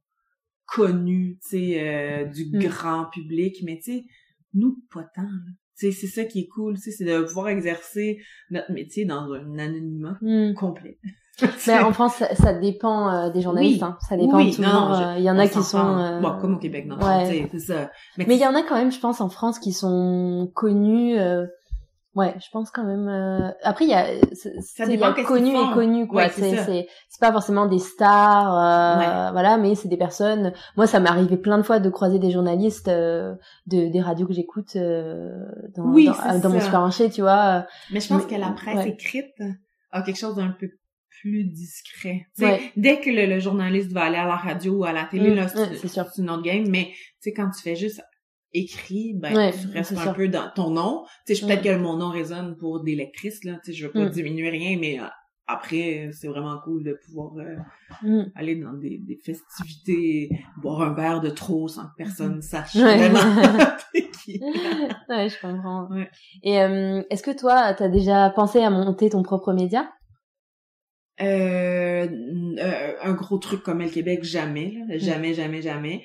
connus, 0.67 1.39
tu 1.43 1.49
sais, 1.51 1.81
euh, 1.89 2.25
du 2.25 2.47
Mm. 2.47 2.59
grand 2.61 3.05
public, 3.11 3.57
mais 3.65 3.77
tu 3.79 3.93
sais, 3.93 4.05
nous 4.55 4.79
pas 4.93 5.05
tant. 5.15 5.23
là. 5.23 5.53
Tu 5.79 5.91
sais, 5.91 5.93
c'est 5.93 6.07
ça 6.07 6.25
qui 6.25 6.41
est 6.41 6.47
cool, 6.49 6.75
tu 6.77 6.83
sais, 6.83 6.91
c'est 6.93 7.05
de 7.05 7.23
pouvoir 7.23 7.49
exercer 7.49 8.21
notre 8.51 8.73
métier 8.73 9.05
dans 9.05 9.33
un 9.33 9.59
anonymat 9.59 10.19
complet. 10.55 10.99
Ben, 11.67 11.85
en 11.85 11.93
France, 11.93 12.15
ça, 12.15 12.35
ça 12.35 12.53
dépend 12.55 13.11
euh, 13.13 13.31
des 13.31 13.41
journalistes. 13.43 13.83
Oui. 13.83 13.89
hein. 13.89 13.97
Ça 14.09 14.17
dépend 14.17 14.37
Oui, 14.37 14.55
toujours. 14.55 14.73
non, 14.73 14.95
euh, 14.95 15.15
Il 15.19 15.25
y 15.25 15.31
en 15.31 15.37
On 15.37 15.39
a 15.41 15.49
qui 15.49 15.63
sont. 15.63 15.99
euh, 15.99 16.21
Bon, 16.21 16.39
comme 16.41 16.55
au 16.55 16.59
Québec, 16.59 16.87
non, 16.87 16.97
ouais. 16.97 17.51
ça. 17.59 17.91
Mais, 18.19 18.25
Mais 18.29 18.37
il 18.37 18.41
y 18.41 18.47
en 18.47 18.55
a 18.55 18.63
quand 18.63 18.77
même, 18.77 18.93
je 18.93 19.01
pense, 19.01 19.21
en 19.21 19.29
France 19.29 19.59
qui 19.59 19.73
sont 19.73 20.51
connus. 20.55 21.19
euh, 21.19 21.47
Ouais, 22.15 22.33
je 22.39 22.47
pense 22.53 22.71
quand 22.71 22.85
même. 22.85 23.09
euh, 23.09 23.51
Après, 23.65 23.87
il 23.87 23.91
y 23.91 23.95
a, 23.95 24.07
c'est- 24.35 24.53
il 24.87 25.01
y 25.01 25.03
a 25.03 25.13
connu 25.25 25.51
et 25.51 25.73
connu 25.75 26.07
quoi. 26.07 26.23
Ouais, 26.23 26.29
c'est 26.33 26.57
c'est 26.59 26.87
ça. 27.09 27.19
pas 27.19 27.33
forcément 27.33 27.67
des 27.67 27.81
stars, 27.81 28.55
euh, 28.57 28.99
Ouais. 29.01 29.33
voilà, 29.33 29.57
mais 29.57 29.75
c'est 29.75 29.89
des 29.89 29.97
personnes. 29.97 30.53
Moi, 30.77 30.87
ça 30.87 31.01
m'est 31.01 31.09
arrivé 31.09 31.37
plein 31.37 31.59
de 31.59 31.65
fois 31.65 31.81
de 31.81 31.91
croiser 31.91 32.21
des 32.21 32.31
journalistes 32.31 32.87
euh, 32.87 33.35
de 33.67 33.89
des 33.91 34.01
radios 34.01 34.29
que 34.29 34.33
j'écoute 34.33 34.77
euh, 34.77 35.33
dans 35.77 35.87
Oui, 35.87 36.07
dans, 36.07 36.39
dans 36.39 36.51
mon 36.51 36.61
ça. 36.61 36.67
supermarché, 36.67 37.11
tu 37.11 37.23
vois. 37.23 37.67
mais 37.93 37.99
je 37.99 38.07
pense 38.07 38.23
Mais- 38.31 38.37
que 38.37 38.41
la 38.41 38.51
presse 38.53 38.77
ouais. 38.77 38.91
écrite 38.91 39.35
a 39.91 40.03
quelque 40.03 40.17
chose 40.19 40.37
d'un 40.37 40.55
peu 40.61 40.69
plus 41.25 41.45
discret. 41.45 42.27
Ouais. 42.39 42.61
dès 42.77 43.01
que 43.01 43.09
le, 43.09 43.25
le 43.25 43.41
journaliste 43.41 43.93
va 43.93 44.03
aller 44.05 44.19
à 44.19 44.27
la 44.27 44.37
radio 44.37 44.81
ou 44.81 44.85
à 44.85 44.93
la 44.93 45.05
télé, 45.05 45.31
Mm, 45.31 45.35
là, 45.37 45.43
ouais, 45.45 45.49
c'est 45.55 45.77
c'est 45.77 45.89
sûr. 45.89 46.05
c'est 46.13 46.21
une 46.21 46.29
autre 46.29 46.43
game, 46.43 46.69
mais 46.69 46.89
tu 46.93 46.97
sais, 47.21 47.33
quand 47.33 47.49
tu 47.51 47.63
fais 47.63 47.77
juste 47.77 48.03
écrit, 48.53 49.15
ben, 49.15 49.35
Ouais, 49.35 49.53
tu 49.53 49.67
restes 49.69 49.97
un 49.97 50.13
peu 50.13 50.29
dans 50.29 50.51
ton 50.55 50.69
nom. 50.71 51.05
Tu 51.27 51.35
sais, 51.35 51.47
peut-être 51.47 51.63
Mm. 51.63 51.65
que 51.65 51.77
mon 51.79 51.97
nom 51.97 52.11
résonne 52.11 52.57
pour 52.59 52.83
des 52.83 52.95
lectrices, 52.95 53.43
là, 53.45 53.55
tu 53.65 53.73
sais, 53.73 53.79
je 53.79 53.87
veux 53.87 53.93
pas 53.93 54.05
Mm. 54.07 54.11
diminuer 54.11 54.51
rien, 54.51 54.77
mais 54.79 55.01
euh, 55.01 55.05
après, 55.47 56.11
c'est 56.13 56.29
vraiment 56.29 56.59
cool 56.63 56.85
de 56.85 56.99
pouvoir 57.07 57.33
euh, 57.39 57.57
Mm. 58.03 58.31
aller 58.35 58.57
dans 58.57 58.75
des, 58.75 58.99
des 58.99 59.17
festivités, 59.17 60.29
boire 60.63 60.83
un 60.83 60.93
verre 60.95 61.21
de 61.23 61.31
trop 61.31 61.69
sans 61.69 61.85
que 61.85 61.95
personne 61.97 62.43
sache 62.43 62.75
Ouais. 62.75 62.83
vraiment 63.09 63.71
qui. 64.25 64.41
ouais, 65.09 65.29
je 65.29 65.41
comprends. 65.41 65.89
Ouais. 65.91 66.11
Et 66.43 66.61
euh, 66.61 67.03
est-ce 67.11 67.23
que 67.23 67.31
toi, 67.37 67.73
t'as 67.75 67.89
déjà 67.89 68.31
pensé 68.31 68.61
à 68.63 68.71
monter 68.71 69.09
ton 69.11 69.23
propre 69.23 69.53
média? 69.53 69.91
Euh, 71.21 72.07
euh, 72.59 72.93
un 73.03 73.13
gros 73.15 73.39
truc 73.39 73.63
comme 73.63 73.81
El 73.81 73.91
Québec, 73.91 74.25
jamais, 74.25 74.73
Mm. 74.77 74.89
là. 74.89 74.99
jamais, 74.99 75.35
jamais, 75.35 75.63
jamais. 75.63 76.05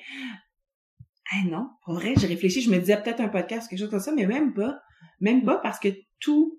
Ah 1.32 1.44
non, 1.46 1.68
pour 1.84 1.94
vrai, 1.94 2.14
j'ai 2.18 2.26
réfléchi, 2.26 2.60
je 2.60 2.70
me 2.70 2.78
disais 2.78 2.96
peut-être 3.00 3.20
un 3.20 3.28
podcast, 3.28 3.68
quelque 3.68 3.78
chose 3.78 3.90
comme 3.90 4.00
ça, 4.00 4.12
mais 4.12 4.26
même 4.26 4.52
pas. 4.52 4.80
Même 5.20 5.44
pas 5.44 5.58
parce 5.58 5.78
que 5.78 5.88
tout 6.18 6.58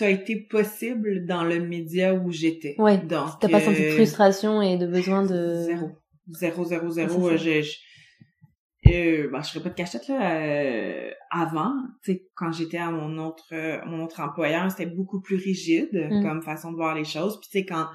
a 0.00 0.08
été 0.08 0.36
possible 0.36 1.26
dans 1.26 1.42
le 1.44 1.60
média 1.60 2.14
où 2.14 2.30
j'étais. 2.30 2.74
Ouais. 2.78 2.98
Donc, 2.98 3.30
T'as 3.40 3.48
pas 3.48 3.60
senti 3.60 3.82
de 3.82 3.86
euh, 3.88 3.94
frustration 3.96 4.62
et 4.62 4.76
de 4.78 4.86
besoin 4.86 5.22
de 5.24 5.54
Zéro. 5.64 5.90
Zéro, 6.30 6.64
zéro, 6.64 6.90
zéro. 6.90 7.28
euh, 7.28 7.36
je, 7.36 7.62
je, 7.62 7.76
euh, 8.94 9.28
ben, 9.30 9.42
je 9.42 9.50
ferais 9.50 9.62
pas 9.64 9.68
de 9.70 9.74
cachette, 9.74 10.08
là. 10.08 10.32
euh, 10.36 11.10
avant, 11.30 11.72
tu 12.04 12.12
sais, 12.12 12.26
quand 12.34 12.52
j'étais 12.52 12.78
à 12.78 12.90
mon 12.90 13.18
autre, 13.18 13.44
euh, 13.52 13.78
mon 13.86 14.04
autre 14.04 14.20
employeur, 14.20 14.70
c'était 14.70 14.86
beaucoup 14.90 15.20
plus 15.20 15.36
rigide 15.36 15.90
Mm. 16.10 16.22
comme 16.22 16.42
façon 16.42 16.70
de 16.72 16.76
voir 16.76 16.94
les 16.94 17.04
choses. 17.04 17.38
Puis 17.40 17.48
tu 17.50 17.58
sais, 17.58 17.66
quand, 17.66 17.86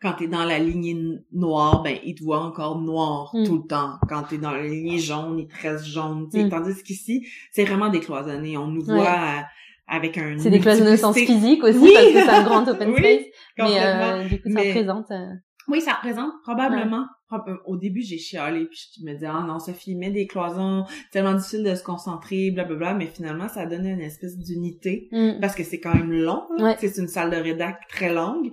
quand 0.00 0.12
t'es 0.14 0.26
dans 0.28 0.44
la 0.44 0.58
lignée 0.58 0.96
noire, 1.32 1.82
ben, 1.82 1.96
il 2.04 2.14
te 2.14 2.22
voit 2.24 2.40
encore 2.40 2.80
noir 2.80 3.30
Mm. 3.34 3.44
tout 3.46 3.62
le 3.62 3.66
temps. 3.68 3.94
Quand 4.08 4.24
t'es 4.24 4.38
dans 4.38 4.50
la 4.52 4.62
lignée 4.66 4.98
jaune, 4.98 5.38
il 5.38 5.46
te 5.48 5.62
reste 5.62 5.84
jaune, 5.86 6.28
tu 6.30 6.38
sais. 6.38 6.44
Mm. 6.46 6.50
Tandis 6.50 6.82
qu'ici, 6.82 7.26
c'est 7.52 7.64
vraiment 7.64 7.88
décloisonné. 7.88 8.56
On 8.58 8.66
nous 8.68 8.84
Ouais. 8.88 8.96
voit 8.96 9.06
euh, 9.06 9.40
avec 9.88 10.16
un 10.18 10.38
C'est 10.38 10.50
des 10.50 10.60
cloisonnées 10.60 10.92
au 10.92 10.96
sens 10.96 11.16
physique 11.16 11.62
aussi, 11.64 11.78
Oui. 11.78 11.90
parce 11.94 12.06
que 12.06 12.12
c'est 12.20 12.28
un 12.28 12.42
grand 12.44 12.66
open 12.68 12.90
Oui, 12.90 12.96
space. 12.98 13.24
mais 13.58 13.80
euh, 13.84 14.28
du 14.28 14.40
coup, 14.42 14.48
ça 14.48 14.54
Mais- 14.54 14.68
représente. 14.72 15.10
euh, 15.10 15.26
Oui, 15.68 15.80
ça 15.80 15.92
représente 15.94 16.32
probablement. 16.42 17.06
Prob- 17.32 17.48
euh, 17.48 17.56
Au 17.66 17.76
début, 17.76 18.02
j'ai 18.02 18.18
chialé 18.18 18.66
puis 18.66 18.78
je 18.98 19.04
me 19.04 19.14
disais 19.14 19.26
ah 19.26 19.44
non 19.46 19.58
Sophie, 19.58 19.94
mets 19.94 20.10
des 20.10 20.26
cloisons, 20.26 20.84
tellement 21.10 21.34
difficile 21.34 21.62
de 21.64 21.74
se 21.74 21.82
concentrer, 21.82 22.50
blablabla. 22.50 22.94
Mais 22.94 23.06
finalement, 23.06 23.48
ça 23.48 23.64
donne 23.66 23.86
une 23.86 24.00
espèce 24.00 24.36
d'unité 24.38 25.08
mm, 25.12 25.40
parce 25.40 25.54
que 25.54 25.64
c'est 25.64 25.80
quand 25.80 25.94
même 25.94 26.12
long. 26.12 26.42
Ouais. 26.58 26.76
C'est 26.80 26.96
une 26.98 27.08
salle 27.08 27.30
de 27.30 27.36
rédac 27.36 27.80
très 27.88 28.12
longue. 28.12 28.50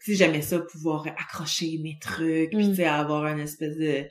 Si 0.00 0.14
j'aimais 0.16 0.42
ça, 0.42 0.58
pouvoir 0.60 1.06
accrocher 1.06 1.78
mes 1.82 1.98
trucs, 2.00 2.50
puis 2.50 2.66
Mm. 2.66 2.70
tu 2.70 2.74
sais 2.76 2.84
avoir 2.86 3.26
une 3.26 3.40
espèce 3.40 3.76
de 3.76 4.04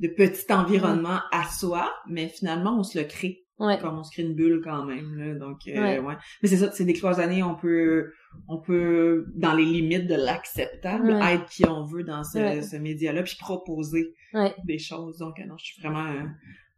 de 0.00 0.08
petit 0.08 0.52
environnement 0.52 1.20
à 1.30 1.44
soi, 1.48 1.92
mais 2.08 2.26
finalement 2.28 2.76
on 2.76 2.82
se 2.82 2.98
le 2.98 3.04
crée 3.04 3.38
Ouais. 3.60 3.78
comme 3.78 3.96
on 3.98 4.02
se 4.02 4.10
crée 4.10 4.24
une 4.24 4.34
bulle 4.34 4.60
quand 4.64 4.84
même 4.84 5.14
là. 5.14 5.34
donc 5.34 5.58
euh, 5.68 5.80
Ouais. 5.80 5.98
ouais. 6.00 6.14
mais 6.42 6.48
c'est 6.48 6.56
ça 6.56 6.72
c'est 6.72 6.84
des 6.84 6.94
cloisonnées 6.94 7.44
on 7.44 7.54
peut 7.54 8.10
on 8.48 8.58
peut 8.60 9.26
dans 9.34 9.52
les 9.54 9.64
limites 9.64 10.06
de 10.06 10.14
l'acceptable 10.14 11.12
Ouais. 11.12 11.34
être 11.34 11.46
qui 11.46 11.66
on 11.66 11.84
veut 11.84 12.04
dans 12.04 12.24
ce, 12.24 12.38
Ouais. 12.38 12.62
ce 12.62 12.76
média 12.76 13.12
là 13.12 13.22
puis 13.22 13.36
proposer 13.38 14.14
Ouais. 14.34 14.54
des 14.64 14.78
choses 14.78 15.18
donc 15.18 15.38
euh, 15.40 15.44
non 15.46 15.56
je 15.58 15.64
suis 15.64 15.80
vraiment 15.82 16.06
euh, 16.06 16.24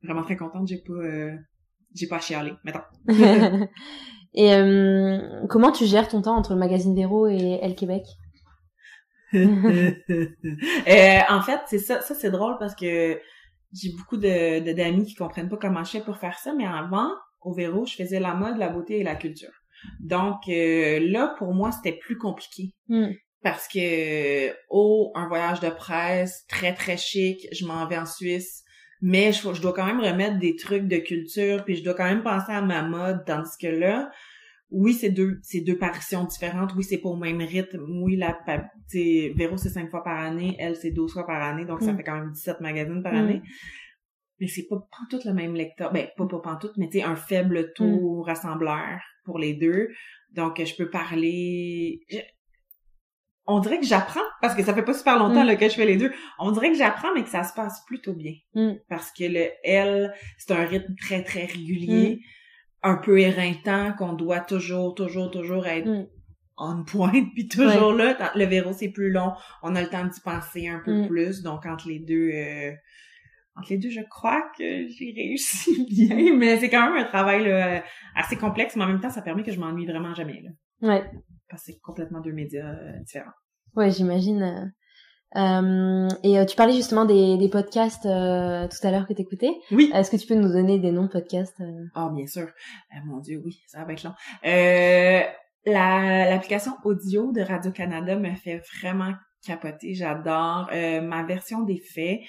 vraiment 0.02 0.22
très 0.22 0.36
contente 0.36 0.66
j'ai 0.68 0.78
pas 0.78 0.92
euh, 0.92 1.34
j'ai 1.94 2.06
pas 2.08 2.20
chialé 2.20 2.52
mettons 2.64 2.80
et 4.34 4.52
euh, 4.54 5.46
comment 5.48 5.70
tu 5.72 5.84
gères 5.86 6.08
ton 6.08 6.22
temps 6.22 6.36
entre 6.36 6.52
le 6.54 6.58
magazine 6.58 6.94
Véro 6.94 7.26
et 7.28 7.58
Elle 7.62 7.74
Québec? 7.76 8.02
Euh, 9.34 11.18
en 11.28 11.42
fait, 11.42 11.60
c'est 11.66 11.78
ça, 11.78 12.00
ça 12.00 12.14
c'est 12.14 12.30
drôle 12.30 12.56
parce 12.58 12.74
que 12.74 13.18
j'ai 13.72 13.90
beaucoup 13.96 14.16
de 14.16 14.60
de- 14.64 14.72
d'amis 14.72 15.04
qui 15.04 15.14
comprennent 15.16 15.48
pas 15.48 15.56
comment 15.56 15.82
je 15.82 15.90
fais 15.92 16.00
pour 16.00 16.16
faire 16.18 16.38
ça, 16.38 16.52
mais 16.54 16.66
avant, 16.66 17.10
au 17.40 17.52
Véro, 17.52 17.84
je 17.86 17.94
faisais 17.96 18.20
la 18.20 18.34
mode, 18.34 18.58
la 18.58 18.68
beauté 18.68 19.00
et 19.00 19.02
la 19.02 19.16
culture. 19.16 19.50
Donc 20.00 20.48
euh, 20.48 21.00
là, 21.00 21.34
pour 21.38 21.54
moi, 21.54 21.72
c'était 21.72 21.96
plus 21.96 22.16
compliqué 22.18 22.74
Mm, 22.88 23.12
parce 23.42 23.68
que 23.68 24.52
oh, 24.70 25.12
un 25.14 25.28
voyage 25.28 25.60
de 25.60 25.70
presse 25.70 26.44
très 26.48 26.74
très 26.74 26.96
chic, 26.96 27.46
je 27.52 27.66
m'en 27.66 27.86
vais 27.86 27.98
en 27.98 28.06
Suisse, 28.06 28.62
Mais 29.00 29.32
je, 29.32 29.52
je, 29.52 29.60
dois 29.60 29.72
quand 29.74 29.86
même 29.86 30.00
remettre 30.00 30.38
des 30.38 30.56
trucs 30.56 30.86
de 30.86 30.96
culture, 30.96 31.64
puis 31.64 31.76
je 31.76 31.84
dois 31.84 31.94
quand 31.94 32.04
même 32.04 32.22
penser 32.22 32.52
à 32.52 32.62
ma 32.62 32.82
mode, 32.82 33.24
tandis 33.26 33.56
que 33.60 33.66
là, 33.66 34.10
oui, 34.70 34.94
c'est 34.94 35.10
deux, 35.10 35.38
c'est 35.42 35.60
deux 35.60 35.76
paritions 35.76 36.24
différentes. 36.24 36.74
Oui, 36.74 36.84
c'est 36.84 36.98
pas 36.98 37.08
au 37.08 37.16
même 37.16 37.40
rythme. 37.40 37.84
Oui, 38.02 38.16
la, 38.16 38.36
Véro, 38.92 39.56
c'est 39.56 39.68
cinq 39.68 39.90
fois 39.90 40.02
par 40.02 40.18
année. 40.18 40.56
Elle, 40.58 40.74
c'est 40.74 40.90
12 40.90 41.12
fois 41.12 41.26
par 41.26 41.40
année. 41.42 41.64
Donc, 41.64 41.82
ça 41.82 41.92
mm. 41.92 41.96
fait 41.96 42.02
quand 42.02 42.14
même 42.14 42.32
17 42.32 42.60
magazines 42.60 43.02
par 43.02 43.12
mm. 43.12 43.16
année. 43.16 43.42
Mais 44.40 44.48
c'est 44.48 44.66
pas 44.68 44.84
tout 45.10 45.20
le 45.24 45.32
même 45.32 45.54
lecteur. 45.54 45.92
Ben, 45.92 46.08
pas, 46.16 46.26
pas 46.26 46.56
tout, 46.60 46.70
mais 46.76 46.88
tu 46.88 47.00
un 47.00 47.14
faible 47.14 47.72
taux 47.74 48.22
mm. 48.22 48.22
rassembleur 48.22 49.00
pour 49.24 49.38
les 49.38 49.54
deux. 49.54 49.88
Donc, 50.32 50.62
je 50.64 50.74
peux 50.74 50.90
parler... 50.90 52.00
On 53.46 53.60
dirait 53.60 53.78
que 53.78 53.84
j'apprends, 53.84 54.24
parce 54.40 54.54
que 54.54 54.64
ça 54.64 54.72
fait 54.72 54.82
pas 54.82 54.94
super 54.94 55.18
longtemps 55.18 55.44
là, 55.44 55.54
que 55.56 55.68
je 55.68 55.74
fais 55.74 55.84
les 55.84 55.98
deux. 55.98 56.10
On 56.38 56.50
dirait 56.50 56.70
que 56.70 56.78
j'apprends, 56.78 57.12
mais 57.14 57.24
que 57.24 57.28
ça 57.28 57.44
se 57.44 57.52
passe 57.52 57.84
plutôt 57.86 58.14
bien. 58.14 58.32
Parce 58.88 59.12
que 59.12 59.24
le 59.24 59.48
elle, 59.62 60.14
c'est 60.38 60.52
un 60.52 60.64
rythme 60.64 60.94
très, 60.96 61.22
très 61.22 61.44
régulier 61.44 62.20
un 62.82 62.96
peu 62.96 63.18
éreintant, 63.18 63.94
qu'on 63.98 64.12
doit 64.12 64.40
toujours, 64.40 64.94
toujours, 64.94 65.30
toujours 65.30 65.66
être 65.66 65.88
mm. 65.88 66.06
on 66.58 66.84
point, 66.84 67.24
puis 67.34 67.48
toujours 67.48 67.92
là. 67.92 68.32
Le 68.34 68.44
véro, 68.44 68.72
c'est 68.72 68.90
plus 68.90 69.10
long. 69.10 69.32
On 69.62 69.74
a 69.74 69.82
le 69.82 69.88
temps 69.88 70.04
d'y 70.04 70.20
penser 70.20 70.68
un 70.68 70.80
peu 70.84 71.02
mm. 71.02 71.08
plus. 71.08 71.42
Donc, 71.42 71.66
entre 71.66 71.88
les 71.88 71.98
deux... 71.98 72.30
Euh, 72.32 72.72
entre 73.56 73.70
les 73.70 73.78
deux, 73.78 73.90
je 73.90 74.00
crois 74.10 74.42
que 74.58 74.88
j'ai 74.88 75.12
réussi 75.16 75.86
bien, 75.90 76.34
mais 76.36 76.58
c'est 76.58 76.70
quand 76.70 76.90
même 76.90 77.04
un 77.04 77.08
travail 77.08 77.50
assez 78.14 78.36
complexe, 78.36 78.76
mais 78.76 78.84
en 78.84 78.88
même 78.88 79.00
temps, 79.00 79.10
ça 79.10 79.22
permet 79.22 79.42
que 79.42 79.52
je 79.52 79.60
m'ennuie 79.60 79.86
vraiment 79.86 80.14
jamais. 80.14 80.42
Là. 80.42 80.50
Ouais. 80.88 81.04
Parce 81.48 81.64
que 81.66 81.72
c'est 81.72 81.80
complètement 81.80 82.20
deux 82.20 82.32
médias 82.32 82.74
euh, 82.74 82.98
différents. 83.00 83.30
Ouais, 83.76 83.90
j'imagine. 83.90 84.72
Euh, 85.36 86.08
et 86.22 86.38
euh, 86.38 86.44
tu 86.44 86.54
parlais 86.54 86.74
justement 86.74 87.04
des, 87.04 87.36
des 87.36 87.48
podcasts 87.48 88.06
euh, 88.06 88.68
tout 88.68 88.86
à 88.86 88.90
l'heure 88.90 89.06
que 89.06 89.12
t'écoutais. 89.12 89.50
Oui. 89.72 89.90
Est-ce 89.92 90.10
que 90.10 90.16
tu 90.16 90.26
peux 90.26 90.34
nous 90.36 90.52
donner 90.52 90.78
des 90.78 90.92
noms 90.92 91.04
de 91.04 91.08
podcasts 91.10 91.60
Oh, 91.96 92.10
bien 92.10 92.26
sûr. 92.26 92.48
mon 93.04 93.18
Dieu, 93.18 93.40
oui, 93.44 93.60
ça 93.66 93.84
va 93.84 93.92
être 93.92 94.04
long. 94.04 94.14
la 95.66 96.30
l'application 96.30 96.72
audio 96.84 97.32
de 97.32 97.40
Radio 97.40 97.72
Canada 97.72 98.16
me 98.16 98.34
fait 98.34 98.62
vraiment 98.80 99.12
capoter. 99.44 99.94
J'adore 99.94 100.70
ma 101.02 101.24
version 101.24 101.62
des 101.62 101.78
faits. 101.78 102.20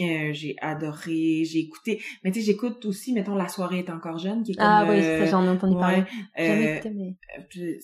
Euh, 0.00 0.30
j'ai 0.32 0.56
adoré, 0.60 1.44
j'ai 1.44 1.58
écouté. 1.58 2.00
Mais 2.22 2.30
tu 2.30 2.40
sais, 2.40 2.46
j'écoute 2.46 2.84
aussi, 2.84 3.12
mettons, 3.12 3.34
La 3.34 3.48
soirée 3.48 3.80
est 3.80 3.90
encore 3.90 4.18
jeune, 4.18 4.42
qui 4.42 4.52
est 4.52 4.56
ah 4.58 4.84
comme... 4.86 4.90
Ah 4.90 4.96
oui, 4.96 5.02
ça, 5.02 5.26
j'en 5.26 5.44
ai 5.44 5.48
entendu 5.48 5.76
parler. 5.76 6.04
Euh, 6.38 6.74
écouté, 6.74 6.90
mais... 6.94 7.16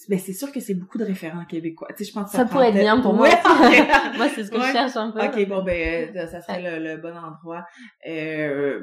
ben, 0.09 0.19
c'est 0.19 0.33
sûr 0.33 0.53
que 0.53 0.61
c'est 0.61 0.75
beaucoup 0.75 0.99
de 0.99 1.05
référents 1.05 1.45
québécois. 1.45 1.89
Tu 1.97 2.05
sais, 2.05 2.11
je 2.11 2.15
pense 2.15 2.31
que 2.31 2.37
ça, 2.37 2.45
pourrait 2.45 2.69
être 2.69 2.79
bien 2.79 3.01
pour 3.01 3.15
moi. 3.15 3.29
moi, 4.17 4.29
c'est 4.35 4.45
ce 4.45 4.51
que 4.51 4.61
je 4.61 4.73
cherche 4.73 4.97
un 4.97 5.11
peu. 5.11 5.21
Ok, 5.21 5.49
bon, 5.49 5.63
ben, 5.65 6.15
ça 6.29 6.41
serait 6.41 6.63
le, 6.63 6.85
le, 6.85 6.97
bon 6.99 7.17
endroit. 7.17 7.65
Euh, 8.09 8.81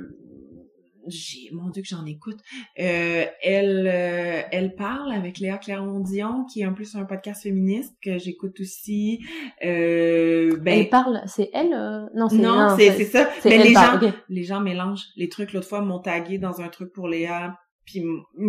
j'ai 1.07 1.49
mon 1.51 1.69
dieu 1.69 1.81
que 1.81 1.87
j'en 1.87 2.05
écoute. 2.05 2.39
Euh, 2.79 3.25
elle 3.41 3.87
euh, 3.87 4.41
elle 4.51 4.75
parle 4.75 5.11
avec 5.11 5.39
Léa 5.39 5.57
Clermont-Dion 5.57 6.45
qui 6.45 6.61
est 6.61 6.65
en 6.65 6.73
plus 6.73 6.95
un 6.95 7.05
podcast 7.05 7.43
féministe 7.43 7.95
que 8.03 8.17
j'écoute 8.17 8.59
aussi. 8.59 9.23
Euh, 9.63 10.57
ben 10.57 10.79
elle 10.79 10.89
parle 10.89 11.21
c'est 11.25 11.49
elle 11.53 11.73
euh, 11.73 12.05
non 12.15 12.29
c'est 12.29 12.37
non 12.37 12.75
c'est 12.77 13.05
ça. 13.05 13.29
mais 13.45 13.57
les 13.57 13.73
gens 13.73 13.99
les 14.29 14.43
gens 14.43 14.59
mélangent. 14.59 15.07
Les 15.15 15.29
trucs 15.29 15.53
l'autre 15.53 15.67
fois 15.67 15.81
m'ont 15.81 15.99
tagué 15.99 16.37
dans 16.37 16.61
un 16.61 16.69
truc 16.69 16.91
pour 16.93 17.07
Léa 17.07 17.57
puis 17.85 18.03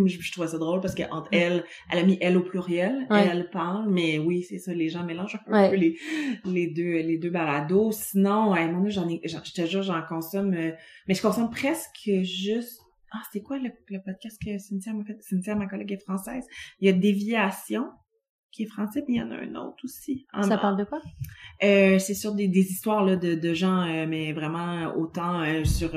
je, 0.07 0.21
je 0.21 0.33
trouvais 0.33 0.49
ça 0.49 0.59
drôle 0.59 0.81
parce 0.81 0.95
que 0.95 1.03
entre 1.11 1.29
elle, 1.33 1.65
elle 1.91 1.99
a 1.99 2.03
mis 2.03 2.19
elle 2.21 2.37
au 2.37 2.43
pluriel, 2.43 3.07
elle 3.11 3.49
parle, 3.51 3.91
mais 3.91 4.19
oui, 4.19 4.43
c'est 4.43 4.59
ça, 4.59 4.73
les 4.73 4.89
gens 4.89 5.05
mélangent 5.05 5.39
un 5.47 5.71
peu 5.71 5.77
les, 5.77 5.99
les 6.45 6.69
deux 6.69 6.99
les 7.03 7.19
deux 7.19 7.31
balados. 7.31 7.93
Sinon, 7.93 8.53
ouais, 8.53 8.71
moi 8.71 8.89
j'en 8.91 9.09
ai, 9.09 9.21
je 9.25 9.39
te 9.39 9.67
jure, 9.67 9.83
j'en 9.83 10.03
consomme, 10.03 10.55
euh, 10.55 10.73
mais 11.09 11.15
je 11.15 11.23
consomme 11.23 11.51
presque 11.51 12.11
juste. 12.23 12.81
Ah, 13.15 13.21
c'est 13.31 13.43
quoi 13.43 13.59
le, 13.59 13.71
le, 13.89 13.99
podcast 14.03 14.41
que 14.43 14.57
Cynthia 14.59 14.95
m'a 14.95 15.05
fait? 15.05 15.21
Cynthia, 15.21 15.55
ma 15.55 15.67
collègue 15.67 15.93
est 15.93 16.03
française. 16.03 16.47
Il 16.81 16.87
y 16.87 16.89
a 16.89 16.95
Déviation 16.95 17.85
qui 18.53 18.65
est 18.65 18.67
français, 18.67 19.03
puis 19.03 19.15
il 19.15 19.19
y 19.19 19.23
en 19.23 19.31
a 19.31 19.37
un 19.37 19.55
autre 19.55 19.79
aussi. 19.85 20.27
ça 20.43 20.59
parle 20.59 20.77
de 20.77 20.85
quoi? 20.85 21.01
Euh, 21.63 21.99
c'est 21.99 22.15
sur 22.15 22.35
des, 22.35 22.49
des 22.49 22.71
histoires 22.71 23.05
là, 23.05 23.17
de, 23.17 23.35
de 23.35 23.55
gens, 23.55 23.83
euh, 23.83 24.07
mais 24.07 24.33
vraiment 24.33 24.95
autant 24.95 25.43
euh, 25.43 25.65
sur 25.65 25.93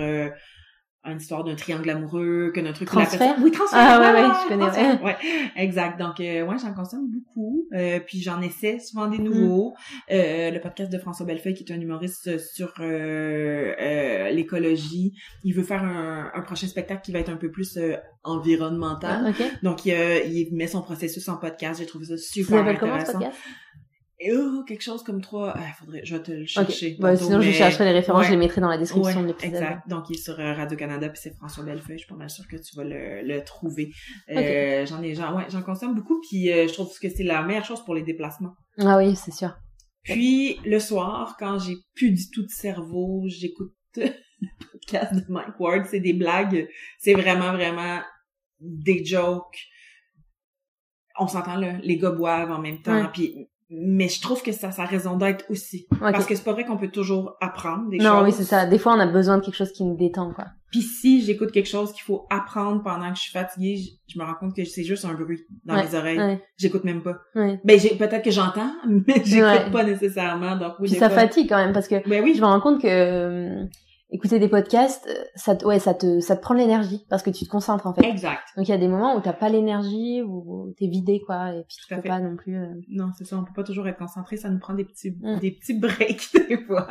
une 1.05 1.17
histoire 1.17 1.43
d'un 1.43 1.55
triangle 1.55 1.89
amoureux, 1.89 2.51
que 2.53 2.59
notre 2.59 2.77
truc 2.77 2.89
transfert? 2.89 3.35
Oui, 3.41 3.51
transfert. 3.51 3.79
Ah 3.79 3.99
ouais, 3.99 4.21
ouais, 4.21 4.33
je 4.43 4.47
connais. 4.47 5.03
Ouais, 5.03 5.17
exact. 5.55 5.99
Donc, 5.99 6.19
euh, 6.19 6.45
ouais, 6.45 6.55
j'en 6.59 6.73
consomme 6.73 7.07
beaucoup. 7.09 7.67
Euh, 7.73 7.99
puis 7.99 8.21
j'en 8.21 8.41
essaie 8.41 8.79
souvent 8.79 9.07
des 9.07 9.19
nouveaux. 9.19 9.71
Mm. 9.71 10.13
Euh, 10.13 10.51
le 10.51 10.59
podcast 10.59 10.91
de 10.91 10.97
François 10.97 11.25
Bellefeuille, 11.25 11.53
qui 11.53 11.63
est 11.63 11.73
un 11.73 11.79
humoriste 11.79 12.37
sur 12.37 12.73
euh, 12.79 14.29
l'écologie, 14.31 15.13
il 15.43 15.53
veut 15.53 15.63
faire 15.63 15.83
un, 15.83 16.31
un, 16.33 16.41
prochain 16.41 16.67
spectacle 16.67 17.01
qui 17.03 17.11
va 17.11 17.19
être 17.19 17.29
un 17.29 17.37
peu 17.37 17.51
plus 17.51 17.79
environnemental. 18.23 19.33
Ah, 19.39 19.43
Donc, 19.63 19.85
il, 19.85 19.93
il 19.93 20.55
met 20.55 20.67
son 20.67 20.81
processus 20.81 21.27
en 21.29 21.37
podcast. 21.37 21.79
J'ai 21.79 21.85
trouvé 21.85 22.05
ça 22.05 22.17
super 22.17 22.59
intéressant. 22.59 22.79
Comment, 22.79 22.99
ce 22.99 23.11
podcast? 23.11 23.37
Oh, 24.31 24.63
quelque 24.67 24.81
chose 24.81 25.03
comme 25.03 25.21
trois. 25.21 25.53
Ah, 25.55 25.73
faudrait, 25.77 26.01
je 26.03 26.15
vais 26.15 26.23
te 26.23 26.31
le 26.31 26.45
chercher. 26.45 26.97
Okay. 26.99 27.17
sinon, 27.17 27.41
je 27.41 27.51
chercherai 27.51 27.85
les 27.85 27.91
références, 27.91 28.25
je 28.25 28.31
les 28.31 28.37
mettrai 28.37 28.61
dans 28.61 28.69
la 28.69 28.77
description 28.77 29.21
de 29.21 29.27
l'épisode. 29.27 29.53
Exact. 29.53 29.87
Donc, 29.87 30.09
il 30.09 30.15
est 30.15 30.21
sur 30.21 30.39
euh, 30.39 30.53
Radio-Canada, 30.53 31.09
puis 31.09 31.19
c'est 31.21 31.35
François 31.35 31.63
Bellefeuille. 31.63 31.97
Je 31.97 32.03
suis 32.03 32.09
pas 32.09 32.15
mal 32.15 32.29
sûre 32.29 32.47
que 32.47 32.57
tu 32.57 32.75
vas 32.75 32.83
le, 32.83 33.21
le 33.23 33.43
trouver. 33.43 33.91
Euh, 34.29 34.85
j'en 34.85 35.01
ai, 35.03 35.15
j'en, 35.15 35.35
ouais, 35.35 35.45
j'en 35.49 35.61
consomme 35.61 35.95
beaucoup, 35.95 36.19
puis 36.21 36.51
euh, 36.51 36.67
je 36.67 36.73
trouve 36.73 36.91
que 36.99 37.09
c'est 37.09 37.23
la 37.23 37.43
meilleure 37.43 37.65
chose 37.65 37.83
pour 37.83 37.95
les 37.95 38.03
déplacements. 38.03 38.53
Ah 38.79 38.97
oui, 38.97 39.15
c'est 39.15 39.33
sûr. 39.33 39.55
Puis, 40.03 40.59
le 40.65 40.79
soir, 40.79 41.35
quand 41.39 41.59
j'ai 41.59 41.75
plus 41.95 42.11
du 42.11 42.29
tout 42.29 42.43
de 42.43 42.51
cerveau, 42.51 43.23
j'écoute 43.27 43.73
le 43.95 44.09
podcast 44.71 45.13
de 45.13 45.25
Mike 45.29 45.59
Ward. 45.59 45.85
C'est 45.89 45.99
des 45.99 46.13
blagues. 46.13 46.67
C'est 46.99 47.13
vraiment, 47.13 47.53
vraiment 47.53 48.01
des 48.59 49.03
jokes. 49.03 49.59
On 51.17 51.27
s'entend 51.27 51.55
là, 51.55 51.77
les 51.81 51.97
gars 51.97 52.11
boivent 52.11 52.51
en 52.51 52.59
même 52.59 52.81
temps, 52.81 53.09
puis 53.11 53.47
mais 53.69 54.09
je 54.09 54.21
trouve 54.21 54.43
que 54.43 54.51
ça 54.51 54.71
ça 54.71 54.83
a 54.83 54.85
raison 54.85 55.17
d'être 55.17 55.45
aussi. 55.49 55.87
Parce 55.99 56.25
que 56.25 56.35
c'est 56.35 56.43
pas 56.43 56.53
vrai 56.53 56.65
qu'on 56.65 56.77
peut 56.77 56.89
toujours 56.89 57.35
apprendre 57.41 57.89
des 57.89 57.99
choses 57.99 58.07
non 58.07 58.23
oui 58.23 58.31
c'est 58.31 58.43
ça. 58.43 58.65
Des 58.65 58.77
fois 58.77 58.93
on 58.93 58.99
a 58.99 59.07
besoin 59.07 59.37
de 59.37 59.43
quelque 59.43 59.55
chose 59.55 59.71
qui 59.71 59.83
nous 59.83 59.95
détend 59.95 60.33
quoi. 60.33 60.45
Puis 60.71 60.81
si 60.81 61.21
j'écoute 61.23 61.51
quelque 61.51 61.69
chose 61.69 61.93
qu'il 61.93 62.03
faut 62.03 62.25
apprendre 62.29 62.83
pendant 62.83 63.09
que 63.09 63.15
je 63.17 63.21
suis 63.21 63.31
fatiguée 63.31 63.79
je, 64.07 64.19
me 64.19 64.25
rends 64.25 64.35
compte 64.35 64.55
que 64.55 64.65
c'est 64.65 64.83
juste 64.83 65.05
un 65.05 65.13
bruit 65.13 65.41
dans 65.63 65.75
mes 65.75 65.95
oreilles. 65.95 66.39
j'écoute 66.57 66.83
même 66.83 67.01
pas. 67.01 67.17
Ben 67.33 67.79
j'ai 67.79 67.95
peut-être 67.95 68.23
que 68.23 68.31
j'entends 68.31 68.71
mais 68.87 69.23
j'écoute 69.23 69.71
pas 69.71 69.83
nécessairement 69.83 70.57
donc 70.57 70.73
oui 70.79 70.89
puis 70.89 70.99
ça 70.99 71.09
fatigue 71.09 71.49
quand 71.49 71.57
même 71.57 71.73
parce 71.73 71.87
que 71.87 72.07
ben 72.07 72.23
oui. 72.23 72.33
je 72.35 72.41
me 72.41 72.45
rends 72.45 72.61
compte 72.61 72.81
que 72.81 73.65
écouter 74.09 74.39
des 74.39 74.47
podcasts, 74.47 75.07
euh, 75.07 75.23
ça 75.35 75.55
te, 75.55 75.65
ouais, 75.65 75.79
ça 75.79 75.93
te, 75.93 76.19
ça 76.19 76.35
te 76.35 76.41
prend 76.41 76.53
l'énergie 76.53 77.05
parce 77.09 77.23
que 77.23 77.29
tu 77.29 77.45
te 77.45 77.49
concentres 77.49 77.87
en 77.87 77.93
fait. 77.93 78.05
Exact. 78.05 78.43
Donc 78.55 78.67
il 78.67 78.71
y 78.71 78.73
a 78.73 78.77
des 78.77 78.87
moments 78.87 79.15
où 79.15 79.21
t'as 79.21 79.33
pas 79.33 79.49
l'énergie 79.49 80.21
ou 80.21 80.73
t'es 80.77 80.87
vidé 80.87 81.21
quoi 81.25 81.53
et 81.53 81.63
puis 81.67 81.77
tu 81.77 81.93
peux 81.93 82.01
pas 82.01 82.19
non 82.19 82.35
plus. 82.35 82.57
Euh, 82.57 82.73
non, 82.89 83.09
c'est 83.17 83.25
ça, 83.25 83.37
on 83.37 83.43
peut 83.43 83.53
pas 83.53 83.63
toujours 83.63 83.87
être 83.87 83.97
concentré, 83.97 84.37
ça 84.37 84.49
nous 84.49 84.59
prend 84.59 84.73
des 84.73 84.85
petits, 84.85 85.11
mm. 85.11 85.39
des 85.39 85.51
petits 85.51 85.79
breaks 85.79 86.29
des 86.49 86.57
fois, 86.65 86.87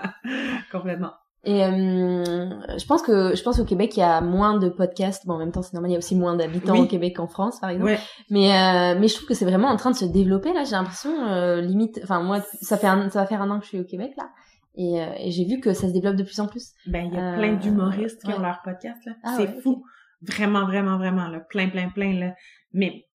complètement. 0.72 1.12
Et 1.46 1.62
euh, 1.62 2.48
je 2.78 2.86
pense 2.86 3.02
que 3.02 3.34
je 3.34 3.42
pense 3.42 3.58
au 3.58 3.64
Québec 3.64 3.96
il 3.96 4.00
y 4.00 4.02
a 4.02 4.22
moins 4.22 4.58
de 4.58 4.70
podcasts. 4.70 5.26
Bon, 5.26 5.34
en 5.34 5.38
même 5.38 5.52
temps 5.52 5.60
c'est 5.60 5.74
normal, 5.74 5.90
il 5.90 5.94
y 5.94 5.96
a 5.96 5.98
aussi 5.98 6.16
moins 6.16 6.34
d'habitants 6.36 6.76
au 6.76 6.86
Québec 6.86 7.16
qu'en 7.16 7.26
France 7.26 7.60
par 7.60 7.70
exemple. 7.70 7.98
Mais 8.30 8.50
euh, 8.50 8.98
mais 8.98 9.08
je 9.08 9.14
trouve 9.14 9.28
que 9.28 9.34
c'est 9.34 9.44
vraiment 9.44 9.68
en 9.68 9.76
train 9.76 9.90
de 9.90 9.96
se 9.96 10.06
développer 10.06 10.54
là. 10.54 10.64
J'ai 10.64 10.72
l'impression 10.72 11.10
euh, 11.26 11.60
limite. 11.60 12.00
Enfin 12.02 12.22
moi 12.22 12.40
ça 12.62 12.78
fait 12.78 12.86
un, 12.86 13.10
ça 13.10 13.20
va 13.20 13.26
faire 13.26 13.42
un 13.42 13.50
an 13.50 13.58
que 13.58 13.64
je 13.64 13.68
suis 13.68 13.80
au 13.80 13.84
Québec 13.84 14.12
là. 14.16 14.30
Et, 14.76 15.00
euh, 15.00 15.12
et 15.18 15.30
j'ai 15.30 15.44
vu 15.44 15.60
que 15.60 15.72
ça 15.72 15.88
se 15.88 15.92
développe 15.92 16.16
de 16.16 16.24
plus 16.24 16.40
en 16.40 16.48
plus. 16.48 16.72
Ben, 16.86 17.06
il 17.06 17.14
y 17.14 17.16
a 17.16 17.34
plein 17.34 17.54
euh, 17.54 17.56
d'humoristes 17.56 18.22
qui 18.22 18.32
ont 18.32 18.40
leur 18.40 18.60
podcast, 18.62 18.98
là. 19.06 19.12
Ah 19.22 19.36
c'est 19.36 19.60
fou. 19.60 19.84
Vraiment, 20.22 20.66
vraiment, 20.66 20.98
vraiment, 20.98 21.28
là. 21.28 21.40
Plein, 21.40 21.68
plein, 21.68 21.90
plein, 21.90 22.18
là. 22.18 22.34
Mais 22.72 23.06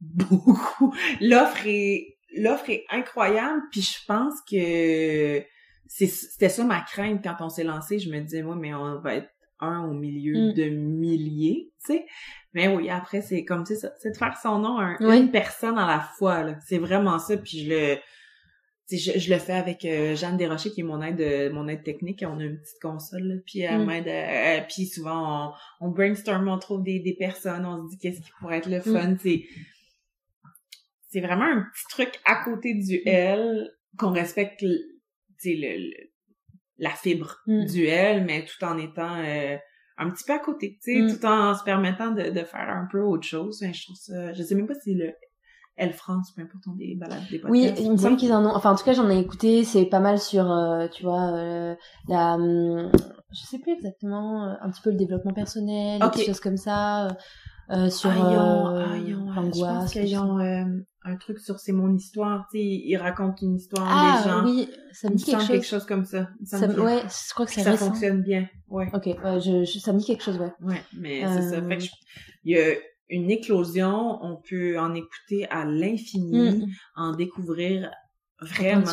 beaucoup. 0.00 0.94
L'offre 1.20 1.66
est, 1.66 2.18
l'offre 2.36 2.68
est 2.70 2.84
incroyable, 2.90 3.62
puis 3.70 3.80
je 3.80 4.04
pense 4.06 4.34
que 4.50 5.42
c'était 5.86 6.50
ça 6.50 6.64
ma 6.64 6.80
crainte 6.82 7.24
quand 7.24 7.36
on 7.40 7.48
s'est 7.48 7.64
lancé. 7.64 7.98
Je 7.98 8.10
me 8.10 8.20
disais, 8.20 8.42
moi, 8.42 8.56
mais 8.56 8.74
on 8.74 9.00
va 9.00 9.14
être 9.14 9.30
un 9.60 9.84
au 9.84 9.92
milieu 9.92 10.50
mm. 10.50 10.54
de 10.54 10.68
milliers, 10.68 11.72
tu 11.84 11.94
sais. 11.94 12.06
Mais 12.52 12.68
oui, 12.68 12.90
après, 12.90 13.22
c'est 13.22 13.44
comme, 13.44 13.64
tu 13.64 13.74
sais, 13.74 13.88
c'est 13.98 14.12
de 14.12 14.16
faire 14.16 14.36
son 14.36 14.58
nom 14.58 14.78
à 14.78 15.16
une 15.16 15.30
personne 15.30 15.78
à 15.78 15.86
la 15.86 16.00
fois, 16.00 16.42
là. 16.42 16.56
C'est 16.66 16.78
vraiment 16.78 17.18
ça, 17.18 17.36
puis 17.36 17.64
je 17.64 17.70
le 17.70 17.96
je, 18.90 19.18
je, 19.18 19.32
le 19.32 19.38
fais 19.38 19.52
avec 19.52 19.84
euh, 19.84 20.16
Jeanne 20.16 20.36
Desrochers 20.36 20.70
qui 20.70 20.80
est 20.80 20.84
mon 20.84 21.02
aide 21.02 21.20
euh, 21.20 21.52
mon 21.52 21.68
aide 21.68 21.82
technique 21.82 22.24
on 22.26 22.38
a 22.38 22.44
une 22.44 22.58
petite 22.58 22.80
console 22.80 23.42
puis 23.44 23.60
elle 23.60 23.82
mm. 23.82 23.84
m'aide 23.84 24.08
euh, 24.08 24.64
puis 24.66 24.86
souvent 24.86 25.52
on, 25.80 25.86
on, 25.86 25.90
brainstorm 25.90 26.48
on 26.48 26.58
trouve 26.58 26.82
des, 26.82 26.98
des 27.00 27.14
personnes 27.14 27.66
on 27.66 27.84
se 27.84 27.90
dit 27.90 27.98
qu'est-ce 27.98 28.20
qui 28.20 28.30
pourrait 28.40 28.58
être 28.58 28.70
le 28.70 28.80
fun 28.80 29.10
mm. 29.10 29.18
c'est 29.20 29.44
c'est 31.10 31.20
vraiment 31.20 31.44
un 31.44 31.66
petit 31.72 31.84
truc 31.90 32.18
à 32.24 32.42
côté 32.44 32.74
du 32.74 33.02
mm. 33.04 33.08
L 33.08 33.70
qu'on 33.98 34.12
respecte 34.12 34.62
le, 34.62 34.78
le, 35.44 35.90
la 36.78 36.90
fibre 36.90 37.36
du 37.46 37.84
L 37.84 38.24
mais 38.24 38.46
tout 38.46 38.64
en 38.64 38.78
étant 38.78 39.16
un 40.00 40.10
petit 40.10 40.24
peu 40.24 40.32
à 40.32 40.38
côté 40.38 40.78
tu 40.82 41.08
sais 41.08 41.14
tout 41.14 41.26
en 41.26 41.54
se 41.54 41.62
permettant 41.62 42.12
de, 42.12 42.30
de 42.30 42.44
faire 42.44 42.70
un 42.70 42.88
peu 42.90 43.02
autre 43.02 43.26
chose 43.26 43.60
je 43.60 43.84
trouve 43.84 43.96
ça 43.96 44.32
je 44.32 44.42
sais 44.42 44.54
même 44.54 44.66
pas 44.66 44.80
si 44.82 44.94
le 44.94 45.12
Elle 45.78 45.92
France, 45.92 46.32
peu 46.34 46.42
importe, 46.42 46.64
des 46.76 46.94
balades, 46.96 47.20
des 47.30 47.38
podcasts. 47.38 47.50
Oui, 47.78 47.84
il 47.84 47.92
me 47.92 47.96
semble 47.96 48.16
qu'ils 48.16 48.32
en 48.32 48.44
ont. 48.44 48.54
Enfin, 48.54 48.72
en 48.72 48.74
tout 48.76 48.84
cas, 48.84 48.92
j'en 48.92 49.08
ai 49.08 49.18
écouté. 49.18 49.62
C'est 49.64 49.86
pas 49.86 50.00
mal 50.00 50.18
sur, 50.18 50.50
euh, 50.50 50.88
tu 50.88 51.04
vois, 51.04 51.32
euh, 51.34 51.74
la. 52.08 52.34
Hum, 52.34 52.90
je 53.32 53.40
sais 53.46 53.58
plus 53.58 53.72
exactement. 53.72 54.44
euh, 54.44 54.54
Un 54.62 54.70
petit 54.70 54.82
peu 54.82 54.90
le 54.90 54.96
développement 54.96 55.32
personnel, 55.32 56.02
Ok. 56.04 56.16
des 56.16 56.24
choses 56.26 56.40
comme 56.40 56.56
ça. 56.56 57.16
sur 57.90 58.10
l'angoisse. 58.10 59.96
un 61.04 61.16
truc 61.16 61.38
sur 61.38 61.58
c'est 61.58 61.72
mon 61.72 61.94
histoire, 61.94 62.46
tu 62.50 62.58
sais, 62.58 62.64
ils 62.64 62.96
racontent 62.96 63.36
une 63.42 63.54
histoire 63.56 63.86
Ah 63.88 64.20
des 64.22 64.28
gens. 64.28 64.44
oui, 64.44 64.68
ça 64.92 65.08
me 65.08 65.14
Il 65.14 65.16
dit 65.16 65.24
quelque 65.24 65.38
chose. 65.40 65.48
quelque 65.48 65.66
chose 65.66 65.86
comme 65.86 66.04
ça. 66.04 66.28
Il 66.40 66.46
Ça 66.46 66.66
me- 66.66 66.80
ouais, 66.82 67.02
je 67.02 67.34
crois 67.34 67.46
que 67.46 67.52
ça 67.52 67.76
fonctionne 67.76 68.22
bien. 68.22 68.46
Ouais. 68.68 68.90
Ok, 68.92 69.06
ouais, 69.06 69.40
je, 69.40 69.64
je- 69.64 69.78
ça 69.78 69.92
me 69.92 69.98
dit 69.98 70.04
quelque 70.04 70.22
chose, 70.22 70.38
ouais. 70.38 70.52
Ouais, 70.60 70.82
mais 70.92 71.22
c'est 71.26 71.42
ça. 71.50 71.62
Fait 71.62 71.76
que 71.78 71.84
je- 71.84 71.90
il 72.44 72.56
y 72.56 72.60
a 72.60 72.74
une 73.10 73.30
éclosion, 73.30 74.18
on 74.22 74.36
peut 74.36 74.78
en 74.78 74.94
écouter 74.94 75.46
à 75.50 75.64
l'infini, 75.64 76.50
Mm. 76.50 76.66
en 76.96 77.12
découvrir 77.14 77.90
vraiment. 78.40 78.84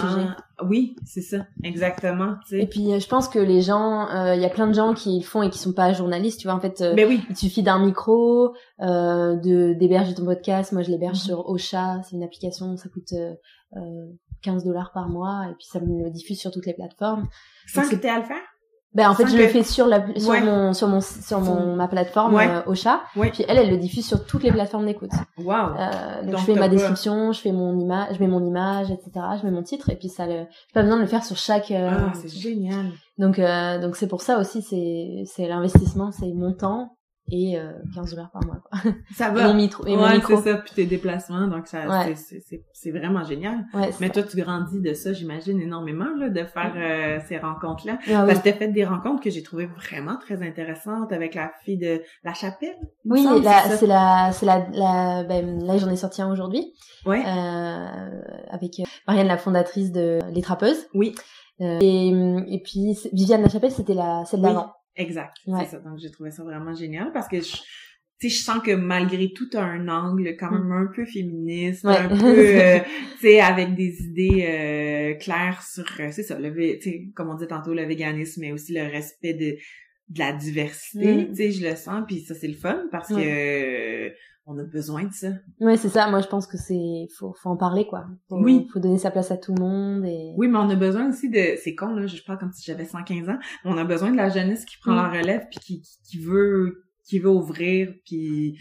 Oui, 0.63 0.95
c'est 1.05 1.21
ça, 1.21 1.45
exactement. 1.63 2.35
Tu 2.47 2.59
Et 2.61 2.65
puis, 2.67 2.91
euh, 2.93 2.99
je 2.99 3.07
pense 3.07 3.27
que 3.29 3.37
les 3.39 3.61
gens, 3.61 4.09
euh, 4.09 4.33
il 4.35 4.41
y 4.41 4.45
a 4.45 4.49
plein 4.49 4.65
de 4.67 4.73
gens 4.73 4.93
qui 4.93 5.19
le 5.19 5.23
font 5.23 5.43
et 5.43 5.49
qui 5.51 5.59
sont 5.59 5.73
pas 5.73 5.93
journalistes, 5.93 6.39
tu 6.39 6.47
vois. 6.47 6.55
En 6.55 6.59
fait, 6.59 6.81
euh, 6.81 6.93
Ben 6.95 7.07
oui, 7.07 7.21
il 7.29 7.35
suffit 7.35 7.61
d'un 7.61 7.77
micro, 7.85 8.55
euh, 8.81 9.35
de 9.35 9.73
d'héberger 9.73 10.15
ton 10.15 10.25
podcast. 10.25 10.71
Moi, 10.71 10.81
je 10.81 10.89
l'héberge 10.89 11.17
Mhm. 11.19 11.23
sur 11.25 11.49
Ocha. 11.49 12.01
C'est 12.03 12.15
une 12.15 12.23
application, 12.23 12.75
ça 12.77 12.89
coûte 12.89 13.13
euh, 13.13 13.33
euh, 13.75 14.07
15 14.41 14.63
dollars 14.63 14.91
par 14.93 15.09
mois 15.09 15.45
et 15.49 15.53
puis 15.53 15.67
ça 15.69 15.79
me 15.79 16.03
le 16.05 16.09
diffuse 16.09 16.39
sur 16.39 16.49
toutes 16.51 16.65
les 16.65 16.73
plateformes. 16.73 17.27
sans 17.67 17.87
que 17.87 17.95
t'aies 17.95 18.09
à 18.09 18.19
le 18.19 18.25
faire? 18.25 18.41
Ben 18.95 19.09
en 19.09 19.13
fait, 19.13 19.27
je 19.27 19.35
le 19.37 19.47
fais 19.49 19.61
sur 19.63 19.87
la 19.87 20.03
sur 20.17 20.29
Ouais. 20.29 20.41
mon 20.41 20.73
sur 20.73 20.87
mon 20.87 21.01
sur 21.01 21.41
mon 21.41 21.75
ma 21.75 21.87
plateforme 21.87 22.33
Ouais. 22.33 22.47
euh, 22.49 22.61
Ocha. 22.65 23.01
Ouais. 23.17 23.29
Puis 23.29 23.43
elle, 23.47 23.57
elle 23.57 23.69
le 23.69 23.77
diffuse 23.77 24.07
sur 24.07 24.25
toutes 24.25 24.43
les 24.43 24.51
plateformes 24.51 24.85
d'écoute. 24.85 25.11
Wow. 25.37 25.53
Euh, 25.77 26.23
donc, 26.23 26.37
je 26.37 26.45
fais 26.45 26.55
ma 26.55 26.69
description, 26.69 27.31
je 27.33 27.41
fais 27.41 27.51
mon 27.51 27.77
image, 27.77 28.15
je 28.15 28.19
mets 28.21 28.27
mon 28.29 28.43
image, 28.43 28.91
etc. 28.91 29.11
Je 29.41 29.45
mets 29.45 29.51
mon 29.51 29.63
titre 29.63 29.89
et 29.89 29.97
puis 29.97 30.07
ça 30.09 30.25
le, 30.25 30.31
j'ai 30.33 30.73
pas 30.73 30.81
besoin 30.81 30.95
de 30.95 31.01
le 31.01 31.07
faire 31.07 31.23
sur 31.25 31.35
chaque. 31.35 31.71
euh, 31.71 31.89
Ah, 31.91 32.13
c'est 32.15 32.29
génial. 32.29 32.85
donc 33.17 33.37
euh, 33.37 33.79
donc 33.79 33.97
c'est 33.97 34.07
pour 34.07 34.21
ça 34.21 34.39
aussi 34.39 34.61
c'est 34.61 35.23
c'est 35.25 35.47
l'investissement, 35.47 36.11
c'est 36.11 36.31
mon 36.33 36.53
temps 36.53 36.95
et 37.31 37.57
euh, 37.59 37.71
15 37.95 38.11
dollars 38.11 38.29
par 38.31 38.45
mois. 38.45 38.57
Quoi. 38.69 38.91
Ça 39.15 39.29
Et 39.29 39.33
va. 39.33 39.47
mon 39.47 39.53
micro 39.55 39.85
et 39.87 39.95
mon 39.95 40.03
ouais, 40.03 40.15
micro. 40.15 40.35
c'est 40.37 40.51
ça, 40.51 40.57
puis 40.57 40.73
tes 40.75 40.85
déplacements, 40.85 41.47
donc 41.47 41.65
ça, 41.67 41.87
Ouais. 41.87 42.13
c'est- 42.15 42.15
c'est- 42.15 42.43
c'est 42.47 42.63
c'est 42.73 42.91
vraiment 42.91 43.23
génial. 43.23 43.65
Ouais, 43.73 43.89
Mais 43.99 44.09
toi, 44.09 44.21
tu 44.23 44.37
grandis 44.39 44.79
de 44.79 44.93
ça, 44.93 45.11
j'imagine, 45.11 45.59
énormément, 45.59 46.05
là, 46.19 46.29
de 46.29 46.43
faire 46.43 46.73
euh, 46.75 47.19
ces 47.27 47.37
rencontres-là. 47.39 47.97
Ah 48.07 48.21
oui. 48.21 48.27
Parce 48.27 48.39
que 48.39 48.49
t'as 48.49 48.53
fait 48.55 48.67
des 48.67 48.85
rencontres 48.85 49.23
que 49.23 49.29
j'ai 49.31 49.41
trouvées 49.41 49.65
vraiment 49.65 50.17
très 50.17 50.43
intéressantes 50.47 51.11
avec 51.11 51.33
la 51.33 51.51
fille 51.63 51.77
de 51.79 52.01
La 52.23 52.33
Chapelle. 52.35 52.75
Oui, 53.05 53.25
c'est 53.25 53.87
la, 53.87 54.31
c'est 54.31 54.45
la, 54.45 54.67
la, 54.73 55.23
ben, 55.23 55.63
là, 55.65 55.77
j'en 55.77 55.89
ai 55.89 55.95
sorti 55.95 56.21
un 56.21 56.31
aujourd'hui, 56.31 56.73
Ouais. 57.07 57.23
euh, 57.25 58.21
avec 58.51 58.79
euh, 58.79 58.83
Marianne, 59.07 59.27
la 59.27 59.37
fondatrice 59.37 59.91
de 59.91 60.19
Les 60.31 60.41
Trappeuses. 60.41 60.85
Oui. 60.93 61.15
Euh, 61.61 61.79
et, 61.81 62.09
et 62.53 62.61
puis, 62.63 62.97
Viviane 63.13 63.41
Lachapelle, 63.41 63.71
c'était 63.71 63.93
la, 63.93 64.23
celle 64.25 64.41
d'avant. 64.41 64.73
Exact. 64.95 65.35
Ouais. 65.45 65.65
C'est 65.65 65.71
ça. 65.71 65.79
Donc, 65.79 65.97
j'ai 65.99 66.11
trouvé 66.11 66.31
ça 66.31 66.43
vraiment 66.43 66.73
génial 66.73 67.11
parce 67.11 67.27
que 67.27 67.41
je, 67.41 67.51
tu 68.19 68.29
sais, 68.29 68.29
je 68.29 68.43
sens 68.43 68.59
que 68.63 68.71
malgré 68.71 69.33
tout 69.33 69.49
t'as 69.49 69.63
un 69.63 69.87
angle 69.89 70.35
quand 70.39 70.51
même 70.51 70.71
un 70.71 70.87
peu 70.95 71.05
féministe, 71.05 71.83
Mm. 71.83 71.87
Ouais. 71.87 71.97
un 71.97 72.07
peu, 72.17 72.39
euh, 72.39 72.79
tu 73.15 73.27
sais, 73.27 73.41
avec 73.41 73.75
des 73.75 74.03
idées 74.03 74.45
euh, 74.47 75.13
claires 75.15 75.61
sur, 75.63 75.85
euh, 75.99 76.09
c'est 76.11 76.23
ça, 76.23 76.39
le, 76.39 76.79
tu 76.79 77.11
comme 77.13 77.29
on 77.29 77.35
dit 77.35 77.47
tantôt, 77.47 77.73
le 77.73 77.83
véganisme, 77.83 78.41
mais 78.41 78.51
aussi 78.53 78.73
le 78.73 78.83
respect 78.83 79.33
de, 79.33 79.57
de 80.09 80.19
la 80.19 80.31
diversité. 80.33 81.13
Mm. 81.15 81.27
Tu 81.29 81.35
sais, 81.35 81.51
je 81.51 81.67
le 81.67 81.75
sens, 81.75 82.03
puis 82.07 82.21
ça 82.21 82.35
c'est 82.35 82.47
le 82.47 82.53
fun 82.53 82.85
parce 82.91 83.09
que 83.09 83.15
euh, 83.17 84.09
on 84.47 84.57
a 84.59 84.63
besoin 84.63 85.03
de 85.05 85.13
ça. 85.13 85.29
Ouais, 85.59 85.75
c'est 85.77 85.89
ça. 85.89 86.09
Moi, 86.09 86.21
je 86.21 86.27
pense 86.27 86.45
que 86.47 86.57
c'est, 86.57 87.07
faut, 87.17 87.33
faut 87.41 87.49
en 87.49 87.57
parler, 87.57 87.87
quoi. 87.87 88.05
Faut, 88.29 88.37
Oui. 88.39 88.67
Faut 88.71 88.79
donner 88.79 88.97
sa 88.99 89.09
place 89.11 89.31
à 89.31 89.37
tout 89.37 89.53
le 89.55 89.61
monde 89.63 90.05
et. 90.05 90.33
Oui, 90.37 90.47
mais 90.47 90.57
on 90.59 90.69
a 90.69 90.75
besoin 90.75 91.09
aussi 91.09 91.29
de, 91.29 91.55
c'est 91.63 91.73
con 91.75 91.95
là, 91.95 92.05
je 92.05 92.21
parle 92.23 92.37
comme 92.39 92.51
si 92.51 92.63
j'avais 92.63 92.85
115 92.85 93.29
ans, 93.29 93.37
mais 93.63 93.71
on 93.71 93.77
a 93.77 93.83
besoin 93.83 94.11
de 94.11 94.17
la 94.17 94.29
jeunesse 94.29 94.65
qui 94.65 94.77
prend 94.77 94.91
Mm. 94.91 94.95
la 94.97 95.09
relève 95.09 95.47
puis 95.49 95.59
qui, 95.59 95.81
qui, 95.81 95.97
qui 96.03 96.19
veut, 96.19 96.83
qui 97.07 97.19
veut 97.19 97.29
ouvrir 97.29 97.93
puis 98.05 98.57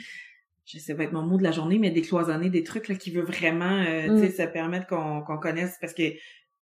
je 0.66 0.78
sais 0.78 0.94
pas 0.94 1.02
être 1.04 1.12
mon 1.12 1.22
mot 1.22 1.36
de 1.36 1.42
la 1.42 1.52
journée, 1.52 1.78
mais 1.78 1.90
décloisonner 1.90 2.48
des 2.48 2.62
trucs 2.64 2.88
là 2.88 2.94
qui 2.94 3.10
veut 3.10 3.22
vraiment, 3.22 3.82
euh, 3.86 4.08
Mm. 4.08 4.20
tu 4.20 4.26
sais, 4.30 4.30
se 4.46 4.48
permettre 4.50 4.86
qu'on 4.86 5.20
qu'on 5.22 5.36
connaisse 5.38 5.76
parce 5.80 5.92
que 5.92 6.02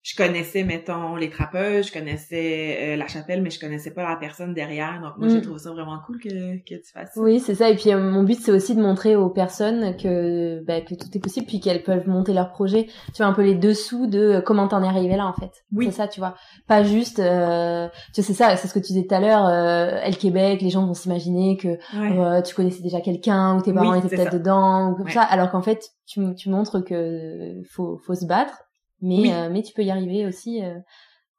je 0.03 0.15
connaissais 0.15 0.63
mettons 0.63 1.15
les 1.17 1.29
trappeuses, 1.29 1.87
je 1.87 1.91
connaissais 1.93 2.77
euh, 2.81 2.95
la 2.95 3.07
chapelle, 3.07 3.41
mais 3.41 3.49
je 3.49 3.59
connaissais 3.59 3.91
pas 3.91 4.07
la 4.07 4.15
personne 4.15 4.53
derrière, 4.53 5.01
donc 5.01 5.17
moi 5.17 5.27
Mm. 5.27 5.31
j'ai 5.31 5.41
trouvé 5.41 5.59
ça 5.59 5.71
vraiment 5.71 5.99
cool 6.05 6.17
que 6.19 6.29
que 6.63 6.75
tu 6.75 6.91
fasses 6.93 7.11
ça. 7.13 7.19
Oui, 7.21 7.39
c'est 7.41 7.55
ça. 7.55 7.69
Et 7.69 7.75
puis 7.75 7.91
euh, 7.91 7.99
mon 7.99 8.23
but, 8.23 8.39
c'est 8.39 8.51
aussi 8.51 8.73
de 8.75 8.81
montrer 8.81 9.15
aux 9.17 9.29
personnes 9.29 9.97
que 9.97 10.63
bah, 10.63 10.79
que 10.81 10.95
tout 10.95 11.07
est 11.13 11.19
possible, 11.19 11.45
puis 11.45 11.59
qu'elles 11.59 11.83
peuvent 11.83 12.07
monter 12.07 12.33
leur 12.33 12.51
projet. 12.51 12.85
Tu 13.13 13.17
vois 13.17 13.25
un 13.25 13.33
peu 13.33 13.43
les 13.43 13.55
dessous 13.55 14.07
de 14.07 14.19
euh, 14.19 14.41
comment 14.41 14.67
t'en 14.69 14.81
es 14.83 14.87
arrivé 14.87 15.15
là, 15.17 15.25
en 15.27 15.33
fait. 15.33 15.51
Oui. 15.73 15.85
C'est 15.87 15.91
ça, 15.97 16.07
tu 16.07 16.19
vois. 16.21 16.35
Pas 16.67 16.83
juste. 16.83 17.19
Euh, 17.19 17.87
tu 18.13 18.21
sais, 18.21 18.21
c'est 18.21 18.33
ça. 18.33 18.55
C'est 18.55 18.67
ce 18.69 18.73
que 18.73 18.79
tu 18.79 18.93
disais 18.93 19.05
tout 19.07 19.15
à 19.15 19.19
l'heure. 19.19 19.45
Euh, 19.45 19.99
El 20.03 20.15
Québec, 20.17 20.61
les 20.61 20.69
gens 20.69 20.85
vont 20.85 20.93
s'imaginer 20.93 21.57
que 21.57 21.67
Ouais. 21.67 22.17
euh, 22.17 22.41
tu 22.41 22.55
connaissais 22.55 22.81
déjà 22.81 23.01
quelqu'un 23.01 23.57
ou 23.57 23.61
tes 23.61 23.73
parents 23.73 23.91
Oui, 23.91 23.99
étaient 23.99 24.15
peut-être 24.15 24.33
dedans 24.33 24.91
ou 24.91 24.95
comme 24.95 25.05
Ouais. 25.07 25.11
ça. 25.11 25.23
Alors 25.23 25.51
qu'en 25.51 25.61
fait, 25.61 25.83
tu 26.05 26.21
tu 26.35 26.49
montres 26.49 26.83
que 26.85 27.61
faut 27.69 27.97
faut 28.05 28.15
se 28.15 28.25
battre, 28.25 28.53
mais 29.01 29.15
Oui. 29.21 29.31
euh, 29.31 29.49
mais 29.49 29.63
tu 29.63 29.73
peux 29.73 29.83
y 29.83 29.91
arriver 29.91 30.25
aussi. 30.25 30.63
euh, 30.63 30.77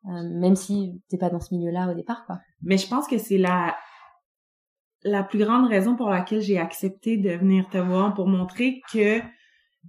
euh, 0.06 0.22
même 0.40 0.54
si 0.56 1.02
t'es 1.08 1.18
pas 1.18 1.28
dans 1.28 1.40
ce 1.40 1.52
milieu-là 1.54 1.90
au 1.90 1.94
départ, 1.94 2.24
quoi. 2.26 2.38
Mais 2.62 2.78
je 2.78 2.88
pense 2.88 3.06
que 3.08 3.18
c'est 3.18 3.38
la 3.38 3.76
la 5.04 5.22
plus 5.22 5.38
grande 5.38 5.68
raison 5.68 5.96
pour 5.96 6.08
laquelle 6.10 6.40
j'ai 6.40 6.58
accepté 6.58 7.16
de 7.16 7.30
venir 7.30 7.68
te 7.68 7.78
voir 7.78 8.14
pour 8.14 8.26
montrer 8.26 8.80
que 8.92 9.20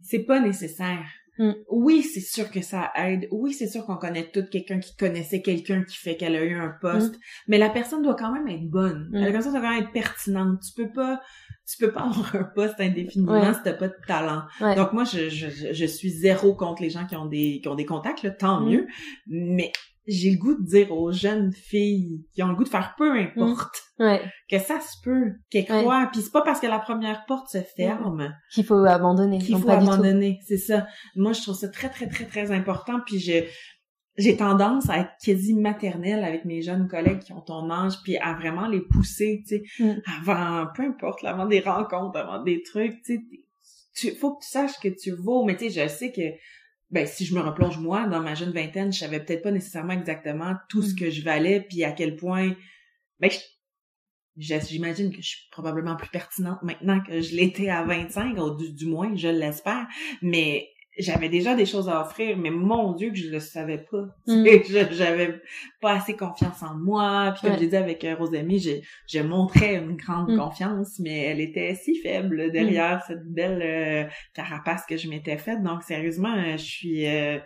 c'est 0.03 0.23
pas 0.23 0.39
nécessaire. 0.39 1.03
Mm. 1.39 1.51
Oui, 1.69 2.03
c'est 2.03 2.19
sûr 2.21 2.51
que 2.51 2.61
ça 2.61 2.91
aide. 2.95 3.27
Oui, 3.31 3.53
c'est 3.53 3.67
sûr 3.67 3.85
qu'on 3.85 3.97
connaît 3.97 4.29
tout 4.29 4.43
quelqu'un 4.51 4.79
qui 4.79 4.95
connaissait 4.97 5.41
quelqu'un 5.41 5.83
qui 5.83 5.95
fait 5.97 6.15
qu'elle 6.17 6.35
a 6.35 6.43
eu 6.43 6.55
un 6.55 6.73
poste. 6.81 7.15
Mais 7.47 7.57
la 7.57 7.69
personne 7.69 8.01
doit 8.03 8.15
quand 8.15 8.31
même 8.31 8.47
être 8.47 8.69
bonne. 8.69 9.09
Mm. 9.11 9.19
La 9.19 9.31
personne 9.31 9.53
doit 9.53 9.61
quand 9.61 9.69
même 9.73 9.83
être 9.83 9.91
pertinente. 9.91 10.59
Tu 10.61 10.73
peux 10.83 10.91
pas, 10.91 11.21
tu 11.69 11.85
peux 11.85 11.91
pas 11.91 12.01
avoir 12.09 12.35
un 12.35 12.43
poste 12.55 12.79
indéfiniment 12.79 13.33
Ouais. 13.39 13.53
si 13.53 13.59
t'as 13.63 13.73
pas 13.73 13.87
de 13.87 13.95
talent. 14.07 14.43
Ouais. 14.61 14.75
Donc 14.75 14.93
moi, 14.93 15.03
je, 15.03 15.29
je, 15.29 15.47
je- 15.73 15.85
suis 15.85 16.09
zéro 16.09 16.55
contre 16.55 16.81
les 16.81 16.89
gens 16.89 17.05
qui 17.05 17.15
ont 17.15 17.25
des, 17.27 17.59
qui 17.61 17.67
ont 17.67 17.75
des 17.75 17.85
contacts, 17.85 18.23
là, 18.23 18.31
tant 18.31 18.61
Mm. 18.61 18.69
mieux. 18.69 18.87
Mais 19.27 19.71
j'ai 20.07 20.31
le 20.31 20.37
goût 20.37 20.55
de 20.55 20.65
dire 20.65 20.91
aux 20.91 21.11
jeunes 21.11 21.51
filles 21.53 22.25
qui 22.33 22.41
ont 22.41 22.47
le 22.47 22.55
goût 22.55 22.63
de 22.63 22.69
faire 22.69 22.95
peu 22.97 23.11
importe 23.11 23.75
ouais. 23.99 24.21
que 24.49 24.57
ça 24.57 24.79
se 24.79 24.95
peut, 25.03 25.33
qu'elles 25.51 25.71
Ouais. 25.71 25.81
croient. 25.81 26.09
Puis 26.11 26.21
c'est 26.21 26.31
pas 26.31 26.41
parce 26.41 26.59
que 26.59 26.65
la 26.67 26.79
première 26.79 27.25
porte 27.27 27.49
se 27.49 27.59
ferme 27.77 28.33
Qu'il 28.51 28.63
faut 28.63 28.83
abandonner. 28.85 29.37
qu'il 29.37 29.55
faut 29.57 29.67
pas 29.67 29.77
abandonner. 29.77 30.39
C'est 30.47 30.57
ça. 30.57 30.87
Moi, 31.15 31.33
je 31.33 31.41
trouve 31.43 31.55
ça 31.55 31.67
très, 31.67 31.89
très, 31.89 32.07
très, 32.07 32.25
très 32.25 32.49
important. 32.51 32.99
Puis 33.05 33.19
je 33.19 33.43
j'ai 34.19 34.35
tendance 34.37 34.89
à 34.89 34.99
être 34.99 35.11
quasi 35.23 35.53
maternelle 35.55 36.23
avec 36.23 36.45
mes 36.45 36.61
jeunes 36.61 36.87
collègues 36.87 37.19
qui 37.19 37.33
ont 37.33 37.41
ton 37.41 37.69
âge, 37.71 37.93
puis 38.03 38.17
à 38.17 38.33
vraiment 38.33 38.67
les 38.67 38.81
pousser, 38.81 39.43
tu 39.47 39.57
sais, 39.57 39.83
Mm. 39.83 40.01
avant, 40.21 40.67
peu 40.75 40.83
importe, 40.83 41.23
avant 41.23 41.45
des 41.47 41.59
rencontres, 41.61 42.17
avant 42.19 42.43
des 42.43 42.61
trucs, 42.61 43.01
tu 43.03 43.15
sais, 43.15 43.21
tu, 43.95 44.15
faut 44.15 44.35
que 44.35 44.43
tu 44.43 44.49
saches 44.49 44.79
que 44.81 44.89
tu 44.89 45.11
vaux, 45.11 45.43
mais 45.43 45.57
tu 45.57 45.69
sais, 45.69 45.83
je 45.83 45.89
sais 45.89 46.11
que, 46.11 46.21
ben, 46.91 47.05
si 47.07 47.25
je 47.25 47.33
me 47.35 47.39
replonge 47.41 47.77
moi, 47.79 48.07
dans 48.07 48.21
ma 48.21 48.35
jeune 48.35 48.51
vingtaine, 48.51 48.91
je 48.93 48.99
savais 48.99 49.19
peut-être 49.23 49.43
pas 49.43 49.51
nécessairement 49.51 49.93
exactement 49.93 50.53
tout 50.69 50.81
ce 50.81 50.93
Mm. 50.93 50.97
que 50.97 51.09
je 51.09 51.21
valais, 51.23 51.61
puis 51.61 51.83
à 51.83 51.91
quel 51.91 52.15
point, 52.15 52.55
ben, 53.19 53.29
je- 53.29 53.37
j'imagine 54.37 55.11
que 55.11 55.21
je 55.21 55.27
suis 55.27 55.49
probablement 55.51 55.95
plus 55.97 56.09
pertinente 56.09 56.61
maintenant 56.63 57.01
que 57.01 57.19
je 57.21 57.35
l'étais 57.35 57.69
à 57.69 57.83
25, 57.83 58.37
ou 58.37 58.55
du, 58.55 58.71
du 58.73 58.85
moins, 58.85 59.13
je 59.15 59.27
l'espère, 59.27 59.87
mais 60.21 60.68
j'avais 60.97 61.29
déjà 61.29 61.55
des 61.55 61.65
choses 61.65 61.87
à 61.87 62.01
offrir, 62.01 62.35
mais 62.37 62.49
mon 62.49 62.93
Dieu 62.93 63.09
que 63.11 63.15
je 63.17 63.29
le 63.29 63.39
savais 63.39 63.77
pas. 63.89 64.07
Mm. 64.27 64.45
J'avais 64.91 65.41
pas 65.81 65.93
assez 65.93 66.15
confiance 66.15 66.61
en 66.63 66.75
moi. 66.75 67.31
Puis 67.33 67.41
comme 67.43 67.51
Ouais. 67.51 67.57
j'ai 67.59 67.67
dit 67.67 67.75
avec 67.75 68.03
euh, 68.03 68.15
Rosemie, 68.15 68.59
je, 68.59 68.71
je 69.07 69.19
montrais 69.19 69.75
une 69.75 69.95
grande 69.95 70.31
Mm. 70.31 70.37
confiance, 70.37 70.99
mais 70.99 71.25
elle 71.25 71.39
était 71.39 71.75
si 71.75 71.95
faible 72.01 72.51
derrière 72.51 73.03
cette 73.07 73.23
belle 73.25 73.61
euh, 73.61 74.09
carapace 74.33 74.85
que 74.87 74.97
je 74.97 75.07
m'étais 75.09 75.37
faite. 75.37 75.63
Donc 75.63 75.83
sérieusement, 75.83 76.35
euh, 76.35 76.53
je 76.57 76.63
suis... 76.63 77.07
euh, 77.07 77.39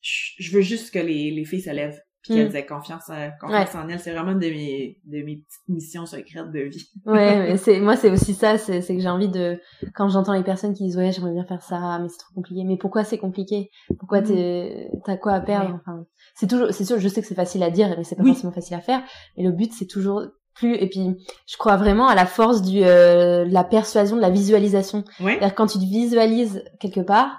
je 0.00 0.30
je 0.38 0.50
veux 0.52 0.62
juste 0.62 0.94
que 0.94 0.98
les, 0.98 1.30
les 1.30 1.44
filles 1.44 1.60
se 1.60 1.70
lèvent 1.70 2.00
puis 2.22 2.34
qu'elles 2.34 2.50
Mm. 2.52 2.56
aient 2.56 2.66
confiance, 2.66 3.10
euh, 3.10 3.28
confiance 3.40 3.74
en 3.74 3.88
elles. 3.88 3.98
C'est 4.00 4.12
vraiment 4.12 4.32
de 4.34 4.38
mes, 4.38 4.98
de 5.04 5.22
mes 5.22 5.36
petites 5.36 5.68
missions 5.68 6.04
secrètes 6.06 6.50
de 6.50 6.60
vie. 6.60 6.86
Ouais, 7.06 7.38
mais 7.48 7.56
c'est 7.56 7.80
moi 7.80 7.96
c'est 7.96 8.10
aussi 8.10 8.34
ça, 8.34 8.58
c'est 8.58 8.82
c'est 8.82 8.94
que 8.94 9.00
j'ai 9.00 9.08
envie 9.08 9.28
de 9.28 9.58
quand 9.94 10.08
j'entends 10.08 10.34
les 10.34 10.42
personnes 10.44 10.74
qui 10.74 10.84
disent 10.84 10.96
ouais 10.96 11.12
j'aimerais 11.12 11.32
bien 11.32 11.44
faire 11.44 11.62
ça, 11.62 11.98
mais 12.00 12.08
c'est 12.08 12.18
trop 12.18 12.34
compliqué. 12.34 12.64
Mais 12.64 12.76
pourquoi 12.76 13.04
c'est 13.04 13.18
compliqué? 13.18 13.70
Pourquoi 13.98 14.20
Mhm. 14.20 14.26
t'es 14.26 14.90
t'as 15.04 15.16
quoi 15.16 15.32
à 15.32 15.40
perdre? 15.40 15.70
Ouais. 15.70 15.76
Enfin, 15.80 16.04
c'est 16.34 16.46
toujours, 16.48 16.68
c'est 16.72 16.84
sûr, 16.84 16.98
je 16.98 17.08
sais 17.08 17.20
que 17.22 17.26
c'est 17.26 17.34
facile 17.34 17.62
à 17.62 17.70
dire, 17.70 17.94
mais 17.96 18.04
c'est 18.04 18.16
pas 18.16 18.22
Oui. 18.22 18.30
forcément 18.32 18.52
facile 18.52 18.76
à 18.76 18.80
faire. 18.80 19.02
Mais 19.36 19.44
le 19.44 19.52
but 19.52 19.72
c'est 19.72 19.86
toujours 19.86 20.22
plus. 20.54 20.74
Et 20.74 20.88
puis 20.88 21.16
je 21.46 21.56
crois 21.56 21.76
vraiment 21.76 22.08
à 22.08 22.14
la 22.14 22.26
force 22.26 22.60
du 22.60 22.82
euh, 22.82 23.44
de 23.46 23.52
la 23.54 23.64
persuasion, 23.64 24.16
de 24.16 24.20
la 24.20 24.30
visualisation. 24.30 25.04
Ouais. 25.20 25.36
C'est-à-dire 25.38 25.54
quand 25.54 25.68
tu 25.68 25.78
te 25.78 25.84
visualises 25.84 26.62
quelque 26.80 27.00
part, 27.00 27.38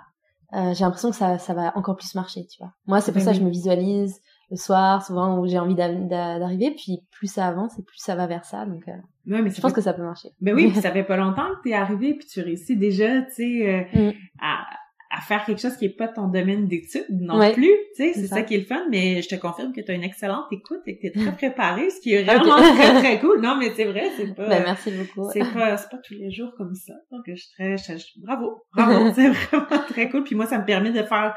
euh, 0.54 0.74
j'ai 0.74 0.84
l'impression 0.84 1.12
que 1.12 1.16
ça 1.16 1.38
ça 1.38 1.54
va 1.54 1.72
encore 1.78 1.96
plus 1.98 2.16
marcher, 2.16 2.46
tu 2.48 2.58
vois. 2.64 2.72
Moi 2.88 3.00
c'est 3.02 3.12
pour 3.12 3.22
ça 3.22 3.32
que 3.32 3.36
oui. 3.38 3.42
je 3.42 3.46
me 3.46 3.52
visualise 3.52 4.20
le 4.52 4.58
soir, 4.58 5.04
souvent 5.04 5.40
où 5.40 5.48
j'ai 5.48 5.58
envie 5.58 5.76
d'arriver. 5.76 6.72
Puis 6.72 7.02
plus 7.10 7.28
ça 7.28 7.48
avance 7.48 7.80
et 7.80 7.84
plus 7.84 7.98
ça 7.98 8.16
va 8.16 8.28
vers 8.28 8.46
ça. 8.46 8.66
Donc, 8.66 8.84
mais 9.26 9.50
je 9.50 9.62
pense 9.62 9.74
que 9.74 9.82
ça 9.82 9.94
peut 9.94 10.04
marcher. 10.04 10.30
Ben 10.40 10.54
oui, 10.54 10.68
puis 10.72 10.82
ça 10.82 10.92
fait 10.92 11.04
pas 11.04 11.18
longtemps 11.18 11.50
que 11.56 11.70
t'es 11.70 11.74
arrivé 11.74 12.14
puis 12.14 12.28
tu 12.28 12.42
réussis 12.42 12.76
déjà, 12.76 13.22
tu 13.24 13.34
sais, 13.34 13.88
mm. 13.94 14.12
à 14.42 14.66
à 15.12 15.20
faire 15.20 15.44
quelque 15.44 15.60
chose 15.60 15.76
qui 15.76 15.86
est 15.86 15.90
pas 15.98 16.08
ton 16.08 16.28
domaine 16.28 16.68
d'études 16.68 17.06
non 17.10 17.38
plus, 17.52 17.68
tu 17.96 18.04
sais, 18.04 18.14
c'est 18.14 18.28
ça. 18.28 18.44
qui 18.44 18.56
est 18.56 18.60
le 18.60 18.66
fun, 18.66 18.86
mais 18.90 19.22
je 19.22 19.28
te 19.28 19.36
confirme 19.36 19.74
que 19.74 19.82
tu 19.82 19.92
as 19.92 19.94
une 19.94 20.04
excellente 20.04 20.46
écoute 20.52 20.82
et 20.86 20.96
que 20.96 21.02
tu 21.02 21.08
es 21.08 21.12
très 21.12 21.32
préparée, 21.50 21.90
ce 21.90 22.00
qui 22.00 22.14
est 22.14 22.24
vraiment 22.24 22.56
très 22.56 22.94
très 22.94 23.20
cool. 23.20 23.42
Non, 23.42 23.58
mais 23.58 23.72
c'est 23.76 23.84
vrai, 23.84 24.10
c'est 24.16 24.34
pas 24.34 24.48
ben, 24.48 24.64
merci 24.64 24.92
beaucoup. 24.92 25.30
C'est 25.32 25.40
pas 25.54 25.76
c'est 25.76 25.90
pas 25.90 25.98
tous 25.98 26.14
les 26.14 26.32
jours 26.32 26.54
comme 26.58 26.76
ça. 26.76 26.94
Donc 27.12 27.24
je 27.28 27.36
suis 27.36 27.52
très 27.52 27.76
bravo, 28.18 28.64
bravo, 28.74 29.12
c'est 29.16 29.30
vraiment 29.30 29.84
très 29.90 30.10
cool 30.10 30.24
puis 30.24 30.36
moi 30.36 30.46
ça 30.46 30.60
me 30.60 30.66
permet 30.66 30.92
de 30.92 31.04
faire 31.04 31.36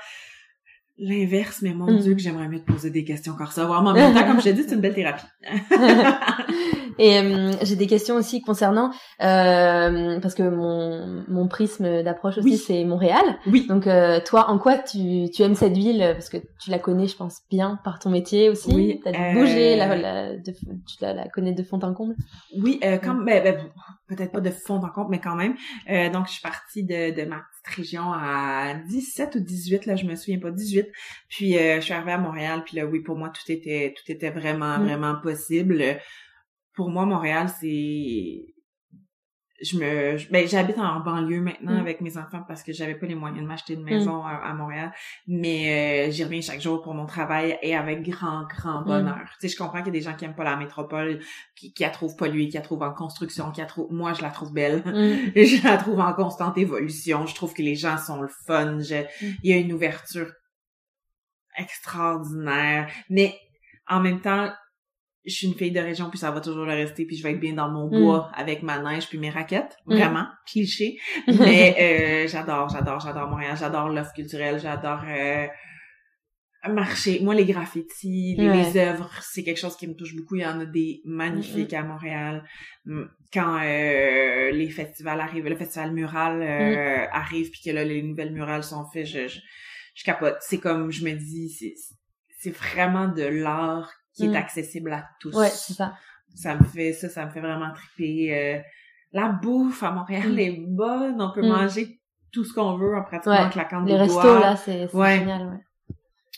l'inverse, 0.99 1.61
mais 1.62 1.74
mon 1.74 1.99
Dieu, 1.99 2.12
mm. 2.12 2.16
que 2.16 2.22
j'aimerais 2.22 2.49
mieux 2.49 2.61
te 2.61 2.70
poser 2.70 2.90
des 2.90 3.05
questions 3.05 3.32
encore 3.32 3.53
ça. 3.53 3.64
Vraiment, 3.64 3.90
en 3.90 3.95
même 3.95 4.14
temps, 4.14 4.26
comme 4.26 4.38
je 4.38 4.45
t'ai 4.45 4.53
dit, 4.53 4.64
c'est 4.66 4.74
une 4.74 4.80
belle 4.80 4.95
thérapie. 4.95 5.26
Et 6.99 7.18
euh, 7.18 7.53
j'ai 7.62 7.76
des 7.76 7.86
questions 7.86 8.16
aussi 8.16 8.40
concernant 8.40 8.90
euh, 9.22 10.20
parce 10.20 10.34
que 10.34 10.42
mon 10.42 11.24
mon 11.28 11.49
prisme 11.49 12.03
d'approche 12.03 12.38
aussi 12.38 12.57
c'est 12.57 12.84
Montréal. 12.84 13.38
Oui. 13.47 13.66
Donc 13.66 13.86
euh, 13.86 14.20
toi, 14.24 14.51
en 14.51 14.59
quoi 14.59 14.78
tu 14.78 15.30
tu 15.30 15.42
aimes 15.42 15.55
cette 15.55 15.76
ville? 15.76 16.11
Parce 16.12 16.28
que 16.28 16.38
tu 16.61 16.70
la 16.70 16.78
connais, 16.78 17.07
je 17.07 17.16
pense 17.16 17.40
bien 17.51 17.78
par 17.84 17.99
ton 17.99 18.11
métier 18.11 18.49
aussi. 18.49 18.72
Oui. 18.74 19.01
T'as 19.03 19.12
dû 19.12 19.38
bouger, 19.38 19.76
la, 19.76 19.97
la, 19.97 20.36
tu 20.36 20.53
la, 21.01 21.14
la, 21.14 21.28
connais 21.28 21.53
de 21.53 21.62
fond 21.62 21.80
en 21.82 21.95
comble. 21.95 22.14
Oui, 22.57 22.78
euh, 22.84 22.99
comme 22.99 23.24
ben, 23.24 23.42
ben, 23.42 23.59
peut-être 24.09 24.32
pas 24.32 24.40
de 24.40 24.51
fond 24.51 24.76
en 24.76 24.88
comble, 24.88 25.11
mais 25.11 25.20
quand 25.20 25.36
même. 25.36 25.55
donc 26.12 26.26
je 26.26 26.32
suis 26.32 26.42
partie 26.42 26.84
de 26.84 27.14
de 27.14 27.28
ma 27.28 27.36
petite 27.36 27.76
région 27.76 28.12
à 28.12 28.74
17 28.88 29.36
ou 29.36 29.40
18 29.40 29.86
là, 29.86 29.97
je 29.97 30.05
me 30.05 30.14
souviens 30.14 30.38
pas 30.38 30.51
18. 30.51 30.86
Puis 31.28 31.55
je 31.55 31.80
suis 31.80 31.92
arrivée 31.92 32.12
à 32.12 32.18
Montréal, 32.18 32.62
puis 32.64 32.76
là 32.76 32.86
oui, 32.86 33.01
pour 33.01 33.16
moi 33.16 33.30
tout 33.30 33.51
était 33.51 33.95
tout 33.97 34.11
était 34.12 34.30
vraiment 34.30 34.78
mm. 34.78 34.84
vraiment 34.84 35.14
possible 35.20 35.99
pour 36.75 36.91
moi, 36.91 37.07
Montréal, 37.07 37.49
c'est 37.61 38.55
je 39.62 39.79
me 39.79 40.33
ben 40.33 40.47
j'habite 40.47 40.79
en 40.79 41.01
banlieue 41.01 41.41
maintenant 41.41 41.75
mm. 41.75 41.81
avec 41.81 42.01
mes 42.01 42.18
enfants 42.18 42.43
parce 42.47 42.62
que 42.62 42.72
j'avais 42.72 42.97
pas 42.97 43.07
les 43.07 43.14
moyens 43.14 43.41
de 43.41 43.47
m'acheter 43.47 43.75
une 43.75 43.83
mm. 43.83 43.85
maison 43.85 44.25
à, 44.25 44.53
Montréal. 44.53 44.93
Mais 45.27 46.09
euh, 46.09 46.11
j'y 46.11 46.25
reviens 46.25 46.41
chaque 46.41 46.61
jour 46.61 46.83
pour 46.83 46.95
mon 46.95 47.07
travail 47.07 47.59
et 47.62 47.75
avec 47.75 48.03
grand 48.03 48.47
grand 48.49 48.81
mm. 48.81 48.85
bonheur. 48.85 49.20
Tu 49.41 49.49
sais 49.49 49.55
je 49.55 49.57
comprends 49.57 49.79
qu'il 49.79 49.87
y 49.87 49.97
a 49.97 50.01
des 50.01 50.01
gens 50.01 50.14
qui 50.14 50.25
aiment 50.25 50.35
pas 50.35 50.45
la 50.45 50.57
métropole 50.57 51.20
qui, 51.57 51.72
qui 51.72 51.83
la 51.83 51.91
trouvent 51.91 52.16
polluée 52.16 52.49
qui 52.49 52.57
la 52.57 52.62
trouvent 52.62 52.83
en 52.83 52.93
construction 52.93 53.51
qui 53.53 53.61
la 53.61 53.66
trouvent 53.66 53.93
moi 53.93 54.12
je 54.12 54.22
la 54.22 54.31
trouve 54.31 54.53
belle. 54.53 54.83
Je 55.35 55.64
la 55.64 55.77
trouve 55.77 56.01
en 56.01 56.12
constante 56.12 56.59
évolution. 56.59 57.27
Je 57.27 57.35
trouve 57.35 57.55
que 57.55 57.62
les 57.62 57.75
gens 57.75 57.97
sont 57.97 58.20
le 58.20 58.29
fun. 58.47 58.79
Il 58.81 59.51
y 59.51 59.53
a 59.53 59.57
une 59.57 59.72
ouverture 59.72 60.33
extraordinaire. 61.57 62.91
Mais 63.09 63.39
en 63.87 64.01
même 64.01 64.20
temps 64.20 64.51
je 65.25 65.35
suis 65.35 65.47
une 65.47 65.55
fille 65.55 65.70
de 65.70 65.81
région 65.81 66.11
puis 66.11 66.18
ça 66.18 66.31
va 66.31 66.41
toujours 66.41 66.66
le 66.66 66.72
rester 66.72 67.07
puis 67.07 67.16
je 67.16 67.22
vais 67.22 67.33
être 67.33 67.41
bien 67.41 67.55
dans 67.55 67.70
mon 67.70 67.87
mm. 67.87 68.01
bois 68.03 68.31
avec 68.35 68.62
ma 68.62 68.79
neige 68.79 69.09
puis 69.09 69.18
mes 69.18 69.31
raquettes. 69.31 69.77
Mm. 69.87 69.97
vraiment 69.97 70.27
cliché. 70.47 70.99
Mais 71.27 71.77
euh, 71.79 72.29
j'adore 72.29 72.68
j'adore 72.68 73.01
j'adore 73.01 73.29
Montréal 73.29 73.57
j'adore 73.59 73.89
l'offre 73.89 74.12
culturelle 74.12 74.61
j'adore 74.61 75.03
euh, 75.09 75.47
marcher. 76.68 77.20
Moi 77.20 77.35
les 77.35 77.47
graffitis 77.47 78.37
les, 78.37 78.77
œuvres 78.77 79.11
c'est 79.22 79.45
quelque 79.45 79.61
chose 79.61 79.77
qui 79.77 79.87
me 79.87 79.95
touche 79.95 80.14
beaucoup. 80.14 80.37
Il 80.37 80.43
y 80.43 80.47
en 80.47 80.61
a 80.61 80.66
des 80.66 81.01
magnifiques 81.05 81.72
à 81.72 81.83
Montréal. 81.83 82.45
Quand 83.33 83.59
euh, 83.62 84.51
les 84.51 84.68
festivals 84.68 85.20
arrivent 85.20 85.49
le 85.49 85.57
festival 85.57 85.93
mural 85.93 86.43
euh, 86.43 87.07
mm. 87.07 87.09
arrive 87.12 87.51
puis 87.51 87.62
que 87.64 87.70
là 87.70 87.83
les 87.85 88.03
nouvelles 88.03 88.33
murales 88.33 88.64
sont 88.64 88.85
faites 88.93 89.07
je, 89.07 89.27
je, 89.27 89.39
je 89.95 90.05
capote. 90.05 90.37
C'est 90.41 90.59
comme 90.59 90.93
je 90.93 91.03
me 91.05 91.12
dis 91.12 91.49
c'est 91.49 91.75
c'est 92.41 92.51
vraiment 92.51 93.09
de 93.09 93.22
l'art 93.22 93.91
qui 94.14 94.26
est 94.26 94.28
mm. 94.28 94.36
accessible 94.36 94.92
à 94.92 95.08
tous. 95.20 95.34
Ouais, 95.34 95.48
c'est 95.48 95.74
ça. 95.74 95.94
Ça 96.34 96.56
me 96.56 96.64
fait 96.64 96.92
ça, 96.92 97.08
ça 97.08 97.26
me 97.26 97.30
fait 97.30 97.40
vraiment 97.40 97.72
triper. 97.72 98.34
Euh, 98.34 98.60
la 99.12 99.28
bouffe 99.28 99.82
à 99.82 99.90
Montréal 99.90 100.32
mm. 100.32 100.38
est 100.38 100.56
bonne, 100.68 101.20
on 101.20 101.32
peut 101.32 101.42
mm. 101.42 101.48
manger 101.48 102.00
tout 102.32 102.44
ce 102.44 102.52
qu'on 102.52 102.76
veut 102.76 102.96
en 102.96 103.02
pratiquement 103.02 103.48
claquant 103.48 103.82
des 103.82 103.92
Les 103.92 103.98
restos 103.98 104.38
là, 104.38 104.56
c'est 104.56 104.88
génial, 104.88 105.48
ouais. 105.48 105.96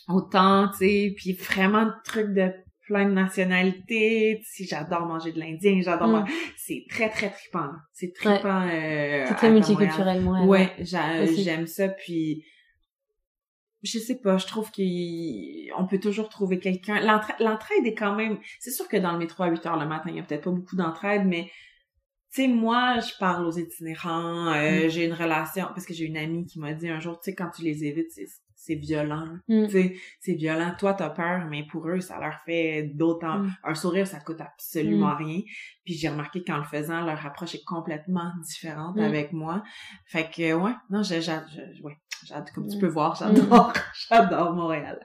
Autant, 0.09 0.69
tu 0.69 0.77
sais, 0.77 1.13
puis 1.17 1.33
vraiment 1.33 1.85
de 1.85 1.93
trucs 2.05 2.33
de 2.33 2.49
plein 2.87 3.05
de 3.05 3.11
nationalités. 3.13 4.41
Si 4.45 4.65
j'adore 4.65 5.05
manger 5.05 5.33
de 5.33 5.39
l'indien, 5.39 5.81
j'adore 5.81 6.25
c'est 6.55 6.85
très 6.89 7.09
très 7.09 7.29
trippant. 7.29 7.71
C'est 7.91 8.13
trippant. 8.13 8.67
Euh, 8.71 9.25
c'est 9.27 9.35
très 9.35 9.51
multiculturel, 9.51 10.21
moi. 10.21 10.43
Ouais, 10.43 10.73
j'aime 10.79 11.67
ça 11.67 11.89
puis 11.89 12.45
je 13.83 13.99
sais 13.99 14.19
pas, 14.19 14.37
je 14.37 14.47
trouve 14.47 14.71
qu'on 14.71 15.87
peut 15.87 15.99
toujours 15.99 16.29
trouver 16.29 16.59
quelqu'un. 16.59 16.99
L'entraide 17.39 17.85
est 17.85 17.93
quand 17.93 18.15
même, 18.15 18.39
c'est 18.59 18.71
sûr 18.71 18.87
que 18.87 18.97
dans 18.97 19.11
le 19.11 19.19
métro 19.19 19.43
à 19.43 19.47
8 19.47 19.65
heures 19.65 19.79
le 19.79 19.87
matin, 19.87 20.09
il 20.09 20.15
y 20.15 20.19
a 20.19 20.23
peut-être 20.23 20.45
pas 20.45 20.51
beaucoup 20.51 20.75
d'entraide, 20.75 21.25
mais 21.25 21.51
tu 22.33 22.41
sais, 22.41 22.47
moi, 22.47 22.99
je 22.99 23.17
parle 23.19 23.45
aux 23.45 23.57
itinérants, 23.57 24.47
euh, 24.53 24.85
mm. 24.85 24.89
j'ai 24.89 25.05
une 25.05 25.13
relation, 25.13 25.67
parce 25.67 25.85
que 25.85 25.93
j'ai 25.93 26.05
une 26.05 26.17
amie 26.17 26.45
qui 26.45 26.59
m'a 26.59 26.73
dit 26.73 26.89
un 26.89 26.99
jour, 26.99 27.19
tu 27.19 27.29
sais, 27.29 27.35
quand 27.35 27.49
tu 27.49 27.63
les 27.63 27.85
évites, 27.85 28.11
c'est 28.67 28.75
violent. 28.75 29.37
Mm. 29.47 29.65
Tu 29.65 29.71
sais, 29.71 29.95
c'est 30.19 30.33
violent. 30.33 30.73
Toi, 30.77 30.93
t'as 30.93 31.09
peur, 31.09 31.45
mais 31.49 31.65
pour 31.71 31.87
eux, 31.87 31.99
ça 31.99 32.19
leur 32.19 32.39
fait 32.45 32.91
d'autant... 32.93 33.39
Mm. 33.39 33.51
Un 33.63 33.75
sourire, 33.75 34.05
ça 34.05 34.19
coûte 34.19 34.41
absolument 34.41 35.15
rien. 35.15 35.41
Puis 35.85 35.93
j'ai 35.93 36.09
remarqué 36.09 36.43
qu'en 36.43 36.57
le 36.57 36.63
faisant, 36.63 37.01
leur 37.01 37.25
approche 37.25 37.55
est 37.55 37.63
complètement 37.63 38.31
différente 38.43 38.99
avec 38.99 39.31
moi. 39.31 39.63
Fait 40.05 40.29
que, 40.29 40.53
ouais, 40.53 40.75
non, 40.89 41.01
j'ai... 41.03 41.19
Ouais, 41.83 41.97
comme 42.53 42.67
tu 42.67 42.77
peux 42.77 42.87
voir, 42.87 43.15
j'adore, 43.15 43.73
j'adore 44.09 44.53
Montréal. 44.53 44.99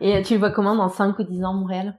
Et 0.00 0.22
tu 0.22 0.34
le 0.34 0.38
vois 0.38 0.50
comment 0.50 0.76
dans 0.76 0.88
5 0.88 1.18
ou 1.18 1.24
10 1.24 1.44
ans, 1.44 1.54
Montréal? 1.54 1.98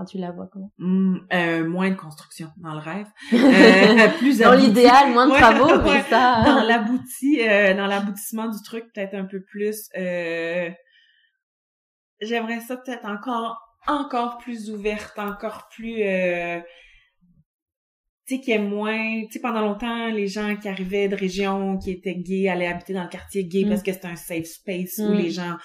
Quand 0.00 0.06
tu 0.06 0.16
la 0.16 0.30
vois 0.30 0.46
comment? 0.50 0.72
Mmh, 0.78 1.18
euh, 1.30 1.68
moins 1.68 1.90
de 1.90 1.94
construction 1.94 2.48
dans 2.56 2.72
le 2.72 2.78
rêve. 2.78 3.06
Euh, 3.34 4.08
plus 4.16 4.38
dans 4.38 4.54
l'idéal, 4.54 5.12
moins 5.12 5.28
de 5.28 5.34
travaux, 5.34 5.78
mais 5.82 6.02
ça... 6.04 6.42
Dans 6.42 6.62
l'abouti, 6.62 7.46
euh, 7.46 7.74
dans 7.74 7.86
l'aboutissement 7.86 8.48
du 8.48 8.62
truc, 8.62 8.86
peut-être 8.94 9.12
un 9.12 9.26
peu 9.26 9.42
plus... 9.42 9.90
Euh, 9.98 10.70
j'aimerais 12.22 12.60
ça 12.60 12.78
peut-être 12.78 13.04
encore 13.04 13.60
encore 13.86 14.38
plus 14.38 14.70
ouverte, 14.70 15.18
encore 15.18 15.68
plus 15.68 16.02
euh, 16.02 16.60
tu 18.30 18.36
sais, 18.36 18.40
qu'il 18.40 18.54
y 18.54 18.56
ait 18.56 18.62
moins, 18.62 19.22
tu 19.22 19.32
sais, 19.32 19.40
pendant 19.40 19.60
longtemps, 19.60 20.08
les 20.08 20.28
gens 20.28 20.56
qui 20.56 20.68
arrivaient 20.68 21.08
de 21.08 21.16
régions 21.16 21.78
qui 21.78 21.90
étaient 21.90 22.14
gays 22.14 22.48
allaient 22.48 22.68
habiter 22.68 22.92
dans 22.92 23.02
le 23.02 23.08
quartier 23.08 23.44
gay 23.44 23.64
parce 23.68 23.80
mm. 23.80 23.84
que 23.84 23.92
c'était 23.92 24.06
un 24.06 24.16
safe 24.16 24.46
space 24.46 24.98
où 24.98 25.08
mm. 25.08 25.16
les 25.16 25.30
gens 25.30 25.56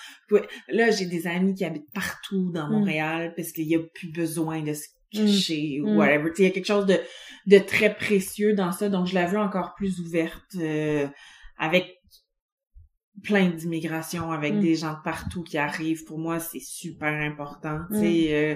Là, 0.69 0.89
j'ai 0.89 1.05
des 1.05 1.27
amis 1.27 1.53
qui 1.53 1.63
habitent 1.63 1.93
partout 1.93 2.51
dans 2.51 2.67
mm. 2.67 2.71
Montréal 2.71 3.33
parce 3.35 3.51
qu'il 3.51 3.67
y 3.67 3.75
a 3.75 3.79
plus 3.93 4.11
besoin 4.11 4.63
de 4.63 4.73
se 4.73 4.87
cacher 5.11 5.79
ou 5.81 5.95
whatever. 5.95 6.31
Tu 6.31 6.37
sais, 6.37 6.43
il 6.43 6.45
y 6.45 6.49
a 6.49 6.53
quelque 6.53 6.65
chose 6.65 6.87
de, 6.87 6.99
de 7.45 7.59
très 7.59 7.93
précieux 7.93 8.55
dans 8.55 8.71
ça, 8.71 8.89
donc 8.89 9.05
je 9.05 9.13
la 9.13 9.27
veux 9.27 9.37
encore 9.37 9.75
plus 9.75 9.99
ouverte 9.99 10.55
euh, 10.55 11.07
avec 11.59 11.99
plein 13.23 13.49
d'immigration, 13.49 14.31
avec 14.31 14.59
des 14.59 14.73
gens 14.73 14.93
de 14.93 15.03
partout 15.03 15.43
qui 15.43 15.59
arrivent. 15.59 16.03
Pour 16.05 16.17
moi, 16.17 16.39
c'est 16.39 16.59
super 16.59 17.13
important. 17.13 17.79
Tu 17.91 17.99
sais, 17.99 18.27
euh, 18.33 18.55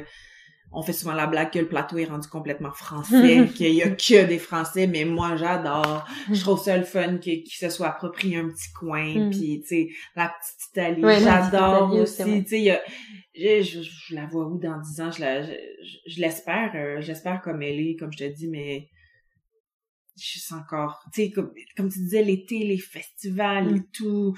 on 0.71 0.83
fait 0.83 0.93
souvent 0.93 1.13
la 1.13 1.25
blague 1.25 1.51
que 1.51 1.59
le 1.59 1.67
plateau 1.67 1.97
est 1.97 2.05
rendu 2.05 2.27
complètement 2.27 2.71
français, 2.71 3.47
qu'il 3.55 3.73
y 3.73 3.81
a 3.81 3.89
que 3.89 4.25
des 4.25 4.37
Français, 4.37 4.87
mais 4.87 5.05
moi 5.05 5.35
j'adore. 5.35 6.07
Je 6.31 6.39
trouve 6.39 6.61
ça 6.61 6.77
le 6.77 6.83
fun 6.83 7.17
qu'ils 7.17 7.47
se 7.47 7.69
soit 7.69 7.87
approprié 7.87 8.37
un 8.37 8.49
petit 8.49 8.71
coin, 8.73 9.27
mm. 9.27 9.29
puis 9.31 9.61
tu 9.61 9.67
sais 9.67 9.89
la 10.15 10.29
petite 10.29 10.69
Italie, 10.71 11.23
j'adore 11.23 11.93
aussi. 11.93 12.43
Tu 12.43 12.49
sais, 12.49 13.63
je, 13.63 13.81
je, 13.81 14.15
la 14.15 14.25
vois 14.25 14.47
où 14.47 14.59
dans 14.59 14.79
dix 14.79 15.01
ans, 15.01 15.11
je 15.11 15.21
la, 15.21 15.43
je, 15.43 16.19
l'espère, 16.21 16.71
euh, 16.75 17.01
j'espère 17.01 17.41
comme 17.41 17.61
elle 17.61 17.79
est, 17.79 17.95
comme 17.95 18.11
je 18.11 18.19
te 18.19 18.23
dis, 18.23 18.47
mais 18.47 18.89
je 20.17 20.39
suis 20.39 20.53
encore, 20.53 21.01
tu 21.13 21.23
sais, 21.23 21.31
comme, 21.31 21.51
comme 21.77 21.89
tu 21.89 21.99
disais, 21.99 22.23
l'été, 22.23 22.59
les 22.59 22.77
festivals 22.77 23.69
et 23.69 23.79
mm. 23.79 23.87
tout. 23.93 24.35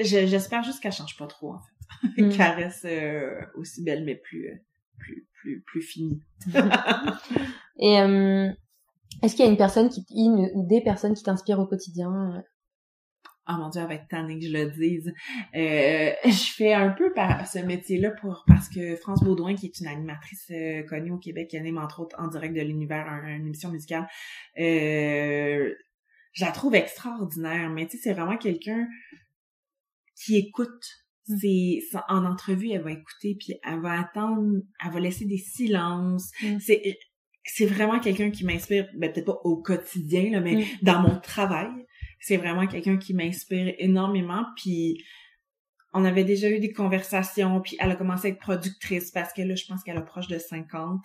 J'espère 0.00 0.62
juste 0.62 0.80
qu'elle 0.80 0.92
change 0.92 1.16
pas 1.16 1.26
trop 1.26 1.54
en 1.54 1.60
fait, 1.60 2.22
mm. 2.22 2.30
qu'elle 2.30 2.64
reste 2.64 2.84
euh, 2.84 3.40
aussi 3.54 3.82
belle 3.84 4.04
mais 4.04 4.16
plus, 4.16 4.48
euh, 4.48 4.56
plus 4.98 5.27
plus 5.40 5.62
plus 5.62 5.82
fini. 5.82 6.20
Et 7.80 8.00
euh, 8.00 8.50
est-ce 9.22 9.34
qu'il 9.34 9.44
y 9.44 9.48
a 9.48 9.50
une 9.50 9.56
personne 9.56 9.88
qui 9.88 10.04
une 10.14 10.50
ou 10.54 10.66
des 10.66 10.80
personnes 10.80 11.14
qui 11.14 11.22
t'inspirent 11.22 11.60
au 11.60 11.66
quotidien? 11.66 12.42
Oh 13.50 13.54
mon 13.56 13.70
dieu, 13.70 13.80
avec 13.80 14.08
tant 14.08 14.26
que 14.26 14.40
je 14.40 14.52
le 14.52 14.70
dise. 14.70 15.14
Euh, 15.54 16.12
je 16.22 16.52
fais 16.52 16.74
un 16.74 16.90
peu 16.90 17.14
par 17.14 17.46
ce 17.46 17.58
métier-là 17.58 18.10
pour 18.10 18.44
parce 18.46 18.68
que 18.68 18.94
France 18.96 19.24
Baudouin, 19.24 19.54
qui 19.54 19.66
est 19.66 19.80
une 19.80 19.86
animatrice 19.86 20.50
euh, 20.50 20.82
connue 20.82 21.12
au 21.12 21.18
Québec, 21.18 21.48
qui 21.48 21.56
anime 21.56 21.78
entre 21.78 22.00
autres 22.00 22.16
en 22.20 22.28
direct 22.28 22.54
de 22.54 22.60
l'univers 22.60 23.06
une 23.24 23.46
émission 23.46 23.70
musicale, 23.70 24.06
euh, 24.58 25.74
je 26.32 26.44
la 26.44 26.52
trouve 26.52 26.74
extraordinaire. 26.74 27.70
Mais 27.70 27.86
tu 27.86 27.96
sais, 27.96 28.02
c'est 28.04 28.12
vraiment 28.12 28.36
quelqu'un 28.36 28.86
qui 30.14 30.36
écoute. 30.36 30.84
C'est 31.40 31.80
en 32.08 32.24
entrevue 32.24 32.70
elle 32.70 32.82
va 32.82 32.92
écouter 32.92 33.36
puis 33.38 33.54
elle 33.62 33.80
va 33.80 34.00
attendre 34.00 34.62
elle 34.84 34.92
va 34.92 35.00
laisser 35.00 35.24
des 35.24 35.38
silences 35.38 36.30
mm. 36.42 36.58
c'est 36.60 36.98
c'est 37.44 37.66
vraiment 37.66 37.98
quelqu'un 38.00 38.30
qui 38.30 38.44
m'inspire 38.44 38.88
ben, 38.94 39.12
peut-être 39.12 39.26
pas 39.26 39.40
au 39.44 39.62
quotidien 39.62 40.30
là 40.30 40.40
mais 40.40 40.56
mm. 40.56 40.64
dans 40.82 41.00
mon 41.00 41.18
travail 41.20 41.70
c'est 42.20 42.36
vraiment 42.36 42.66
quelqu'un 42.66 42.96
qui 42.96 43.14
m'inspire 43.14 43.74
énormément 43.78 44.44
puis 44.56 45.02
on 45.92 46.04
avait 46.04 46.24
déjà 46.24 46.50
eu 46.50 46.60
des 46.60 46.72
conversations, 46.72 47.60
puis 47.60 47.76
elle 47.80 47.90
a 47.90 47.96
commencé 47.96 48.28
à 48.28 48.30
être 48.30 48.38
productrice 48.38 49.10
parce 49.10 49.32
que 49.32 49.42
là, 49.42 49.54
je 49.54 49.64
pense 49.66 49.82
qu'elle 49.82 49.96
a 49.96 50.02
proche 50.02 50.28
de 50.28 50.38
50. 50.38 51.02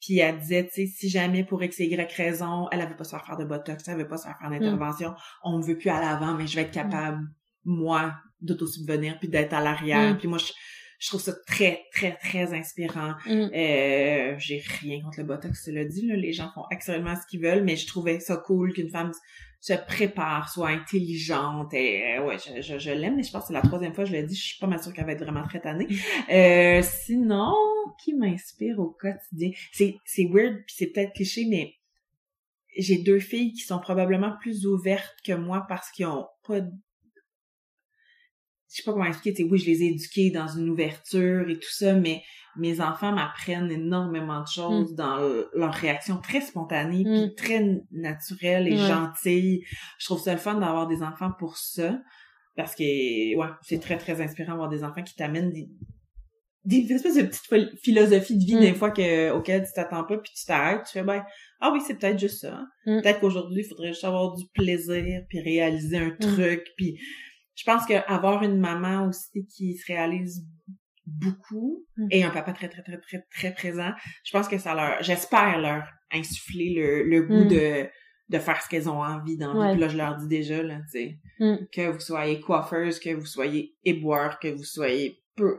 Puis 0.00 0.18
elle 0.18 0.38
disait, 0.38 0.66
tu 0.66 0.74
sais, 0.74 0.86
si 0.86 1.08
jamais 1.08 1.44
pour 1.44 1.62
X, 1.62 1.78
Y 1.78 2.12
raison, 2.12 2.68
elle 2.72 2.80
avait 2.80 2.96
pas 2.96 3.04
se 3.04 3.10
faire 3.10 3.24
faire 3.24 3.36
de 3.36 3.44
botox, 3.44 3.86
elle 3.86 3.94
avait 3.94 4.08
pas 4.08 4.18
se 4.18 4.24
faire 4.24 4.36
faire 4.38 4.50
d'intervention, 4.50 5.10
mm. 5.10 5.16
on 5.44 5.58
ne 5.58 5.64
veut 5.64 5.78
plus 5.78 5.90
à 5.90 6.00
l'avant, 6.00 6.34
mais 6.34 6.46
je 6.46 6.56
vais 6.56 6.62
être 6.62 6.72
capable, 6.72 7.22
moi, 7.64 8.14
d'auto-subvenir 8.44 9.18
puis 9.18 9.28
d'être 9.28 9.52
à 9.52 9.60
l'arrière. 9.60 10.14
Mm. 10.14 10.18
Puis 10.18 10.28
moi, 10.28 10.38
je, 10.38 10.52
je 10.98 11.08
trouve 11.08 11.20
ça 11.20 11.34
très, 11.46 11.82
très, 11.92 12.16
très 12.16 12.54
inspirant. 12.54 13.14
Mm. 13.26 13.50
Euh, 13.54 14.34
j'ai 14.38 14.62
rien 14.80 15.02
contre 15.02 15.18
le 15.20 15.24
botox, 15.24 15.64
cela 15.64 15.84
dit, 15.84 16.06
là, 16.06 16.16
les 16.16 16.32
gens 16.32 16.50
font 16.54 16.64
actuellement 16.70 17.14
ce 17.16 17.26
qu'ils 17.28 17.40
veulent, 17.40 17.64
mais 17.64 17.76
je 17.76 17.86
trouvais 17.86 18.20
ça 18.20 18.36
cool 18.36 18.72
qu'une 18.72 18.90
femme 18.90 19.12
se 19.60 19.72
prépare, 19.72 20.50
soit 20.50 20.68
intelligente. 20.68 21.72
Et, 21.72 22.18
euh, 22.18 22.26
ouais, 22.26 22.36
je, 22.38 22.60
je, 22.60 22.78
je 22.78 22.90
l'aime, 22.90 23.16
mais 23.16 23.22
je 23.22 23.32
pense 23.32 23.42
que 23.42 23.46
c'est 23.48 23.54
la 23.54 23.62
troisième 23.62 23.94
fois 23.94 24.04
que 24.04 24.10
je 24.10 24.14
l'ai 24.14 24.22
dit. 24.22 24.36
Je 24.36 24.42
suis 24.42 24.58
pas 24.58 24.66
mal 24.66 24.82
sûre 24.82 24.92
qu'elle 24.92 25.06
va 25.06 25.12
être 25.12 25.24
vraiment 25.24 25.44
très 25.44 25.60
tannée. 25.60 25.88
Euh, 26.30 26.82
sinon, 26.82 27.54
qui 28.02 28.12
m'inspire 28.12 28.78
au 28.78 28.90
quotidien? 28.90 29.50
C'est, 29.72 29.96
c'est 30.04 30.26
weird, 30.30 30.56
puis 30.66 30.74
c'est 30.76 30.88
peut-être 30.88 31.14
cliché, 31.14 31.46
mais 31.48 31.72
j'ai 32.76 32.98
deux 32.98 33.20
filles 33.20 33.52
qui 33.52 33.62
sont 33.62 33.78
probablement 33.78 34.34
plus 34.40 34.66
ouvertes 34.66 35.16
que 35.24 35.32
moi 35.32 35.64
parce 35.68 35.90
qu'ils 35.90 36.06
ont 36.06 36.26
pas 36.46 36.60
je 38.74 38.82
sais 38.82 38.84
pas 38.84 38.92
comment 38.92 39.04
expliquer, 39.04 39.44
oui, 39.44 39.58
je 39.58 39.66
les 39.66 39.84
ai 39.84 39.86
éduqués 39.86 40.30
dans 40.30 40.48
une 40.48 40.68
ouverture 40.68 41.48
et 41.48 41.54
tout 41.54 41.70
ça, 41.70 41.94
mais 41.94 42.22
mes 42.56 42.80
enfants 42.80 43.12
m'apprennent 43.12 43.70
énormément 43.70 44.40
de 44.40 44.48
choses 44.48 44.92
mm. 44.92 44.96
dans 44.96 45.16
leur 45.54 45.72
réaction 45.72 46.18
très 46.18 46.40
spontanée, 46.40 47.04
puis 47.04 47.26
mm. 47.26 47.34
très 47.36 47.82
naturelle 47.92 48.66
et 48.66 48.76
gentille. 48.76 49.64
Je 49.98 50.06
trouve 50.06 50.20
ça 50.20 50.32
le 50.32 50.40
fun 50.40 50.54
d'avoir 50.54 50.88
des 50.88 51.04
enfants 51.04 51.30
pour 51.38 51.56
ça, 51.56 52.00
parce 52.56 52.74
que, 52.74 52.82
ouais, 52.82 53.48
c'est 53.62 53.80
très, 53.80 53.96
très 53.96 54.20
inspirant 54.20 54.52
d'avoir 54.52 54.68
des 54.68 54.82
enfants 54.82 55.02
qui 55.04 55.14
t'amènent 55.14 55.52
des, 55.52 55.68
des 56.64 56.92
espèces 56.92 57.16
de 57.16 57.22
petites 57.22 57.78
philosophies 57.80 58.38
de 58.38 58.44
vie 58.44 58.56
mm. 58.56 58.60
des 58.60 58.74
fois 58.74 58.90
que 58.90 59.30
auxquelles 59.30 59.64
tu 59.64 59.72
t'attends 59.72 60.02
pas 60.02 60.18
puis 60.18 60.32
tu 60.34 60.46
t'arrêtes 60.46 60.86
tu 60.86 60.92
fais 60.92 61.02
ben 61.02 61.22
ah 61.60 61.70
oui 61.70 61.80
c'est 61.86 61.98
peut-être 61.98 62.18
juste 62.18 62.40
ça 62.40 62.64
peut-être 62.86 63.20
qu'aujourd'hui 63.20 63.60
il 63.60 63.68
faudrait 63.68 63.88
juste 63.88 64.04
avoir 64.04 64.34
du 64.34 64.46
plaisir 64.54 65.20
puis 65.28 65.40
réaliser 65.40 65.98
un 65.98 66.16
truc 66.18 66.64
puis 66.78 66.98
je 67.54 67.64
pense 67.64 67.86
que 67.86 67.94
avoir 68.10 68.42
une 68.42 68.58
maman 68.58 69.06
aussi 69.06 69.46
qui 69.46 69.76
se 69.76 69.86
réalise 69.86 70.46
beaucoup 71.06 71.84
mm. 71.96 72.08
et 72.10 72.24
un 72.24 72.30
papa 72.30 72.52
très 72.52 72.68
très 72.68 72.82
très 72.82 72.98
très 72.98 73.24
très 73.30 73.54
présent, 73.54 73.92
je 74.24 74.32
pense 74.32 74.48
que 74.48 74.58
ça 74.58 74.74
leur 74.74 75.02
j'espère 75.02 75.58
leur 75.58 75.84
insuffler 76.12 76.74
le, 76.74 77.02
le 77.04 77.22
goût 77.22 77.44
mm. 77.44 77.48
de 77.48 77.88
de 78.30 78.38
faire 78.38 78.60
ce 78.62 78.68
qu'elles 78.68 78.88
ont 78.88 79.02
envie 79.02 79.36
dans 79.36 79.52
la 79.52 79.74
vie. 79.74 79.80
là, 79.80 79.88
je 79.88 79.98
leur 79.98 80.16
dis 80.16 80.28
déjà, 80.28 80.62
là, 80.62 80.76
tu 80.90 80.98
sais, 80.98 81.18
mm. 81.40 81.56
que 81.70 81.90
vous 81.90 82.00
soyez 82.00 82.40
coiffeuse, 82.40 82.98
que 82.98 83.10
vous 83.10 83.26
soyez 83.26 83.76
éboueur, 83.84 84.38
que 84.38 84.48
vous 84.48 84.64
soyez 84.64 85.22
peu 85.36 85.58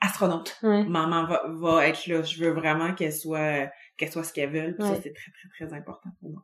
astronaute. 0.00 0.56
Maman 0.62 1.26
va, 1.26 1.42
va 1.48 1.88
être 1.88 2.06
là. 2.06 2.22
Je 2.22 2.44
veux 2.44 2.52
vraiment 2.52 2.94
qu'elle 2.94 3.12
soit 3.12 3.70
qu'elle 3.96 4.12
soit 4.12 4.24
ce 4.24 4.32
qu'elle 4.32 4.50
veut. 4.50 4.76
ça, 4.78 4.94
c'est 4.96 5.12
très, 5.12 5.32
très, 5.32 5.66
très 5.66 5.76
important 5.76 6.10
pour 6.20 6.30
moi. 6.30 6.42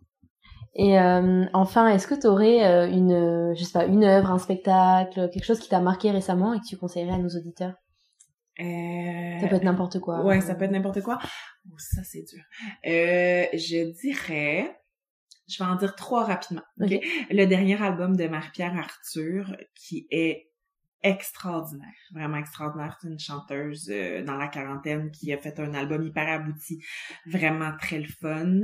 Et 0.75 0.99
euh, 0.99 1.45
enfin, 1.53 1.89
est-ce 1.89 2.07
que 2.07 2.15
tu 2.15 2.27
aurais 2.27 2.65
euh, 2.65 2.89
une, 2.89 3.55
je 3.57 3.65
sais 3.65 3.73
pas, 3.73 3.87
une 3.87 4.05
œuvre, 4.05 4.31
un 4.31 4.39
spectacle, 4.39 5.29
quelque 5.31 5.45
chose 5.45 5.59
qui 5.59 5.69
t'a 5.69 5.81
marqué 5.81 6.11
récemment 6.11 6.55
et 6.55 6.61
que 6.61 6.67
tu 6.67 6.77
conseillerais 6.77 7.15
à 7.15 7.19
nos 7.19 7.29
auditeurs? 7.29 7.75
Euh... 8.61 9.41
Ça 9.41 9.49
peut 9.49 9.57
être 9.57 9.65
n'importe 9.65 9.99
quoi. 10.01 10.25
Ouais, 10.25 10.41
ça 10.41 10.55
peut 10.55 10.65
être 10.65 10.71
n'importe 10.71 11.01
quoi. 11.01 11.19
Oh, 11.67 11.75
ça 11.79 12.03
c'est 12.05 12.23
dur. 12.23 12.43
Euh, 12.87 13.47
je 13.55 13.91
dirais, 14.01 14.81
je 15.49 15.63
vais 15.63 15.69
en 15.69 15.77
dire 15.77 15.97
trois 15.97 16.25
rapidement. 16.25 16.63
Okay? 16.81 17.01
Le 17.31 17.47
dernier 17.47 17.83
album 17.83 18.17
de 18.17 18.29
Marie-Pierre 18.29 18.77
Arthur, 18.77 19.57
qui 19.75 20.07
est 20.11 20.50
extraordinaire, 21.03 21.89
vraiment 22.13 22.37
extraordinaire. 22.37 22.99
C'est 23.01 23.09
une 23.09 23.19
chanteuse 23.19 23.89
euh, 23.91 24.23
dans 24.23 24.37
la 24.37 24.49
quarantaine 24.49 25.11
qui 25.11 25.33
a 25.33 25.39
fait 25.39 25.59
un 25.59 25.73
album 25.75 26.03
hyper 26.03 26.29
abouti, 26.29 26.83
vraiment 27.27 27.73
très 27.79 27.99
le 27.99 28.09
fun. 28.09 28.61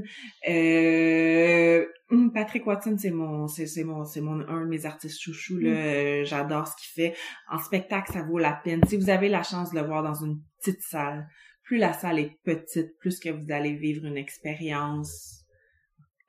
Euh, 0.48 1.86
hum, 2.10 2.32
Patrick 2.32 2.66
Watson, 2.66 2.96
c'est 2.98 3.10
mon, 3.10 3.48
c'est, 3.48 3.66
c'est 3.66 3.84
mon, 3.84 4.04
c'est 4.04 4.20
mon 4.20 4.40
un 4.48 4.60
de 4.60 4.66
mes 4.66 4.84
artistes 4.86 5.20
chouchous 5.20 5.58
là. 5.58 5.70
Mm. 5.70 5.74
Euh, 5.74 6.24
j'adore 6.24 6.68
ce 6.68 6.76
qu'il 6.76 6.92
fait. 6.94 7.16
En 7.50 7.58
spectacle, 7.58 8.12
ça 8.12 8.22
vaut 8.22 8.38
la 8.38 8.52
peine. 8.52 8.82
Si 8.86 8.96
vous 8.96 9.10
avez 9.10 9.28
la 9.28 9.42
chance 9.42 9.70
de 9.70 9.80
le 9.80 9.86
voir 9.86 10.02
dans 10.02 10.24
une 10.24 10.40
petite 10.58 10.82
salle, 10.82 11.26
plus 11.62 11.78
la 11.78 11.92
salle 11.92 12.18
est 12.18 12.38
petite, 12.44 12.96
plus 12.98 13.18
que 13.18 13.30
vous 13.30 13.50
allez 13.50 13.74
vivre 13.74 14.04
une 14.04 14.16
expérience 14.16 15.45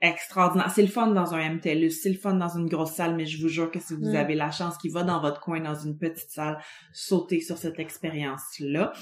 extraordinaire. 0.01 0.71
C'est 0.71 0.81
le 0.81 0.87
fun 0.87 1.07
dans 1.07 1.33
un 1.33 1.49
MTLUS, 1.55 1.91
c'est 1.91 2.09
le 2.09 2.17
fun 2.17 2.35
dans 2.35 2.49
une 2.49 2.67
grosse 2.67 2.91
salle, 2.91 3.15
mais 3.15 3.25
je 3.25 3.41
vous 3.41 3.47
jure 3.47 3.71
que 3.71 3.79
si 3.79 3.93
vous 3.93 4.11
mm. 4.11 4.15
avez 4.15 4.35
la 4.35 4.51
chance 4.51 4.77
qu'il 4.77 4.91
va 4.91 5.03
dans 5.03 5.21
votre 5.21 5.41
coin, 5.41 5.59
dans 5.59 5.75
une 5.75 5.97
petite 5.97 6.29
salle, 6.29 6.59
sauter 6.93 7.39
sur 7.41 7.57
cette 7.57 7.79
expérience-là. 7.79 8.93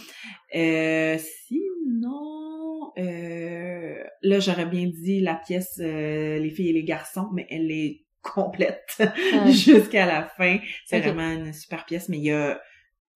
Euh, 0.55 1.17
sinon, 1.47 2.93
euh, 2.97 4.03
là, 4.21 4.39
j'aurais 4.39 4.65
bien 4.65 4.85
dit 4.85 5.19
la 5.19 5.35
pièce 5.35 5.79
euh, 5.79 6.39
Les 6.39 6.49
filles 6.49 6.69
et 6.69 6.73
les 6.73 6.85
garçons, 6.85 7.29
mais 7.33 7.45
elle 7.49 7.71
est 7.71 8.05
complète 8.21 9.01
jusqu'à 9.47 10.05
la 10.05 10.23
fin. 10.23 10.57
C'est 10.85 10.99
vraiment 10.99 11.29
une 11.29 11.53
super 11.53 11.85
pièce, 11.85 12.09
mais 12.09 12.17
il 12.17 12.23
y 12.23 12.31
a 12.31 12.59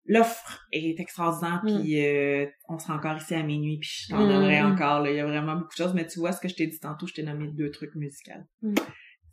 l'offre 0.09 0.65
est 0.71 0.99
extraordinaire 0.99 1.61
mm. 1.63 1.81
puis 1.81 2.03
euh, 2.03 2.45
on 2.67 2.79
sera 2.79 2.95
encore 2.95 3.15
ici 3.17 3.35
à 3.35 3.43
minuit 3.43 3.77
puis 3.77 3.89
je 3.93 4.09
t'en 4.09 4.27
donnerai 4.27 4.61
mm. 4.61 4.71
encore 4.71 5.01
là 5.01 5.11
il 5.11 5.15
y 5.15 5.19
a 5.19 5.25
vraiment 5.25 5.53
beaucoup 5.53 5.71
de 5.77 5.83
choses 5.83 5.93
mais 5.93 6.07
tu 6.07 6.19
vois 6.19 6.31
ce 6.31 6.41
que 6.41 6.49
je 6.49 6.55
t'ai 6.55 6.67
dit 6.67 6.79
tantôt 6.79 7.05
je 7.05 7.13
t'ai 7.13 7.23
nommé 7.23 7.47
deux 7.53 7.69
trucs 7.69 7.93
musicaux 7.95 8.31
mm. 8.63 8.73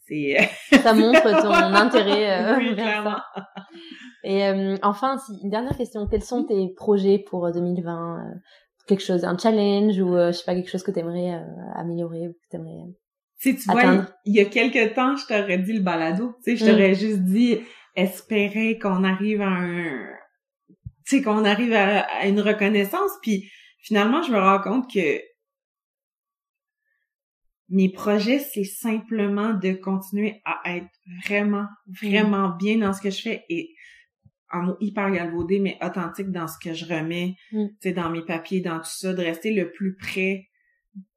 c'est 0.07 0.37
ça 0.83 0.93
montre 0.93 1.23
ton 1.23 1.51
intérêt 1.53 2.41
euh, 2.41 2.59
oui, 2.59 2.75
clairement 2.75 3.19
et 4.23 4.45
euh, 4.45 4.77
enfin 4.83 5.17
une 5.43 5.51
dernière 5.51 5.77
question 5.77 6.07
quels 6.07 6.23
sont 6.23 6.45
tes 6.45 6.69
projets 6.77 7.19
pour 7.19 7.51
2020 7.51 8.35
quelque 8.87 9.03
chose 9.03 9.25
un 9.25 9.39
challenge 9.39 9.99
ou 9.99 10.15
je 10.15 10.33
sais 10.33 10.45
pas 10.45 10.55
quelque 10.55 10.71
chose 10.71 10.83
que 10.83 10.91
t'aimerais 10.91 11.43
améliorer 11.75 12.29
ou 12.29 12.33
que 12.33 12.49
t'aimerais 12.51 12.85
tu 13.39 13.53
sais, 13.53 13.59
tu 13.59 13.71
vois, 13.71 14.07
il 14.25 14.35
y 14.35 14.41
a 14.41 14.47
quelques 14.47 14.95
temps, 14.95 15.15
je 15.15 15.27
t'aurais 15.27 15.59
dit 15.59 15.75
le 15.75 15.83
balado. 15.83 16.35
Tu 16.43 16.57
sais, 16.57 16.57
je 16.57 16.71
t'aurais 16.71 16.95
juste 16.95 17.19
dit 17.19 17.59
espérer 17.95 18.79
qu'on 18.79 19.05
arrive 19.05 19.43
à 19.43 19.49
un, 19.49 20.07
tu 21.07 21.17
sais, 21.17 21.23
qu'on 21.23 21.45
arrive 21.45 21.73
à, 21.73 22.27
une 22.27 22.41
reconnaissance, 22.41 23.13
puis 23.23 23.51
finalement, 23.79 24.23
je 24.23 24.33
me 24.33 24.39
rends 24.39 24.61
compte 24.61 24.93
que 24.93 25.21
mes 27.69 27.89
projets, 27.89 28.39
c'est 28.39 28.65
simplement 28.65 29.55
de 29.55 29.73
continuer 29.73 30.41
à 30.45 30.77
être 30.77 30.91
vraiment, 31.25 31.67
vraiment 32.01 32.49
mm. 32.49 32.59
bien 32.59 32.79
dans 32.79 32.93
ce 32.93 33.01
que 33.01 33.11
je 33.11 33.23
fais 33.23 33.45
et 33.49 33.75
en 34.53 34.63
mot 34.63 34.77
hyper 34.81 35.11
galvaudé, 35.11 35.59
mais 35.59 35.77
authentique 35.83 36.31
dans 36.31 36.47
ce 36.47 36.59
que 36.59 36.75
je 36.75 36.85
remets, 36.85 37.37
mm. 37.53 37.67
tu 37.67 37.75
sais, 37.81 37.93
dans 37.93 38.11
mes 38.11 38.23
papiers, 38.23 38.61
dans 38.61 38.79
tout 38.79 38.85
ça, 38.85 39.13
de 39.13 39.23
rester 39.23 39.53
le 39.53 39.73
plus 39.73 39.97
près 39.97 40.49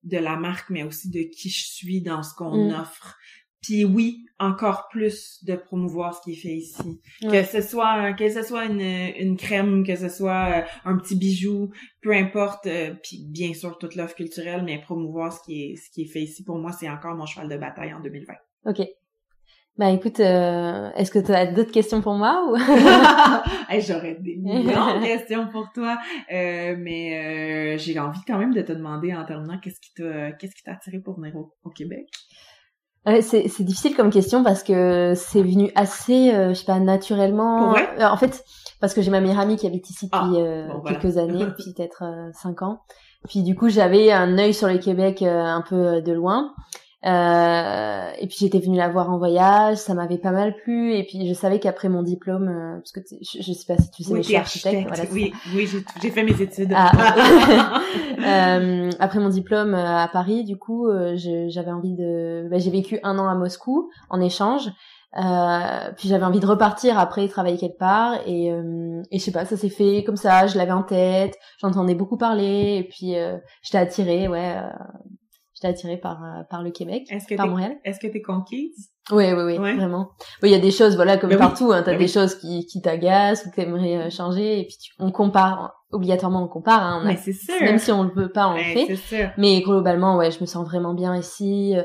de 0.03 0.17
la 0.17 0.35
marque, 0.35 0.69
mais 0.69 0.83
aussi 0.83 1.09
de 1.09 1.21
qui 1.21 1.49
je 1.49 1.65
suis 1.65 2.01
dans 2.01 2.23
ce 2.23 2.33
qu'on 2.35 2.69
mm. 2.69 2.81
offre. 2.81 3.17
Puis 3.61 3.83
oui, 3.83 4.25
encore 4.39 4.87
plus 4.89 5.43
de 5.43 5.55
promouvoir 5.55 6.15
ce 6.15 6.21
qui 6.21 6.31
est 6.31 6.41
fait 6.41 6.55
ici. 6.55 7.01
Que 7.21 7.43
ce 7.43 7.61
soit 7.61 8.13
que 8.13 8.29
ce 8.29 8.41
soit 8.41 8.65
une, 8.65 8.81
une 8.81 9.37
crème, 9.37 9.85
que 9.85 9.95
ce 9.95 10.07
soit 10.07 10.49
euh, 10.49 10.61
un 10.85 10.97
petit 10.97 11.17
bijou, 11.17 11.71
peu 12.01 12.13
importe. 12.13 12.65
Euh, 12.67 12.93
puis 13.03 13.25
bien 13.27 13.53
sûr 13.53 13.77
toute 13.77 13.95
l'offre 13.95 14.15
culturelle, 14.15 14.63
mais 14.63 14.79
promouvoir 14.79 15.33
ce 15.33 15.43
qui 15.43 15.63
est 15.63 15.75
ce 15.75 15.91
qui 15.91 16.03
est 16.03 16.11
fait 16.11 16.21
ici 16.21 16.43
pour 16.43 16.57
moi, 16.57 16.71
c'est 16.71 16.89
encore 16.89 17.15
mon 17.15 17.25
cheval 17.25 17.49
de 17.49 17.57
bataille 17.57 17.93
en 17.93 17.99
2020. 17.99 18.33
Ok. 18.65 18.87
Bah 19.77 19.91
écoute, 19.91 20.19
euh, 20.19 20.89
est-ce 20.97 21.09
que 21.09 21.19
tu 21.19 21.31
as 21.31 21.45
d'autres 21.45 21.71
questions 21.71 22.01
pour 22.01 22.13
moi 22.13 22.49
ou? 22.49 22.57
J'aurais 23.79 24.15
des 24.15 24.35
millions 24.41 24.99
de 24.99 25.05
questions 25.05 25.47
pour 25.47 25.71
toi, 25.73 25.97
mais 26.29 27.77
j'ai 27.77 27.97
envie 27.97 28.19
quand 28.27 28.37
même 28.37 28.53
de 28.53 28.61
te 28.61 28.73
demander 28.73 29.13
en 29.13 29.25
terminant 29.25 29.57
qu'est-ce 29.59 29.79
qui 29.79 29.93
t'a 29.93 30.33
qu'est-ce 30.33 30.55
qui 30.55 30.63
t'a 30.63 30.73
attiré 30.73 30.99
pour 30.99 31.17
venir 31.17 31.33
au 31.35 31.69
Québec? 31.69 32.07
C'est 33.21 33.63
difficile 33.63 33.95
comme 33.95 34.09
question 34.09 34.43
parce 34.43 34.63
que 34.63 35.13
c'est 35.15 35.41
venu 35.41 35.71
assez, 35.75 36.33
euh, 36.33 36.49
je 36.49 36.53
sais 36.55 36.65
pas, 36.65 36.79
naturellement. 36.79 37.75
Euh, 37.75 38.05
en 38.05 38.17
fait, 38.17 38.43
parce 38.79 38.93
que 38.93 39.01
j'ai 39.01 39.11
ma 39.11 39.21
meilleure 39.21 39.39
amie 39.39 39.57
qui 39.57 39.67
habite 39.67 39.89
ici 39.89 40.05
depuis 40.05 40.19
ah, 40.21 40.39
euh, 40.39 40.67
quelques 40.85 41.17
années, 41.17 41.45
peut-être 41.75 42.03
cinq 42.33 42.61
ans. 42.61 42.81
Puis 43.27 43.43
du 43.43 43.55
coup, 43.55 43.69
j'avais 43.69 44.11
un 44.11 44.37
œil 44.37 44.53
sur 44.53 44.67
le 44.67 44.77
Québec 44.77 45.21
un 45.21 45.61
peu 45.67 46.01
de 46.01 46.11
loin. 46.13 46.53
Euh, 47.05 48.11
et 48.19 48.27
puis 48.27 48.35
j'étais 48.39 48.59
venue 48.59 48.75
la 48.75 48.89
voir 48.89 49.09
en 49.09 49.17
voyage, 49.17 49.77
ça 49.77 49.93
m'avait 49.93 50.17
pas 50.17 50.31
mal 50.31 50.55
plu. 50.57 50.93
Et 50.93 51.03
puis 51.05 51.27
je 51.27 51.33
savais 51.33 51.59
qu'après 51.59 51.87
mon 51.87 52.03
diplôme, 52.03 52.49
euh, 52.49 52.79
parce 52.79 52.91
que 52.91 52.99
je, 53.21 53.41
je, 53.41 53.53
sais 53.53 53.65
pas 53.73 53.81
si 53.81 53.89
tu 53.91 54.03
sais, 54.03 54.13
mais 54.13 54.21
je 54.21 54.27
suis 54.27 54.35
architecte. 54.35 54.87
Voilà, 54.87 55.03
oui, 55.13 55.31
oui, 55.55 55.69
j'ai 56.01 56.11
fait 56.11 56.23
mes 56.23 56.41
études. 56.41 56.73
Ah. 56.75 56.91
euh, 58.59 58.89
après 58.99 59.19
mon 59.19 59.29
diplôme 59.29 59.75
euh, 59.75 59.97
à 59.97 60.09
Paris, 60.09 60.43
du 60.43 60.57
coup, 60.57 60.89
euh, 60.89 61.15
j'avais 61.47 61.71
envie 61.71 61.95
de. 61.95 62.47
Bah, 62.51 62.57
j'ai 62.59 62.71
vécu 62.71 62.99
un 63.03 63.17
an 63.17 63.29
à 63.29 63.35
Moscou 63.35 63.89
en 64.09 64.19
échange. 64.19 64.69
Euh, 65.17 65.91
puis 65.97 66.07
j'avais 66.07 66.25
envie 66.25 66.39
de 66.39 66.45
repartir 66.45 66.99
après 66.99 67.27
travailler 67.27 67.57
quelque 67.57 67.79
part 67.79 68.19
et, 68.27 68.49
et 68.49 69.17
je 69.17 69.23
sais 69.23 69.31
pas 69.31 69.43
ça 69.43 69.57
s'est 69.57 69.69
fait 69.69 70.03
comme 70.03 70.17
ça 70.17 70.45
je 70.45 70.55
l'avais 70.55 70.71
en 70.71 70.83
tête 70.83 71.35
j'entendais 71.59 71.95
beaucoup 71.95 72.15
parler 72.15 72.75
et 72.77 72.83
puis 72.83 73.15
j'étais 73.63 73.79
attirée 73.79 74.27
ouais 74.27 74.55
j'étais 75.61 75.67
attirée 75.73 75.97
par 75.97 76.23
euh, 76.23 76.43
par 76.49 76.63
le 76.63 76.71
Québec, 76.71 77.03
est-ce 77.09 77.27
que 77.27 77.35
par 77.35 77.47
Montréal. 77.47 77.77
Est-ce 77.83 77.99
que 77.99 78.07
t'es 78.07 78.21
conquise? 78.21 78.89
Oui, 79.11 79.25
oui, 79.33 79.43
oui, 79.43 79.55
vraiment. 79.57 80.09
Oui, 80.43 80.49
il 80.49 80.51
y 80.51 80.55
a 80.55 80.59
des 80.59 80.69
choses, 80.71 80.95
voilà, 80.95 81.17
comme 81.17 81.31
Ben 81.31 81.35
oui. 81.37 81.41
partout, 81.41 81.71
hein, 81.71 81.81
t'as 81.83 81.91
Ben 81.93 81.97
des 81.97 82.05
oui. 82.05 82.11
choses 82.11 82.35
qui 82.35 82.65
qui 82.67 82.81
t'agacent 82.81 83.45
ou 83.45 83.49
que 83.49 83.55
t'aimerais 83.55 83.97
euh, 83.97 84.09
changer, 84.09 84.59
et 84.59 84.65
puis 84.65 84.77
tu- 84.79 84.91
on 84.99 85.11
compare, 85.11 85.73
obligatoirement 85.91 86.43
on 86.43 86.47
compare, 86.47 86.83
hein, 86.83 86.99
on 87.01 87.05
a- 87.05 87.09
Mais 87.09 87.17
c'est 87.17 87.33
sûr. 87.33 87.55
même 87.61 87.79
si 87.79 87.91
on 87.91 88.03
le 88.03 88.11
veut 88.11 88.31
pas, 88.31 88.47
on 88.49 88.53
le 88.53 88.59
Ouais, 88.59 88.85
fait. 88.85 88.95
sûr. 88.95 89.29
Mais 89.37 89.61
globalement, 89.61 90.15
ouais, 90.17 90.29
je 90.31 90.39
me 90.41 90.45
sens 90.45 90.65
vraiment 90.65 90.93
bien 90.93 91.15
ici. 91.17 91.75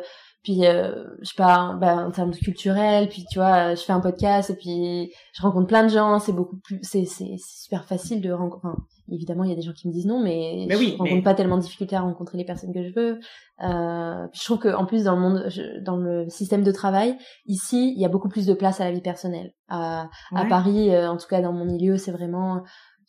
Puis, 0.44 0.66
euh, 0.66 1.04
je 1.22 1.28
sais 1.30 1.34
pas, 1.36 1.74
bah, 1.80 2.06
en 2.06 2.10
termes 2.10 2.32
culturels, 2.32 3.08
puis 3.08 3.24
tu 3.30 3.38
vois, 3.38 3.74
je 3.74 3.80
fais 3.80 3.94
un 3.94 4.00
podcast 4.00 4.50
et 4.50 4.54
puis 4.56 5.10
je 5.32 5.42
rencontre 5.42 5.66
plein 5.66 5.82
de 5.82 5.88
gens. 5.88 6.18
C'est 6.20 6.32
beaucoup 6.34 6.58
plus, 6.58 6.78
c'est 6.82 7.06
c'est 7.06 7.36
super 7.38 7.84
facile 7.86 8.20
de 8.20 8.30
rencontrer. 8.30 8.68
Enfin, 8.68 8.76
évidemment, 9.10 9.44
il 9.44 9.50
y 9.50 9.52
a 9.52 9.56
des 9.56 9.62
gens 9.62 9.72
qui 9.72 9.88
me 9.88 9.92
disent 9.94 10.04
non, 10.06 10.22
mais, 10.22 10.66
Mais 10.68 10.74
je 10.74 10.78
oui, 10.80 10.90
rencontre 10.98 11.14
mais- 11.14 11.22
pas 11.22 11.32
tellement 11.34 11.56
de 11.56 11.62
difficultés 11.62 11.96
à 11.96 12.02
rencontrer 12.02 12.36
les 12.36 12.44
personnes 12.44 12.74
que 12.74 12.82
je 12.86 12.92
veux. 12.94 13.20
Euh, 13.62 14.26
puis 14.32 14.40
je 14.40 14.44
trouve 14.44 14.58
que 14.58 14.74
en 14.74 14.84
plus 14.84 15.04
dans 15.04 15.14
le 15.14 15.20
monde, 15.22 15.44
je- 15.48 15.82
dans 15.82 15.96
le 15.96 16.28
système 16.28 16.62
de 16.62 16.72
travail, 16.72 17.16
ici, 17.46 17.92
il 17.96 18.00
y 18.00 18.04
a 18.04 18.08
beaucoup 18.08 18.28
plus 18.28 18.44
de 18.46 18.52
place 18.52 18.80
à 18.80 18.84
la 18.84 18.92
vie 18.92 19.00
personnelle. 19.00 19.54
À. 19.68 20.08
Paris, 20.50 20.94
euh, 20.94 21.10
en 21.10 21.16
tout 21.16 21.26
cas 21.26 21.40
dans 21.40 21.52
mon 21.54 21.64
milieu, 21.64 21.96
c'est 21.96 22.12
vraiment 22.12 22.62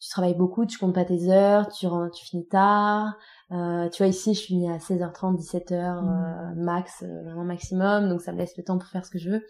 tu 0.06 0.12
travailles 0.12 0.36
beaucoup, 0.36 0.68
tu 0.68 0.78
comptes 0.78 0.94
pas 0.94 1.04
tes 1.04 1.30
heures, 1.32 1.68
tu 1.70 1.88
finis 2.26 2.46
tard. 2.48 3.16
Euh, 3.52 3.90
tu 3.90 4.04
vois 4.04 4.08
ici, 4.08 4.36
je 4.36 4.42
finis 4.42 4.70
à 4.70 4.78
16h30, 4.78 5.36
17h 5.36 5.72
Mm. 5.74 6.08
euh, 6.08 6.64
max, 6.64 7.02
euh, 7.04 7.24
vraiment 7.24 7.44
maximum, 7.44 8.08
donc 8.10 8.22
ça 8.22 8.32
me 8.32 8.38
laisse 8.38 8.56
le 8.56 8.64
temps 8.64 8.78
pour 8.78 8.88
faire 8.88 9.04
ce 9.04 9.10
que 9.10 9.18
je 9.18 9.32
veux. 9.32 9.42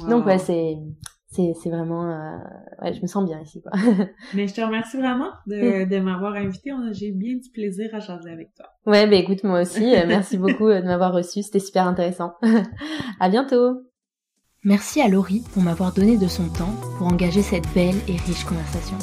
Wow. 0.00 0.08
Donc 0.08 0.26
ouais, 0.26 0.38
c'est 0.38 0.78
c'est 1.32 1.52
c'est 1.62 1.68
vraiment 1.70 2.10
euh, 2.10 2.36
ouais, 2.82 2.94
je 2.94 3.02
me 3.02 3.06
sens 3.06 3.24
bien 3.26 3.40
ici 3.40 3.60
quoi. 3.62 3.72
Mais 4.34 4.48
je 4.48 4.54
te 4.54 4.60
remercie 4.62 4.96
vraiment 4.96 5.30
de, 5.46 5.84
de 5.90 6.00
m'avoir 6.00 6.34
invité. 6.34 6.70
J'ai 6.92 7.12
bien 7.12 7.34
du 7.36 7.50
plaisir 7.50 7.90
à 7.94 8.00
jaser 8.00 8.30
avec 8.30 8.54
toi. 8.54 8.66
ouais, 8.86 9.06
bah 9.06 9.16
écoute 9.16 9.44
moi 9.44 9.60
aussi, 9.60 9.94
euh, 9.96 10.04
merci 10.08 10.38
beaucoup 10.38 10.66
euh, 10.68 10.80
de 10.80 10.86
m'avoir 10.86 11.12
reçu, 11.12 11.42
c'était 11.42 11.58
super 11.60 11.86
intéressant. 11.86 12.32
à 13.20 13.28
bientôt. 13.28 13.82
Merci 14.64 15.00
à 15.02 15.08
Laurie 15.08 15.42
pour 15.54 15.62
m'avoir 15.62 15.92
donné 15.92 16.16
de 16.18 16.26
son 16.28 16.48
temps 16.48 16.74
pour 16.98 17.06
engager 17.06 17.42
cette 17.42 17.68
belle 17.74 17.96
et 18.08 18.16
riche 18.16 18.44
conversation. 18.44 18.96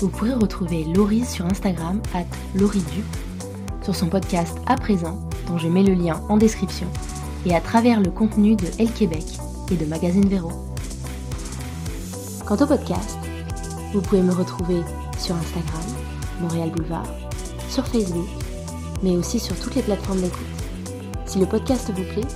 Vous 0.00 0.08
pourrez 0.08 0.34
retrouver 0.34 0.84
Laurie 0.84 1.24
sur 1.24 1.46
Instagram, 1.46 2.00
at 2.14 2.24
LaurieDup, 2.54 3.04
sur 3.82 3.94
son 3.94 4.08
podcast 4.08 4.56
à 4.66 4.76
présent, 4.76 5.18
dont 5.48 5.56
je 5.56 5.68
mets 5.68 5.82
le 5.82 5.94
lien 5.94 6.20
en 6.28 6.36
description, 6.36 6.86
et 7.46 7.54
à 7.54 7.60
travers 7.60 8.00
le 8.00 8.10
contenu 8.10 8.56
de 8.56 8.66
Elle 8.78 8.92
Québec 8.92 9.24
et 9.70 9.76
de 9.76 9.86
Magazine 9.86 10.28
Véro. 10.28 10.50
Quant 12.44 12.56
au 12.56 12.66
podcast, 12.66 13.18
vous 13.92 14.02
pouvez 14.02 14.20
me 14.20 14.32
retrouver 14.32 14.82
sur 15.18 15.36
Instagram, 15.36 15.82
Montréal 16.40 16.70
Boulevard, 16.70 17.08
sur 17.70 17.86
Facebook, 17.86 18.28
mais 19.02 19.16
aussi 19.16 19.38
sur 19.38 19.58
toutes 19.58 19.76
les 19.76 19.82
plateformes 19.82 20.20
d'écoute. 20.20 20.44
Si 21.24 21.38
le 21.38 21.46
podcast 21.46 21.90
vous 21.94 22.02
plaît, 22.02 22.28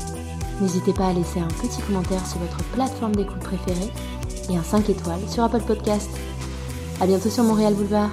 n'hésitez 0.60 0.92
pas 0.92 1.08
à 1.08 1.12
laisser 1.12 1.40
un 1.40 1.48
petit 1.48 1.82
commentaire 1.82 2.24
sur 2.26 2.38
votre 2.38 2.62
plateforme 2.72 3.16
d'écoute 3.16 3.40
préférée 3.40 3.90
et 4.48 4.56
un 4.56 4.62
5 4.62 4.88
étoiles 4.88 5.28
sur 5.28 5.44
Apple 5.44 5.60
Podcast. 5.60 6.08
À 7.00 7.06
bientôt 7.06 7.30
sur 7.30 7.44
Montréal 7.44 7.74
Boulevard. 7.74 8.10